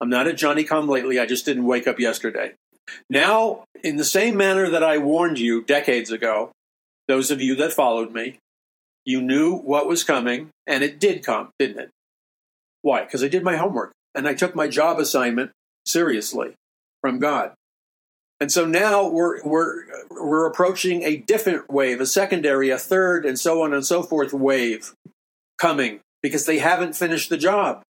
I'm 0.01 0.09
not 0.09 0.27
a 0.27 0.33
Johnny 0.33 0.65
come 0.65 0.89
lately, 0.89 1.19
I 1.19 1.27
just 1.27 1.45
didn't 1.45 1.67
wake 1.67 1.87
up 1.87 2.01
yesterday. 2.01 2.55
Now, 3.11 3.65
in 3.83 3.97
the 3.97 4.05
same 4.05 4.39
manner 4.39 4.71
that 4.71 4.83
I 4.83 4.97
warned 4.97 5.39
you 5.39 5.63
decades 5.63 6.11
ago, 6.11 6.51
those 7.09 7.31
of 7.31 7.43
you 7.43 7.55
that 7.57 7.75
followed 7.75 8.11
me, 8.11 8.39
you 9.05 9.21
knew 9.21 9.55
what 9.55 9.87
was 9.87 10.03
coming, 10.03 10.49
and 10.67 10.83
it 10.83 10.99
did 10.99 11.23
come, 11.23 11.51
didn't 11.59 11.79
it? 11.79 11.91
Why? 12.81 13.05
Because 13.05 13.23
I 13.23 13.29
did 13.29 13.45
my 13.45 13.57
homework 13.57 13.93
and 14.15 14.27
I 14.27 14.33
took 14.33 14.55
my 14.55 14.67
job 14.67 14.99
assignment 14.99 15.51
seriously 15.85 16.55
from 17.03 17.19
God. 17.19 17.53
And 18.41 18.51
so 18.51 18.65
now 18.65 19.07
we're, 19.07 19.43
we're, 19.43 19.85
we're 20.11 20.47
approaching 20.47 21.03
a 21.03 21.19
different 21.19 21.71
wave, 21.71 22.01
a 22.01 22.07
secondary, 22.07 22.71
a 22.71 22.79
third, 22.79 23.27
and 23.27 23.39
so 23.39 23.63
on 23.63 23.75
and 23.75 23.85
so 23.85 24.03
forth 24.03 24.33
wave 24.33 24.95
coming 25.59 26.01
because 26.25 26.47
they 26.47 26.59
haven't 26.59 26.97
finished 26.97 27.29
the 27.29 27.37
job. 27.37 27.83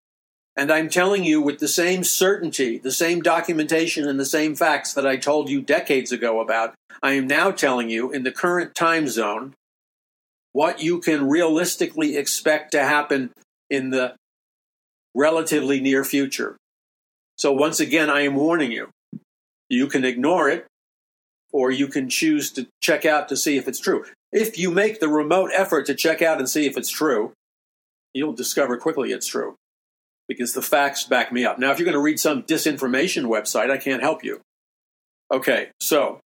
And 0.56 0.72
I'm 0.72 0.90
telling 0.90 1.24
you 1.24 1.40
with 1.40 1.60
the 1.60 1.68
same 1.68 2.04
certainty, 2.04 2.80
the 2.80 2.92
same 2.92 3.22
documentation, 3.22 4.08
and 4.08 4.20
the 4.20 4.26
same 4.26 4.56
facts 4.56 4.92
that 4.96 5.06
I 5.06 5.18
told 5.18 5.52
you 5.52 5.62
decades 5.62 6.12
ago 6.12 6.42
about, 6.42 6.74
I 7.04 7.12
am 7.12 7.28
now 7.28 7.52
telling 7.52 7.92
you 7.92 8.12
in 8.12 8.24
the 8.24 8.32
current 8.32 8.74
time 8.74 9.08
zone 9.08 9.54
what 10.52 10.82
you 10.82 11.00
can 11.00 11.30
realistically 11.30 12.18
expect 12.18 12.72
to 12.72 12.84
happen 12.84 13.30
in 13.70 13.92
the 13.92 14.16
relatively 15.14 15.80
near 15.80 16.04
future. 16.04 16.58
So, 17.38 17.52
once 17.52 17.80
again, 17.80 18.10
I 18.10 18.22
am 18.22 18.34
warning 18.34 18.72
you. 18.72 18.90
You 19.70 19.86
can 19.86 20.04
ignore 20.04 20.50
it, 20.50 20.66
or 21.52 21.70
you 21.70 21.86
can 21.88 22.10
choose 22.10 22.50
to 22.54 22.66
check 22.82 23.06
out 23.06 23.30
to 23.30 23.38
see 23.38 23.58
if 23.58 23.68
it's 23.68 23.80
true. 23.80 24.06
If 24.32 24.58
you 24.58 24.72
make 24.72 25.00
the 25.00 25.08
remote 25.08 25.52
effort 25.54 25.86
to 25.86 25.94
check 25.94 26.24
out 26.24 26.40
and 26.40 26.50
see 26.50 26.66
if 26.66 26.78
it's 26.78 26.90
true, 26.90 27.34
you'll 28.14 28.34
discover 28.34 28.78
quickly 28.78 29.12
it's 29.12 29.28
true 29.28 29.56
because 30.28 30.54
the 30.54 30.62
facts 30.62 31.04
back 31.04 31.32
me 31.32 31.46
up. 31.46 31.60
Now, 31.60 31.72
if 31.72 31.80
you're 31.80 31.86
going 31.86 31.94
to 31.94 32.02
read 32.02 32.20
some 32.20 32.44
disinformation 32.44 33.26
website, 33.26 33.70
I 33.70 33.78
can't 33.78 34.02
help 34.02 34.24
you. 34.24 34.42
Okay, 35.32 35.70
so 35.80 36.20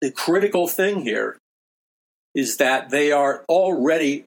the 0.00 0.10
critical 0.10 0.68
thing 0.68 1.02
here 1.02 1.38
is 2.34 2.58
that 2.58 2.90
they 2.90 3.12
are 3.12 3.44
already 3.48 4.24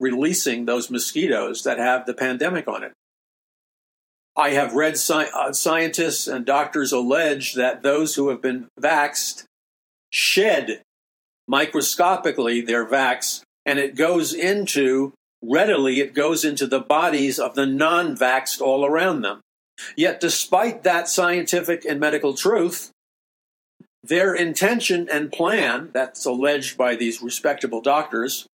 releasing 0.00 0.64
those 0.64 0.90
mosquitoes 0.90 1.62
that 1.62 1.78
have 1.78 2.06
the 2.06 2.14
pandemic 2.14 2.66
on 2.66 2.82
it. 2.82 2.92
I 4.36 4.50
have 4.50 4.74
read 4.74 4.94
sci- 4.94 5.30
uh, 5.32 5.52
scientists 5.52 6.26
and 6.26 6.44
doctors 6.44 6.92
allege 6.92 7.54
that 7.54 7.82
those 7.82 8.16
who 8.16 8.30
have 8.30 8.42
been 8.42 8.66
vaxed 8.80 9.44
shed 10.10 10.82
microscopically 11.46 12.60
their 12.60 12.84
vax, 12.84 13.42
and 13.64 13.78
it 13.78 13.94
goes 13.94 14.34
into 14.34 15.12
readily 15.48 16.00
it 16.00 16.14
goes 16.14 16.44
into 16.44 16.66
the 16.66 16.80
bodies 16.80 17.38
of 17.38 17.54
the 17.54 17.66
non 17.66 18.16
vaxxed 18.16 18.60
all 18.60 18.84
around 18.84 19.22
them. 19.22 19.40
Yet, 19.96 20.20
despite 20.20 20.82
that 20.84 21.08
scientific 21.08 21.84
and 21.84 21.98
medical 21.98 22.34
truth, 22.34 22.90
their 24.02 24.34
intention 24.34 25.08
and 25.10 25.32
plan, 25.32 25.90
that's 25.92 26.24
alleged 26.24 26.76
by 26.76 26.94
these 26.94 27.22
respectable 27.22 27.80
doctors, 27.80 28.46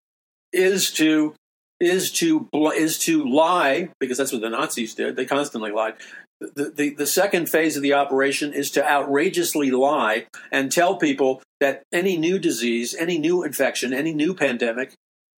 is 0.53 0.91
to 0.93 1.35
is 1.81 2.13
to 2.13 2.49
is 2.77 2.99
to 3.01 3.25
lie 3.25 3.91
because 3.99 4.19
that's 4.19 4.33
what 4.33 4.43
the 4.43 4.51
Nazis 4.51 4.95
did. 4.95 5.17
They 5.17 5.25
constantly 5.25 5.73
lied. 5.73 5.95
The, 6.41 6.73
the, 6.75 6.91
the 6.95 7.07
second 7.07 7.51
phase 7.51 7.77
of 7.77 7.83
the 7.83 7.93
operation 7.93 8.55
is 8.55 8.71
to 8.71 8.89
outrageously 8.89 9.71
lie 9.71 10.27
and 10.51 10.73
tell 10.73 10.97
people 10.97 11.43
that 11.61 11.83
any 11.93 12.17
new 12.17 12.39
disease, 12.39 12.95
any 12.95 13.19
new 13.19 13.43
infection, 13.43 13.93
any 13.93 14.15
new 14.15 14.35
pandemic 14.35 14.95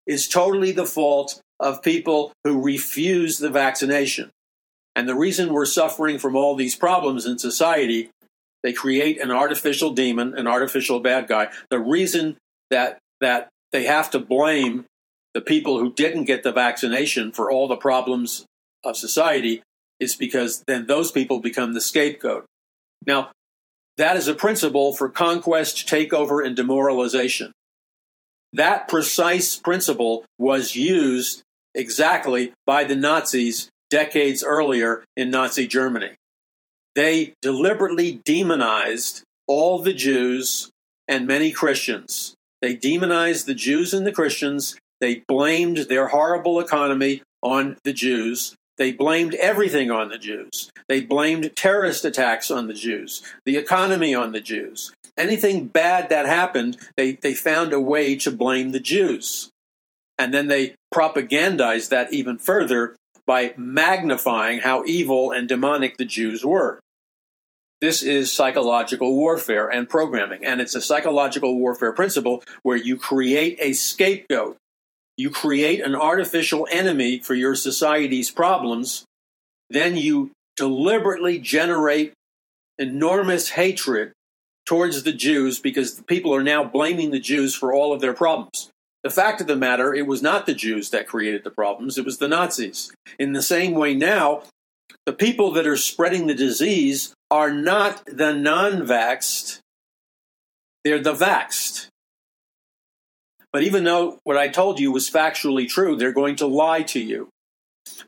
is 0.07 0.29
totally 0.29 0.73
the 0.73 0.87
fault 0.87 1.41
of 1.61 1.83
people 1.83 2.33
who 2.45 2.61
refuse 2.61 3.39
the 3.39 3.51
vaccination. 3.51 4.31
And 4.95 5.09
the 5.09 5.15
reason 5.15 5.53
we're 5.53 5.65
suffering 5.65 6.19
from 6.19 6.37
all 6.37 6.55
these 6.55 6.74
problems 6.74 7.24
in 7.24 7.39
society, 7.39 8.11
they 8.62 8.73
create 8.73 9.20
an 9.20 9.31
artificial 9.31 9.93
demon, 9.93 10.35
an 10.37 10.47
artificial 10.47 11.01
bad 11.01 11.29
guy. 11.29 11.49
The 11.70 11.79
reason 11.79 12.37
that 12.70 12.99
that 13.20 13.49
they 13.70 13.85
have 13.85 14.11
to 14.11 14.19
blame 14.19 14.85
the 15.35 15.41
people 15.41 15.79
who 15.79 15.93
didn't 15.93 16.24
get 16.24 16.43
the 16.43 16.53
vaccination 16.53 17.33
for 17.33 17.51
all 17.51 17.69
the 17.69 17.77
problems 17.77 18.45
of 18.85 18.97
society 18.97 19.62
is 20.01 20.16
because 20.16 20.65
then 20.66 20.87
those 20.87 21.11
people 21.11 21.39
become 21.39 21.73
the 21.73 21.81
scapegoat. 21.81 22.45
Now, 23.07 23.31
that 23.97 24.16
is 24.16 24.29
a 24.29 24.35
principle 24.35 24.93
for 24.93 25.09
conquest, 25.09 25.89
takeover, 25.89 26.45
and 26.45 26.57
demoralization. 26.57 27.53
That 28.53 28.89
precise 28.89 29.57
principle 29.57 30.24
was 30.39 30.77
used 30.77 31.43
exactly 31.74 32.53
by 32.66 32.85
the 32.85 32.97
Nazis 32.97 33.70
decades 33.91 34.45
earlier 34.45 35.05
in 35.16 35.31
Nazi 35.31 35.66
Germany. 35.66 36.11
They 36.95 37.35
deliberately 37.41 38.20
demonized 38.24 39.23
all 39.47 39.79
the 39.79 39.95
Jews 39.95 40.70
and 41.09 41.27
many 41.27 41.51
Christians. 41.51 42.35
They 42.61 42.74
demonized 42.74 43.47
the 43.47 43.55
Jews 43.55 43.95
and 43.95 44.07
the 44.07 44.12
Christians. 44.12 44.77
They 45.01 45.23
blamed 45.27 45.79
their 45.89 46.09
horrible 46.09 46.61
economy 46.61 47.23
on 47.43 47.77
the 47.85 47.93
Jews. 47.93 48.55
They 48.77 48.93
blamed 48.93 49.35
everything 49.35 49.91
on 49.91 50.11
the 50.11 50.19
Jews. 50.19 50.70
They 50.89 51.01
blamed 51.01 51.57
terrorist 51.57 52.05
attacks 52.05 52.51
on 52.51 52.66
the 52.66 52.74
Jews, 52.74 53.23
the 53.45 53.57
economy 53.57 54.15
on 54.15 54.33
the 54.33 54.41
Jews 54.41 54.93
anything 55.16 55.66
bad 55.66 56.09
that 56.09 56.26
happened, 56.26 56.76
they, 56.97 57.12
they 57.12 57.34
found 57.34 57.72
a 57.72 57.80
way 57.80 58.16
to 58.16 58.30
blame 58.30 58.72
the 58.72 58.80
Jews. 58.80 59.51
And 60.18 60.32
then 60.32 60.48
they 60.48 60.74
propagandized 60.94 61.89
that 61.89 62.12
even 62.12 62.39
further 62.39 62.97
by 63.26 63.55
magnifying 63.56 64.60
how 64.60 64.84
evil 64.84 65.30
and 65.30 65.48
demonic 65.48 65.97
the 65.97 66.05
Jews 66.05 66.44
were. 66.44 66.80
This 67.80 68.02
is 68.02 68.32
psychological 68.32 69.16
warfare 69.16 69.68
and 69.68 69.89
programming, 69.89 70.44
and 70.44 70.60
it's 70.60 70.76
a 70.76 70.80
psychological 70.80 71.59
warfare 71.59 71.93
principle 71.93 72.44
where 72.62 72.76
you 72.76 72.97
create 72.97 73.59
a 73.60 73.72
scapegoat. 73.72 74.56
You 75.16 75.30
create 75.30 75.80
an 75.84 75.97
artificial 75.97 76.68
enemy 76.70 77.18
for 77.18 77.34
your 77.34 77.56
society's 77.56 78.30
problems, 78.30 79.05
then 79.68 79.97
you 79.97 80.30
deliberately 80.56 81.39
generate 81.39 82.12
enormous 82.78 83.51
hatred 83.51 84.12
towards 84.66 85.02
the 85.02 85.12
Jews 85.12 85.59
because 85.59 85.97
the 85.97 86.05
people 86.05 86.34
are 86.34 86.43
now 86.43 86.64
blaming 86.64 87.10
the 87.10 87.20
Jews 87.20 87.55
for 87.55 87.72
all 87.72 87.93
of 87.93 88.01
their 88.01 88.14
problems. 88.14 88.70
The 89.02 89.10
fact 89.10 89.40
of 89.40 89.48
the 89.48 89.56
matter, 89.56 89.93
it 89.93 90.06
was 90.06 90.22
not 90.22 90.47
the 90.47 90.55
Jews 90.55 90.90
that 90.90 91.09
created 91.09 91.43
the 91.43 91.51
problems, 91.51 91.98
it 91.98 92.05
was 92.05 92.18
the 92.18 92.28
Nazis. 92.28 92.93
In 93.18 93.32
the 93.32 93.43
same 93.43 93.74
way, 93.74 93.94
now, 93.94 94.44
the 95.06 95.12
people 95.12 95.51
that 95.52 95.66
are 95.66 95.76
spreading 95.76 96.26
the 96.26 96.34
disease 96.34 97.12
are 97.30 97.52
not 97.52 98.02
the 98.06 98.32
non 98.32 98.86
vaxxed, 98.86 99.59
they're 100.84 101.02
the 101.02 101.14
vaxxed. 101.14 101.89
But 103.52 103.64
even 103.64 103.84
though 103.84 104.18
what 104.24 104.39
I 104.39 104.48
told 104.48 104.80
you 104.80 104.93
was 104.93 105.10
factually 105.10 105.68
true, 105.68 105.97
they're 105.97 106.12
going 106.12 106.36
to 106.36 106.47
lie 106.47 106.82
to 106.82 107.01
you. 107.01 107.28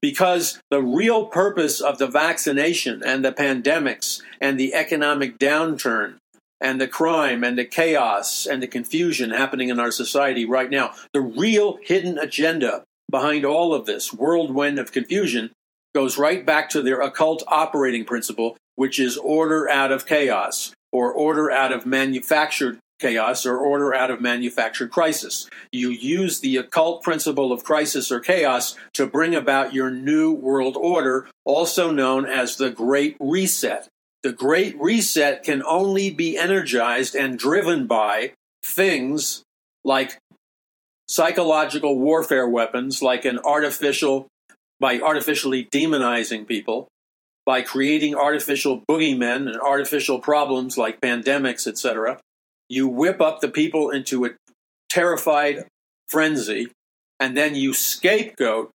Because 0.01 0.61
the 0.71 0.83
real 0.83 1.27
purpose 1.27 1.81
of 1.81 1.99
the 1.99 2.07
vaccination 2.07 3.03
and 3.05 3.25
the 3.25 3.33
pandemics 3.33 4.23
and 4.41 4.59
the 4.59 4.75
economic 4.75 5.39
downturn 5.39 6.17
and 6.65 6.81
the 6.81 6.89
crime 6.89 7.45
and 7.45 7.59
the 7.59 7.65
chaos 7.67 8.47
and 8.47 8.63
the 8.63 8.67
confusion 8.67 9.31
happening 9.31 9.69
in 9.69 9.79
our 9.79 9.91
society 9.91 10.47
right 10.47 10.71
now. 10.71 10.93
The 11.13 11.21
real 11.21 11.79
hidden 11.83 12.19
agenda 12.19 12.85
behind 13.11 13.45
all 13.45 13.75
of 13.75 13.85
this 13.85 14.15
whirlwind 14.15 14.79
of 14.79 14.91
confusion 14.91 15.51
goes 15.95 16.17
right 16.17 16.45
back 16.45 16.71
to 16.71 16.81
their 16.81 17.03
occult 17.03 17.45
operating 17.49 18.07
principle, 18.07 18.57
which 18.77 18.99
is 18.99 19.19
order 19.19 19.69
out 19.69 19.93
of 19.93 20.07
chaos 20.07 20.73
or 20.91 21.13
order 21.13 21.51
out 21.51 21.71
of 21.71 21.85
manufactured 21.85 22.79
chaos 22.99 23.45
or 23.45 23.59
order 23.59 23.95
out 23.95 24.11
of 24.11 24.23
manufactured 24.23 24.91
crisis. 24.91 25.47
You 25.71 25.91
use 25.91 26.41
the 26.41 26.57
occult 26.57 27.03
principle 27.03 27.53
of 27.53 27.63
crisis 27.63 28.11
or 28.11 28.21
chaos 28.21 28.75
to 28.95 29.07
bring 29.07 29.35
about 29.35 29.75
your 29.75 29.91
new 29.91 30.33
world 30.33 30.79
order, 30.79 31.29
also 31.45 31.91
known 31.91 32.25
as 32.25 32.57
the 32.57 32.71
Great 32.71 33.17
Reset. 33.21 33.87
The 34.25 34.33
Great 34.33 34.75
Reset 34.81 35.43
can 35.43 35.63
only 35.63 36.09
be 36.09 36.39
energized 36.39 37.15
and 37.15 37.39
driven 37.39 37.87
by 37.87 38.33
things 38.65 39.43
like 39.85 40.17
psychological 41.07 41.99
warfare 41.99 42.49
weapons, 42.49 43.03
like 43.03 43.27
an 43.27 43.39
artificial, 43.41 44.29
by 44.81 44.99
artificially 44.99 45.67
demonizing 45.67 46.49
people, 46.49 46.89
by 47.45 47.61
creating 47.61 48.15
artificial 48.15 48.83
boogeymen 48.91 49.47
and 49.47 49.61
artificial 49.61 50.21
problems 50.21 50.79
like 50.79 51.03
pandemics, 51.03 51.67
etc. 51.67 52.19
You 52.71 52.89
whip 52.89 53.21
up 53.21 53.43
the 53.43 53.51
people 53.51 53.91
into 53.91 54.25
a 54.25 54.31
terrified 54.89 55.67
frenzy, 56.09 56.73
and 57.21 57.37
then 57.37 57.55
you 57.55 57.75
scapegoat 57.75 58.71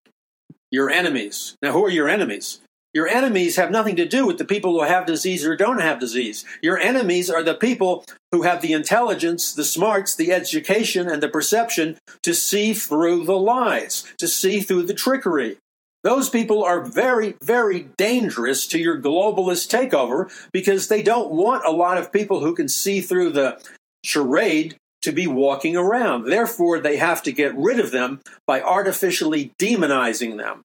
your 0.70 0.92
enemies. 0.92 1.56
Now, 1.64 1.72
who 1.72 1.84
are 1.86 1.90
your 1.90 2.08
enemies? 2.08 2.62
Your 2.94 3.08
enemies 3.08 3.56
have 3.56 3.70
nothing 3.70 3.96
to 3.98 4.08
do 4.08 4.26
with 4.26 4.40
the 4.40 4.46
people 4.46 4.74
who 4.74 4.84
have 4.84 5.06
disease 5.06 5.46
or 5.46 5.56
don't 5.56 5.82
have 5.82 6.00
disease. 6.00 6.44
Your 6.62 6.80
enemies 6.80 7.30
are 7.30 7.44
the 7.44 7.54
people 7.54 8.04
who 8.32 8.42
have 8.42 8.62
the 8.62 8.74
intelligence, 8.74 9.54
the 9.54 9.64
smarts, 9.64 10.16
the 10.16 10.32
education, 10.32 11.08
and 11.08 11.22
the 11.22 11.30
perception 11.30 11.98
to 12.24 12.34
see 12.34 12.74
through 12.74 13.26
the 13.26 13.38
lies, 13.38 14.06
to 14.18 14.28
see 14.28 14.60
through 14.62 14.84
the 14.84 14.96
trickery. 14.96 15.58
Those 16.04 16.30
people 16.30 16.64
are 16.64 16.82
very, 16.82 17.36
very 17.44 17.90
dangerous 17.98 18.66
to 18.68 18.80
your 18.80 19.00
globalist 19.00 19.70
takeover 19.70 20.32
because 20.52 20.88
they 20.88 21.04
don't 21.04 21.32
want 21.32 21.66
a 21.66 21.72
lot 21.72 21.98
of 21.98 22.12
people 22.12 22.40
who 22.40 22.56
can 22.56 22.70
see 22.70 23.02
through 23.02 23.32
the 23.32 23.62
charade 24.04 24.78
to 25.02 25.12
be 25.12 25.28
walking 25.28 25.76
around. 25.76 26.26
Therefore, 26.26 26.80
they 26.80 26.98
have 26.98 27.22
to 27.24 27.32
get 27.32 27.56
rid 27.56 27.80
of 27.80 27.92
them 27.92 28.22
by 28.48 28.62
artificially 28.62 29.54
demonizing 29.60 30.38
them. 30.38 30.64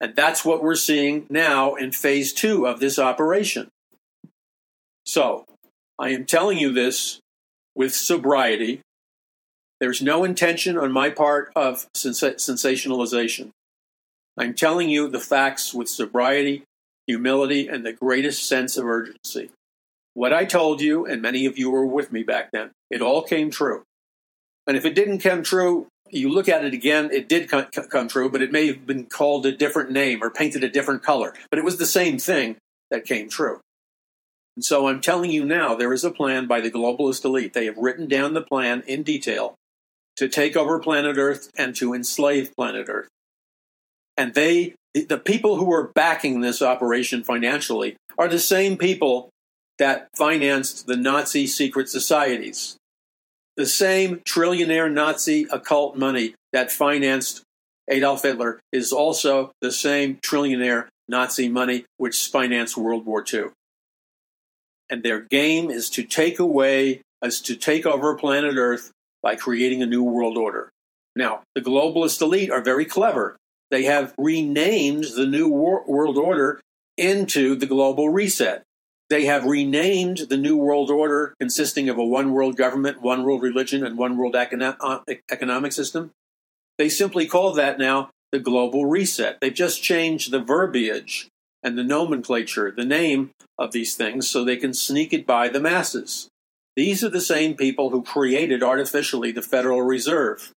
And 0.00 0.16
that's 0.16 0.44
what 0.44 0.62
we're 0.62 0.76
seeing 0.76 1.26
now 1.28 1.74
in 1.74 1.92
phase 1.92 2.32
two 2.32 2.66
of 2.66 2.80
this 2.80 2.98
operation. 2.98 3.68
So, 5.04 5.44
I 5.98 6.10
am 6.10 6.24
telling 6.24 6.58
you 6.58 6.72
this 6.72 7.20
with 7.74 7.94
sobriety. 7.94 8.80
There's 9.80 10.00
no 10.00 10.24
intention 10.24 10.78
on 10.78 10.92
my 10.92 11.10
part 11.10 11.52
of 11.54 11.86
sens- 11.94 12.20
sensationalization. 12.20 13.50
I'm 14.38 14.54
telling 14.54 14.88
you 14.88 15.08
the 15.08 15.20
facts 15.20 15.74
with 15.74 15.88
sobriety, 15.88 16.64
humility, 17.06 17.68
and 17.68 17.84
the 17.84 17.92
greatest 17.92 18.48
sense 18.48 18.78
of 18.78 18.86
urgency. 18.86 19.50
What 20.14 20.32
I 20.32 20.44
told 20.44 20.80
you, 20.80 21.04
and 21.04 21.20
many 21.20 21.44
of 21.44 21.58
you 21.58 21.70
were 21.70 21.86
with 21.86 22.12
me 22.12 22.22
back 22.22 22.50
then, 22.52 22.70
it 22.90 23.02
all 23.02 23.22
came 23.22 23.50
true. 23.50 23.82
And 24.66 24.76
if 24.76 24.84
it 24.84 24.94
didn't 24.94 25.18
come 25.18 25.42
true, 25.42 25.88
you 26.12 26.28
look 26.28 26.48
at 26.48 26.64
it 26.64 26.74
again, 26.74 27.10
it 27.12 27.28
did 27.28 27.48
come, 27.48 27.66
come 27.66 28.08
true, 28.08 28.30
but 28.30 28.42
it 28.42 28.52
may 28.52 28.66
have 28.68 28.86
been 28.86 29.06
called 29.06 29.46
a 29.46 29.52
different 29.52 29.90
name 29.90 30.22
or 30.22 30.30
painted 30.30 30.64
a 30.64 30.68
different 30.68 31.02
color. 31.02 31.34
But 31.50 31.58
it 31.58 31.64
was 31.64 31.78
the 31.78 31.86
same 31.86 32.18
thing 32.18 32.56
that 32.90 33.04
came 33.04 33.28
true. 33.28 33.60
And 34.56 34.64
so 34.64 34.88
I'm 34.88 35.00
telling 35.00 35.30
you 35.30 35.44
now, 35.44 35.74
there 35.74 35.92
is 35.92 36.04
a 36.04 36.10
plan 36.10 36.46
by 36.46 36.60
the 36.60 36.70
globalist 36.70 37.24
elite. 37.24 37.52
They 37.52 37.66
have 37.66 37.78
written 37.78 38.08
down 38.08 38.34
the 38.34 38.42
plan 38.42 38.82
in 38.86 39.02
detail 39.02 39.54
to 40.16 40.28
take 40.28 40.56
over 40.56 40.78
planet 40.78 41.16
Earth 41.16 41.50
and 41.56 41.74
to 41.76 41.94
enslave 41.94 42.54
planet 42.56 42.86
Earth. 42.88 43.08
And 44.16 44.34
they, 44.34 44.74
the 44.92 45.18
people 45.18 45.56
who 45.56 45.72
are 45.72 45.92
backing 45.94 46.40
this 46.40 46.60
operation 46.60 47.24
financially, 47.24 47.96
are 48.18 48.28
the 48.28 48.38
same 48.38 48.76
people 48.76 49.30
that 49.78 50.08
financed 50.14 50.86
the 50.86 50.96
Nazi 50.96 51.46
secret 51.46 51.88
societies. 51.88 52.76
The 53.60 53.66
same 53.66 54.20
trillionaire 54.20 54.90
Nazi 54.90 55.46
occult 55.52 55.94
money 55.94 56.34
that 56.54 56.72
financed 56.72 57.42
Adolf 57.90 58.22
Hitler 58.22 58.58
is 58.72 58.90
also 58.90 59.52
the 59.60 59.70
same 59.70 60.16
trillionaire 60.24 60.86
Nazi 61.10 61.46
money 61.50 61.84
which 61.98 62.28
financed 62.28 62.78
World 62.78 63.04
War 63.04 63.22
II. 63.30 63.48
And 64.88 65.02
their 65.02 65.20
game 65.20 65.70
is 65.70 65.90
to 65.90 66.04
take 66.04 66.38
away, 66.38 67.02
is 67.22 67.42
to 67.42 67.54
take 67.54 67.84
over 67.84 68.16
planet 68.16 68.56
Earth 68.56 68.92
by 69.22 69.36
creating 69.36 69.82
a 69.82 69.86
new 69.86 70.04
world 70.04 70.38
order. 70.38 70.70
Now, 71.14 71.42
the 71.54 71.60
globalist 71.60 72.22
elite 72.22 72.50
are 72.50 72.62
very 72.62 72.86
clever. 72.86 73.36
They 73.70 73.82
have 73.82 74.14
renamed 74.16 75.04
the 75.14 75.26
new 75.26 75.50
world 75.50 76.16
order 76.16 76.62
into 76.96 77.56
the 77.56 77.66
global 77.66 78.08
reset. 78.08 78.62
They 79.10 79.24
have 79.24 79.44
renamed 79.44 80.18
the 80.28 80.36
New 80.36 80.56
World 80.56 80.88
Order, 80.88 81.34
consisting 81.40 81.88
of 81.88 81.98
a 81.98 82.04
one 82.04 82.32
world 82.32 82.56
government, 82.56 83.02
one 83.02 83.24
world 83.24 83.42
religion, 83.42 83.84
and 83.84 83.98
one 83.98 84.16
world 84.16 84.36
uh, 84.36 85.00
economic 85.30 85.72
system. 85.72 86.12
They 86.78 86.88
simply 86.88 87.26
call 87.26 87.52
that 87.54 87.78
now 87.78 88.10
the 88.30 88.38
Global 88.38 88.86
Reset. 88.86 89.38
They've 89.40 89.52
just 89.52 89.82
changed 89.82 90.30
the 90.30 90.38
verbiage 90.38 91.28
and 91.60 91.76
the 91.76 91.82
nomenclature, 91.82 92.70
the 92.70 92.84
name 92.84 93.32
of 93.58 93.72
these 93.72 93.96
things, 93.96 94.28
so 94.28 94.44
they 94.44 94.56
can 94.56 94.72
sneak 94.72 95.12
it 95.12 95.26
by 95.26 95.48
the 95.48 95.60
masses. 95.60 96.28
These 96.76 97.02
are 97.02 97.10
the 97.10 97.20
same 97.20 97.56
people 97.56 97.90
who 97.90 98.02
created 98.02 98.62
artificially 98.62 99.32
the 99.32 99.42
Federal 99.42 99.82
Reserve. 99.82 100.52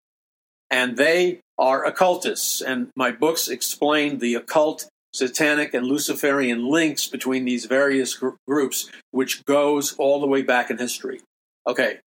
And 0.69 0.95
they 0.95 1.39
are 1.57 1.83
occultists. 1.83 2.61
And 2.61 2.89
my 2.95 3.11
books 3.11 3.47
explain 3.47 4.19
the 4.19 4.35
occult 4.35 4.87
satanic 5.13 5.73
and 5.73 5.85
Luciferian 5.85 6.67
links 6.67 7.07
between 7.07 7.45
these 7.45 7.65
various 7.65 8.15
gr- 8.15 8.31
groups, 8.47 8.89
which 9.11 9.45
goes 9.45 9.93
all 9.97 10.19
the 10.19 10.27
way 10.27 10.41
back 10.41 10.69
in 10.69 10.77
history. 10.77 11.21
Okay, 11.67 11.99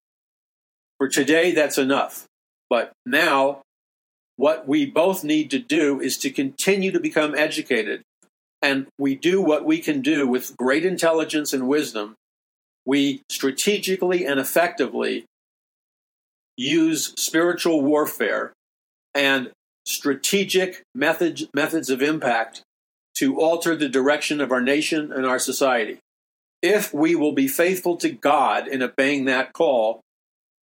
for 0.99 1.09
today, 1.09 1.53
that's 1.53 1.79
enough. 1.79 2.27
But 2.69 2.93
now, 3.05 3.63
what 4.37 4.67
we 4.67 4.87
both 4.87 5.25
need 5.25 5.51
to 5.51 5.59
do 5.59 6.01
is 6.01 6.19
to 6.19 6.31
continue 6.31 6.91
to 6.93 7.01
become 7.01 7.35
educated. 7.35 8.03
And 8.63 8.87
we 8.99 9.15
do 9.15 9.41
what 9.41 9.65
we 9.65 9.79
can 9.79 10.01
do 10.01 10.27
with 10.27 10.57
great 10.57 10.85
intelligence 10.85 11.53
and 11.53 11.69
wisdom. 11.69 12.15
We 12.85 13.23
strategically 13.29 14.27
and 14.27 14.41
effectively 14.41 15.25
use 16.57 17.13
spiritual 17.19 17.83
warfare 17.83 18.53
and 19.15 19.51
strategic 19.85 20.83
methods, 20.95 21.47
methods 21.55 21.91
of 21.91 22.03
impact 22.03 22.63
to 23.19 23.41
alter 23.41 23.75
the 23.75 23.89
direction 23.89 24.41
of 24.41 24.53
our 24.53 24.61
nation 24.61 25.13
and 25.13 25.27
our 25.27 25.39
society. 25.39 25.99
If 26.63 26.93
we 26.93 27.15
will 27.15 27.33
be 27.33 27.49
faithful 27.49 27.97
to 27.99 28.11
God 28.11 28.69
in 28.69 28.83
obeying 28.83 29.25
that 29.27 29.53
call, 29.53 30.01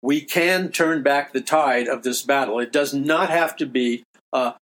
we 0.02 0.20
can 0.20 0.70
turn 0.70 1.02
back 1.02 1.32
the 1.32 1.40
tide 1.40 1.86
of 1.86 2.02
this 2.02 2.22
battle. 2.22 2.58
It 2.58 2.72
does 2.72 2.92
not 2.92 3.30
have 3.30 3.56
to 3.56 3.66
be 3.66 4.02
an 4.32 4.54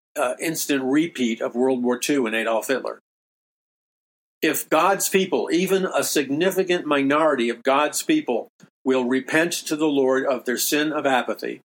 instant 0.41 0.83
repeat 0.83 1.41
of 1.41 1.55
World 1.55 1.83
War 1.83 2.01
II 2.09 2.27
and 2.27 2.35
Adolf 2.35 2.67
Hitler. 2.67 2.99
If 4.43 4.69
God's 4.69 5.09
people, 5.09 5.49
even 5.53 5.85
a 5.85 6.03
significant 6.05 6.87
minority 6.87 7.51
of 7.51 7.63
God's 7.63 8.03
people, 8.03 8.49
will 8.85 9.05
repent 9.05 9.53
to 9.53 9.77
the 9.77 9.87
Lord 9.87 10.25
of 10.27 10.45
their 10.45 10.57
sin 10.57 10.93
of 10.93 11.07
apathy, 11.07 11.61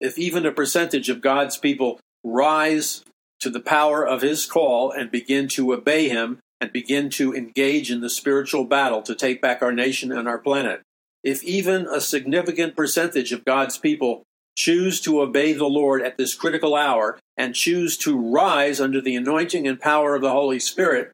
if 0.00 0.18
even 0.18 0.46
a 0.46 0.52
percentage 0.52 1.08
of 1.08 1.20
God's 1.20 1.56
people 1.56 2.00
rise 2.24 3.04
to 3.42 3.50
the 3.50 3.60
power 3.60 4.06
of 4.06 4.22
his 4.22 4.46
call 4.46 4.90
and 4.90 5.10
begin 5.10 5.48
to 5.48 5.72
obey 5.72 6.08
him 6.08 6.38
and 6.60 6.72
begin 6.72 7.10
to 7.10 7.34
engage 7.34 7.90
in 7.90 8.00
the 8.00 8.08
spiritual 8.08 8.64
battle 8.64 9.02
to 9.02 9.14
take 9.14 9.42
back 9.42 9.62
our 9.62 9.72
nation 9.72 10.12
and 10.12 10.28
our 10.28 10.38
planet. 10.38 10.80
If 11.24 11.42
even 11.42 11.86
a 11.86 12.00
significant 12.00 12.76
percentage 12.76 13.32
of 13.32 13.44
God's 13.44 13.78
people 13.78 14.22
choose 14.56 15.00
to 15.00 15.20
obey 15.20 15.52
the 15.52 15.66
Lord 15.66 16.02
at 16.02 16.16
this 16.16 16.34
critical 16.34 16.74
hour 16.76 17.18
and 17.36 17.54
choose 17.54 17.96
to 17.98 18.16
rise 18.16 18.80
under 18.80 19.00
the 19.00 19.16
anointing 19.16 19.66
and 19.66 19.80
power 19.80 20.14
of 20.14 20.22
the 20.22 20.30
Holy 20.30 20.60
Spirit, 20.60 21.12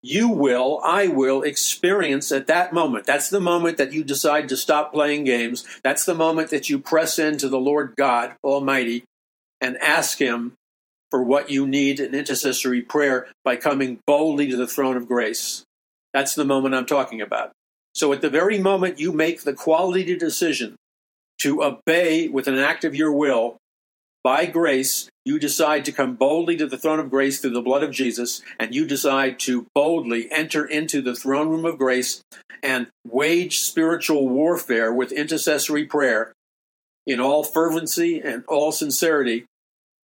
you 0.00 0.28
will, 0.28 0.80
I 0.84 1.08
will 1.08 1.42
experience 1.42 2.30
at 2.30 2.46
that 2.46 2.72
moment. 2.72 3.04
That's 3.04 3.30
the 3.30 3.40
moment 3.40 3.78
that 3.78 3.92
you 3.92 4.04
decide 4.04 4.48
to 4.48 4.56
stop 4.56 4.92
playing 4.92 5.24
games. 5.24 5.64
That's 5.82 6.04
the 6.04 6.14
moment 6.14 6.50
that 6.50 6.70
you 6.70 6.78
press 6.78 7.18
into 7.18 7.48
the 7.48 7.58
Lord 7.58 7.94
God 7.96 8.36
Almighty 8.44 9.02
and 9.60 9.76
ask 9.78 10.18
Him 10.18 10.52
for 11.10 11.22
what 11.22 11.50
you 11.50 11.66
need 11.66 12.00
in 12.00 12.14
intercessory 12.14 12.82
prayer 12.82 13.28
by 13.44 13.56
coming 13.56 14.00
boldly 14.06 14.50
to 14.50 14.56
the 14.56 14.66
throne 14.66 14.96
of 14.96 15.08
grace. 15.08 15.64
That's 16.12 16.34
the 16.34 16.44
moment 16.44 16.74
I'm 16.74 16.86
talking 16.86 17.20
about. 17.20 17.52
So 17.94 18.12
at 18.12 18.20
the 18.20 18.30
very 18.30 18.58
moment 18.58 18.98
you 18.98 19.12
make 19.12 19.42
the 19.42 19.54
quality 19.54 20.16
decision 20.16 20.76
to 21.40 21.62
obey 21.62 22.28
with 22.28 22.46
an 22.48 22.58
act 22.58 22.84
of 22.84 22.94
your 22.94 23.12
will, 23.12 23.56
by 24.24 24.46
grace, 24.46 25.08
you 25.24 25.38
decide 25.38 25.84
to 25.84 25.92
come 25.92 26.16
boldly 26.16 26.56
to 26.56 26.66
the 26.66 26.76
throne 26.76 26.98
of 26.98 27.10
grace 27.10 27.40
through 27.40 27.52
the 27.52 27.62
blood 27.62 27.82
of 27.82 27.92
Jesus, 27.92 28.42
and 28.58 28.74
you 28.74 28.86
decide 28.86 29.38
to 29.40 29.66
boldly 29.74 30.30
enter 30.30 30.64
into 30.64 31.00
the 31.00 31.14
throne 31.14 31.48
room 31.48 31.64
of 31.64 31.78
grace 31.78 32.20
and 32.62 32.88
wage 33.06 33.60
spiritual 33.60 34.28
warfare 34.28 34.92
with 34.92 35.12
intercessory 35.12 35.84
prayer 35.84 36.32
in 37.06 37.20
all 37.20 37.44
fervency 37.44 38.20
and 38.20 38.44
all 38.48 38.72
sincerity 38.72 39.44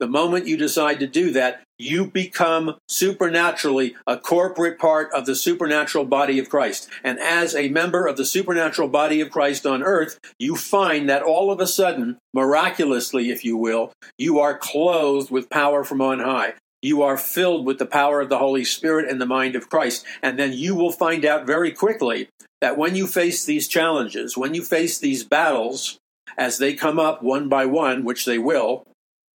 the 0.00 0.08
moment 0.08 0.46
you 0.46 0.56
decide 0.56 1.00
to 1.00 1.06
do 1.06 1.30
that, 1.32 1.62
you 1.78 2.06
become 2.06 2.76
supernaturally 2.88 3.96
a 4.06 4.16
corporate 4.16 4.78
part 4.78 5.08
of 5.12 5.26
the 5.26 5.34
supernatural 5.34 6.04
body 6.04 6.38
of 6.38 6.48
Christ. 6.48 6.88
And 7.02 7.18
as 7.18 7.54
a 7.54 7.68
member 7.68 8.06
of 8.06 8.16
the 8.16 8.24
supernatural 8.24 8.88
body 8.88 9.20
of 9.20 9.30
Christ 9.30 9.66
on 9.66 9.82
earth, 9.82 10.18
you 10.38 10.56
find 10.56 11.08
that 11.08 11.22
all 11.22 11.50
of 11.50 11.60
a 11.60 11.66
sudden, 11.66 12.18
miraculously, 12.32 13.30
if 13.30 13.44
you 13.44 13.56
will, 13.56 13.92
you 14.18 14.38
are 14.38 14.58
clothed 14.58 15.30
with 15.30 15.50
power 15.50 15.84
from 15.84 16.00
on 16.00 16.20
high. 16.20 16.54
You 16.82 17.02
are 17.02 17.16
filled 17.16 17.64
with 17.66 17.78
the 17.78 17.86
power 17.86 18.20
of 18.20 18.28
the 18.28 18.38
Holy 18.38 18.64
Spirit 18.64 19.08
and 19.10 19.20
the 19.20 19.26
mind 19.26 19.56
of 19.56 19.70
Christ. 19.70 20.04
And 20.22 20.38
then 20.38 20.52
you 20.52 20.74
will 20.74 20.92
find 20.92 21.24
out 21.24 21.46
very 21.46 21.72
quickly 21.72 22.28
that 22.60 22.76
when 22.76 22.94
you 22.94 23.06
face 23.06 23.44
these 23.44 23.68
challenges, 23.68 24.36
when 24.36 24.54
you 24.54 24.62
face 24.62 24.98
these 24.98 25.24
battles, 25.24 25.98
as 26.36 26.58
they 26.58 26.74
come 26.74 26.98
up 26.98 27.22
one 27.22 27.48
by 27.48 27.64
one, 27.66 28.04
which 28.04 28.24
they 28.24 28.38
will, 28.38 28.84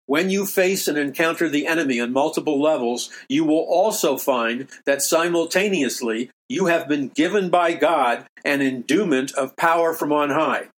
when 0.09 0.31
you 0.31 0.43
face 0.43 0.87
and 0.87 0.97
encounter 0.97 1.47
the 1.47 1.67
enemy 1.67 1.99
on 1.99 2.11
multiple 2.11 2.59
levels, 2.59 3.11
you 3.27 3.45
will 3.45 3.63
also 3.69 4.17
find 4.17 4.67
that 4.87 5.03
simultaneously 5.03 6.31
you 6.47 6.65
have 6.65 6.87
been 6.87 7.09
given 7.09 7.51
by 7.51 7.73
God 7.75 8.25
an 8.43 8.59
endowment 8.59 9.31
of 9.35 9.55
power 9.55 9.93
from 9.93 10.11
on 10.11 10.31
high. 10.31 10.69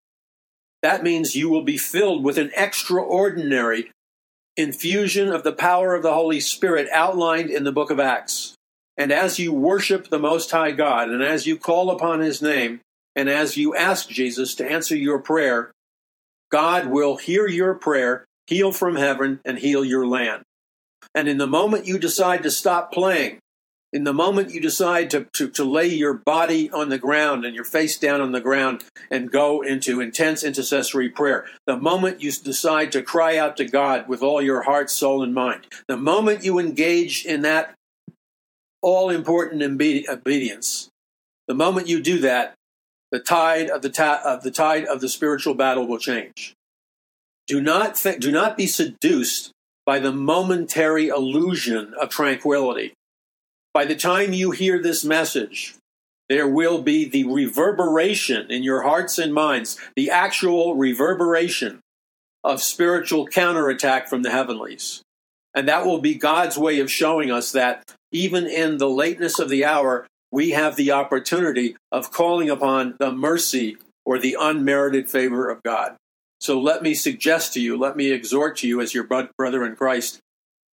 That 0.83 1.05
means 1.05 1.37
you 1.37 1.49
will 1.49 1.63
be 1.63 1.79
filled 1.79 2.25
with 2.25 2.39
an 2.39 2.51
extraordinary 2.57 3.93
infusion 4.57 5.29
of 5.29 5.45
the 5.45 5.53
power 5.53 5.95
of 5.95 6.03
the 6.03 6.13
Holy 6.13 6.41
Spirit 6.41 6.89
outlined 6.93 7.51
in 7.51 7.63
the 7.63 7.71
book 7.71 7.93
of 7.93 8.01
Acts. 8.01 8.57
And 8.97 9.13
as 9.13 9.39
you 9.39 9.53
worship 9.53 10.09
the 10.09 10.19
Most 10.19 10.51
High 10.51 10.73
God, 10.73 11.09
and 11.09 11.23
as 11.23 11.47
you 11.47 11.57
call 11.57 11.93
upon 11.93 12.19
His 12.19 12.43
name, 12.43 12.81
and 13.15 13.29
as 13.29 13.57
you 13.57 13.77
ask 13.77 14.09
Jesus 14.09 14.57
to 14.57 14.69
answer 14.69 14.97
your 14.97 15.21
prayer, 15.21 15.71
God 16.51 16.87
will 16.87 17.17
hear 17.17 17.47
your 17.47 17.75
prayer, 17.75 18.25
heal 18.51 18.73
from 18.73 18.97
heaven, 18.97 19.41
and 19.45 19.59
heal 19.59 19.85
your 19.85 20.07
land. 20.07 20.43
And 21.15 21.29
in 21.29 21.39
the 21.39 21.47
moment 21.47 21.87
you 21.87 21.99
decide 21.99 22.43
to 22.43 22.51
stop 22.51 22.93
playing, 22.93 23.39
in 23.93 24.05
the 24.05 24.13
moment 24.13 24.51
you 24.51 24.61
decide 24.61 25.11
to, 25.11 25.27
to, 25.35 25.49
to 25.51 25.65
lay 25.65 25.87
your 25.87 26.15
body 26.15 26.71
on 26.71 26.89
the 26.89 26.99
ground 26.99 27.45
and 27.45 27.55
your 27.55 27.65
face 27.65 27.99
down 27.99 28.21
on 28.21 28.33
the 28.33 28.41
ground 28.41 28.85
and 29.11 29.31
go 29.31 29.63
into 29.63 30.01
intense 30.01 30.45
intercessory 30.45 31.09
prayer, 31.09 31.47
the 31.67 31.77
moment 31.77 32.21
you 32.21 32.31
decide 32.33 32.93
to 32.93 33.03
cry 33.03 33.37
out 33.37 33.57
to 33.57 33.65
God 33.65 34.09
with 34.09 34.23
all 34.23 34.43
your 34.43 34.63
heart, 34.63 34.91
soul, 34.91 35.23
and 35.23 35.35
mind, 35.35 35.67
the 35.89 35.97
moment 35.97 36.45
you 36.45 36.59
engage 36.59 37.25
in 37.25 37.43
that 37.43 37.75
all 38.83 39.11
important 39.11 39.63
obedience, 39.63 40.89
the 41.47 41.55
moment 41.55 41.89
you 41.89 42.01
do 42.01 42.19
that, 42.19 42.55
the 43.13 43.21
tide 43.21 43.71
of 43.71 43.83
the, 43.83 43.91
ta- 43.91 44.23
of 44.25 44.43
the 44.43 44.53
tide 44.53 44.85
of 44.87 45.01
the 45.01 45.09
spiritual 45.09 45.55
battle 45.55 45.87
will 45.87 45.99
change. 45.99 46.55
Do 47.51 47.61
not 47.61 48.01
do 48.21 48.31
not 48.31 48.57
be 48.57 48.69
seduced 48.69 49.51
by 49.85 49.99
the 49.99 50.13
momentary 50.13 51.09
illusion 51.09 51.95
of 52.01 52.09
tranquility. 52.09 52.93
By 53.75 53.87
the 53.87 53.97
time 53.97 54.33
you 54.33 54.53
hear 54.53 54.81
this 54.81 55.05
message, 55.05 55.75
there 56.29 56.47
will 56.47 56.81
be 56.81 57.07
the 57.07 57.25
reverberation 57.25 58.53
in 58.53 58.63
your 58.63 58.83
hearts 58.83 59.19
and 59.19 59.35
minds, 59.35 59.77
the 59.97 60.11
actual 60.11 60.77
reverberation 60.77 61.81
of 62.45 62.63
spiritual 62.63 63.27
counterattack 63.27 64.09
from 64.09 64.23
the 64.23 64.31
heavenlies. 64.31 65.03
And 65.53 65.67
that 65.67 65.85
will 65.85 66.01
be 66.01 66.15
God's 66.15 66.57
way 66.57 66.79
of 66.79 66.89
showing 66.89 67.33
us 67.33 67.51
that 67.51 67.83
even 68.13 68.47
in 68.47 68.79
the 68.79 68.89
lateness 68.89 69.41
of 69.41 69.49
the 69.49 69.65
hour, 69.65 70.07
we 70.31 70.51
have 70.51 70.77
the 70.77 70.93
opportunity 70.93 71.75
of 71.91 72.13
calling 72.13 72.49
upon 72.49 72.95
the 73.01 73.11
mercy 73.11 73.77
or 74.07 74.21
the 74.21 74.37
unmerited 74.39 75.11
favor 75.11 75.51
of 75.51 75.65
God. 75.65 75.97
So 76.41 76.59
let 76.59 76.83
me 76.83 76.95
suggest 76.95 77.53
to 77.55 77.61
you, 77.61 77.77
let 77.77 77.97
me 77.97 78.11
exhort 78.11 78.57
to 78.59 78.69
you 78.69 78.81
as 78.81 78.95
your 78.95 79.05
brother 79.05 79.65
in 79.65 79.77
Christ, 79.77 80.21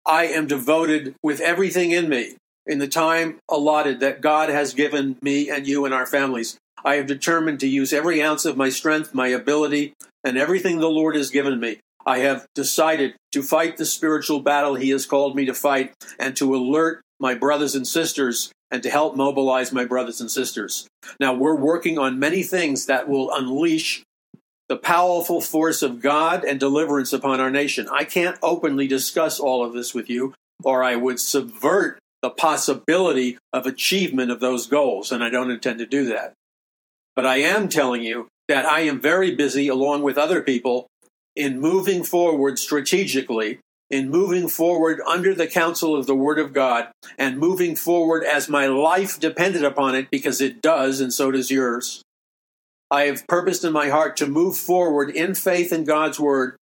I 0.06 0.26
am 0.26 0.46
devoted 0.46 1.16
with 1.22 1.40
everything 1.40 1.90
in 1.90 2.08
me 2.08 2.36
in 2.66 2.78
the 2.78 2.88
time 2.88 3.38
allotted 3.48 4.00
that 4.00 4.20
God 4.20 4.48
has 4.48 4.74
given 4.74 5.16
me 5.20 5.50
and 5.50 5.66
you 5.66 5.84
and 5.84 5.92
our 5.92 6.06
families. 6.06 6.56
I 6.84 6.94
have 6.96 7.06
determined 7.06 7.60
to 7.60 7.68
use 7.68 7.92
every 7.92 8.22
ounce 8.22 8.44
of 8.44 8.56
my 8.56 8.68
strength, 8.68 9.14
my 9.14 9.28
ability, 9.28 9.94
and 10.22 10.38
everything 10.38 10.78
the 10.78 10.88
Lord 10.88 11.16
has 11.16 11.30
given 11.30 11.58
me. 11.58 11.80
I 12.04 12.18
have 12.18 12.46
decided 12.54 13.16
to 13.32 13.42
fight 13.42 13.76
the 13.76 13.84
spiritual 13.84 14.40
battle 14.40 14.76
He 14.76 14.90
has 14.90 15.06
called 15.06 15.34
me 15.34 15.46
to 15.46 15.54
fight 15.54 15.92
and 16.20 16.36
to 16.36 16.54
alert 16.54 17.02
my 17.18 17.34
brothers 17.34 17.74
and 17.74 17.86
sisters 17.86 18.52
and 18.70 18.82
to 18.82 18.90
help 18.90 19.16
mobilize 19.16 19.72
my 19.72 19.84
brothers 19.84 20.20
and 20.20 20.30
sisters. 20.30 20.86
Now, 21.18 21.34
we're 21.34 21.56
working 21.56 21.98
on 21.98 22.20
many 22.20 22.44
things 22.44 22.86
that 22.86 23.08
will 23.08 23.32
unleash 23.32 24.04
the 24.68 24.76
powerful 24.76 25.40
force 25.40 25.82
of 25.82 26.00
God 26.00 26.44
and 26.44 26.58
deliverance 26.58 27.12
upon 27.12 27.40
our 27.40 27.50
nation. 27.50 27.88
I 27.90 28.04
can't 28.04 28.38
openly 28.42 28.86
discuss 28.86 29.38
all 29.38 29.64
of 29.64 29.72
this 29.72 29.94
with 29.94 30.10
you, 30.10 30.34
or 30.64 30.82
I 30.82 30.96
would 30.96 31.20
subvert 31.20 31.98
the 32.22 32.30
possibility 32.30 33.38
of 33.52 33.66
achievement 33.66 34.30
of 34.30 34.40
those 34.40 34.66
goals, 34.66 35.12
and 35.12 35.22
I 35.22 35.30
don't 35.30 35.50
intend 35.50 35.78
to 35.78 35.86
do 35.86 36.06
that. 36.06 36.32
But 37.14 37.26
I 37.26 37.36
am 37.36 37.68
telling 37.68 38.02
you 38.02 38.28
that 38.48 38.66
I 38.66 38.80
am 38.80 39.00
very 39.00 39.34
busy, 39.34 39.68
along 39.68 40.02
with 40.02 40.18
other 40.18 40.42
people, 40.42 40.86
in 41.36 41.60
moving 41.60 42.02
forward 42.02 42.58
strategically, 42.58 43.60
in 43.90 44.10
moving 44.10 44.48
forward 44.48 45.00
under 45.06 45.34
the 45.34 45.46
counsel 45.46 45.94
of 45.94 46.06
the 46.06 46.14
Word 46.14 46.38
of 46.38 46.52
God, 46.52 46.88
and 47.18 47.38
moving 47.38 47.76
forward 47.76 48.24
as 48.24 48.48
my 48.48 48.66
life 48.66 49.20
depended 49.20 49.62
upon 49.62 49.94
it, 49.94 50.10
because 50.10 50.40
it 50.40 50.60
does, 50.60 51.00
and 51.00 51.12
so 51.12 51.30
does 51.30 51.50
yours. 51.50 52.02
I 52.90 53.04
have 53.04 53.26
purposed 53.26 53.64
in 53.64 53.72
my 53.72 53.88
heart 53.88 54.16
to 54.18 54.26
move 54.26 54.56
forward 54.56 55.10
in 55.10 55.34
faith 55.34 55.72
in 55.72 55.84
God's 55.84 56.20
Word 56.20 56.56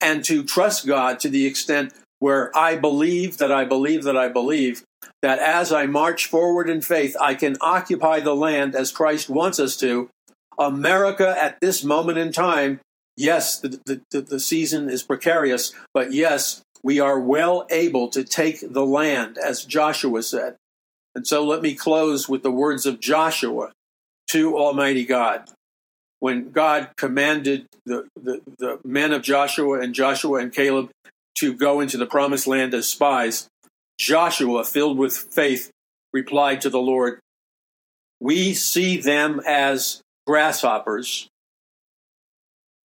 and 0.00 0.24
to 0.24 0.44
trust 0.44 0.86
God 0.86 1.20
to 1.20 1.28
the 1.28 1.46
extent 1.46 1.92
where 2.18 2.56
I 2.56 2.76
believe 2.76 3.38
that 3.38 3.50
I 3.50 3.64
believe 3.64 4.04
that 4.04 4.16
I 4.16 4.28
believe 4.28 4.84
that 5.22 5.38
as 5.38 5.72
I 5.72 5.86
march 5.86 6.26
forward 6.26 6.68
in 6.68 6.82
faith, 6.82 7.16
I 7.20 7.34
can 7.34 7.56
occupy 7.60 8.20
the 8.20 8.34
land 8.34 8.74
as 8.74 8.92
Christ 8.92 9.28
wants 9.28 9.58
us 9.58 9.76
to. 9.78 10.08
America 10.58 11.36
at 11.40 11.58
this 11.60 11.82
moment 11.82 12.18
in 12.18 12.32
time, 12.32 12.80
yes, 13.16 13.58
the, 13.58 13.80
the, 14.10 14.20
the 14.20 14.40
season 14.40 14.90
is 14.90 15.02
precarious, 15.02 15.74
but 15.94 16.12
yes, 16.12 16.62
we 16.82 17.00
are 17.00 17.18
well 17.18 17.66
able 17.70 18.08
to 18.08 18.24
take 18.24 18.72
the 18.72 18.84
land, 18.84 19.38
as 19.38 19.64
Joshua 19.64 20.22
said. 20.22 20.56
And 21.14 21.26
so 21.26 21.44
let 21.44 21.62
me 21.62 21.74
close 21.74 22.28
with 22.28 22.42
the 22.42 22.50
words 22.50 22.86
of 22.86 23.00
Joshua 23.00 23.72
to 24.30 24.56
Almighty 24.56 25.04
God. 25.04 25.50
When 26.20 26.50
God 26.50 26.90
commanded 26.96 27.66
the, 27.84 28.06
the, 28.14 28.40
the 28.58 28.78
men 28.84 29.12
of 29.12 29.22
Joshua 29.22 29.80
and 29.80 29.94
Joshua 29.94 30.40
and 30.40 30.52
Caleb 30.52 30.90
to 31.36 31.54
go 31.54 31.80
into 31.80 31.96
the 31.96 32.06
promised 32.06 32.46
land 32.46 32.74
as 32.74 32.88
spies, 32.88 33.48
Joshua, 33.98 34.64
filled 34.64 34.98
with 34.98 35.16
faith, 35.16 35.70
replied 36.12 36.60
to 36.60 36.70
the 36.70 36.80
Lord, 36.80 37.20
We 38.20 38.54
see 38.54 38.98
them 38.98 39.40
as 39.46 40.02
grasshoppers, 40.26 41.28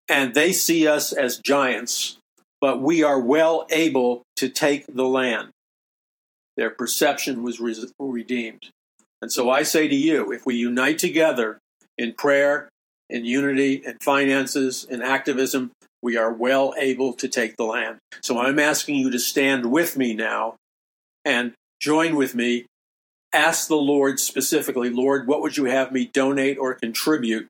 and 0.09 0.33
they 0.33 0.51
see 0.51 0.87
us 0.87 1.11
as 1.13 1.37
giants, 1.37 2.17
but 2.61 2.81
we 2.81 3.03
are 3.03 3.19
well 3.19 3.67
able 3.69 4.23
to 4.37 4.49
take 4.49 4.85
the 4.87 5.05
land. 5.05 5.49
Their 6.57 6.69
perception 6.69 7.43
was 7.43 7.59
re- 7.59 7.75
redeemed. 7.99 8.71
And 9.21 9.31
so 9.31 9.49
I 9.49 9.63
say 9.63 9.87
to 9.87 9.95
you, 9.95 10.31
if 10.31 10.45
we 10.45 10.55
unite 10.55 10.99
together 10.99 11.59
in 11.97 12.13
prayer, 12.13 12.69
in 13.09 13.25
unity, 13.25 13.81
in 13.85 13.97
finances, 14.01 14.83
in 14.83 15.01
activism, 15.01 15.71
we 16.01 16.17
are 16.17 16.31
well 16.31 16.73
able 16.77 17.13
to 17.13 17.27
take 17.27 17.57
the 17.57 17.63
land. 17.63 17.97
So 18.21 18.39
I'm 18.39 18.59
asking 18.59 18.95
you 18.95 19.09
to 19.11 19.19
stand 19.19 19.71
with 19.71 19.97
me 19.97 20.13
now 20.13 20.55
and 21.23 21.53
join 21.79 22.15
with 22.15 22.35
me. 22.35 22.65
Ask 23.33 23.67
the 23.67 23.75
Lord 23.75 24.19
specifically, 24.19 24.89
Lord, 24.89 25.27
what 25.27 25.41
would 25.41 25.57
you 25.57 25.65
have 25.65 25.91
me 25.91 26.05
donate 26.05 26.57
or 26.57 26.73
contribute 26.73 27.47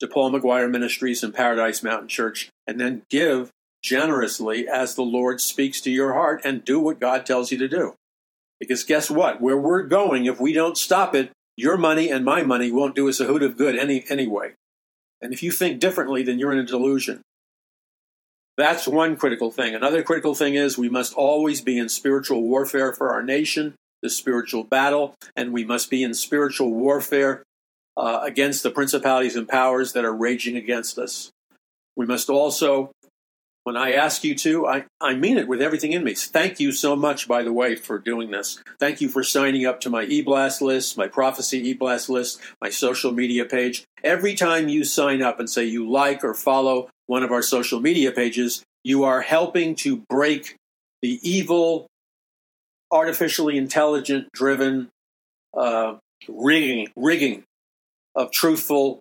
to 0.00 0.08
Paul 0.08 0.32
McGuire 0.32 0.70
Ministries 0.70 1.22
and 1.22 1.34
Paradise 1.34 1.82
Mountain 1.82 2.08
Church? 2.08 2.48
And 2.66 2.80
then 2.80 3.02
give 3.10 3.50
generously 3.82 4.66
as 4.66 4.94
the 4.94 5.02
Lord 5.02 5.40
speaks 5.40 5.80
to 5.82 5.90
your 5.90 6.14
heart 6.14 6.40
and 6.44 6.64
do 6.64 6.80
what 6.80 7.00
God 7.00 7.24
tells 7.24 7.52
you 7.52 7.58
to 7.58 7.68
do. 7.68 7.94
Because 8.60 8.84
guess 8.84 9.10
what? 9.10 9.40
Where 9.40 9.56
we're 9.56 9.84
going, 9.84 10.26
if 10.26 10.40
we 10.40 10.52
don't 10.52 10.76
stop 10.76 11.14
it, 11.14 11.30
your 11.56 11.76
money 11.76 12.10
and 12.10 12.24
my 12.24 12.42
money 12.42 12.70
won't 12.70 12.94
do 12.94 13.08
us 13.08 13.20
a 13.20 13.24
hoot 13.24 13.42
of 13.42 13.56
good 13.56 13.76
any, 13.76 14.04
anyway. 14.08 14.54
And 15.20 15.32
if 15.32 15.42
you 15.42 15.50
think 15.50 15.80
differently, 15.80 16.22
then 16.22 16.38
you're 16.38 16.52
in 16.52 16.58
a 16.58 16.64
delusion. 16.64 17.22
That's 18.56 18.88
one 18.88 19.16
critical 19.16 19.52
thing. 19.52 19.74
Another 19.74 20.02
critical 20.02 20.34
thing 20.34 20.54
is 20.54 20.76
we 20.76 20.88
must 20.88 21.14
always 21.14 21.60
be 21.60 21.78
in 21.78 21.88
spiritual 21.88 22.42
warfare 22.42 22.92
for 22.92 23.12
our 23.12 23.22
nation, 23.22 23.74
the 24.02 24.10
spiritual 24.10 24.64
battle, 24.64 25.14
and 25.36 25.52
we 25.52 25.64
must 25.64 25.90
be 25.90 26.02
in 26.02 26.14
spiritual 26.14 26.72
warfare 26.72 27.44
uh, 27.96 28.20
against 28.22 28.62
the 28.62 28.70
principalities 28.70 29.36
and 29.36 29.48
powers 29.48 29.92
that 29.92 30.04
are 30.04 30.14
raging 30.14 30.56
against 30.56 30.98
us. 30.98 31.30
We 31.96 32.06
must 32.06 32.30
also 32.30 32.92
when 33.68 33.76
I 33.76 33.92
ask 33.92 34.24
you 34.24 34.34
to, 34.36 34.66
I, 34.66 34.86
I 34.98 35.12
mean 35.12 35.36
it 35.36 35.46
with 35.46 35.60
everything 35.60 35.92
in 35.92 36.02
me. 36.02 36.14
Thank 36.14 36.58
you 36.58 36.72
so 36.72 36.96
much, 36.96 37.28
by 37.28 37.42
the 37.42 37.52
way, 37.52 37.76
for 37.76 37.98
doing 37.98 38.30
this. 38.30 38.62
Thank 38.80 39.02
you 39.02 39.10
for 39.10 39.22
signing 39.22 39.66
up 39.66 39.78
to 39.82 39.90
my 39.90 40.04
e-blast 40.04 40.62
list, 40.62 40.96
my 40.96 41.06
prophecy 41.06 41.68
e-blast 41.68 42.08
list, 42.08 42.40
my 42.62 42.70
social 42.70 43.12
media 43.12 43.44
page. 43.44 43.84
Every 44.02 44.34
time 44.34 44.70
you 44.70 44.84
sign 44.84 45.20
up 45.20 45.38
and 45.38 45.50
say 45.50 45.66
you 45.66 45.86
like 45.86 46.24
or 46.24 46.32
follow 46.32 46.88
one 47.08 47.22
of 47.22 47.30
our 47.30 47.42
social 47.42 47.78
media 47.78 48.10
pages, 48.10 48.62
you 48.84 49.04
are 49.04 49.20
helping 49.20 49.74
to 49.84 49.98
break 50.08 50.56
the 51.02 51.20
evil, 51.22 51.88
artificially 52.90 53.58
intelligent 53.58 54.28
driven 54.32 54.88
uh, 55.54 55.96
rigging, 56.26 56.88
rigging 56.96 57.44
of 58.14 58.30
truthful 58.30 59.00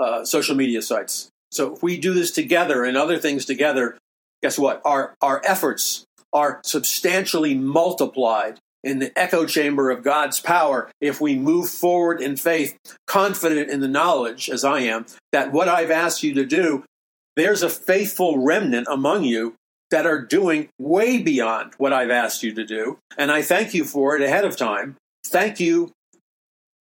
uh, 0.00 0.24
social 0.24 0.56
media 0.56 0.82
sites. 0.82 1.30
So 1.50 1.74
if 1.74 1.82
we 1.82 1.98
do 1.98 2.14
this 2.14 2.30
together 2.30 2.84
and 2.84 2.96
other 2.96 3.18
things 3.18 3.44
together, 3.44 3.98
guess 4.42 4.58
what? 4.58 4.82
Our, 4.84 5.14
our 5.20 5.42
efforts 5.44 6.04
are 6.32 6.60
substantially 6.64 7.54
multiplied 7.54 8.58
in 8.84 8.98
the 9.00 9.16
echo 9.18 9.46
chamber 9.46 9.90
of 9.90 10.04
God's 10.04 10.40
power 10.40 10.90
if 11.00 11.20
we 11.20 11.34
move 11.34 11.68
forward 11.68 12.20
in 12.20 12.36
faith, 12.36 12.78
confident 13.06 13.70
in 13.70 13.80
the 13.80 13.88
knowledge, 13.88 14.48
as 14.48 14.64
I 14.64 14.80
am, 14.80 15.06
that 15.32 15.52
what 15.52 15.68
I've 15.68 15.90
asked 15.90 16.22
you 16.22 16.34
to 16.34 16.44
do, 16.44 16.84
there's 17.34 17.62
a 17.62 17.68
faithful 17.68 18.38
remnant 18.38 18.86
among 18.88 19.24
you 19.24 19.54
that 19.90 20.06
are 20.06 20.20
doing 20.20 20.68
way 20.78 21.20
beyond 21.20 21.72
what 21.78 21.92
I've 21.92 22.10
asked 22.10 22.42
you 22.42 22.54
to 22.54 22.64
do. 22.64 22.98
And 23.18 23.30
I 23.30 23.42
thank 23.42 23.74
you 23.74 23.84
for 23.84 24.16
it 24.16 24.22
ahead 24.22 24.44
of 24.44 24.56
time. 24.56 24.96
Thank 25.26 25.58
you 25.58 25.92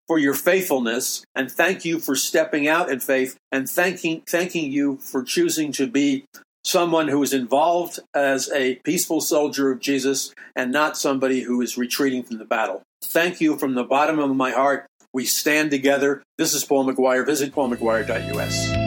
for 0.08 0.20
your 0.20 0.34
faithfulness 0.34 1.24
and 1.36 1.52
thank 1.52 1.86
you 1.86 2.00
for 2.00 2.16
stepping 2.16 2.68
out 2.68 2.92
in 2.92 3.00
faith 3.00 3.38
and 3.52 3.70
thanking 3.70 4.22
thanking 4.28 4.72
you 4.72 4.98
for 4.98 5.24
choosing 5.24 5.72
to 5.72 5.88
be 5.88 6.26
someone 6.64 7.08
who 7.08 7.22
is 7.22 7.32
involved 7.32 8.00
as 8.14 8.52
a 8.52 8.76
peaceful 8.84 9.22
soldier 9.22 9.72
of 9.72 9.80
Jesus 9.80 10.34
and 10.56 10.72
not 10.72 10.98
somebody 10.98 11.42
who 11.42 11.62
is 11.62 11.78
retreating 11.78 12.24
from 12.24 12.40
the 12.40 12.46
battle. 12.46 12.82
Thank 13.04 13.40
you 13.40 13.58
from 13.58 13.76
the 13.76 13.84
bottom 13.84 14.20
of 14.20 14.36
my 14.36 14.52
heart. 14.52 14.88
We 15.14 15.26
stand 15.26 15.72
together. 15.72 16.24
This 16.38 16.54
is 16.54 16.66
Paul 16.66 16.86
McGuire. 16.88 17.26
Visit 17.26 17.54
paulmcguire.us. 17.54 18.85